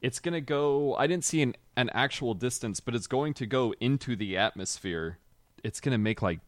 it's 0.01 0.19
going 0.19 0.33
to 0.33 0.41
go 0.41 0.93
I 0.95 1.07
didn't 1.07 1.23
see 1.23 1.41
an 1.41 1.55
an 1.77 1.89
actual 1.93 2.33
distance, 2.33 2.81
but 2.81 2.95
it's 2.95 3.07
going 3.07 3.33
to 3.35 3.45
go 3.45 3.73
into 3.79 4.17
the 4.17 4.35
atmosphere. 4.35 5.19
It's 5.63 5.79
going 5.79 5.93
to 5.93 5.97
make 5.97 6.21
like 6.21 6.41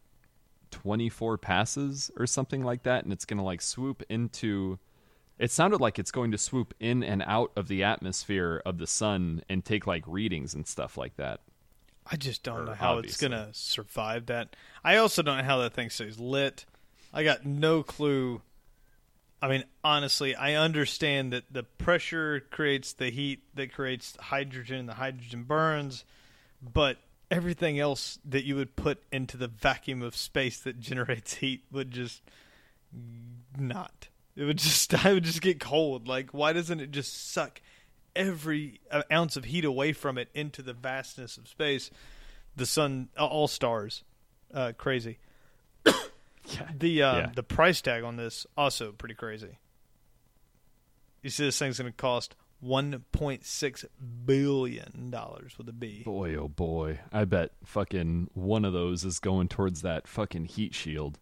24 0.72 1.38
passes 1.38 2.10
or 2.18 2.26
something 2.26 2.62
like 2.62 2.82
that 2.82 3.04
and 3.04 3.12
it's 3.12 3.24
going 3.24 3.38
to 3.38 3.44
like 3.44 3.62
swoop 3.62 4.02
into 4.10 4.78
it 5.38 5.50
sounded 5.50 5.80
like 5.80 5.98
it's 5.98 6.10
going 6.10 6.30
to 6.32 6.38
swoop 6.38 6.74
in 6.78 7.02
and 7.02 7.22
out 7.26 7.52
of 7.56 7.68
the 7.68 7.82
atmosphere 7.82 8.60
of 8.66 8.76
the 8.76 8.86
sun 8.86 9.42
and 9.48 9.64
take 9.64 9.86
like 9.86 10.04
readings 10.06 10.52
and 10.52 10.66
stuff 10.66 10.98
like 10.98 11.16
that. 11.16 11.40
I 12.06 12.16
just 12.16 12.42
don't 12.42 12.64
know 12.64 12.72
how 12.72 12.96
obviously. 12.96 13.08
it's 13.08 13.34
going 13.34 13.46
to 13.46 13.48
survive 13.52 14.26
that. 14.26 14.56
I 14.84 14.96
also 14.96 15.22
don't 15.22 15.38
know 15.38 15.44
how 15.44 15.58
that 15.58 15.74
thing 15.74 15.90
stays 15.90 16.18
lit. 16.18 16.64
I 17.12 17.24
got 17.24 17.44
no 17.44 17.82
clue. 17.82 18.42
I 19.42 19.48
mean, 19.48 19.64
honestly, 19.82 20.34
I 20.34 20.54
understand 20.54 21.32
that 21.32 21.44
the 21.50 21.62
pressure 21.62 22.40
creates 22.50 22.92
the 22.92 23.10
heat 23.10 23.42
that 23.54 23.72
creates 23.72 24.16
hydrogen, 24.20 24.80
and 24.80 24.88
the 24.88 24.94
hydrogen 24.94 25.44
burns, 25.44 26.04
but 26.62 26.98
everything 27.30 27.78
else 27.78 28.18
that 28.24 28.44
you 28.44 28.56
would 28.56 28.76
put 28.76 29.02
into 29.12 29.36
the 29.36 29.48
vacuum 29.48 30.02
of 30.02 30.16
space 30.16 30.60
that 30.60 30.80
generates 30.80 31.34
heat 31.34 31.64
would 31.70 31.90
just 31.90 32.22
not. 33.58 34.08
It 34.36 34.44
would 34.44 34.58
just 34.58 34.92
I 35.06 35.12
would 35.12 35.24
just 35.24 35.40
get 35.40 35.60
cold. 35.60 36.08
Like 36.08 36.30
why 36.30 36.52
doesn't 36.52 36.80
it 36.80 36.90
just 36.90 37.32
suck 37.32 37.60
every 38.16 38.80
uh, 38.90 39.02
ounce 39.12 39.36
of 39.36 39.44
heat 39.44 39.64
away 39.64 39.92
from 39.92 40.18
it 40.18 40.28
into 40.34 40.62
the 40.62 40.72
vastness 40.72 41.36
of 41.36 41.48
space? 41.48 41.90
The 42.56 42.66
sun, 42.66 43.08
all 43.18 43.48
stars, 43.48 44.04
uh, 44.52 44.72
crazy. 44.76 45.18
The 46.78 47.02
uh, 47.02 47.16
Yeah. 47.16 47.30
the 47.34 47.42
price 47.44 47.80
tag 47.80 48.02
on 48.02 48.16
this 48.16 48.46
also 48.56 48.92
pretty 48.92 49.14
crazy. 49.14 49.58
You 51.22 51.30
see, 51.30 51.44
this 51.44 51.58
thing's 51.58 51.78
going 51.78 51.92
to 51.92 51.96
cost 51.96 52.34
one 52.60 53.04
point 53.12 53.44
six 53.44 53.84
billion 54.24 55.10
dollars 55.10 55.56
with 55.58 55.68
a 55.68 55.72
B. 55.72 56.02
Boy, 56.04 56.34
oh 56.34 56.48
boy. 56.48 56.98
I 57.12 57.24
bet 57.24 57.52
fucking 57.64 58.30
one 58.34 58.64
of 58.64 58.72
those 58.72 59.04
is 59.04 59.18
going 59.18 59.48
towards 59.48 59.82
that 59.82 60.08
fucking 60.08 60.46
heat 60.46 60.74
shield. 60.74 61.18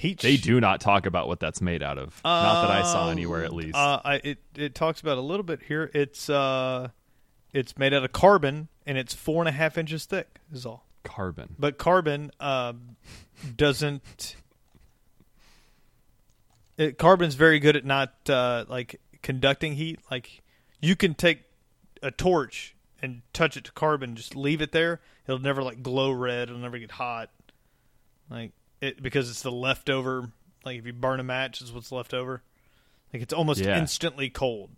Heat. 0.00 0.20
They 0.20 0.38
do 0.38 0.62
not 0.62 0.80
talk 0.80 1.04
about 1.04 1.28
what 1.28 1.40
that's 1.40 1.60
made 1.60 1.82
out 1.82 1.98
of. 1.98 2.18
not 2.24 2.66
that 2.66 2.70
I 2.70 2.82
saw 2.84 3.10
anywhere, 3.10 3.44
at 3.44 3.52
least. 3.52 3.76
Uh, 3.76 4.00
I, 4.02 4.14
it 4.24 4.38
it 4.56 4.74
talks 4.74 5.02
about 5.02 5.18
a 5.18 5.20
little 5.20 5.42
bit 5.42 5.60
here. 5.62 5.90
It's 5.92 6.30
uh, 6.30 6.88
it's 7.52 7.76
made 7.76 7.92
out 7.92 8.02
of 8.02 8.10
carbon 8.10 8.68
and 8.86 8.96
it's 8.96 9.12
four 9.12 9.42
and 9.42 9.48
a 9.50 9.52
half 9.52 9.76
inches 9.76 10.06
thick. 10.06 10.38
Is 10.50 10.64
all. 10.64 10.86
Carbon. 11.04 11.54
But 11.58 11.76
carbon 11.76 12.30
um, 12.40 12.96
doesn't. 13.56 14.36
It, 16.78 16.96
carbon's 16.96 17.34
very 17.34 17.58
good 17.58 17.76
at 17.76 17.84
not 17.84 18.14
uh, 18.30 18.64
like 18.68 19.02
conducting 19.20 19.74
heat. 19.74 20.00
Like 20.10 20.40
you 20.80 20.96
can 20.96 21.12
take 21.12 21.42
a 22.02 22.10
torch 22.10 22.74
and 23.02 23.20
touch 23.34 23.58
it 23.58 23.64
to 23.64 23.72
carbon, 23.72 24.16
just 24.16 24.34
leave 24.34 24.62
it 24.62 24.72
there. 24.72 25.02
It'll 25.26 25.40
never 25.40 25.62
like 25.62 25.82
glow 25.82 26.10
red. 26.10 26.48
It'll 26.48 26.62
never 26.62 26.78
get 26.78 26.92
hot. 26.92 27.28
Like 28.30 28.52
it 28.80 29.02
because 29.02 29.30
it's 29.30 29.42
the 29.42 29.52
leftover. 29.52 30.30
Like 30.64 30.78
if 30.78 30.86
you 30.86 30.92
burn 30.92 31.20
a 31.20 31.24
match, 31.24 31.60
is 31.62 31.72
what's 31.72 31.90
left 31.92 32.12
over. 32.14 32.42
Like 33.12 33.22
it's 33.22 33.32
almost 33.34 33.60
Yeah. 33.60 33.78
instantly 33.78 34.30
cold 34.30 34.70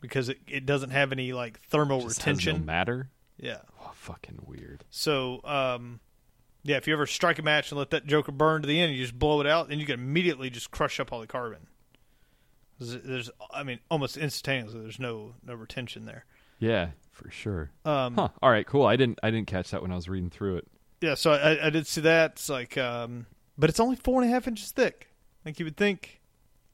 because 0.00 0.28
it, 0.28 0.38
it 0.48 0.66
doesn't 0.66 0.90
have 0.90 1.12
any 1.12 1.32
like 1.32 1.60
thermal 1.60 2.02
Just 2.02 2.18
retention. 2.18 2.58
no 2.60 2.64
matter. 2.64 3.10
yeah. 3.38 3.58
Oh, 3.80 3.92
fucking 3.94 4.40
weird. 4.46 4.84
So, 4.90 5.40
um, 5.44 6.00
yeah, 6.64 6.76
if 6.76 6.86
you 6.86 6.92
ever 6.92 7.06
strike 7.06 7.38
a 7.38 7.42
match 7.42 7.70
and 7.70 7.78
let 7.78 7.90
that 7.90 8.06
joker 8.06 8.32
burn 8.32 8.62
to 8.62 8.68
the 8.68 8.80
end, 8.80 8.92
you 8.94 9.02
just 9.02 9.18
blow 9.18 9.40
it 9.40 9.46
out, 9.46 9.70
and 9.70 9.80
you 9.80 9.86
can 9.86 9.94
immediately 10.00 10.50
just 10.50 10.70
crush 10.70 10.98
up 11.00 11.12
all 11.12 11.20
the 11.20 11.26
carbon. 11.26 11.66
There's, 12.78 13.02
there's 13.02 13.30
I 13.52 13.62
mean, 13.62 13.78
almost 13.90 14.16
instantaneously. 14.16 14.80
There's 14.80 14.98
no 14.98 15.34
no 15.44 15.54
retention 15.54 16.04
there. 16.04 16.24
Yeah, 16.58 16.90
for 17.10 17.30
sure. 17.30 17.70
Um, 17.84 18.14
Huh. 18.14 18.28
All 18.42 18.50
right, 18.50 18.66
cool. 18.66 18.86
I 18.86 18.96
didn't 18.96 19.18
I 19.22 19.30
didn't 19.30 19.46
catch 19.48 19.70
that 19.70 19.82
when 19.82 19.92
I 19.92 19.96
was 19.96 20.08
reading 20.08 20.30
through 20.30 20.56
it. 20.58 20.68
Yeah, 21.02 21.14
so 21.14 21.32
I, 21.32 21.66
I 21.66 21.70
did 21.70 21.86
see 21.86 22.00
that. 22.02 22.32
It's 22.32 22.48
like, 22.48 22.78
um, 22.78 23.26
but 23.58 23.68
it's 23.68 23.80
only 23.80 23.96
four 23.96 24.22
and 24.22 24.30
a 24.30 24.32
half 24.32 24.46
inches 24.46 24.70
thick. 24.70 25.08
Like 25.44 25.58
you 25.58 25.64
would 25.66 25.76
think. 25.76 26.20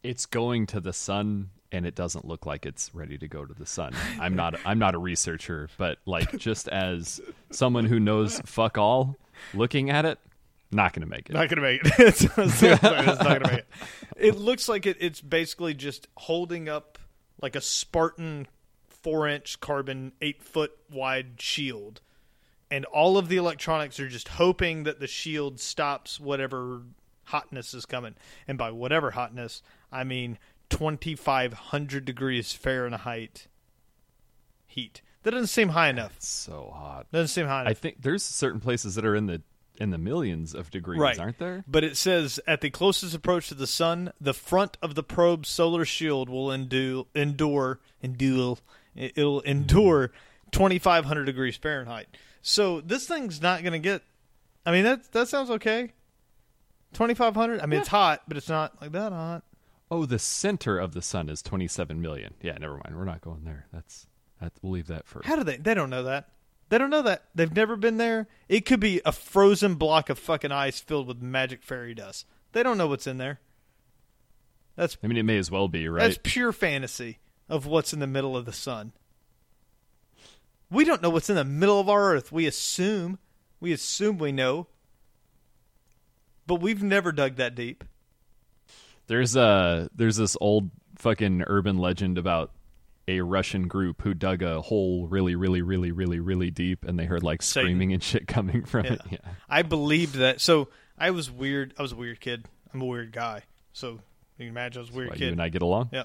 It's 0.02 0.26
going 0.26 0.66
to 0.68 0.80
the 0.80 0.92
sun 0.92 1.50
and 1.72 1.86
it 1.86 1.94
doesn't 1.94 2.24
look 2.24 2.46
like 2.46 2.64
it's 2.66 2.94
ready 2.94 3.18
to 3.18 3.28
go 3.28 3.44
to 3.44 3.54
the 3.54 3.66
sun. 3.66 3.94
I'm 4.20 4.36
not 4.36 4.54
I'm 4.64 4.78
not 4.78 4.94
a 4.94 4.98
researcher, 4.98 5.68
but 5.78 5.98
like 6.06 6.36
just 6.36 6.68
as 6.68 7.20
someone 7.50 7.84
who 7.84 7.98
knows 7.98 8.40
fuck 8.44 8.78
all, 8.78 9.16
looking 9.54 9.90
at 9.90 10.04
it, 10.04 10.18
not 10.70 10.92
going 10.92 11.02
to 11.02 11.08
make 11.08 11.30
it. 11.30 11.32
Not 11.32 11.48
gonna 11.48 11.62
make 11.62 11.80
it. 11.84 11.92
it's, 11.98 12.22
it's 12.38 12.62
not 12.62 12.80
gonna 12.80 13.40
make 13.40 13.58
it. 13.60 13.66
It 14.16 14.36
looks 14.36 14.68
like 14.68 14.84
it, 14.84 14.96
it's 14.98 15.20
basically 15.20 15.74
just 15.74 16.08
holding 16.16 16.68
up 16.68 16.98
like 17.40 17.54
a 17.54 17.60
Spartan 17.60 18.48
four-inch 18.88 19.60
carbon, 19.60 20.10
eight-foot 20.20 20.72
wide 20.90 21.40
shield, 21.40 22.00
and 22.70 22.84
all 22.86 23.16
of 23.18 23.28
the 23.28 23.36
electronics 23.36 23.98
are 24.00 24.08
just 24.08 24.28
hoping 24.28 24.84
that 24.84 25.00
the 25.00 25.06
shield 25.06 25.58
stops 25.60 26.18
whatever 26.20 26.82
hotness 27.24 27.74
is 27.74 27.86
coming. 27.86 28.14
And 28.46 28.56
by 28.58 28.70
whatever 28.70 29.12
hotness, 29.12 29.62
I 29.92 30.04
mean 30.04 30.38
2,500 30.70 32.04
degrees 32.04 32.52
Fahrenheit 32.52 33.46
heat. 34.66 35.02
That 35.22 35.32
doesn't 35.32 35.48
seem 35.48 35.70
high 35.70 35.88
enough. 35.88 36.14
It's 36.16 36.28
so 36.28 36.72
hot. 36.74 37.06
Doesn't 37.12 37.28
seem 37.28 37.46
high 37.46 37.62
enough. 37.62 37.70
I 37.70 37.74
think 37.74 38.02
there's 38.02 38.22
certain 38.22 38.60
places 38.60 38.94
that 38.94 39.04
are 39.04 39.16
in 39.16 39.26
the 39.26 39.42
in 39.80 39.90
the 39.90 39.98
millions 39.98 40.54
of 40.56 40.72
degrees, 40.72 40.98
Right. 41.00 41.18
aren't 41.20 41.38
there? 41.38 41.62
But 41.68 41.84
it 41.84 41.96
says 41.96 42.40
at 42.48 42.62
the 42.62 42.68
closest 42.70 43.14
approach 43.14 43.46
to 43.48 43.54
the 43.54 43.66
sun, 43.68 44.12
the 44.20 44.34
front 44.34 44.76
of 44.82 44.96
the 44.96 45.04
probe's 45.04 45.48
solar 45.48 45.84
shield 45.84 46.28
will 46.28 46.50
endure, 46.50 47.06
endure, 47.14 47.78
endure, 48.02 48.58
it'll 48.96 49.40
endure 49.42 50.10
2,500 50.50 51.24
degrees 51.26 51.56
Fahrenheit. 51.56 52.08
So 52.42 52.80
this 52.80 53.06
thing's 53.06 53.42
not 53.42 53.62
going 53.62 53.72
to 53.72 53.78
get. 53.78 54.02
I 54.64 54.72
mean, 54.72 54.84
that 54.84 55.12
that 55.12 55.28
sounds 55.28 55.50
okay. 55.50 55.92
2,500. 56.94 57.60
I 57.60 57.66
mean, 57.66 57.80
it's 57.80 57.88
hot, 57.88 58.22
but 58.26 58.36
it's 58.36 58.48
not 58.48 58.80
like 58.80 58.92
that 58.92 59.12
hot. 59.12 59.42
Oh, 59.90 60.04
the 60.04 60.18
center 60.18 60.78
of 60.78 60.92
the 60.92 61.02
sun 61.02 61.28
is 61.28 61.42
27 61.42 62.00
million. 62.00 62.34
Yeah, 62.42 62.56
never 62.58 62.74
mind. 62.74 62.96
We're 62.96 63.04
not 63.04 63.20
going 63.20 63.44
there. 63.44 63.66
That's 63.72 64.06
that, 64.40 64.52
we'll 64.62 64.72
leave 64.72 64.86
that 64.88 65.06
for 65.06 65.22
How 65.24 65.36
do 65.36 65.44
they? 65.44 65.56
They 65.56 65.74
don't 65.74 65.90
know 65.90 66.04
that. 66.04 66.28
They 66.68 66.78
don't 66.78 66.90
know 66.90 67.02
that. 67.02 67.24
They've 67.34 67.54
never 67.54 67.76
been 67.76 67.96
there. 67.96 68.28
It 68.48 68.66
could 68.66 68.80
be 68.80 69.00
a 69.04 69.12
frozen 69.12 69.76
block 69.76 70.10
of 70.10 70.18
fucking 70.18 70.52
ice 70.52 70.80
filled 70.80 71.08
with 71.08 71.22
magic 71.22 71.62
fairy 71.62 71.94
dust. 71.94 72.26
They 72.52 72.62
don't 72.62 72.78
know 72.78 72.86
what's 72.86 73.06
in 73.06 73.16
there. 73.16 73.40
That's 74.76 74.96
I 75.02 75.06
mean, 75.06 75.16
it 75.16 75.24
may 75.24 75.38
as 75.38 75.50
well 75.50 75.66
be, 75.66 75.88
right? 75.88 76.02
that's 76.02 76.18
pure 76.22 76.52
fantasy 76.52 77.18
of 77.48 77.66
what's 77.66 77.92
in 77.92 78.00
the 78.00 78.06
middle 78.06 78.36
of 78.36 78.44
the 78.44 78.52
sun. 78.52 78.92
We 80.70 80.84
don't 80.84 81.02
know 81.02 81.10
what's 81.10 81.30
in 81.30 81.36
the 81.36 81.44
middle 81.44 81.80
of 81.80 81.88
our 81.88 82.12
Earth. 82.12 82.30
We 82.30 82.46
assume, 82.46 83.18
we 83.60 83.72
assume 83.72 84.18
we 84.18 84.32
know, 84.32 84.66
but 86.46 86.56
we've 86.56 86.82
never 86.82 87.12
dug 87.12 87.36
that 87.36 87.54
deep. 87.54 87.84
There's 89.06 89.36
a 89.36 89.88
there's 89.94 90.16
this 90.16 90.36
old 90.40 90.70
fucking 90.96 91.44
urban 91.46 91.78
legend 91.78 92.18
about 92.18 92.52
a 93.06 93.22
Russian 93.22 93.68
group 93.68 94.02
who 94.02 94.12
dug 94.12 94.42
a 94.42 94.60
hole 94.60 95.06
really, 95.06 95.34
really, 95.34 95.62
really, 95.62 95.90
really, 95.90 96.20
really 96.20 96.50
deep, 96.50 96.84
and 96.84 96.98
they 96.98 97.06
heard 97.06 97.22
like 97.22 97.40
Satan. 97.40 97.66
screaming 97.68 97.92
and 97.94 98.02
shit 98.02 98.28
coming 98.28 98.64
from 98.64 98.84
it. 98.84 99.00
Yeah. 99.06 99.18
Yeah. 99.24 99.32
I 99.48 99.62
believed 99.62 100.16
that. 100.16 100.40
So 100.40 100.68
I 100.98 101.10
was 101.10 101.30
weird. 101.30 101.72
I 101.78 101.82
was 101.82 101.92
a 101.92 101.96
weird 101.96 102.20
kid. 102.20 102.44
I'm 102.74 102.82
a 102.82 102.86
weird 102.86 103.12
guy. 103.12 103.44
So 103.72 103.92
you 103.92 104.00
can 104.38 104.48
imagine 104.48 104.80
I 104.80 104.82
was 104.82 104.90
a 104.90 104.92
weird 104.92 105.12
kid. 105.12 105.20
you 105.20 105.28
and 105.28 105.42
I 105.42 105.48
get 105.48 105.62
along. 105.62 105.88
Yeah. 105.92 106.04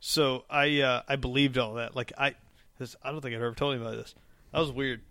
So 0.00 0.44
I 0.48 0.80
uh, 0.80 1.02
I 1.06 1.16
believed 1.16 1.58
all 1.58 1.74
that. 1.74 1.94
Like 1.94 2.12
I 2.16 2.34
this 2.80 2.96
I 3.02 3.12
don't 3.12 3.20
think 3.20 3.36
I've 3.36 3.42
ever 3.42 3.54
told 3.54 3.74
anybody 3.74 3.98
this. 3.98 4.16
That 4.52 4.58
was 4.58 4.72
weird. 4.72 5.02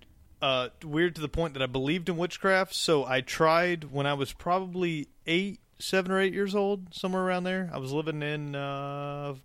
Uh, 0.42 0.70
weird 0.84 1.16
to 1.16 1.22
the 1.22 1.30
point 1.30 1.54
that 1.54 1.64
I 1.64 1.66
believed 1.66 2.10
in 2.10 2.18
witchcraft. 2.18 2.74
So 2.74 3.06
I 3.06 3.22
tried 3.22 3.92
when 3.92 4.06
I 4.06 4.14
was 4.14 4.34
probably 4.34 5.08
eight, 5.26 5.60
seven 5.80 6.12
or 6.12 6.20
eight 6.20 6.34
years 6.34 6.56
old, 6.56 6.94
somewhere 6.94 7.24
around 7.24 7.44
there. 7.46 7.70
I 7.74 7.78
was 7.78 7.92
living 7.92 8.22
in 8.22 8.56
uh, 8.56 9.36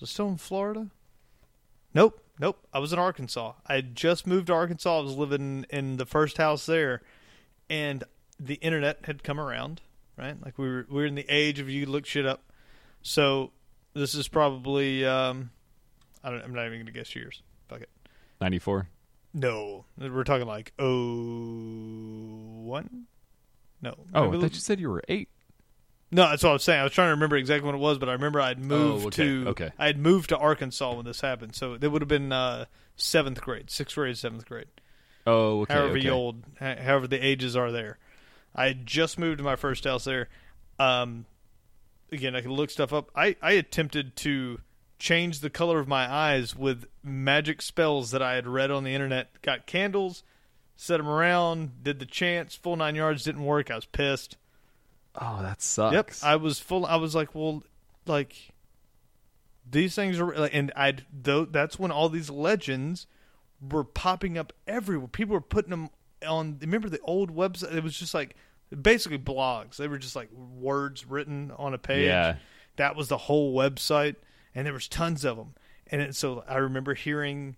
was 0.00 0.10
still 0.10 0.28
in 0.28 0.36
Florida? 0.36 0.88
Nope, 1.94 2.22
nope. 2.38 2.66
I 2.72 2.78
was 2.78 2.92
in 2.92 2.98
Arkansas. 2.98 3.54
I 3.66 3.74
had 3.74 3.94
just 3.94 4.26
moved 4.26 4.48
to 4.48 4.52
Arkansas. 4.52 4.98
I 4.98 5.02
was 5.02 5.16
living 5.16 5.66
in 5.70 5.96
the 5.96 6.06
first 6.06 6.36
house 6.36 6.66
there, 6.66 7.02
and 7.68 8.04
the 8.38 8.54
internet 8.54 9.00
had 9.04 9.22
come 9.22 9.40
around. 9.40 9.80
Right, 10.16 10.36
like 10.44 10.58
we 10.58 10.68
were 10.68 10.86
we 10.88 10.96
were 10.96 11.06
in 11.06 11.14
the 11.14 11.26
age 11.28 11.60
of 11.60 11.70
you 11.70 11.86
look 11.86 12.04
shit 12.04 12.26
up. 12.26 12.42
So 13.02 13.52
this 13.94 14.14
is 14.14 14.26
probably 14.26 15.06
um, 15.06 15.50
I 16.28 16.32
don't. 16.32 16.42
I'm 16.44 16.54
not 16.54 16.66
even 16.66 16.78
going 16.78 16.86
to 16.86 16.92
guess 16.92 17.14
years. 17.16 17.42
Fuck 17.68 17.80
it. 17.82 17.90
Ninety 18.40 18.58
four. 18.58 18.88
No, 19.34 19.84
we're 19.98 20.24
talking 20.24 20.46
like 20.46 20.72
oh 20.78 22.62
one. 22.64 23.04
No. 23.82 23.94
Oh, 24.14 24.28
I 24.32 24.40
thought 24.40 24.54
you 24.54 24.60
said 24.60 24.80
you 24.80 24.90
were 24.90 25.02
eight. 25.08 25.28
no, 26.10 26.28
that's 26.28 26.42
what 26.42 26.50
I 26.50 26.52
was 26.54 26.62
saying. 26.64 26.80
I 26.80 26.84
was 26.84 26.92
trying 26.92 27.08
to 27.08 27.12
remember 27.12 27.36
exactly 27.36 27.66
what 27.66 27.74
it 27.74 27.78
was, 27.80 27.98
but 27.98 28.08
I 28.08 28.12
remember 28.12 28.40
I'd 28.40 28.58
moved 28.58 29.04
Oh, 29.04 29.06
okay, 29.08 29.16
to 29.16 29.48
okay. 29.50 29.70
I 29.78 29.86
had 29.86 29.98
moved 29.98 30.30
to 30.30 30.36
Arkansas 30.38 30.94
when 30.94 31.04
this 31.04 31.20
happened, 31.20 31.54
so 31.54 31.74
it 31.74 31.86
would 31.86 32.02
have 32.02 32.08
been 32.08 32.32
uh, 32.32 32.64
seventh 32.96 33.40
grade, 33.40 33.70
sixth 33.70 33.94
grade, 33.94 34.16
seventh 34.18 34.46
grade, 34.46 34.66
Oh, 35.26 35.60
okay. 35.62 35.74
however 35.74 35.98
okay. 35.98 36.10
old, 36.10 36.42
however 36.58 37.06
the 37.06 37.24
ages 37.24 37.54
are 37.54 37.70
there. 37.70 37.98
I 38.54 38.66
had 38.68 38.86
just 38.86 39.18
moved 39.18 39.38
to 39.38 39.44
my 39.44 39.56
first 39.56 39.84
house 39.84 40.04
there. 40.04 40.28
Um, 40.80 41.26
again, 42.10 42.34
I 42.34 42.40
could 42.40 42.50
look 42.50 42.70
stuff 42.70 42.92
up. 42.92 43.10
I 43.14 43.36
I 43.42 43.52
attempted 43.52 44.16
to 44.16 44.60
change 44.98 45.40
the 45.40 45.50
color 45.50 45.78
of 45.78 45.88
my 45.88 46.10
eyes 46.10 46.56
with 46.56 46.86
magic 47.02 47.62
spells 47.62 48.10
that 48.10 48.22
I 48.22 48.34
had 48.34 48.46
read 48.46 48.70
on 48.70 48.84
the 48.84 48.94
internet. 48.94 49.30
Got 49.42 49.66
candles, 49.66 50.22
set 50.76 50.96
them 50.98 51.08
around, 51.08 51.82
did 51.82 51.98
the 51.98 52.06
chants, 52.06 52.54
full 52.54 52.76
nine 52.76 52.94
yards. 52.94 53.24
Didn't 53.24 53.44
work. 53.44 53.70
I 53.70 53.76
was 53.76 53.84
pissed. 53.86 54.36
Oh, 55.20 55.40
that 55.42 55.62
sucks. 55.62 56.22
Yep, 56.22 56.30
I 56.30 56.36
was 56.36 56.60
full. 56.60 56.86
I 56.86 56.96
was 56.96 57.14
like, 57.14 57.34
well, 57.34 57.62
like 58.06 58.34
these 59.68 59.94
things 59.94 60.18
are, 60.20 60.34
like, 60.34 60.54
and 60.54 60.72
I 60.76 60.94
though 61.12 61.44
that's 61.44 61.78
when 61.78 61.90
all 61.90 62.08
these 62.08 62.30
legends 62.30 63.06
were 63.60 63.84
popping 63.84 64.38
up 64.38 64.52
everywhere. 64.66 65.08
People 65.08 65.34
were 65.34 65.40
putting 65.40 65.70
them 65.70 65.90
on. 66.26 66.58
Remember 66.60 66.88
the 66.88 67.00
old 67.00 67.34
website? 67.34 67.74
It 67.74 67.82
was 67.82 67.98
just 67.98 68.14
like 68.14 68.36
basically 68.82 69.18
blogs. 69.18 69.76
They 69.76 69.88
were 69.88 69.98
just 69.98 70.14
like 70.16 70.30
words 70.32 71.06
written 71.06 71.52
on 71.56 71.74
a 71.74 71.78
page. 71.78 72.06
Yeah. 72.06 72.36
that 72.76 72.94
was 72.96 73.08
the 73.08 73.18
whole 73.18 73.54
website, 73.56 74.16
and 74.58 74.66
there 74.66 74.74
was 74.74 74.88
tons 74.88 75.24
of 75.24 75.36
them. 75.36 75.54
And 75.86 76.02
it, 76.02 76.16
so 76.16 76.42
I 76.48 76.56
remember 76.56 76.94
hearing 76.94 77.54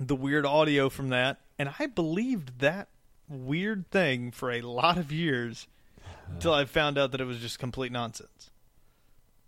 the 0.00 0.16
weird 0.16 0.44
audio 0.44 0.88
from 0.88 1.10
that, 1.10 1.38
and 1.60 1.72
I 1.78 1.86
believed 1.86 2.58
that 2.58 2.88
weird 3.28 3.88
thing 3.92 4.32
for 4.32 4.50
a 4.50 4.62
lot 4.62 4.98
of 4.98 5.12
years 5.12 5.68
until 6.28 6.52
I 6.52 6.64
found 6.64 6.98
out 6.98 7.12
that 7.12 7.20
it 7.20 7.24
was 7.24 7.38
just 7.38 7.60
complete 7.60 7.92
nonsense. 7.92 8.50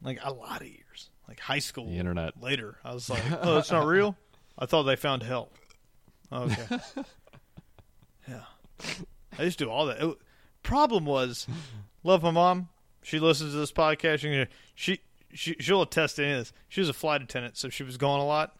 Like 0.00 0.20
a 0.22 0.32
lot 0.32 0.60
of 0.60 0.68
years, 0.68 1.10
like 1.26 1.40
high 1.40 1.58
school, 1.58 1.86
The 1.86 1.98
internet. 1.98 2.40
Later, 2.40 2.78
I 2.84 2.94
was 2.94 3.10
like, 3.10 3.22
"Oh, 3.42 3.56
that's 3.56 3.72
not 3.72 3.84
real." 3.84 4.16
I 4.56 4.66
thought 4.66 4.84
they 4.84 4.94
found 4.94 5.24
help. 5.24 5.52
Okay, 6.32 6.62
yeah, 8.28 8.42
I 9.36 9.42
used 9.42 9.58
to 9.58 9.64
do 9.64 9.70
all 9.72 9.86
that. 9.86 10.00
It- 10.00 10.18
problem 10.62 11.04
was, 11.04 11.48
love 12.04 12.22
my 12.22 12.30
mom. 12.30 12.68
She 13.02 13.18
listens 13.18 13.54
to 13.54 13.58
this 13.58 13.72
podcast. 13.72 14.20
She 14.20 14.46
she 14.76 15.00
she 15.32 15.56
she'll 15.60 15.82
attest 15.82 16.16
to 16.16 16.24
any 16.24 16.32
of 16.32 16.38
this. 16.40 16.52
She 16.68 16.80
was 16.80 16.88
a 16.88 16.92
flight 16.94 17.22
attendant, 17.22 17.56
so 17.56 17.68
she 17.68 17.82
was 17.82 17.96
gone 17.96 18.20
a 18.20 18.24
lot, 18.26 18.56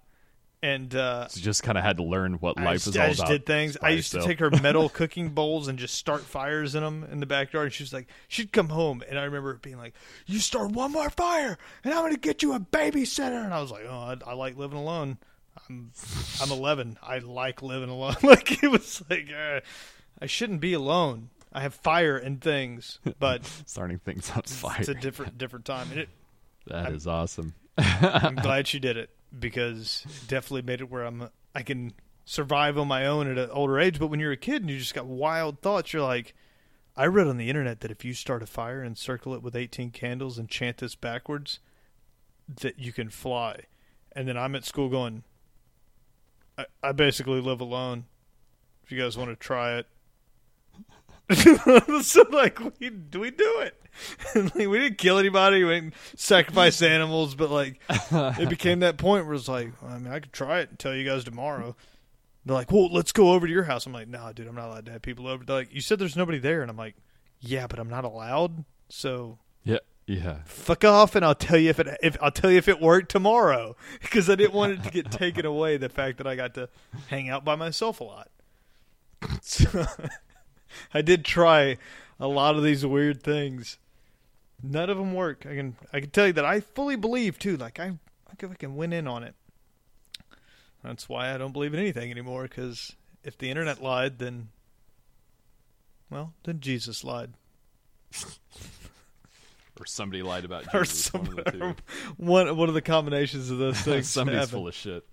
and 0.62 0.94
uh, 0.94 1.28
So 1.28 1.40
just 1.40 1.62
kind 1.62 1.78
of 1.78 1.84
had 1.84 1.96
to 1.98 2.02
learn 2.02 2.34
what 2.34 2.56
life 2.56 2.84
just, 2.84 2.86
was 2.88 2.96
I 2.96 3.08
just 3.08 3.20
about. 3.20 3.30
did 3.30 3.46
things. 3.46 3.76
I 3.80 3.90
used 3.90 4.12
to 4.12 4.22
take 4.22 4.38
her 4.40 4.50
metal 4.62 4.88
cooking 4.88 5.30
bowls 5.30 5.68
and 5.68 5.78
just 5.78 5.94
start 5.94 6.22
fires 6.22 6.74
in 6.74 6.82
them 6.82 7.06
in 7.10 7.20
the 7.20 7.26
backyard. 7.26 7.66
And 7.66 7.72
she 7.72 7.82
was 7.82 7.92
like, 7.92 8.08
she'd 8.28 8.52
come 8.52 8.68
home, 8.68 9.02
and 9.08 9.18
I 9.18 9.24
remember 9.24 9.52
it 9.52 9.62
being 9.62 9.78
like, 9.78 9.94
"You 10.26 10.38
start 10.40 10.72
one 10.72 10.92
more 10.92 11.10
fire, 11.10 11.56
and 11.84 11.94
I'm 11.94 12.00
going 12.02 12.14
to 12.14 12.20
get 12.20 12.42
you 12.42 12.54
a 12.54 12.60
babysitter." 12.60 13.44
And 13.44 13.54
I 13.54 13.60
was 13.60 13.70
like, 13.70 13.84
"Oh, 13.88 13.92
I, 14.26 14.30
I 14.30 14.34
like 14.34 14.56
living 14.56 14.78
alone. 14.78 15.18
I'm 15.68 15.90
I'm 16.40 16.50
11. 16.50 16.98
I 17.02 17.18
like 17.18 17.62
living 17.62 17.88
alone." 17.90 18.16
like 18.22 18.62
it 18.62 18.70
was 18.70 19.02
like, 19.08 19.28
uh, 19.32 19.60
I 20.20 20.26
shouldn't 20.26 20.60
be 20.60 20.72
alone. 20.72 21.30
I 21.52 21.62
have 21.62 21.74
fire 21.74 22.16
and 22.18 22.40
things, 22.40 22.98
but 23.18 23.44
starting 23.66 23.98
things 24.00 24.30
on 24.30 24.42
fire. 24.42 24.76
it's 24.80 24.88
a 24.88 24.94
different 24.94 25.38
different 25.38 25.64
time. 25.64 25.88
And 25.90 26.00
it, 26.00 26.08
That 26.68 26.92
is 26.92 27.06
awesome. 27.06 27.54
I'm 27.76 28.34
glad 28.42 28.66
she 28.66 28.78
did 28.78 28.96
it 28.96 29.10
because 29.36 30.04
it 30.06 30.28
definitely 30.28 30.62
made 30.62 30.80
it 30.80 30.90
where 30.90 31.04
I'm 31.04 31.30
I 31.54 31.62
can 31.62 31.92
survive 32.24 32.76
on 32.76 32.86
my 32.86 33.06
own 33.06 33.30
at 33.30 33.38
an 33.38 33.50
older 33.50 33.78
age. 33.78 33.98
But 33.98 34.08
when 34.08 34.20
you're 34.20 34.32
a 34.32 34.36
kid 34.36 34.62
and 34.62 34.70
you 34.70 34.78
just 34.78 34.94
got 34.94 35.06
wild 35.06 35.60
thoughts, 35.60 35.92
you're 35.92 36.02
like, 36.02 36.34
I 36.96 37.06
read 37.06 37.26
on 37.26 37.36
the 37.36 37.48
internet 37.48 37.80
that 37.80 37.90
if 37.90 38.04
you 38.04 38.12
start 38.12 38.42
a 38.42 38.46
fire 38.46 38.82
and 38.82 38.98
circle 38.98 39.34
it 39.34 39.42
with 39.42 39.56
18 39.56 39.90
candles 39.90 40.38
and 40.38 40.48
chant 40.48 40.78
this 40.78 40.94
backwards, 40.94 41.60
that 42.60 42.78
you 42.78 42.92
can 42.92 43.08
fly. 43.08 43.62
And 44.12 44.26
then 44.26 44.36
I'm 44.36 44.54
at 44.54 44.64
school 44.64 44.88
going, 44.88 45.22
I, 46.56 46.66
I 46.82 46.92
basically 46.92 47.40
live 47.40 47.60
alone. 47.60 48.06
If 48.84 48.92
you 48.92 49.00
guys 49.00 49.16
want 49.16 49.30
to 49.30 49.36
try 49.36 49.78
it. 49.78 49.86
so 52.02 52.24
like 52.30 52.58
we 52.80 52.88
do 52.88 53.20
we 53.20 53.30
do 53.30 53.60
it 53.60 53.78
like, 54.34 54.54
we 54.54 54.78
didn't 54.78 54.98
kill 54.98 55.18
anybody. 55.18 55.64
We 55.64 55.70
didn't 55.74 55.94
sacrifice 56.16 56.80
animals 56.82 57.34
but 57.34 57.50
like 57.50 57.80
it 58.10 58.48
became 58.50 58.80
that 58.80 58.96
point 58.98 59.26
where 59.26 59.34
it's 59.34 59.48
like 59.48 59.72
i 59.84 59.98
mean 59.98 60.12
i 60.12 60.20
could 60.20 60.32
try 60.32 60.60
it 60.60 60.70
and 60.70 60.78
tell 60.78 60.94
you 60.94 61.04
guys 61.04 61.24
tomorrow. 61.24 61.76
They're 62.44 62.54
like 62.54 62.70
well 62.72 62.88
let's 62.92 63.12
go 63.12 63.32
over 63.32 63.46
to 63.46 63.52
your 63.52 63.64
house. 63.64 63.86
I'm 63.86 63.92
like 63.92 64.08
nah 64.08 64.32
dude 64.32 64.46
i'm 64.46 64.54
not 64.54 64.68
allowed 64.68 64.86
to 64.86 64.92
have 64.92 65.02
people 65.02 65.26
over. 65.26 65.44
They're 65.44 65.56
like 65.56 65.74
you 65.74 65.80
said 65.80 65.98
there's 65.98 66.16
nobody 66.16 66.38
there. 66.38 66.62
And 66.62 66.70
i'm 66.70 66.76
like 66.76 66.94
yeah 67.40 67.66
but 67.66 67.78
i'm 67.78 67.88
not 67.90 68.04
allowed 68.04 68.64
so 68.88 69.38
Yeah, 69.64 69.78
yeah. 70.06 70.38
fuck 70.44 70.84
off 70.84 71.14
and 71.14 71.24
i'll 71.24 71.34
tell 71.34 71.58
you 71.58 71.70
if 71.70 71.78
it 71.78 71.86
if 72.02 72.16
i'll 72.22 72.30
tell 72.30 72.50
you 72.50 72.58
if 72.58 72.68
it 72.68 72.80
worked 72.80 73.10
tomorrow. 73.10 73.76
Because 74.00 74.28
i 74.30 74.34
didn't 74.34 74.54
want 74.54 74.72
it 74.72 74.82
to 74.84 74.90
get 74.90 75.10
taken 75.10 75.44
away 75.46 75.76
the 75.76 75.88
fact 75.88 76.18
that 76.18 76.26
i 76.26 76.34
got 76.36 76.54
to 76.54 76.68
hang 77.08 77.28
out 77.28 77.44
by 77.44 77.54
myself 77.54 78.00
a 78.00 78.04
lot. 78.04 78.30
So 79.42 79.86
i 80.94 81.02
did 81.02 81.24
try 81.24 81.76
a 82.20 82.28
lot 82.28 82.56
of 82.56 82.62
these 82.62 82.84
weird 82.84 83.22
things 83.22 83.78
none 84.62 84.90
of 84.90 84.96
them 84.96 85.12
work 85.14 85.46
i 85.46 85.54
can 85.54 85.76
i 85.92 86.00
can 86.00 86.10
tell 86.10 86.26
you 86.26 86.32
that 86.32 86.44
i 86.44 86.60
fully 86.60 86.96
believe 86.96 87.38
too 87.38 87.56
like 87.56 87.78
i 87.78 87.92
i 88.30 88.34
can, 88.36 88.50
I 88.50 88.54
can 88.54 88.76
win 88.76 88.92
in 88.92 89.06
on 89.06 89.22
it 89.22 89.34
that's 90.82 91.08
why 91.08 91.32
i 91.34 91.38
don't 91.38 91.52
believe 91.52 91.74
in 91.74 91.80
anything 91.80 92.10
anymore 92.10 92.42
because 92.44 92.92
if 93.24 93.36
the 93.38 93.50
internet 93.50 93.82
lied 93.82 94.18
then 94.18 94.48
well 96.10 96.32
then 96.44 96.60
jesus 96.60 97.04
lied 97.04 97.32
Or 99.80 99.86
somebody 99.86 100.22
lied 100.22 100.44
about 100.44 100.64
or 100.74 100.82
Jesus. 100.84 101.12
one 101.12 101.26
of 101.28 101.36
the 101.36 101.50
two. 101.52 101.74
one 102.16 102.56
one 102.56 102.68
of 102.68 102.74
the 102.74 102.82
combinations 102.82 103.48
of 103.50 103.58
those 103.58 103.78
things. 103.82 104.08
Somebody's 104.08 104.40
happen. 104.40 104.52
full 104.52 104.66
of 104.68 104.74
shit. 104.74 105.06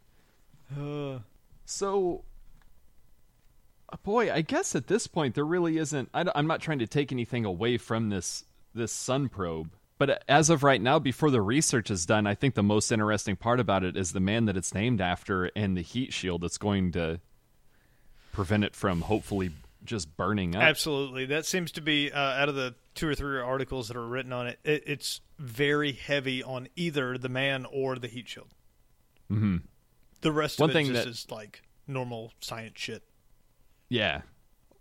Uh, 0.76 1.20
So, 1.66 2.24
boy, 4.04 4.32
I 4.34 4.42
guess 4.42 4.74
at 4.76 4.88
this 4.88 5.06
point 5.06 5.36
there 5.36 5.46
really 5.46 5.78
isn't. 5.78 6.10
I, 6.16 6.26
am 6.34 6.48
not 6.48 6.62
trying 6.62 6.80
to 6.80 6.88
take 6.88 7.12
anything 7.12 7.46
away 7.46 7.78
from 7.78 8.10
this 8.10 8.44
this 8.76 8.92
sun 8.92 9.30
probe, 9.30 9.72
but 9.98 10.24
as 10.28 10.50
of 10.50 10.62
right 10.64 10.82
now, 10.82 11.00
before 11.00 11.32
the 11.32 11.42
research 11.42 11.90
is 11.90 12.06
done, 12.06 12.28
I 12.28 12.36
think 12.36 12.54
the 12.56 12.62
most 12.64 12.92
interesting 12.92 13.36
part 13.36 13.60
about 13.60 13.84
it 13.84 13.96
is 13.98 14.12
the 14.12 14.20
man 14.20 14.46
that 14.46 14.58
it's 14.58 14.74
named 14.74 15.02
after 15.02 15.46
and 15.56 15.76
the 15.78 15.82
heat 15.82 16.12
shield 16.14 16.42
that's 16.42 16.58
going 16.58 16.92
to 16.94 17.20
prevent 18.32 18.64
it 18.66 18.76
from 18.76 19.02
hopefully 19.02 19.52
just 19.86 20.18
burning 20.18 20.56
up. 20.56 20.64
absolutely, 20.64 21.26
that 21.28 21.46
seems 21.46 21.72
to 21.74 21.82
be 21.82 22.12
uh, 22.12 22.20
out 22.20 22.50
of 22.50 22.56
the 22.56 22.76
two 22.96 23.08
or 23.08 23.16
three 23.16 23.40
articles 23.40 23.88
that 23.88 23.96
are 23.96 24.06
written 24.08 24.34
on 24.34 24.48
it, 24.48 24.60
it. 24.64 24.84
It's 24.88 25.22
very 25.38 25.92
heavy 25.92 26.44
on 26.44 26.68
either 26.76 27.18
the 27.18 27.30
man 27.30 27.66
or 27.72 27.96
the 27.98 28.08
heat 28.08 28.28
shield. 28.28 28.50
hmm 29.30 29.58
The 30.22 30.32
rest 30.32 30.60
One 30.60 30.70
of 30.70 30.76
it 30.76 30.80
thing 30.80 30.88
just 30.88 31.04
that- 31.06 31.10
is 31.10 31.28
like 31.30 31.62
normal 31.88 32.34
science 32.42 32.74
shit. 32.80 33.04
Yeah. 33.88 34.22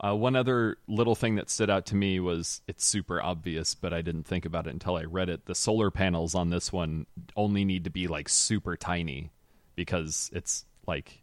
Uh, 0.03 0.15
one 0.15 0.37
other 0.37 0.77
little 0.89 1.15
thing 1.15 1.37
that 1.37 1.49
stood 1.49 1.71
out 1.71 1.87
to 1.87 1.95
me 1.95 2.19
was 2.21 2.61
it's 2.67 2.85
super 2.85 3.23
obvious, 3.23 3.75
but 3.75 3.93
I 3.95 4.03
didn't 4.03 4.25
think 4.25 4.45
about 4.45 4.67
it 4.67 4.71
until 4.71 4.97
I 4.97 5.05
read 5.05 5.29
it. 5.29 5.47
The 5.47 5.55
solar 5.55 5.91
panels 5.91 6.35
on 6.35 6.51
this 6.51 6.73
one 6.73 7.07
only 7.37 7.65
need 7.65 7.85
to 7.85 7.91
be 7.91 8.07
like 8.09 8.29
super 8.29 8.77
tiny 8.77 9.31
because 9.77 10.31
it's 10.35 10.67
like 10.87 11.23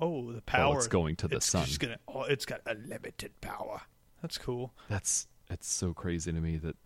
Oh, 0.00 0.30
the 0.32 0.42
power. 0.42 0.76
it's 0.76 0.86
going 0.86 1.16
to 1.16 1.28
the 1.28 1.36
it's 1.36 1.46
sun. 1.46 1.66
Gonna, 1.78 1.98
oh, 2.06 2.22
it's 2.22 2.46
got 2.46 2.60
unlimited 2.66 3.32
power. 3.40 3.82
That's 4.22 4.38
cool. 4.38 4.72
that's 4.88 5.26
it's 5.50 5.68
so 5.68 5.92
crazy 5.92 6.30
to 6.32 6.40
me 6.40 6.56
that 6.58 6.76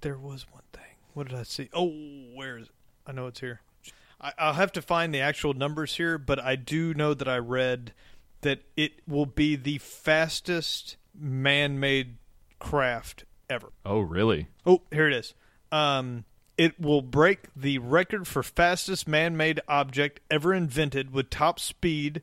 There 0.00 0.16
was 0.18 0.46
one 0.50 0.62
thing. 0.72 0.82
What 1.12 1.28
did 1.28 1.38
I 1.38 1.42
see? 1.42 1.68
Oh, 1.74 1.88
where 2.34 2.58
is 2.58 2.66
it? 2.68 2.72
I 3.06 3.12
know 3.12 3.26
it's 3.26 3.40
here. 3.40 3.60
I, 4.20 4.32
I'll 4.38 4.54
have 4.54 4.72
to 4.72 4.82
find 4.82 5.14
the 5.14 5.20
actual 5.20 5.52
numbers 5.54 5.96
here, 5.96 6.16
but 6.18 6.38
I 6.38 6.56
do 6.56 6.94
know 6.94 7.12
that 7.14 7.28
I 7.28 7.36
read 7.36 7.92
that 8.46 8.60
it 8.76 8.92
will 9.08 9.26
be 9.26 9.56
the 9.56 9.78
fastest 9.78 10.96
man-made 11.18 12.16
craft 12.60 13.24
ever. 13.50 13.72
oh 13.84 13.98
really 13.98 14.46
Oh, 14.64 14.82
here 14.92 15.08
it 15.08 15.14
is. 15.14 15.34
Um, 15.72 16.24
it 16.56 16.78
will 16.80 17.02
break 17.02 17.48
the 17.56 17.78
record 17.78 18.28
for 18.28 18.44
fastest 18.44 19.08
man-made 19.08 19.60
object 19.68 20.20
ever 20.30 20.54
invented 20.54 21.12
with 21.12 21.28
top 21.28 21.58
speed 21.58 22.22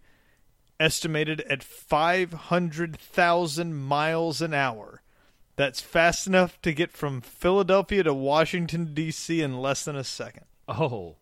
estimated 0.80 1.42
at 1.42 1.62
500,000 1.62 3.76
miles 3.76 4.42
an 4.42 4.54
hour. 4.54 5.02
That's 5.56 5.82
fast 5.82 6.26
enough 6.26 6.60
to 6.62 6.74
get 6.74 6.92
from 6.92 7.22
Philadelphia 7.22 8.02
to 8.04 8.14
Washington 8.14 8.94
D.C. 8.94 9.42
in 9.42 9.58
less 9.60 9.84
than 9.86 9.96
a 9.98 10.04
second. 10.04 10.46
Oh, 10.68 11.18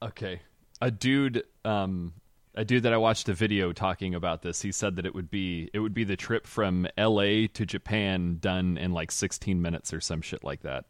okay. 0.00 0.40
A 0.80 0.90
dude, 0.90 1.44
um, 1.64 2.14
a 2.56 2.64
dude 2.64 2.82
that 2.84 2.92
I 2.92 2.96
watched 2.96 3.28
a 3.28 3.34
video 3.34 3.72
talking 3.72 4.14
about 4.14 4.42
this. 4.42 4.62
He 4.62 4.72
said 4.72 4.96
that 4.96 5.06
it 5.06 5.14
would 5.14 5.30
be 5.30 5.70
it 5.72 5.78
would 5.78 5.94
be 5.94 6.04
the 6.04 6.16
trip 6.16 6.46
from 6.46 6.88
L.A. 6.96 7.46
to 7.48 7.66
Japan 7.66 8.38
done 8.40 8.78
in 8.78 8.92
like 8.92 9.12
16 9.12 9.60
minutes 9.60 9.92
or 9.92 10.00
some 10.00 10.22
shit 10.22 10.42
like 10.42 10.62
that. 10.62 10.86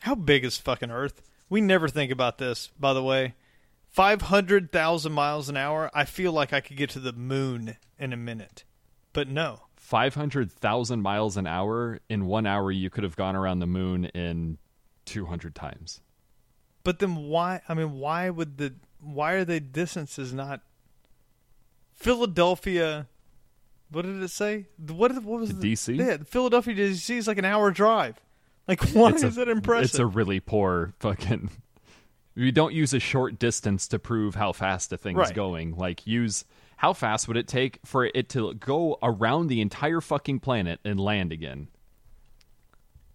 How 0.00 0.16
big 0.16 0.44
is 0.44 0.58
fucking 0.58 0.90
Earth? 0.90 1.22
We 1.48 1.60
never 1.60 1.88
think 1.88 2.10
about 2.10 2.38
this, 2.38 2.70
by 2.78 2.92
the 2.92 3.02
way. 3.02 3.34
500,000 3.90 5.12
miles 5.12 5.48
an 5.48 5.56
hour. 5.56 5.90
I 5.94 6.06
feel 6.06 6.32
like 6.32 6.52
I 6.52 6.60
could 6.60 6.76
get 6.76 6.90
to 6.90 6.98
the 6.98 7.12
moon 7.12 7.76
in 7.98 8.12
a 8.12 8.16
minute. 8.16 8.64
But 9.12 9.28
no. 9.28 9.60
500,000 9.76 11.02
miles 11.02 11.36
an 11.36 11.46
hour 11.46 12.00
in 12.08 12.26
one 12.26 12.46
hour. 12.46 12.72
You 12.72 12.88
could 12.88 13.04
have 13.04 13.16
gone 13.16 13.36
around 13.36 13.58
the 13.58 13.66
moon 13.66 14.06
in 14.06 14.58
200 15.04 15.54
times. 15.54 16.00
But 16.84 16.98
then 16.98 17.16
why? 17.16 17.60
I 17.68 17.74
mean, 17.74 17.92
why 17.92 18.30
would 18.30 18.56
the? 18.56 18.74
Why 19.02 19.32
are 19.32 19.44
the 19.44 19.60
distances 19.60 20.32
not? 20.32 20.60
Philadelphia. 21.94 23.06
What 23.90 24.02
did 24.06 24.22
it 24.22 24.28
say? 24.30 24.66
What? 24.88 25.12
What 25.22 25.40
was 25.40 25.54
the, 25.58 25.72
DC? 25.74 25.96
Yeah, 25.98 26.18
Philadelphia 26.24 26.74
to 26.74 26.90
DC 26.90 27.16
is 27.18 27.26
like 27.28 27.38
an 27.38 27.44
hour 27.44 27.70
drive. 27.70 28.20
Like, 28.66 28.80
why 28.92 29.10
It's 29.10 29.22
a- 29.22 29.26
is 29.26 29.36
that 29.36 29.48
impressive? 29.48 29.84
It's 29.90 29.98
a 29.98 30.06
really 30.06 30.40
poor 30.40 30.94
fucking. 31.00 31.50
You 32.34 32.50
don't 32.52 32.72
use 32.72 32.94
a 32.94 33.00
short 33.00 33.38
distance 33.38 33.86
to 33.88 33.98
prove 33.98 34.36
how 34.36 34.52
fast 34.52 34.92
a 34.92 34.96
thing's 34.96 35.18
Right. 35.18 35.34
going. 35.34 35.76
Like 35.76 36.06
use 36.06 36.46
how 36.78 36.94
fast 36.94 37.28
would 37.28 37.36
it 37.36 37.46
take 37.46 37.78
for 37.84 38.06
it 38.06 38.30
to 38.30 38.54
go 38.54 38.98
around 39.02 39.48
the 39.48 39.60
entire 39.60 40.00
fucking 40.00 40.40
planet 40.40 40.80
and 40.84 40.98
land 40.98 41.30
again? 41.32 41.68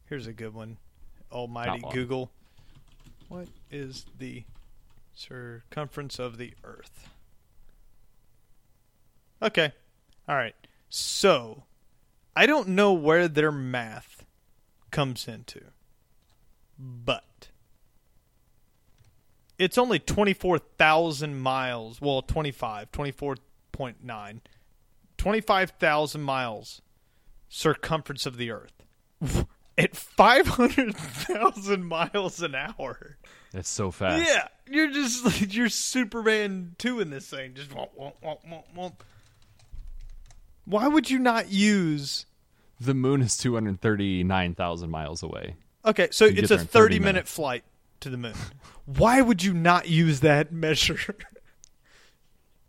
Here's 0.05 0.27
a 0.27 0.33
good 0.33 0.53
one. 0.53 0.77
Almighty 1.31 1.81
Google. 1.91 2.29
What 3.27 3.47
is 3.71 4.05
the 4.19 4.43
circumference 5.17 6.19
of 6.19 6.37
the 6.37 6.53
Earth? 6.63 7.09
Okay. 9.41 9.71
All 10.27 10.35
right. 10.35 10.55
So, 10.89 11.63
I 12.35 12.45
don't 12.45 12.69
know 12.69 12.93
where 12.93 13.27
their 13.27 13.51
math 13.51 14.25
comes 14.91 15.27
into, 15.27 15.61
but 16.77 17.49
it's 19.57 19.77
only 19.77 19.99
24,000 19.99 21.39
miles. 21.39 21.99
Well, 21.99 22.21
25, 22.21 22.91
24.9. 22.91 24.39
25,000 25.17 26.21
miles 26.21 26.81
circumference 27.49 28.25
of 28.25 28.37
the 28.37 28.51
Earth 28.51 28.83
at 29.77 29.95
500,000 29.95 31.83
miles 31.83 32.41
an 32.41 32.55
hour. 32.55 33.17
It's 33.57 33.69
so 33.69 33.91
fast. 33.91 34.23
Yeah, 34.25 34.47
you're 34.69 34.91
just 34.91 35.25
like 35.25 35.53
you're 35.53 35.69
Superman 35.69 36.75
2 36.77 36.99
in 36.99 37.09
this 37.09 37.27
thing. 37.27 37.53
Just 37.55 37.71
womp, 37.71 37.89
womp, 37.99 38.13
womp, 38.23 38.39
womp, 38.47 38.63
womp. 38.75 38.93
Why 40.65 40.87
would 40.87 41.09
you 41.09 41.17
not 41.17 41.49
use 41.49 42.25
The 42.79 42.93
moon 42.93 43.21
is 43.21 43.37
239,000 43.37 44.89
miles 44.89 45.23
away. 45.23 45.55
Okay, 45.85 46.09
so 46.11 46.25
it's 46.25 46.51
a 46.51 46.57
30 46.57 46.65
30 46.67 46.99
minute 46.99 47.05
minutes. 47.13 47.33
flight 47.33 47.63
to 48.01 48.09
the 48.09 48.17
moon. 48.17 48.35
Why 48.85 49.21
would 49.21 49.43
you 49.43 49.53
not 49.53 49.87
use 49.87 50.19
that 50.19 50.51
measure? 50.51 51.15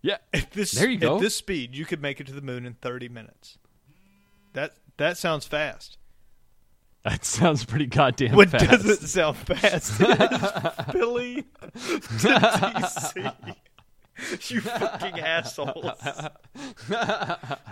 Yeah. 0.01 0.19
At 0.33 0.53
this 0.53 0.73
There 0.73 0.89
you 0.89 0.99
go. 0.99 1.17
At 1.17 1.21
this 1.21 1.35
speed, 1.35 1.75
you 1.75 1.85
could 1.85 2.01
make 2.01 2.21
it 2.21 2.27
to 2.29 2.33
the 2.33 2.41
moon 2.41 2.65
in 2.65 2.75
30 2.75 3.09
minutes. 3.09 3.59
That 4.55 4.75
that 4.97 5.19
sounds 5.19 5.47
fast. 5.47 5.98
That 7.09 7.25
sounds 7.25 7.65
pretty 7.65 7.87
goddamn 7.87 8.35
What 8.37 8.51
fast. 8.51 8.71
doesn't 8.71 9.09
sound 9.09 9.37
fast 9.39 10.01
is 10.01 10.07
Philly 10.93 11.43
to 11.63 12.29
DC. 12.29 13.35
You 14.51 14.61
fucking 14.61 15.19
assholes. 15.21 15.93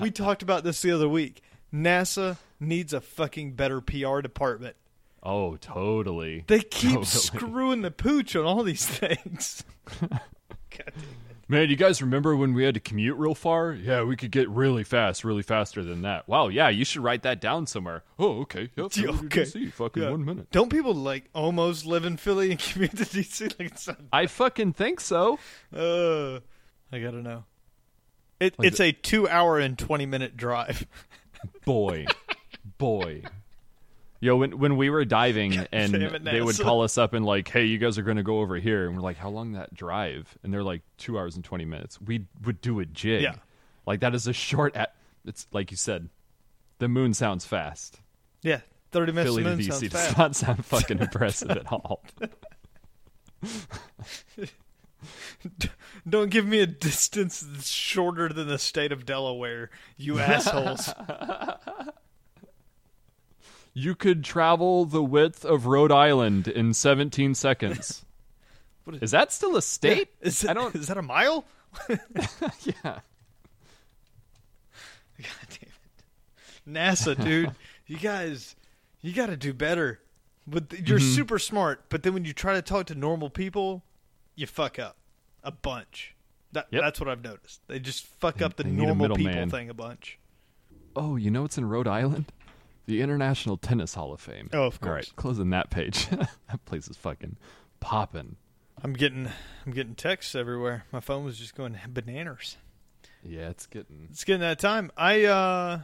we 0.00 0.10
talked 0.10 0.42
about 0.42 0.64
this 0.64 0.80
the 0.80 0.92
other 0.92 1.08
week. 1.08 1.42
NASA 1.74 2.38
needs 2.60 2.92
a 2.94 3.00
fucking 3.00 3.52
better 3.52 3.80
PR 3.80 4.20
department. 4.20 4.76
Oh, 5.22 5.56
totally. 5.56 6.44
They 6.46 6.60
keep 6.60 6.90
Totally. 6.92 7.04
screwing 7.06 7.82
the 7.82 7.90
pooch 7.90 8.36
on 8.36 8.44
all 8.44 8.62
these 8.62 8.86
things. 8.86 9.64
God. 10.00 10.92
Man, 11.48 11.70
you 11.70 11.76
guys 11.76 12.02
remember 12.02 12.34
when 12.34 12.54
we 12.54 12.64
had 12.64 12.74
to 12.74 12.80
commute 12.80 13.16
real 13.18 13.34
far? 13.36 13.72
Yeah, 13.72 14.02
we 14.02 14.16
could 14.16 14.32
get 14.32 14.48
really 14.48 14.82
fast, 14.82 15.22
really 15.24 15.42
faster 15.44 15.84
than 15.84 16.02
that. 16.02 16.26
Wow, 16.26 16.48
yeah, 16.48 16.68
you 16.70 16.84
should 16.84 17.04
write 17.04 17.22
that 17.22 17.40
down 17.40 17.68
somewhere. 17.68 18.02
Oh, 18.18 18.40
okay. 18.40 18.68
Yep, 18.74 18.96
Yeah, 18.96 19.08
okay. 19.26 19.42
DC, 19.42 19.72
fucking 19.72 20.02
Yeah. 20.02 20.10
one 20.10 20.24
minute. 20.24 20.50
Don't 20.50 20.70
people 20.70 20.92
like 20.92 21.28
almost 21.34 21.86
live 21.86 22.04
in 22.04 22.16
Philly 22.16 22.50
and 22.50 22.58
commute 22.72 22.96
to 22.96 23.04
DC? 23.04 23.54
Like 23.60 23.70
it's 23.72 23.88
I 24.12 24.26
fucking 24.26 24.72
think 24.72 25.00
so. 25.00 25.38
uh, 25.72 26.40
I 26.92 26.98
gotta 26.98 27.22
know. 27.22 27.44
It, 28.40 28.58
Like 28.58 28.66
it's 28.68 28.80
a 28.80 28.90
two 28.90 29.28
hour 29.28 29.58
and 29.60 29.78
twenty 29.78 30.04
minute 30.06 30.36
drive. 30.36 30.84
Boy, 31.64 32.06
boy. 32.76 33.22
Yo, 34.26 34.34
when 34.34 34.58
when 34.58 34.76
we 34.76 34.90
were 34.90 35.04
diving 35.04 35.54
and 35.72 35.94
it, 35.94 36.24
they 36.24 36.42
would 36.42 36.58
call 36.58 36.82
us 36.82 36.98
up 36.98 37.12
and 37.12 37.24
like, 37.24 37.46
"Hey, 37.46 37.66
you 37.66 37.78
guys 37.78 37.96
are 37.96 38.02
going 38.02 38.16
to 38.16 38.24
go 38.24 38.40
over 38.40 38.56
here," 38.56 38.88
and 38.88 38.96
we're 38.96 39.02
like, 39.02 39.18
"How 39.18 39.28
long 39.28 39.52
that 39.52 39.72
drive?" 39.72 40.36
And 40.42 40.52
they're 40.52 40.64
like, 40.64 40.82
two 40.98 41.16
hours 41.16 41.36
and 41.36 41.44
twenty 41.44 41.64
minutes." 41.64 42.00
We 42.00 42.26
would 42.44 42.60
do 42.60 42.80
a 42.80 42.86
jig. 42.86 43.22
Yeah. 43.22 43.36
like 43.86 44.00
that 44.00 44.16
is 44.16 44.26
a 44.26 44.32
short. 44.32 44.74
At, 44.74 44.96
it's 45.24 45.46
like 45.52 45.70
you 45.70 45.76
said, 45.76 46.08
the 46.80 46.88
moon 46.88 47.14
sounds 47.14 47.46
fast. 47.46 48.00
Yeah, 48.42 48.62
thirty 48.90 49.12
minutes 49.12 49.36
Philly 49.36 49.44
to 49.44 49.50
DC 49.50 49.68
sounds 49.68 49.80
does 49.82 49.92
fast. 49.92 50.18
not 50.18 50.34
sound 50.34 50.66
fucking 50.66 50.98
impressive 51.02 51.50
at 51.50 51.72
all. 51.72 52.02
Don't 56.08 56.30
give 56.32 56.46
me 56.48 56.58
a 56.58 56.66
distance 56.66 57.38
that's 57.38 57.68
shorter 57.68 58.28
than 58.30 58.48
the 58.48 58.58
state 58.58 58.90
of 58.90 59.06
Delaware, 59.06 59.70
you 59.96 60.18
assholes. 60.18 60.92
You 63.78 63.94
could 63.94 64.24
travel 64.24 64.86
the 64.86 65.02
width 65.02 65.44
of 65.44 65.66
Rhode 65.66 65.92
Island 65.92 66.48
in 66.48 66.72
17 66.72 67.34
seconds. 67.34 68.04
Is- 68.90 69.02
is 69.02 69.10
that 69.10 69.32
still 69.32 69.54
a 69.56 69.60
state? 69.62 70.08
Is 70.20 70.40
that, 70.42 70.50
I 70.50 70.54
don't. 70.54 70.74
is 70.74 70.86
that 70.86 70.96
a 70.96 71.02
mile? 71.02 71.44
Yeah. 71.90 72.72
God 75.18 75.48
damn 75.50 75.68
it. 75.68 76.66
NASA, 76.68 77.22
dude. 77.22 77.52
you 77.86 77.96
guys, 77.98 78.54
you 79.02 79.12
got 79.12 79.26
to 79.26 79.36
do 79.36 79.52
better. 79.52 80.00
But 80.46 80.70
th- 80.70 80.88
you're 80.88 80.98
Mm-hmm. 80.98 81.14
super 81.14 81.38
smart, 81.38 81.84
but 81.88 82.02
then 82.02 82.14
when 82.14 82.24
you 82.24 82.32
try 82.32 82.54
to 82.54 82.62
talk 82.62 82.86
to 82.86 82.94
normal 82.94 83.28
people, 83.30 83.82
you 84.36 84.46
fuck 84.46 84.78
up 84.78 84.96
a 85.42 85.50
bunch. 85.50 86.14
That, 86.52 86.66
Yep. 86.70 86.82
That's 86.82 87.00
what 87.00 87.08
I've 87.08 87.22
noticed. 87.24 87.60
They 87.66 87.78
just 87.80 88.06
fuck 88.06 88.40
up 88.40 88.56
the 88.56 88.62
they 88.62 88.70
need 88.70 88.84
a 88.84 88.86
normal 88.86 89.08
people 89.16 89.24
middleman. 89.32 89.50
thing 89.50 89.68
a 89.70 89.74
bunch. 89.74 90.18
Oh, 90.94 91.16
you 91.16 91.30
know 91.30 91.42
what's 91.42 91.58
in 91.58 91.64
Rhode 91.68 91.88
Island? 91.88 92.32
The 92.86 93.02
International 93.02 93.56
Tennis 93.56 93.94
Hall 93.94 94.12
of 94.12 94.20
Fame. 94.20 94.48
Oh, 94.52 94.62
of 94.64 94.80
course. 94.80 94.88
All 94.90 94.94
right, 94.94 95.16
closing 95.16 95.50
that 95.50 95.70
page. 95.70 96.08
that 96.10 96.64
place 96.66 96.88
is 96.88 96.96
fucking 96.96 97.36
popping. 97.80 98.36
I'm 98.82 98.92
getting, 98.92 99.28
I'm 99.64 99.72
getting 99.72 99.94
texts 99.94 100.34
everywhere. 100.34 100.84
My 100.92 101.00
phone 101.00 101.24
was 101.24 101.38
just 101.38 101.54
going 101.54 101.76
bananas. 101.88 102.56
Yeah, 103.24 103.48
it's 103.48 103.66
getting. 103.66 104.08
It's 104.10 104.22
getting 104.24 104.40
that 104.42 104.58
time. 104.58 104.92
I 104.96 105.24
uh, 105.24 105.80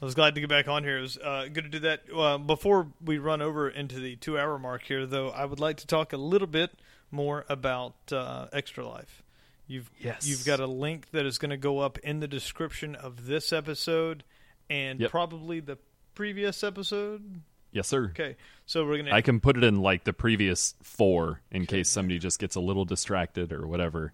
I 0.00 0.04
was 0.04 0.14
glad 0.14 0.34
to 0.34 0.40
get 0.40 0.50
back 0.50 0.68
on 0.68 0.82
here. 0.84 0.98
It 0.98 1.02
was 1.02 1.16
uh, 1.18 1.46
good 1.52 1.64
to 1.64 1.70
do 1.70 1.78
that. 1.80 2.02
Uh, 2.14 2.36
before 2.38 2.88
we 3.02 3.18
run 3.18 3.40
over 3.40 3.68
into 3.68 3.98
the 4.00 4.16
two 4.16 4.38
hour 4.38 4.58
mark 4.58 4.82
here, 4.82 5.06
though, 5.06 5.30
I 5.30 5.44
would 5.44 5.60
like 5.60 5.78
to 5.78 5.86
talk 5.86 6.12
a 6.12 6.16
little 6.18 6.48
bit 6.48 6.70
more 7.10 7.46
about 7.48 7.94
uh, 8.12 8.48
Extra 8.52 8.86
Life. 8.86 9.22
You've 9.66 9.90
Yes. 9.98 10.26
you've 10.26 10.44
got 10.44 10.60
a 10.60 10.66
link 10.66 11.12
that 11.12 11.24
is 11.24 11.38
going 11.38 11.50
to 11.50 11.56
go 11.56 11.78
up 11.78 11.96
in 12.00 12.20
the 12.20 12.28
description 12.28 12.94
of 12.94 13.26
this 13.26 13.52
episode, 13.52 14.24
and 14.68 15.00
Yep. 15.00 15.10
probably 15.10 15.60
the 15.60 15.78
previous 16.14 16.62
episode. 16.64 17.40
Yes, 17.72 17.88
sir. 17.88 18.06
Okay, 18.10 18.36
so 18.66 18.84
we're 18.86 18.98
gonna. 18.98 19.12
I 19.14 19.22
can 19.22 19.40
put 19.40 19.56
it 19.56 19.64
in 19.64 19.80
like 19.80 20.04
the 20.04 20.12
previous 20.12 20.74
four 20.82 21.40
in 21.50 21.66
case 21.66 21.88
somebody 21.88 22.18
just 22.18 22.38
gets 22.38 22.54
a 22.54 22.60
little 22.60 22.84
distracted 22.84 23.52
or 23.52 23.66
whatever. 23.66 24.12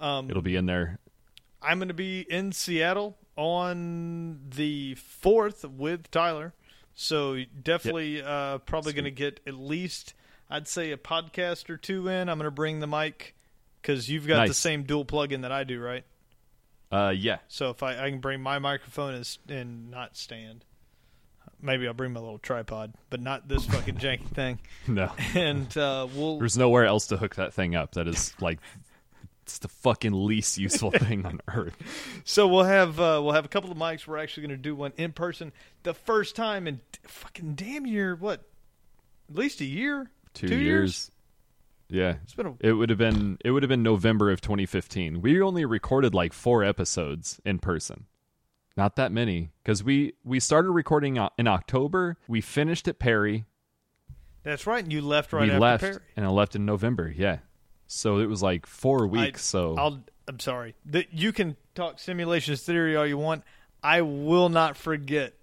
um, 0.00 0.28
It'll 0.30 0.42
be 0.42 0.56
in 0.56 0.66
there. 0.66 0.98
I'm 1.62 1.78
going 1.78 1.88
to 1.88 1.94
be 1.94 2.20
in 2.28 2.52
Seattle 2.52 3.16
on 3.36 4.40
the 4.50 4.94
fourth 4.96 5.64
with 5.64 6.10
Tyler, 6.10 6.52
so 6.94 7.38
definitely 7.62 8.22
uh, 8.22 8.58
probably 8.58 8.92
going 8.92 9.04
to 9.06 9.10
get 9.10 9.40
at 9.46 9.54
least 9.54 10.12
I'd 10.50 10.68
say 10.68 10.92
a 10.92 10.98
podcast 10.98 11.70
or 11.70 11.78
two 11.78 12.06
in. 12.08 12.28
I'm 12.28 12.36
going 12.36 12.46
to 12.46 12.50
bring 12.50 12.80
the 12.80 12.86
mic 12.86 13.34
because 13.80 14.10
you've 14.10 14.26
got 14.26 14.46
the 14.48 14.54
same 14.54 14.82
dual 14.82 15.06
plug-in 15.06 15.40
that 15.40 15.52
I 15.52 15.64
do, 15.64 15.80
right? 15.80 16.04
Uh, 16.92 17.14
yeah. 17.16 17.38
So 17.48 17.70
if 17.70 17.82
I, 17.82 17.98
I 18.04 18.10
can 18.10 18.20
bring 18.20 18.42
my 18.42 18.58
microphone 18.58 19.14
and, 19.14 19.38
and 19.48 19.90
not 19.90 20.16
stand, 20.18 20.64
maybe 21.60 21.86
I'll 21.86 21.94
bring 21.94 22.12
my 22.12 22.20
little 22.20 22.38
tripod, 22.38 22.94
but 23.10 23.20
not 23.20 23.48
this 23.48 23.64
fucking 23.66 23.96
janky 23.96 24.28
thing. 24.34 24.60
No, 24.86 25.10
And 25.34 25.76
uh, 25.76 26.06
we'll 26.14 26.38
there's 26.38 26.58
nowhere 26.58 26.86
else 26.86 27.06
to 27.08 27.16
hook 27.16 27.36
that 27.36 27.54
thing 27.54 27.74
up. 27.74 27.92
That 27.92 28.08
is 28.08 28.34
like, 28.40 28.58
it's 29.42 29.58
the 29.58 29.68
fucking 29.68 30.12
least 30.12 30.58
useful 30.58 30.90
thing 30.92 31.26
on 31.26 31.40
earth. 31.48 31.76
So 32.24 32.48
we'll 32.48 32.64
have 32.64 32.98
uh, 32.98 33.20
we'll 33.22 33.32
have 33.34 33.44
a 33.44 33.48
couple 33.48 33.70
of 33.70 33.76
mics. 33.76 34.06
We're 34.06 34.18
actually 34.18 34.46
going 34.46 34.56
to 34.58 34.62
do 34.62 34.74
one 34.74 34.92
in 34.96 35.12
person, 35.12 35.52
the 35.82 35.94
first 35.94 36.36
time 36.36 36.66
in 36.66 36.80
fucking 37.02 37.54
damn 37.54 37.86
year. 37.86 38.16
What? 38.16 38.44
At 39.30 39.36
least 39.36 39.60
a 39.60 39.64
year. 39.64 40.10
Two, 40.34 40.48
Two 40.48 40.58
years. 40.58 41.10
Yeah. 41.88 42.16
It's 42.24 42.34
been 42.34 42.46
a 42.46 42.54
It 42.60 42.72
would 42.72 42.88
have 42.90 42.98
been 42.98 43.38
it 43.44 43.50
would 43.50 43.62
have 43.62 43.68
been 43.68 43.82
November 43.82 44.30
of 44.30 44.40
2015. 44.40 45.20
We 45.20 45.40
only 45.40 45.64
recorded 45.64 46.14
like 46.14 46.32
four 46.32 46.64
episodes 46.64 47.40
in 47.44 47.58
person. 47.58 48.06
Not 48.76 48.96
that 48.96 49.12
many 49.12 49.50
because 49.62 49.84
we 49.84 50.14
we 50.24 50.40
started 50.40 50.70
recording 50.70 51.18
in 51.38 51.46
October. 51.46 52.16
We 52.26 52.40
finished 52.40 52.88
at 52.88 52.98
Perry. 52.98 53.44
that's 54.42 54.66
right. 54.66 54.82
And 54.82 54.92
you 54.92 55.00
left 55.00 55.32
right 55.32 55.42
we 55.42 55.50
after 55.50 55.60
left 55.60 55.82
Perry. 55.82 55.98
and 56.16 56.26
I 56.26 56.28
left 56.30 56.56
in 56.56 56.64
November. 56.66 57.12
Yeah. 57.16 57.38
So 57.86 58.18
it 58.18 58.26
was 58.26 58.42
like 58.42 58.66
four 58.66 59.06
weeks. 59.06 59.44
so 59.44 59.76
I'll. 59.78 60.02
I'm 60.26 60.40
sorry. 60.40 60.74
That 60.86 61.12
you 61.12 61.32
can 61.32 61.56
talk 61.74 61.98
simulations 62.00 62.62
theory 62.62 62.96
all 62.96 63.06
you 63.06 63.18
want. 63.18 63.44
I 63.82 64.00
will 64.00 64.48
not 64.48 64.76
forget. 64.76 65.34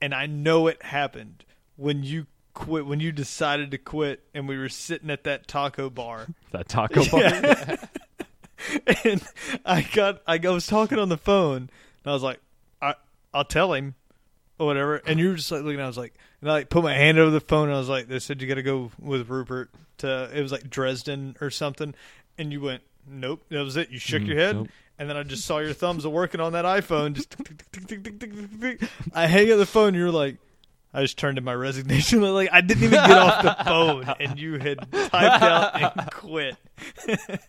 And 0.00 0.14
I 0.14 0.26
know 0.26 0.68
it 0.68 0.82
happened 0.82 1.44
when 1.76 2.02
you 2.04 2.26
quit. 2.54 2.86
When 2.86 3.00
you 3.00 3.12
decided 3.12 3.70
to 3.72 3.78
quit, 3.78 4.22
and 4.32 4.48
we 4.48 4.56
were 4.56 4.68
sitting 4.68 5.10
at 5.10 5.24
that 5.24 5.46
taco 5.46 5.90
bar. 5.90 6.26
that 6.52 6.68
taco 6.68 7.04
bar. 7.04 7.20
Yeah. 7.20 7.76
and 9.04 9.22
I 9.64 9.82
got 9.94 10.22
I 10.26 10.38
was 10.38 10.66
talking 10.66 10.98
on 10.98 11.08
the 11.08 11.16
phone 11.18 11.56
and 11.56 11.70
I 12.06 12.12
was 12.12 12.22
like, 12.22 12.40
I 12.80 12.94
I'll 13.34 13.44
tell 13.44 13.72
him 13.72 13.94
or 14.58 14.66
whatever. 14.66 14.96
And 15.06 15.18
you 15.18 15.28
were 15.30 15.34
just 15.34 15.50
like 15.50 15.62
looking 15.62 15.80
at 15.80 15.84
I 15.84 15.88
was 15.88 15.98
like 15.98 16.14
and 16.40 16.50
I 16.50 16.54
like 16.54 16.68
put 16.70 16.82
my 16.82 16.94
hand 16.94 17.18
over 17.18 17.30
the 17.30 17.40
phone 17.40 17.68
and 17.68 17.76
I 17.76 17.78
was 17.78 17.88
like, 17.88 18.08
They 18.08 18.18
said 18.18 18.40
you 18.42 18.48
gotta 18.48 18.62
go 18.62 18.90
with 18.98 19.28
Rupert 19.28 19.70
to 19.98 20.30
it 20.36 20.42
was 20.42 20.52
like 20.52 20.68
Dresden 20.70 21.36
or 21.40 21.50
something 21.50 21.94
and 22.38 22.52
you 22.52 22.60
went, 22.60 22.82
Nope, 23.08 23.42
that 23.50 23.62
was 23.62 23.76
it. 23.76 23.90
You 23.90 23.98
shook 23.98 24.22
Mhm, 24.22 24.26
your 24.26 24.36
head 24.36 24.56
nope. 24.56 24.68
and 24.98 25.08
then 25.10 25.16
I 25.16 25.22
just 25.22 25.44
saw 25.44 25.58
your 25.58 25.72
thumbs 25.74 26.06
working 26.06 26.40
on 26.40 26.52
that 26.52 26.64
iPhone 26.64 27.14
just. 27.14 27.34
I 29.14 29.26
hang 29.26 29.50
up 29.50 29.58
the 29.58 29.66
phone 29.66 29.94
you're 29.94 30.10
like 30.10 30.36
I 30.94 31.00
just 31.00 31.16
turned 31.18 31.38
in 31.38 31.44
my 31.44 31.54
resignation. 31.54 32.20
Like 32.32 32.50
I 32.52 32.60
didn't 32.60 32.84
even 32.84 33.00
get 33.06 33.10
off 33.18 33.42
the 33.42 33.64
phone, 33.64 34.04
and 34.20 34.38
you 34.38 34.58
had 34.58 34.78
typed 34.92 35.42
out 35.42 35.80
and 35.98 36.10
quit. 36.10 36.56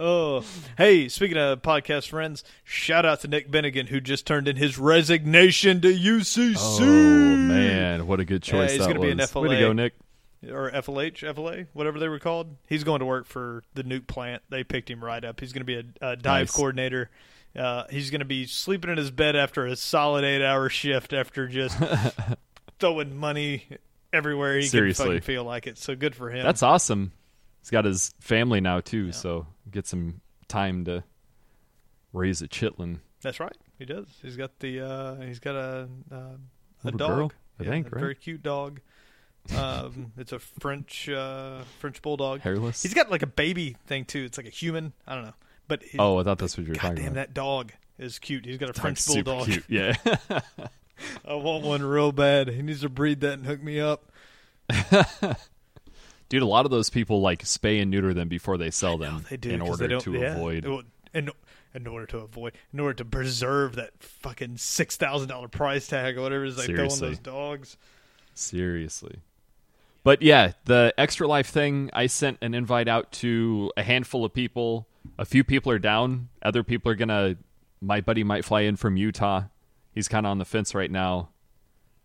oh, 0.00 0.44
hey! 0.76 1.08
Speaking 1.08 1.36
of 1.36 1.62
podcast 1.62 2.08
friends, 2.08 2.42
shout 2.64 3.06
out 3.06 3.20
to 3.20 3.28
Nick 3.28 3.50
Bennigan 3.50 3.88
who 3.88 4.00
just 4.00 4.26
turned 4.26 4.48
in 4.48 4.56
his 4.56 4.78
resignation 4.78 5.80
to 5.82 5.88
UCC. 5.88 6.78
Oh 6.80 7.36
man, 7.36 8.06
what 8.06 8.18
a 8.20 8.24
good 8.24 8.46
Yeah, 8.46 8.52
choice 8.52 8.70
he's 8.72 8.80
gonna 8.86 8.98
was. 8.98 9.06
be 9.06 9.10
an 9.12 9.18
Way 9.18 9.24
to 9.24 9.28
FLA. 9.28 9.58
go, 9.60 9.72
Nick. 9.72 9.92
or 10.50 10.70
FLH, 10.70 11.34
FLA, 11.34 11.64
whatever 11.74 11.98
they 11.98 12.08
were 12.08 12.18
called. 12.18 12.56
He's 12.66 12.82
going 12.82 13.00
to 13.00 13.06
work 13.06 13.26
for 13.26 13.62
the 13.74 13.84
nuke 13.84 14.06
plant. 14.06 14.42
They 14.48 14.64
picked 14.64 14.90
him 14.90 15.04
right 15.04 15.22
up. 15.24 15.38
He's 15.40 15.52
going 15.52 15.60
to 15.60 15.64
be 15.66 15.76
a, 15.76 16.12
a 16.12 16.16
dive 16.16 16.46
Nice. 16.48 16.50
coordinator. 16.56 17.10
Uh, 17.54 17.84
he's 17.90 18.10
going 18.10 18.20
to 18.20 18.24
be 18.24 18.46
sleeping 18.46 18.90
in 18.90 18.96
his 18.96 19.10
bed 19.10 19.34
after 19.36 19.66
a 19.66 19.74
solid 19.76 20.24
eight-hour 20.24 20.68
shift 20.68 21.12
after 21.12 21.46
just 21.48 21.76
throwing 22.78 23.16
money 23.16 23.64
everywhere 24.12 24.56
he 24.56 24.62
Seriously. 24.66 25.04
can 25.04 25.12
fucking 25.14 25.22
feel 25.26 25.44
like 25.44 25.66
it. 25.66 25.76
So 25.76 25.94
good 25.96 26.14
for 26.14 26.30
him. 26.30 26.44
That's 26.44 26.62
awesome. 26.62 27.12
He's 27.60 27.70
got 27.70 27.84
his 27.84 28.14
family 28.20 28.60
now 28.60 28.80
too, 28.80 29.12
so 29.12 29.46
get 29.70 29.86
some 29.86 30.20
time 30.48 30.84
to 30.84 31.04
raise 32.12 32.42
a 32.42 32.48
chitlin. 32.48 32.98
That's 33.22 33.40
right. 33.40 33.56
He 33.78 33.84
does. 33.84 34.06
He's 34.22 34.36
got 34.36 34.58
the. 34.60 34.80
Uh, 34.80 35.14
he's 35.22 35.38
got 35.38 35.54
a 35.56 35.88
uh, 36.12 36.14
a 36.14 36.38
Little 36.84 36.98
dog. 36.98 37.08
girl, 37.16 37.32
I 37.58 37.64
Yeah, 37.64 37.70
think, 37.70 37.86
a 37.86 37.90
right? 37.90 38.00
very 38.00 38.14
cute 38.14 38.42
dog. 38.42 38.80
Um, 39.56 40.12
it's 40.18 40.32
a 40.32 40.38
French 40.38 41.08
uh, 41.08 41.62
French 41.78 42.00
bulldog. 42.02 42.40
Hairless. 42.40 42.82
He's 42.82 42.94
got 42.94 43.10
like 43.10 43.22
a 43.22 43.26
baby 43.26 43.76
thing 43.86 44.04
too. 44.04 44.24
It's 44.24 44.36
like 44.38 44.46
a 44.46 44.50
human. 44.50 44.92
I 45.06 45.14
don't 45.14 45.24
know, 45.24 45.34
but 45.68 45.82
oh, 45.98 46.18
I 46.18 46.24
thought 46.24 46.38
that's 46.38 46.56
what 46.56 46.66
you 46.66 46.72
were 46.72 46.74
God 46.76 46.80
talking 46.82 46.96
damn, 46.96 47.06
about. 47.12 47.14
that 47.14 47.34
dog 47.34 47.72
is 47.98 48.18
cute. 48.18 48.44
He's 48.46 48.58
got 48.58 48.70
a 48.70 48.72
French 48.74 49.04
bulldog. 49.06 49.46
cute. 49.46 49.64
Yeah. 49.68 49.94
I 51.24 51.34
want 51.34 51.64
one 51.64 51.82
real 51.82 52.12
bad. 52.12 52.48
He 52.48 52.60
needs 52.62 52.80
to 52.82 52.88
breed 52.90 53.20
that 53.20 53.34
and 53.34 53.46
hook 53.46 53.62
me 53.62 53.80
up. 53.80 54.10
Dude, 56.30 56.42
a 56.42 56.46
lot 56.46 56.64
of 56.64 56.70
those 56.70 56.88
people 56.88 57.20
like 57.20 57.42
spay 57.42 57.82
and 57.82 57.90
neuter 57.90 58.14
them 58.14 58.28
before 58.28 58.56
they 58.56 58.70
sell 58.70 58.96
them 58.96 59.26
They 59.28 59.36
do 59.36 59.50
in 59.50 59.60
order 59.60 59.98
to 59.98 60.12
yeah. 60.12 60.36
avoid. 60.36 60.64
In, 61.12 61.30
in 61.74 61.86
order 61.88 62.06
to 62.06 62.18
avoid, 62.18 62.52
in 62.72 62.80
order 62.80 62.94
to 62.94 63.04
preserve 63.04 63.74
that 63.74 63.90
fucking 64.00 64.56
six 64.56 64.96
thousand 64.96 65.28
dollar 65.28 65.48
price 65.48 65.88
tag 65.88 66.16
or 66.16 66.22
whatever 66.22 66.44
it 66.44 66.48
is 66.50 66.56
they 66.56 66.66
throw 66.66 66.88
on 66.88 66.98
those 66.98 67.18
dogs. 67.18 67.76
Seriously. 68.34 69.18
But 70.02 70.22
yeah, 70.22 70.52
the 70.64 70.94
extra 70.96 71.26
life 71.26 71.48
thing, 71.48 71.90
I 71.92 72.06
sent 72.06 72.38
an 72.40 72.54
invite 72.54 72.88
out 72.88 73.12
to 73.12 73.70
a 73.76 73.82
handful 73.82 74.24
of 74.24 74.32
people. 74.32 74.86
A 75.18 75.24
few 75.24 75.44
people 75.44 75.72
are 75.72 75.78
down. 75.78 76.28
Other 76.42 76.62
people 76.62 76.92
are 76.92 76.96
to 76.96 77.36
my 77.80 78.00
buddy 78.00 78.22
might 78.22 78.44
fly 78.44 78.62
in 78.62 78.76
from 78.76 78.96
Utah. 78.96 79.44
He's 79.92 80.08
kind 80.08 80.26
of 80.26 80.30
on 80.30 80.38
the 80.38 80.44
fence 80.44 80.74
right 80.74 80.90
now. 80.90 81.30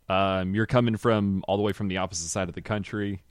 Um, 0.10 0.56
you're 0.56 0.66
coming 0.66 0.98
from 0.98 1.44
all 1.48 1.58
the 1.58 1.64
way 1.64 1.74
from 1.74 1.88
the 1.90 1.98
opposite 1.98 2.30
side 2.30 2.50
of 2.50 2.56
the 2.56 2.62
country. 2.62 3.22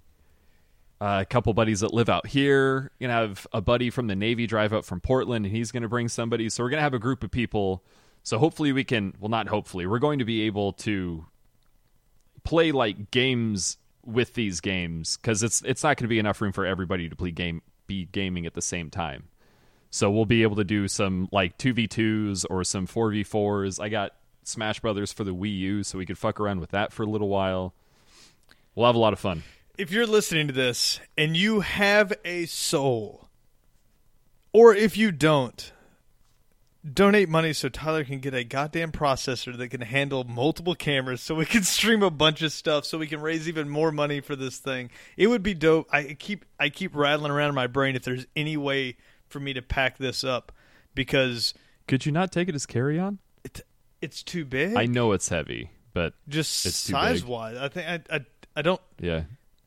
Uh, 1.04 1.20
a 1.20 1.24
couple 1.26 1.52
buddies 1.52 1.80
that 1.80 1.92
live 1.92 2.08
out 2.08 2.26
here. 2.26 2.90
You're 2.98 3.10
gonna 3.10 3.28
have 3.28 3.46
a 3.52 3.60
buddy 3.60 3.90
from 3.90 4.06
the 4.06 4.16
Navy 4.16 4.46
drive 4.46 4.72
up 4.72 4.86
from 4.86 5.02
Portland, 5.02 5.44
and 5.44 5.54
he's 5.54 5.70
gonna 5.70 5.86
bring 5.86 6.08
somebody. 6.08 6.48
So 6.48 6.64
we're 6.64 6.70
gonna 6.70 6.80
have 6.80 6.94
a 6.94 6.98
group 6.98 7.22
of 7.22 7.30
people. 7.30 7.84
So 8.22 8.38
hopefully 8.38 8.72
we 8.72 8.84
can. 8.84 9.12
Well, 9.20 9.28
not 9.28 9.48
hopefully. 9.48 9.86
We're 9.86 9.98
going 9.98 10.20
to 10.20 10.24
be 10.24 10.46
able 10.46 10.72
to 10.72 11.26
play 12.42 12.72
like 12.72 13.10
games 13.10 13.76
with 14.02 14.32
these 14.32 14.62
games 14.62 15.18
because 15.18 15.42
it's 15.42 15.60
it's 15.66 15.82
not 15.82 15.98
going 15.98 16.04
to 16.04 16.08
be 16.08 16.18
enough 16.18 16.40
room 16.40 16.52
for 16.52 16.64
everybody 16.64 17.10
to 17.10 17.16
play 17.16 17.32
game 17.32 17.60
be 17.86 18.06
gaming 18.06 18.46
at 18.46 18.54
the 18.54 18.62
same 18.62 18.88
time. 18.88 19.24
So 19.90 20.10
we'll 20.10 20.24
be 20.24 20.42
able 20.42 20.56
to 20.56 20.64
do 20.64 20.88
some 20.88 21.28
like 21.30 21.58
two 21.58 21.74
v 21.74 21.86
twos 21.86 22.46
or 22.46 22.64
some 22.64 22.86
four 22.86 23.10
v 23.10 23.24
fours. 23.24 23.78
I 23.78 23.90
got 23.90 24.14
Smash 24.44 24.80
Brothers 24.80 25.12
for 25.12 25.24
the 25.24 25.34
Wii 25.34 25.54
U, 25.58 25.82
so 25.82 25.98
we 25.98 26.06
could 26.06 26.16
fuck 26.16 26.40
around 26.40 26.60
with 26.60 26.70
that 26.70 26.94
for 26.94 27.02
a 27.02 27.06
little 27.06 27.28
while. 27.28 27.74
We'll 28.74 28.86
have 28.86 28.96
a 28.96 28.98
lot 28.98 29.12
of 29.12 29.18
fun. 29.18 29.42
If 29.76 29.90
you're 29.90 30.06
listening 30.06 30.46
to 30.48 30.52
this 30.52 31.00
and 31.16 31.36
you 31.36 31.60
have 31.60 32.12
a 32.24 32.46
soul, 32.46 33.28
or 34.52 34.74
if 34.74 34.96
you 34.96 35.10
don't, 35.10 35.72
donate 36.92 37.28
money 37.28 37.52
so 37.52 37.68
Tyler 37.68 38.04
can 38.04 38.20
get 38.20 38.34
a 38.34 38.44
goddamn 38.44 38.92
processor 38.92 39.56
that 39.56 39.68
can 39.68 39.80
handle 39.80 40.22
multiple 40.24 40.74
cameras 40.74 41.20
so 41.22 41.34
we 41.34 41.46
can 41.46 41.62
stream 41.64 42.02
a 42.02 42.10
bunch 42.10 42.42
of 42.42 42.52
stuff 42.52 42.84
so 42.84 42.98
we 42.98 43.06
can 43.06 43.20
raise 43.20 43.48
even 43.48 43.68
more 43.68 43.90
money 43.90 44.20
for 44.20 44.36
this 44.36 44.58
thing. 44.58 44.90
It 45.16 45.28
would 45.28 45.42
be 45.42 45.54
dope. 45.54 45.88
I 45.92 46.14
keep 46.18 46.44
I 46.60 46.68
keep 46.68 46.94
rattling 46.94 47.30
around 47.32 47.48
in 47.50 47.54
my 47.54 47.66
brain 47.66 47.96
if 47.96 48.04
there's 48.04 48.26
any 48.36 48.56
way 48.56 48.96
for 49.28 49.40
me 49.40 49.54
to 49.54 49.62
pack 49.62 49.98
this 49.98 50.22
up 50.22 50.52
because 50.94 51.54
Could 51.88 52.06
you 52.06 52.12
not 52.12 52.30
take 52.30 52.48
it 52.48 52.54
as 52.54 52.66
carry 52.66 52.98
on? 52.98 53.18
it, 53.44 53.62
it's 54.00 54.22
too 54.22 54.44
big. 54.44 54.76
I 54.76 54.84
know 54.86 55.12
it's 55.12 55.28
heavy, 55.30 55.70
but 55.94 56.12
just 56.28 56.66
it's 56.66 56.84
too 56.86 56.92
big. 56.92 57.00
size 57.00 57.24
wise. 57.24 57.56
I 57.56 57.68
think 57.68 57.88
I, 57.88 58.16
I 58.16 58.20
I 58.56 58.62
don't 58.62 58.80
yeah, 59.00 59.22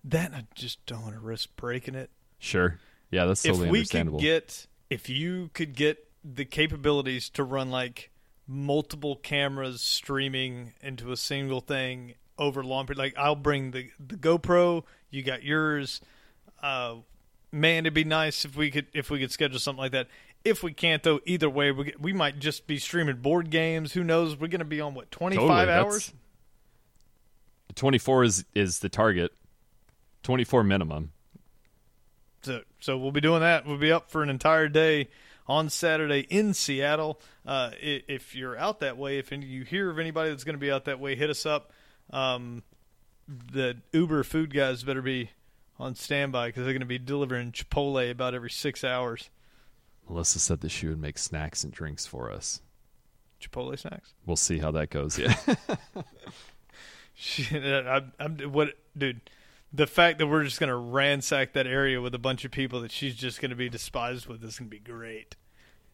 that 0.09 0.34
I 0.34 0.43
just 0.55 0.85
don't 0.85 1.01
want 1.01 1.13
to 1.15 1.19
risk 1.19 1.49
breaking 1.55 1.95
it. 1.95 2.09
sure. 2.39 2.79
Yeah, 3.09 3.25
that's 3.25 3.41
totally 3.43 3.67
if 3.67 3.71
we 3.71 3.79
understandable. 3.79 4.19
could 4.19 4.23
get 4.25 4.67
if 4.89 5.07
you 5.09 5.49
could 5.53 5.75
get 5.75 6.05
the 6.23 6.43
capabilities 6.45 7.29
to 7.29 7.43
run 7.43 7.71
like 7.71 8.11
multiple 8.47 9.15
cameras 9.15 9.81
streaming 9.81 10.73
into 10.81 11.11
a 11.11 11.17
single 11.17 11.61
thing 11.61 12.15
over 12.38 12.63
long 12.63 12.85
period 12.85 12.97
like 12.97 13.13
i'll 13.17 13.35
bring 13.35 13.71
the 13.71 13.89
the 13.99 14.15
gopro 14.15 14.84
you 15.09 15.21
got 15.23 15.43
yours 15.43 15.99
uh 16.61 16.95
man 17.51 17.85
it'd 17.85 17.93
be 17.93 18.03
nice 18.03 18.45
if 18.45 18.55
we 18.55 18.69
could 18.71 18.85
if 18.93 19.09
we 19.09 19.19
could 19.19 19.31
schedule 19.31 19.59
something 19.59 19.81
like 19.81 19.91
that 19.91 20.07
if 20.45 20.63
we 20.63 20.71
can't 20.71 21.03
though 21.03 21.19
either 21.25 21.49
way 21.49 21.71
we, 21.71 21.93
we 21.99 22.13
might 22.13 22.39
just 22.39 22.67
be 22.67 22.77
streaming 22.77 23.17
board 23.17 23.49
games 23.49 23.91
who 23.93 24.03
knows 24.03 24.38
we're 24.39 24.47
gonna 24.47 24.63
be 24.63 24.79
on 24.79 24.93
what 24.93 25.11
25 25.11 25.47
Totally, 25.47 25.69
hours 25.69 26.13
24 27.75 28.23
is 28.23 28.45
is 28.55 28.79
the 28.79 28.89
target. 28.89 29.31
24 30.27 30.65
minimum. 30.65 31.11
So, 32.41 32.59
so 32.81 32.97
we'll 32.97 33.13
be 33.13 33.21
doing 33.21 33.39
that. 33.39 33.65
We'll 33.65 33.77
be 33.77 33.93
up 33.93 34.11
for 34.11 34.21
an 34.23 34.29
entire 34.29 34.67
day 34.67 35.07
on 35.47 35.69
Saturday 35.69 36.27
in 36.29 36.53
Seattle. 36.53 37.21
Uh, 37.45 37.71
if 37.79 38.35
you're 38.35 38.57
out 38.57 38.81
that 38.81 38.97
way, 38.97 39.19
if 39.19 39.31
you 39.31 39.63
hear 39.63 39.89
of 39.89 39.99
anybody 39.99 40.29
that's 40.29 40.43
going 40.43 40.55
to 40.55 40.59
be 40.59 40.69
out 40.69 40.83
that 40.83 40.99
way, 40.99 41.15
hit 41.15 41.29
us 41.29 41.45
up. 41.45 41.71
Um, 42.09 42.63
the 43.25 43.77
Uber 43.93 44.25
food 44.25 44.53
guys 44.53 44.83
better 44.83 45.01
be 45.01 45.29
on 45.79 45.95
standby 45.95 46.49
because 46.49 46.65
they're 46.65 46.73
going 46.73 46.81
to 46.81 46.85
be 46.85 46.99
delivering 46.99 47.53
Chipotle 47.53 48.11
about 48.11 48.33
every 48.33 48.49
six 48.49 48.83
hours. 48.83 49.29
Melissa 50.09 50.39
said 50.39 50.59
that 50.59 50.71
she 50.71 50.87
would 50.87 50.99
make 50.99 51.17
snacks 51.17 51.63
and 51.63 51.71
drinks 51.71 52.05
for 52.05 52.33
us. 52.33 52.59
Chipotle 53.41 53.79
snacks. 53.79 54.13
We'll 54.25 54.35
see 54.35 54.57
how 54.57 54.71
that 54.71 54.89
goes. 54.89 55.17
Yeah. 55.17 55.37
Shit, 57.15 57.63
I'm, 57.63 58.11
I'm 58.19 58.37
what, 58.51 58.73
dude. 58.97 59.21
The 59.73 59.88
fact 59.88 60.18
that 60.19 60.27
we're 60.27 60.44
just 60.44 60.60
gonna 60.60 60.77
ransack 60.77 61.53
that 61.53 61.68
area 61.68 61.99
with 62.02 62.15
a 62.15 62.19
bunch 62.19 62.45
of 62.45 62.52
people 62.52 62.81
that 62.81 62.91
she's 62.91 63.15
just 63.15 63.41
gonna 63.41 63.56
be 63.56 63.69
despised 63.69 64.27
with 64.27 64.44
is 64.44 64.57
gonna 64.57 64.69
be 64.69 64.80
great. 64.80 65.35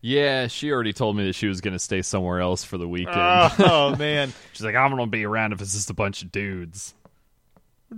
yeah, 0.01 0.47
she 0.47 0.71
already 0.71 0.93
told 0.93 1.15
me 1.17 1.25
that 1.25 1.33
she 1.33 1.47
was 1.47 1.61
going 1.61 1.71
to 1.73 1.79
stay 1.79 2.01
somewhere 2.01 2.39
else 2.41 2.63
for 2.65 2.77
the 2.77 2.87
weekend. 2.89 3.15
Oh, 3.17 3.55
oh 3.59 3.95
man, 3.97 4.33
She's 4.51 4.63
like, 4.65 4.75
I'm 4.75 4.91
going 4.91 5.01
to 5.01 5.09
be 5.09 5.25
around 5.25 5.53
if 5.53 5.61
it's 5.61 5.71
just 5.73 5.89
a 5.89 5.93
bunch 5.93 6.21
of 6.23 6.29
dudes. 6.29 6.93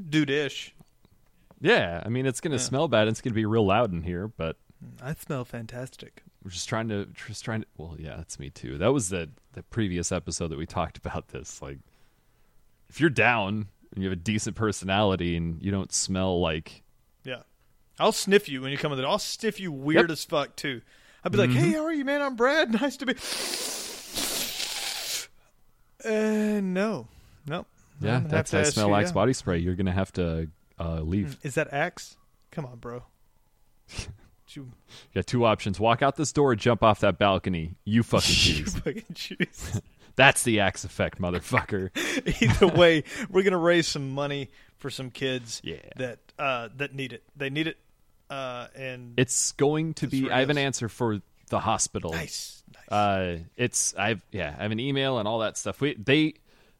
dude-ish. 0.09 0.75
Yeah, 1.61 2.03
I 2.05 2.09
mean, 2.09 2.25
it's 2.27 2.41
going 2.41 2.51
to 2.51 2.61
Yeah. 2.61 2.67
smell 2.67 2.87
bad. 2.87 3.07
It's 3.07 3.21
going 3.21 3.31
to 3.31 3.35
be 3.35 3.45
real 3.47 3.65
loud 3.65 3.91
in 3.91 4.03
here, 4.03 4.27
but 4.27 4.57
I 5.01 5.15
smell 5.15 5.45
fantastic. 5.45 6.21
we're 6.43 6.51
just 6.51 6.69
trying 6.69 6.89
to 6.89 7.07
just 7.27 7.43
trying 7.43 7.61
to. 7.61 7.67
Well, 7.77 7.95
yeah, 7.97 8.17
that's 8.17 8.37
me 8.37 8.51
too. 8.51 8.77
That 8.77 8.93
was 8.93 9.09
the 9.09 9.29
the 9.53 9.63
previous 9.63 10.11
episode 10.11 10.49
that 10.49 10.59
we 10.59 10.67
talked 10.67 10.97
about 10.97 11.29
this. 11.29 11.59
Like, 11.61 11.79
if 12.87 12.99
you're 13.01 13.09
down 13.09 13.69
and 13.95 14.03
you 14.03 14.09
have 14.09 14.17
a 14.17 14.21
decent 14.21 14.55
personality 14.55 15.35
and 15.35 15.61
you 15.61 15.71
don't 15.71 15.91
smell 15.93 16.39
like 16.39 16.83
Yeah, 17.23 17.41
I'll 17.99 18.11
sniff 18.11 18.47
you 18.49 18.61
when 18.61 18.71
you 18.71 18.77
come 18.77 18.91
in. 18.91 18.97
There. 18.99 19.07
I'll 19.07 19.17
sniff 19.19 19.59
you 19.59 19.71
weird 19.71 20.09
Yep. 20.09 20.11
as 20.11 20.23
fuck 20.25 20.55
too. 20.55 20.81
I'll 21.23 21.31
be 21.31 21.37
like, 21.39 21.49
Mm-hmm. 21.49 21.59
"Hey, 21.59 21.71
how 21.73 21.85
are 21.85 21.93
you, 21.93 22.05
man? 22.05 22.21
I'm 22.21 22.35
Brad. 22.35 22.71
Nice 22.81 22.97
to 22.97 23.05
be." 23.05 23.13
Uh, 26.03 26.59
no, 26.61 27.07
no. 27.47 27.65
yeah, 27.99 28.19
that's 28.23 28.53
I 28.53 28.63
smell 28.63 28.89
you, 28.89 28.95
Axe 28.95 29.09
yeah. 29.09 29.13
body 29.13 29.33
spray. 29.33 29.57
You're 29.57 29.75
gonna 29.75 29.91
have 29.91 30.11
to 30.13 30.49
uh, 30.79 31.01
leave. 31.01 31.37
Is 31.41 31.55
that 31.55 31.73
Axe? 31.73 32.17
Come 32.51 32.65
on, 32.65 32.77
bro. 32.77 33.03
you, 34.49 34.71
got 35.15 35.25
two 35.25 35.45
options: 35.45 35.79
walk 35.79 36.03
out 36.03 36.15
this 36.15 36.31
door, 36.31 36.51
or 36.51 36.55
jump 36.55 36.83
off 36.83 36.99
that 36.99 37.17
balcony. 37.17 37.75
You 37.85 38.03
fucking 38.03 38.21
choose 38.35 38.59
you 38.59 38.65
fucking 38.81 39.03
choose. 39.15 39.81
That's 40.15 40.43
the 40.43 40.61
Axe 40.61 40.83
effect, 40.85 41.19
motherfucker. 41.19 41.89
Either 42.41 42.67
way, 42.67 43.03
we're 43.29 43.43
gonna 43.43 43.57
raise 43.57 43.87
some 43.87 44.11
money 44.11 44.49
for 44.77 44.89
some 44.89 45.09
kids 45.11 45.61
Yeah. 45.63 45.77
that 45.97 46.19
uh, 46.39 46.69
that 46.77 46.93
need 46.93 47.13
it. 47.13 47.23
They 47.35 47.49
need 47.49 47.67
it, 47.67 47.77
uh, 48.29 48.67
and 48.75 49.13
It's 49.17 49.51
going 49.53 49.93
to 49.95 50.07
be. 50.07 50.29
I 50.31 50.39
have 50.39 50.49
an 50.49 50.57
answer 50.57 50.89
for 50.89 51.21
the 51.49 51.59
hospital. 51.59 52.11
nice, 52.11 52.63
nice. 52.73 52.91
Uh, 52.91 53.39
it's 53.57 53.93
I've 53.97 54.21
yeah 54.31 54.55
I 54.57 54.63
have 54.63 54.71
an 54.71 54.79
email 54.79 55.17
and 55.19 55.27
all 55.27 55.39
that 55.39 55.57
stuff. 55.57 55.81
We 55.81 55.95
they 55.95 56.35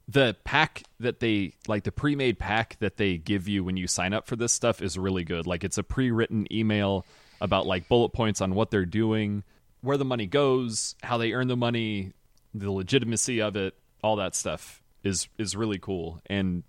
the 0.07 0.36
pack 0.44 0.84
that 0.99 1.20
they 1.20 1.53
like 1.68 1.84
the 1.84 1.91
pre-made 1.91 2.38
pack 2.38 2.78
that 2.80 2.98
they 2.98 3.18
give 3.18 3.48
you 3.48 3.64
when 3.64 3.76
you 3.76 3.88
sign 3.88 4.14
up 4.14 4.28
for 4.28 4.36
this 4.36 4.52
stuff 4.53 4.82
is 4.82 4.98
really 4.98 5.24
good. 5.24 5.48
Like 5.48 5.64
it's 5.64 5.78
a 5.78 5.84
pre-written 5.84 6.48
email 6.53 7.06
about 7.41 7.66
like 7.66 7.88
bullet 7.90 8.10
points 8.10 8.40
on 8.40 8.53
what 8.56 8.70
they're 8.72 8.86
doing, 8.86 9.44
where 9.82 9.98
the 9.98 10.06
money 10.06 10.26
goes, 10.28 10.95
how 11.03 11.18
they 11.18 11.34
earn 11.34 11.48
the 11.48 11.57
money, 11.57 12.14
the 12.56 12.72
legitimacy 12.72 13.41
of 13.41 13.56
it, 13.56 13.76
all 14.02 14.15
that 14.15 14.34
stuff 14.36 14.82
is 15.03 15.27
is 15.38 15.56
really 15.56 15.77
cool. 15.77 16.22
And 16.27 16.64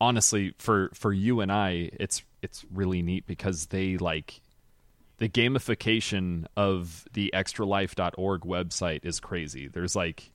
honestly, 0.00 0.54
for 0.58 0.90
for 0.94 1.12
you 1.12 1.40
and 1.40 1.50
I, 1.50 1.90
it's 1.94 2.22
it's 2.42 2.64
really 2.72 3.02
neat 3.02 3.26
because 3.26 3.66
they 3.66 3.96
like 3.96 4.40
the 5.18 5.28
gamification 5.28 6.46
of 6.56 7.06
the 7.14 7.30
extralife.org 7.34 8.42
website 8.42 9.04
is 9.04 9.18
crazy. 9.18 9.66
There's 9.66 9.96
like 9.96 10.30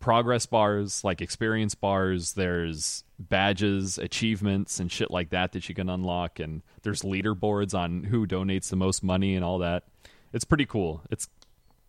progress 0.00 0.46
bars, 0.46 1.04
like 1.04 1.20
experience 1.20 1.74
bars, 1.74 2.32
there's 2.32 3.04
badges, 3.18 3.98
achievements 3.98 4.80
and 4.80 4.90
shit 4.90 5.10
like 5.10 5.30
that 5.30 5.52
that 5.52 5.68
you 5.68 5.74
can 5.74 5.90
unlock 5.90 6.40
and 6.40 6.62
there's 6.82 7.02
leaderboards 7.02 7.74
on 7.74 8.04
who 8.04 8.26
donates 8.26 8.70
the 8.70 8.76
most 8.76 9.02
money 9.02 9.36
and 9.36 9.44
all 9.44 9.58
that. 9.58 9.84
It's 10.32 10.44
pretty 10.44 10.66
cool. 10.66 11.02
It's 11.10 11.28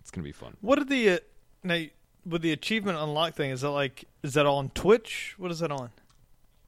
it's 0.02 0.12
going 0.12 0.24
to 0.24 0.28
be 0.28 0.34
fun. 0.34 0.56
what 0.62 0.78
are 0.78 0.84
the 0.86 1.20
now 1.66 1.84
with 2.26 2.42
the 2.42 2.52
achievement 2.52 2.98
unlock 2.98 3.34
thing? 3.34 3.52
Is 3.52 3.62
that 3.62 3.72
like 3.72 4.06
is 4.24 4.34
that 4.36 4.46
on 4.46 4.70
Twitch? 4.70 5.36
What 5.38 5.52
is 5.52 5.60
that 5.60 5.72
on? 5.72 5.90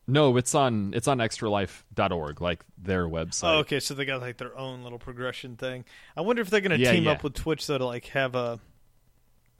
No, 0.08 0.38
it's 0.38 0.56
on 0.56 0.94
it's 0.96 1.08
on 1.08 1.18
extralife.org, 1.18 2.42
like 2.42 2.64
their 2.78 3.08
website. 3.08 3.44
Oh, 3.44 3.58
okay, 3.60 3.80
so 3.80 3.94
they 3.94 4.06
got 4.06 4.22
like 4.22 4.38
their 4.38 4.58
own 4.58 4.84
little 4.84 5.00
progression 5.00 5.56
thing. 5.58 5.84
I 6.16 6.22
wonder 6.22 6.42
if 6.42 6.50
they're 6.50 6.62
gonna 6.62 6.76
Yeah, 6.78 6.92
team 6.94 7.04
yeah. 7.04 7.12
up 7.12 7.24
with 7.24 7.34
Twitch 7.34 7.68
though 7.68 7.78
to 7.78 7.86
like 7.86 8.06
have 8.08 8.34
a 8.36 8.60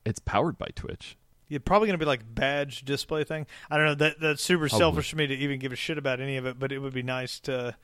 It's 0.04 0.18
powered 0.20 0.58
by 0.58 0.68
Twitch. 0.74 1.16
You're 1.50 1.60
probably 1.60 1.86
going 1.86 1.98
to 1.98 2.04
be 2.04 2.06
like 2.08 2.34
badge 2.34 2.84
display 2.84 3.24
thing. 3.24 3.46
I 3.70 3.78
don't 3.78 3.86
know. 3.86 3.94
That 3.94 4.20
that's 4.20 4.42
super 4.42 4.68
Probably. 4.68 4.78
selfish 4.78 5.10
for 5.10 5.16
me 5.16 5.26
to 5.26 5.34
even 5.34 5.58
give 5.58 5.72
a 5.72 5.76
shit 5.76 5.96
about 5.96 6.20
any 6.20 6.36
of 6.36 6.44
it, 6.44 6.58
but 6.58 6.72
it 6.72 6.78
would 6.80 6.92
be 6.92 7.02
nice 7.02 7.40
to. 7.40 7.74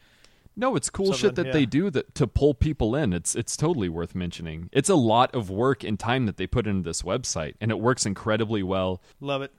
No, 0.56 0.76
it's 0.76 0.88
cool 0.88 1.12
shit 1.12 1.34
that 1.34 1.46
yeah. 1.46 1.52
they 1.52 1.66
do 1.66 1.90
that 1.90 2.14
to 2.14 2.26
pull 2.26 2.54
people 2.54 2.94
in. 2.94 3.12
It's 3.12 3.34
it's 3.34 3.56
totally 3.56 3.88
worth 3.88 4.14
mentioning. 4.14 4.70
It's 4.72 4.88
a 4.88 4.94
lot 4.94 5.34
of 5.34 5.50
work 5.50 5.82
and 5.82 5.98
time 5.98 6.26
that 6.26 6.36
they 6.36 6.46
put 6.46 6.66
into 6.66 6.88
this 6.88 7.02
website, 7.02 7.54
and 7.60 7.70
it 7.70 7.80
works 7.80 8.06
incredibly 8.06 8.62
well. 8.62 9.02
Love 9.20 9.42
it. 9.42 9.52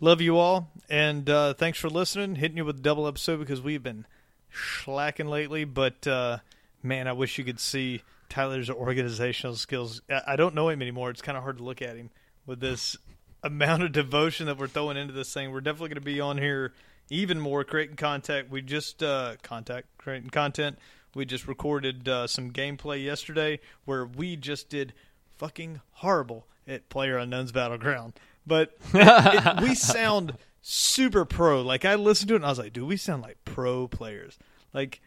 Love 0.00 0.20
you 0.20 0.36
all, 0.36 0.70
and 0.90 1.30
uh, 1.30 1.54
thanks 1.54 1.78
for 1.78 1.88
listening. 1.88 2.36
Hitting 2.36 2.56
you 2.56 2.64
with 2.64 2.78
a 2.78 2.82
double 2.82 3.06
episode 3.06 3.38
because 3.38 3.62
we've 3.62 3.82
been 3.82 4.04
slacking 4.52 5.28
lately, 5.28 5.64
but 5.64 6.06
uh, 6.06 6.38
man, 6.82 7.06
I 7.06 7.12
wish 7.12 7.38
you 7.38 7.44
could 7.44 7.60
see 7.60 8.02
Tyler's 8.28 8.68
organizational 8.68 9.56
skills. 9.56 10.02
I, 10.10 10.22
I 10.28 10.36
don't 10.36 10.54
know 10.54 10.68
him 10.68 10.82
anymore. 10.82 11.10
It's 11.10 11.22
kind 11.22 11.38
of 11.38 11.44
hard 11.44 11.58
to 11.58 11.64
look 11.64 11.82
at 11.82 11.96
him 11.96 12.10
with 12.46 12.60
this 12.60 12.96
amount 13.42 13.84
of 13.84 13.92
devotion 13.92 14.46
that 14.46 14.58
we're 14.58 14.66
throwing 14.66 14.96
into 14.96 15.12
this 15.12 15.32
thing. 15.32 15.52
We're 15.52 15.60
definitely 15.60 15.90
going 15.90 15.94
to 15.96 16.00
be 16.02 16.20
on 16.20 16.38
here 16.38 16.72
even 17.10 17.40
more 17.40 17.64
creating 17.64 17.96
content. 17.96 18.50
We 18.50 18.62
just 18.62 19.02
uh, 19.02 19.36
contact 19.42 19.86
creating 19.98 20.30
content. 20.30 20.78
We 21.14 21.24
just 21.24 21.46
recorded 21.48 22.08
uh, 22.08 22.26
some 22.26 22.50
gameplay 22.50 23.02
yesterday 23.02 23.60
where 23.84 24.04
we 24.04 24.36
just 24.36 24.68
did 24.68 24.92
fucking 25.36 25.80
horrible 25.92 26.46
at 26.68 26.88
Player 26.88 27.16
Unknown's 27.16 27.52
Battleground, 27.52 28.14
but 28.46 28.76
it, 28.92 29.62
we 29.62 29.74
sound 29.74 30.34
super 30.62 31.24
pro. 31.24 31.62
Like 31.62 31.84
I 31.84 31.94
listened 31.94 32.28
to 32.28 32.34
it 32.34 32.38
and 32.38 32.44
I 32.46 32.48
was 32.50 32.58
like, 32.58 32.72
dude, 32.72 32.86
we 32.88 32.96
sound 32.96 33.22
like 33.22 33.38
pro 33.44 33.86
players. 33.88 34.38
Like 34.74 35.00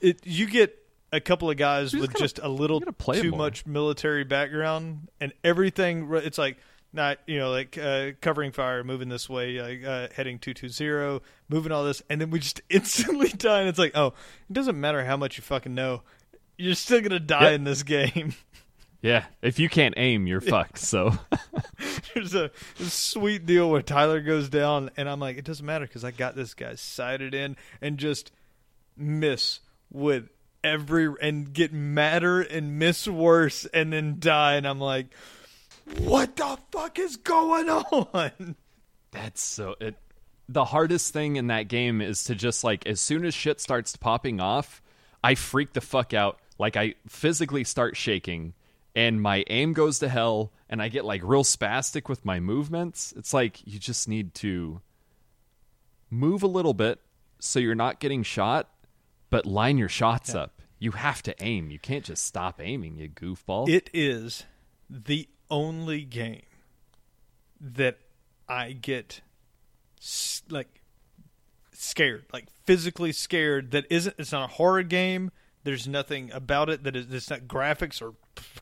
it, 0.00 0.24
you 0.26 0.46
get 0.46 0.78
a 1.12 1.20
couple 1.20 1.50
of 1.50 1.56
guys 1.56 1.90
just 1.90 2.00
with 2.00 2.12
gotta- 2.12 2.24
just 2.24 2.38
a 2.40 2.48
little 2.48 2.76
you 2.76 2.80
gotta 2.86 2.92
play 2.92 3.18
it 3.18 3.22
too 3.22 3.30
more. 3.30 3.38
much 3.38 3.66
military 3.66 4.24
background 4.24 5.08
and 5.20 5.32
everything. 5.42 6.08
It's 6.12 6.38
like 6.38 6.58
not 6.92 7.18
you 7.26 7.38
know 7.38 7.50
like 7.50 7.78
uh, 7.78 8.10
covering 8.20 8.52
fire, 8.52 8.84
moving 8.84 9.08
this 9.08 9.28
way, 9.28 9.60
like, 9.60 9.84
uh, 9.84 10.08
heading 10.14 10.38
two 10.38 10.54
two 10.54 10.68
zero, 10.68 11.22
moving 11.48 11.72
all 11.72 11.84
this, 11.84 12.02
and 12.10 12.20
then 12.20 12.30
we 12.30 12.38
just 12.38 12.60
instantly 12.70 13.28
die. 13.28 13.60
And 13.60 13.68
it's 13.68 13.78
like, 13.78 13.92
oh, 13.96 14.08
it 14.08 14.52
doesn't 14.52 14.78
matter 14.80 15.04
how 15.04 15.16
much 15.16 15.36
you 15.36 15.42
fucking 15.42 15.74
know, 15.74 16.02
you're 16.58 16.74
still 16.74 17.00
gonna 17.00 17.20
die 17.20 17.50
Yep. 17.50 17.52
in 17.54 17.64
this 17.64 17.82
game. 17.82 18.34
Yeah, 19.00 19.24
if 19.42 19.58
you 19.58 19.68
can't 19.68 19.94
aim, 19.96 20.26
you're 20.28 20.40
fucked. 20.42 20.78
So 20.78 21.18
There's 22.14 22.34
a, 22.34 22.50
a 22.78 22.84
sweet 22.84 23.46
deal 23.46 23.70
where 23.70 23.82
Tyler 23.82 24.20
goes 24.20 24.48
down, 24.48 24.90
and 24.96 25.08
I'm 25.08 25.18
like, 25.18 25.38
it 25.38 25.44
doesn't 25.44 25.64
matter 25.64 25.86
because 25.86 26.04
I 26.04 26.10
got 26.10 26.36
this 26.36 26.54
guy 26.54 26.74
sighted 26.74 27.34
in 27.34 27.56
and 27.80 27.96
just 27.98 28.30
miss 28.96 29.60
with 29.90 30.28
every 30.62 31.08
and 31.20 31.52
get 31.52 31.72
madder 31.72 32.42
and 32.42 32.78
miss 32.78 33.08
worse 33.08 33.64
and 33.74 33.92
then 33.92 34.16
die. 34.20 34.54
And 34.54 34.68
I'm 34.68 34.78
like, 34.78 35.06
what 35.98 36.36
the 36.36 36.58
fuck 36.70 36.98
is 36.98 37.16
going 37.16 37.68
on? 37.68 38.56
that's 39.10 39.42
so 39.42 39.74
it. 39.80 39.96
The 40.48 40.64
hardest 40.64 41.12
thing 41.12 41.36
in 41.36 41.46
that 41.46 41.68
game 41.68 42.00
is 42.00 42.24
to 42.24 42.34
just 42.34 42.64
like 42.64 42.86
as 42.86 43.00
soon 43.00 43.24
as 43.24 43.34
shit 43.34 43.60
starts 43.60 43.96
popping 43.96 44.40
off, 44.40 44.82
I 45.22 45.34
freak 45.34 45.72
the 45.72 45.80
fuck 45.80 46.12
out. 46.12 46.38
Like 46.58 46.76
I 46.76 46.94
physically 47.08 47.64
start 47.64 47.96
shaking, 47.96 48.54
and 48.94 49.20
my 49.22 49.44
aim 49.48 49.72
goes 49.72 49.98
to 50.00 50.08
hell, 50.08 50.52
and 50.68 50.82
I 50.82 50.88
get 50.88 51.04
like 51.04 51.22
real 51.24 51.44
spastic 51.44 52.08
with 52.08 52.24
my 52.24 52.40
movements. 52.40 53.12
It's 53.16 53.32
like 53.32 53.66
you 53.66 53.78
just 53.78 54.08
need 54.08 54.34
to 54.34 54.80
move 56.10 56.42
a 56.42 56.46
little 56.48 56.74
bit 56.74 57.00
so 57.38 57.58
you're 57.58 57.74
not 57.74 57.98
getting 57.98 58.22
shot, 58.22 58.68
but 59.30 59.46
line 59.46 59.78
your 59.78 59.88
shots 59.88 60.34
up. 60.34 60.60
You 60.78 60.92
have 60.92 61.22
to 61.22 61.34
aim. 61.42 61.70
You 61.70 61.78
can't 61.78 62.04
just 62.04 62.24
stop 62.24 62.60
aiming, 62.60 62.96
you 62.96 63.08
goofball. 63.08 63.68
It 63.68 63.88
is 63.92 64.44
the 64.90 65.28
only 65.52 66.00
game 66.02 66.42
that 67.60 67.98
I 68.48 68.72
get 68.72 69.20
like 70.50 70.80
scared, 71.72 72.24
like 72.32 72.48
physically 72.64 73.12
scared. 73.12 73.70
That 73.70 73.84
isn't. 73.90 74.16
It's 74.18 74.32
not 74.32 74.50
a 74.50 74.52
horror 74.54 74.82
game. 74.82 75.30
There's 75.62 75.86
nothing 75.86 76.32
about 76.32 76.70
it 76.70 76.82
that 76.82 76.96
is. 76.96 77.12
It's 77.12 77.30
not 77.30 77.42
graphics 77.42 78.02
or 78.02 78.14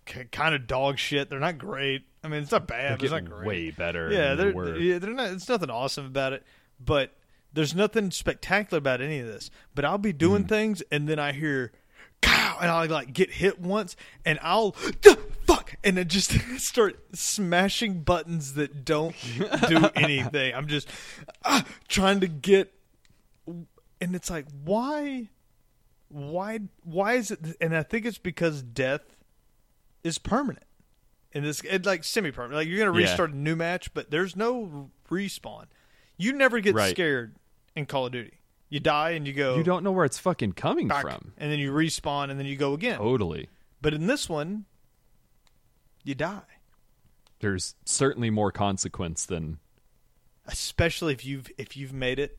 kind 0.05 0.55
of 0.55 0.67
dog 0.67 0.99
shit. 0.99 1.31
They're 1.31 1.39
not 1.39 1.57
great. 1.57 2.03
I 2.23 2.29
mean, 2.29 2.43
it's 2.43 2.53
not 2.53 2.67
bad. 2.67 3.03
It's 3.03 3.13
not 3.13 3.25
great. 3.25 3.47
way 3.47 3.71
better. 3.71 4.11
Yeah, 4.13 4.35
they 4.35 4.45
they're, 4.45 4.53
were. 4.53 4.77
yeah, 4.77 4.99
they're 4.99 5.15
not. 5.15 5.31
It's 5.31 5.49
nothing 5.49 5.71
awesome 5.71 6.05
about 6.05 6.35
it, 6.35 6.45
but 6.79 7.17
there's 7.53 7.75
nothing 7.75 8.11
spectacular 8.11 8.79
about 8.79 9.01
any 9.01 9.21
of 9.21 9.27
this. 9.27 9.51
But 9.75 9.85
I'll 9.85 9.97
be 9.97 10.13
doing 10.13 10.43
hmm. 10.43 10.49
things, 10.49 10.83
and 10.91 11.09
then 11.09 11.19
I 11.19 11.33
hear, 11.33 11.73
"cow," 12.21 12.59
and 12.61 12.71
I'll 12.71 12.89
like 12.89 13.13
get 13.15 13.31
hit 13.31 13.61
once, 13.61 13.97
and 14.27 14.39
I'll 14.43 14.75
fuck, 15.55 15.75
and 15.85 15.97
then 15.97 16.09
just 16.09 16.33
start 16.59 16.99
smashing 17.15 18.03
buttons 18.03 18.55
that 18.55 18.85
don't 18.85 19.15
do 19.69 19.89
anything. 19.97 20.55
I'm 20.55 20.67
just 20.67 20.89
ah, 21.45 21.65
trying 21.89 22.21
to 22.21 22.29
get, 22.29 22.73
and 23.47 24.15
it's 24.15 24.31
like, 24.31 24.47
why, 24.65 25.29
why, 26.09 26.61
why 26.85 27.15
is 27.15 27.31
it? 27.31 27.41
And 27.61 27.77
I 27.77 27.83
think 27.83 28.07
it's 28.07 28.19
because 28.19 28.63
death 28.63 29.17
is 30.05 30.19
permanent. 30.19 30.65
And 31.33 31.45
this, 31.45 31.61
it's 31.65 31.87
like 31.87 32.03
semi-permanent. 32.03 32.55
Like 32.57 32.67
you're 32.69 32.79
gonna 32.85 32.99
Yeah. 32.99 33.07
restart 33.09 33.31
a 33.33 33.37
new 33.37 33.55
match, 33.55 33.95
but 33.95 34.11
there's 34.11 34.35
no 34.35 34.91
respawn. 35.11 35.67
You 36.17 36.33
never 36.33 36.59
get 36.61 36.75
Right. 36.75 36.91
scared 36.91 37.37
in 37.77 37.87
Call 37.87 38.07
of 38.07 38.13
Duty. 38.13 38.33
You 38.69 38.81
die 38.81 39.11
and 39.11 39.27
you 39.27 39.33
go 39.33 39.57
You 39.57 39.63
don't 39.65 39.83
know 39.85 39.93
where 39.93 40.05
it's 40.05 40.19
fucking 40.19 40.53
coming 40.53 40.89
back, 40.89 41.03
from. 41.03 41.33
and 41.39 41.51
then 41.53 41.59
you 41.59 41.73
respawn, 41.73 42.31
and 42.31 42.39
then 42.39 42.47
you 42.47 42.57
go 42.57 42.73
again. 42.73 42.99
Totally. 42.99 43.49
But 43.81 43.95
in 43.95 44.07
this 44.07 44.29
one, 44.29 44.65
you 46.05 46.15
die. 46.15 46.43
There's 47.41 47.75
certainly 47.85 48.31
more 48.31 48.53
consequence 48.53 49.25
than 49.27 49.59
especially 50.47 51.13
if 51.13 51.25
you've 51.25 51.49
if 51.59 51.77
you've 51.77 51.93
made 51.93 52.19
it 52.19 52.39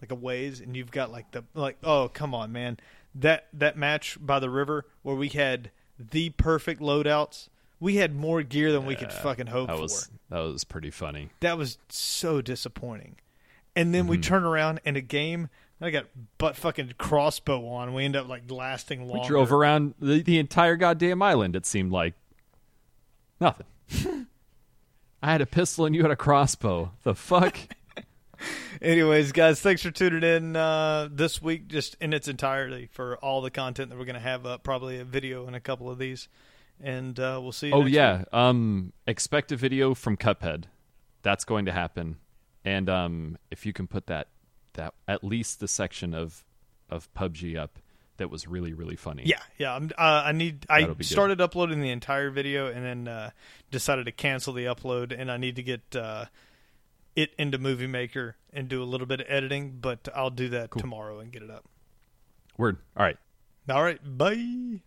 like 0.00 0.10
a 0.10 0.14
ways 0.14 0.60
and 0.60 0.76
you've 0.76 0.90
got 0.90 1.10
like 1.12 1.30
the 1.30 1.44
like 1.54 1.76
oh 1.84 2.10
come 2.12 2.34
on 2.34 2.50
man 2.52 2.78
that 3.14 3.46
that 3.52 3.76
match 3.76 4.16
by 4.20 4.38
the 4.38 4.50
river 4.50 4.86
where 5.02 5.14
we 5.14 5.28
had 5.28 5.70
the 5.98 6.30
perfect 6.30 6.80
loadouts 6.80 7.48
we 7.80 7.96
had 7.96 8.14
more 8.14 8.42
gear 8.42 8.72
than 8.72 8.86
we 8.86 8.96
could 8.96 9.12
fucking 9.12 9.46
hope 9.46 9.68
that 9.68 9.76
for 9.76 9.82
was 9.82 10.10
that 10.30 10.40
was 10.40 10.64
pretty 10.64 10.90
funny. 10.90 11.28
that 11.40 11.56
was 11.56 11.78
so 11.88 12.40
disappointing 12.40 13.16
and 13.76 13.94
then 13.94 14.02
Mm-hmm. 14.04 14.10
we 14.10 14.18
turn 14.18 14.44
around 14.44 14.80
in 14.84 14.96
a 14.96 15.00
game 15.00 15.48
I 15.80 15.90
got 15.90 16.06
butt 16.38 16.56
fucking 16.56 16.94
crossbow 16.98 17.66
on 17.66 17.92
we 17.94 18.04
end 18.04 18.16
up 18.16 18.26
like 18.26 18.50
lasting 18.50 19.06
longer 19.06 19.22
We 19.22 19.28
drove 19.28 19.52
around 19.52 19.94
the, 20.00 20.22
the 20.22 20.38
entire 20.38 20.76
goddamn 20.76 21.20
island. 21.20 21.54
It 21.56 21.66
seemed 21.66 21.92
like 21.92 22.14
nothing. 23.40 23.66
I 25.22 25.32
had 25.32 25.40
a 25.40 25.46
pistol 25.46 25.86
and 25.86 25.94
you 25.94 26.02
had 26.02 26.10
a 26.10 26.16
crossbow. 26.16 26.92
The 27.02 27.14
fuck? 27.14 27.56
Anyways, 28.82 29.32
guys, 29.32 29.60
thanks 29.60 29.82
for 29.82 29.90
tuning 29.90 30.22
in 30.22 30.56
uh, 30.56 31.08
this 31.10 31.40
week, 31.40 31.68
just 31.68 31.96
in 32.00 32.12
its 32.12 32.28
entirety, 32.28 32.88
for 32.92 33.16
all 33.18 33.40
the 33.40 33.50
content 33.50 33.90
that 33.90 33.98
we're 33.98 34.04
going 34.04 34.14
to 34.14 34.20
have 34.20 34.44
up. 34.44 34.62
Probably 34.62 34.98
a 34.98 35.04
video 35.04 35.46
in 35.48 35.54
a 35.54 35.60
couple 35.60 35.88
of 35.88 35.98
these, 35.98 36.28
and 36.80 37.18
uh, 37.18 37.38
we'll 37.42 37.52
see. 37.52 37.68
You 37.68 37.74
oh 37.74 37.86
yeah. 37.86 38.24
Um, 38.32 38.92
expect 39.06 39.50
a 39.52 39.56
video 39.56 39.94
from 39.94 40.16
Cuphead. 40.16 40.64
That's 41.22 41.44
going 41.44 41.64
to 41.64 41.72
happen. 41.72 42.16
And 42.64 42.90
um, 42.90 43.38
if 43.50 43.64
you 43.64 43.72
can 43.72 43.86
put 43.86 44.06
that 44.08 44.28
that 44.74 44.94
at 45.08 45.24
least 45.24 45.60
the 45.60 45.68
section 45.68 46.12
of 46.14 46.44
of 46.90 47.12
PUBG 47.14 47.56
up 47.56 47.78
that 48.16 48.30
was 48.30 48.46
really 48.46 48.72
really 48.74 48.96
funny. 48.96 49.22
yeah, 49.26 49.40
yeah. 49.58 49.74
I'm, 49.74 49.90
uh, 49.98 50.22
I 50.26 50.32
need. 50.32 50.66
I 50.68 50.80
That'll 50.80 50.94
good. 50.96 51.06
started 51.06 51.40
uploading 51.40 51.80
the 51.80 51.90
entire 51.90 52.30
video, 52.30 52.66
and 52.66 52.84
then 52.84 53.08
uh, 53.08 53.30
decided 53.70 54.06
to 54.06 54.12
cancel 54.12 54.52
the 54.52 54.64
upload, 54.66 55.18
and 55.18 55.30
I 55.30 55.36
need 55.36 55.56
to 55.56 55.62
get 55.62 55.96
uh, 55.96 56.26
it 57.16 57.32
into 57.38 57.58
Movie 57.58 57.86
Maker 57.86 58.36
and 58.52 58.68
do 58.68 58.82
a 58.82 58.84
little 58.84 59.06
bit 59.06 59.20
of 59.20 59.26
editing. 59.28 59.78
But 59.80 60.08
I'll 60.14 60.30
do 60.30 60.48
that 60.50 60.70
tomorrow 60.76 61.18
and 61.20 61.32
get 61.32 61.42
it 61.42 61.50
up. 61.50 61.64
Word. 62.56 62.78
All 62.96 63.04
right. 63.04 63.16
All 63.68 63.82
right, 63.82 63.98
bye. 64.04 64.80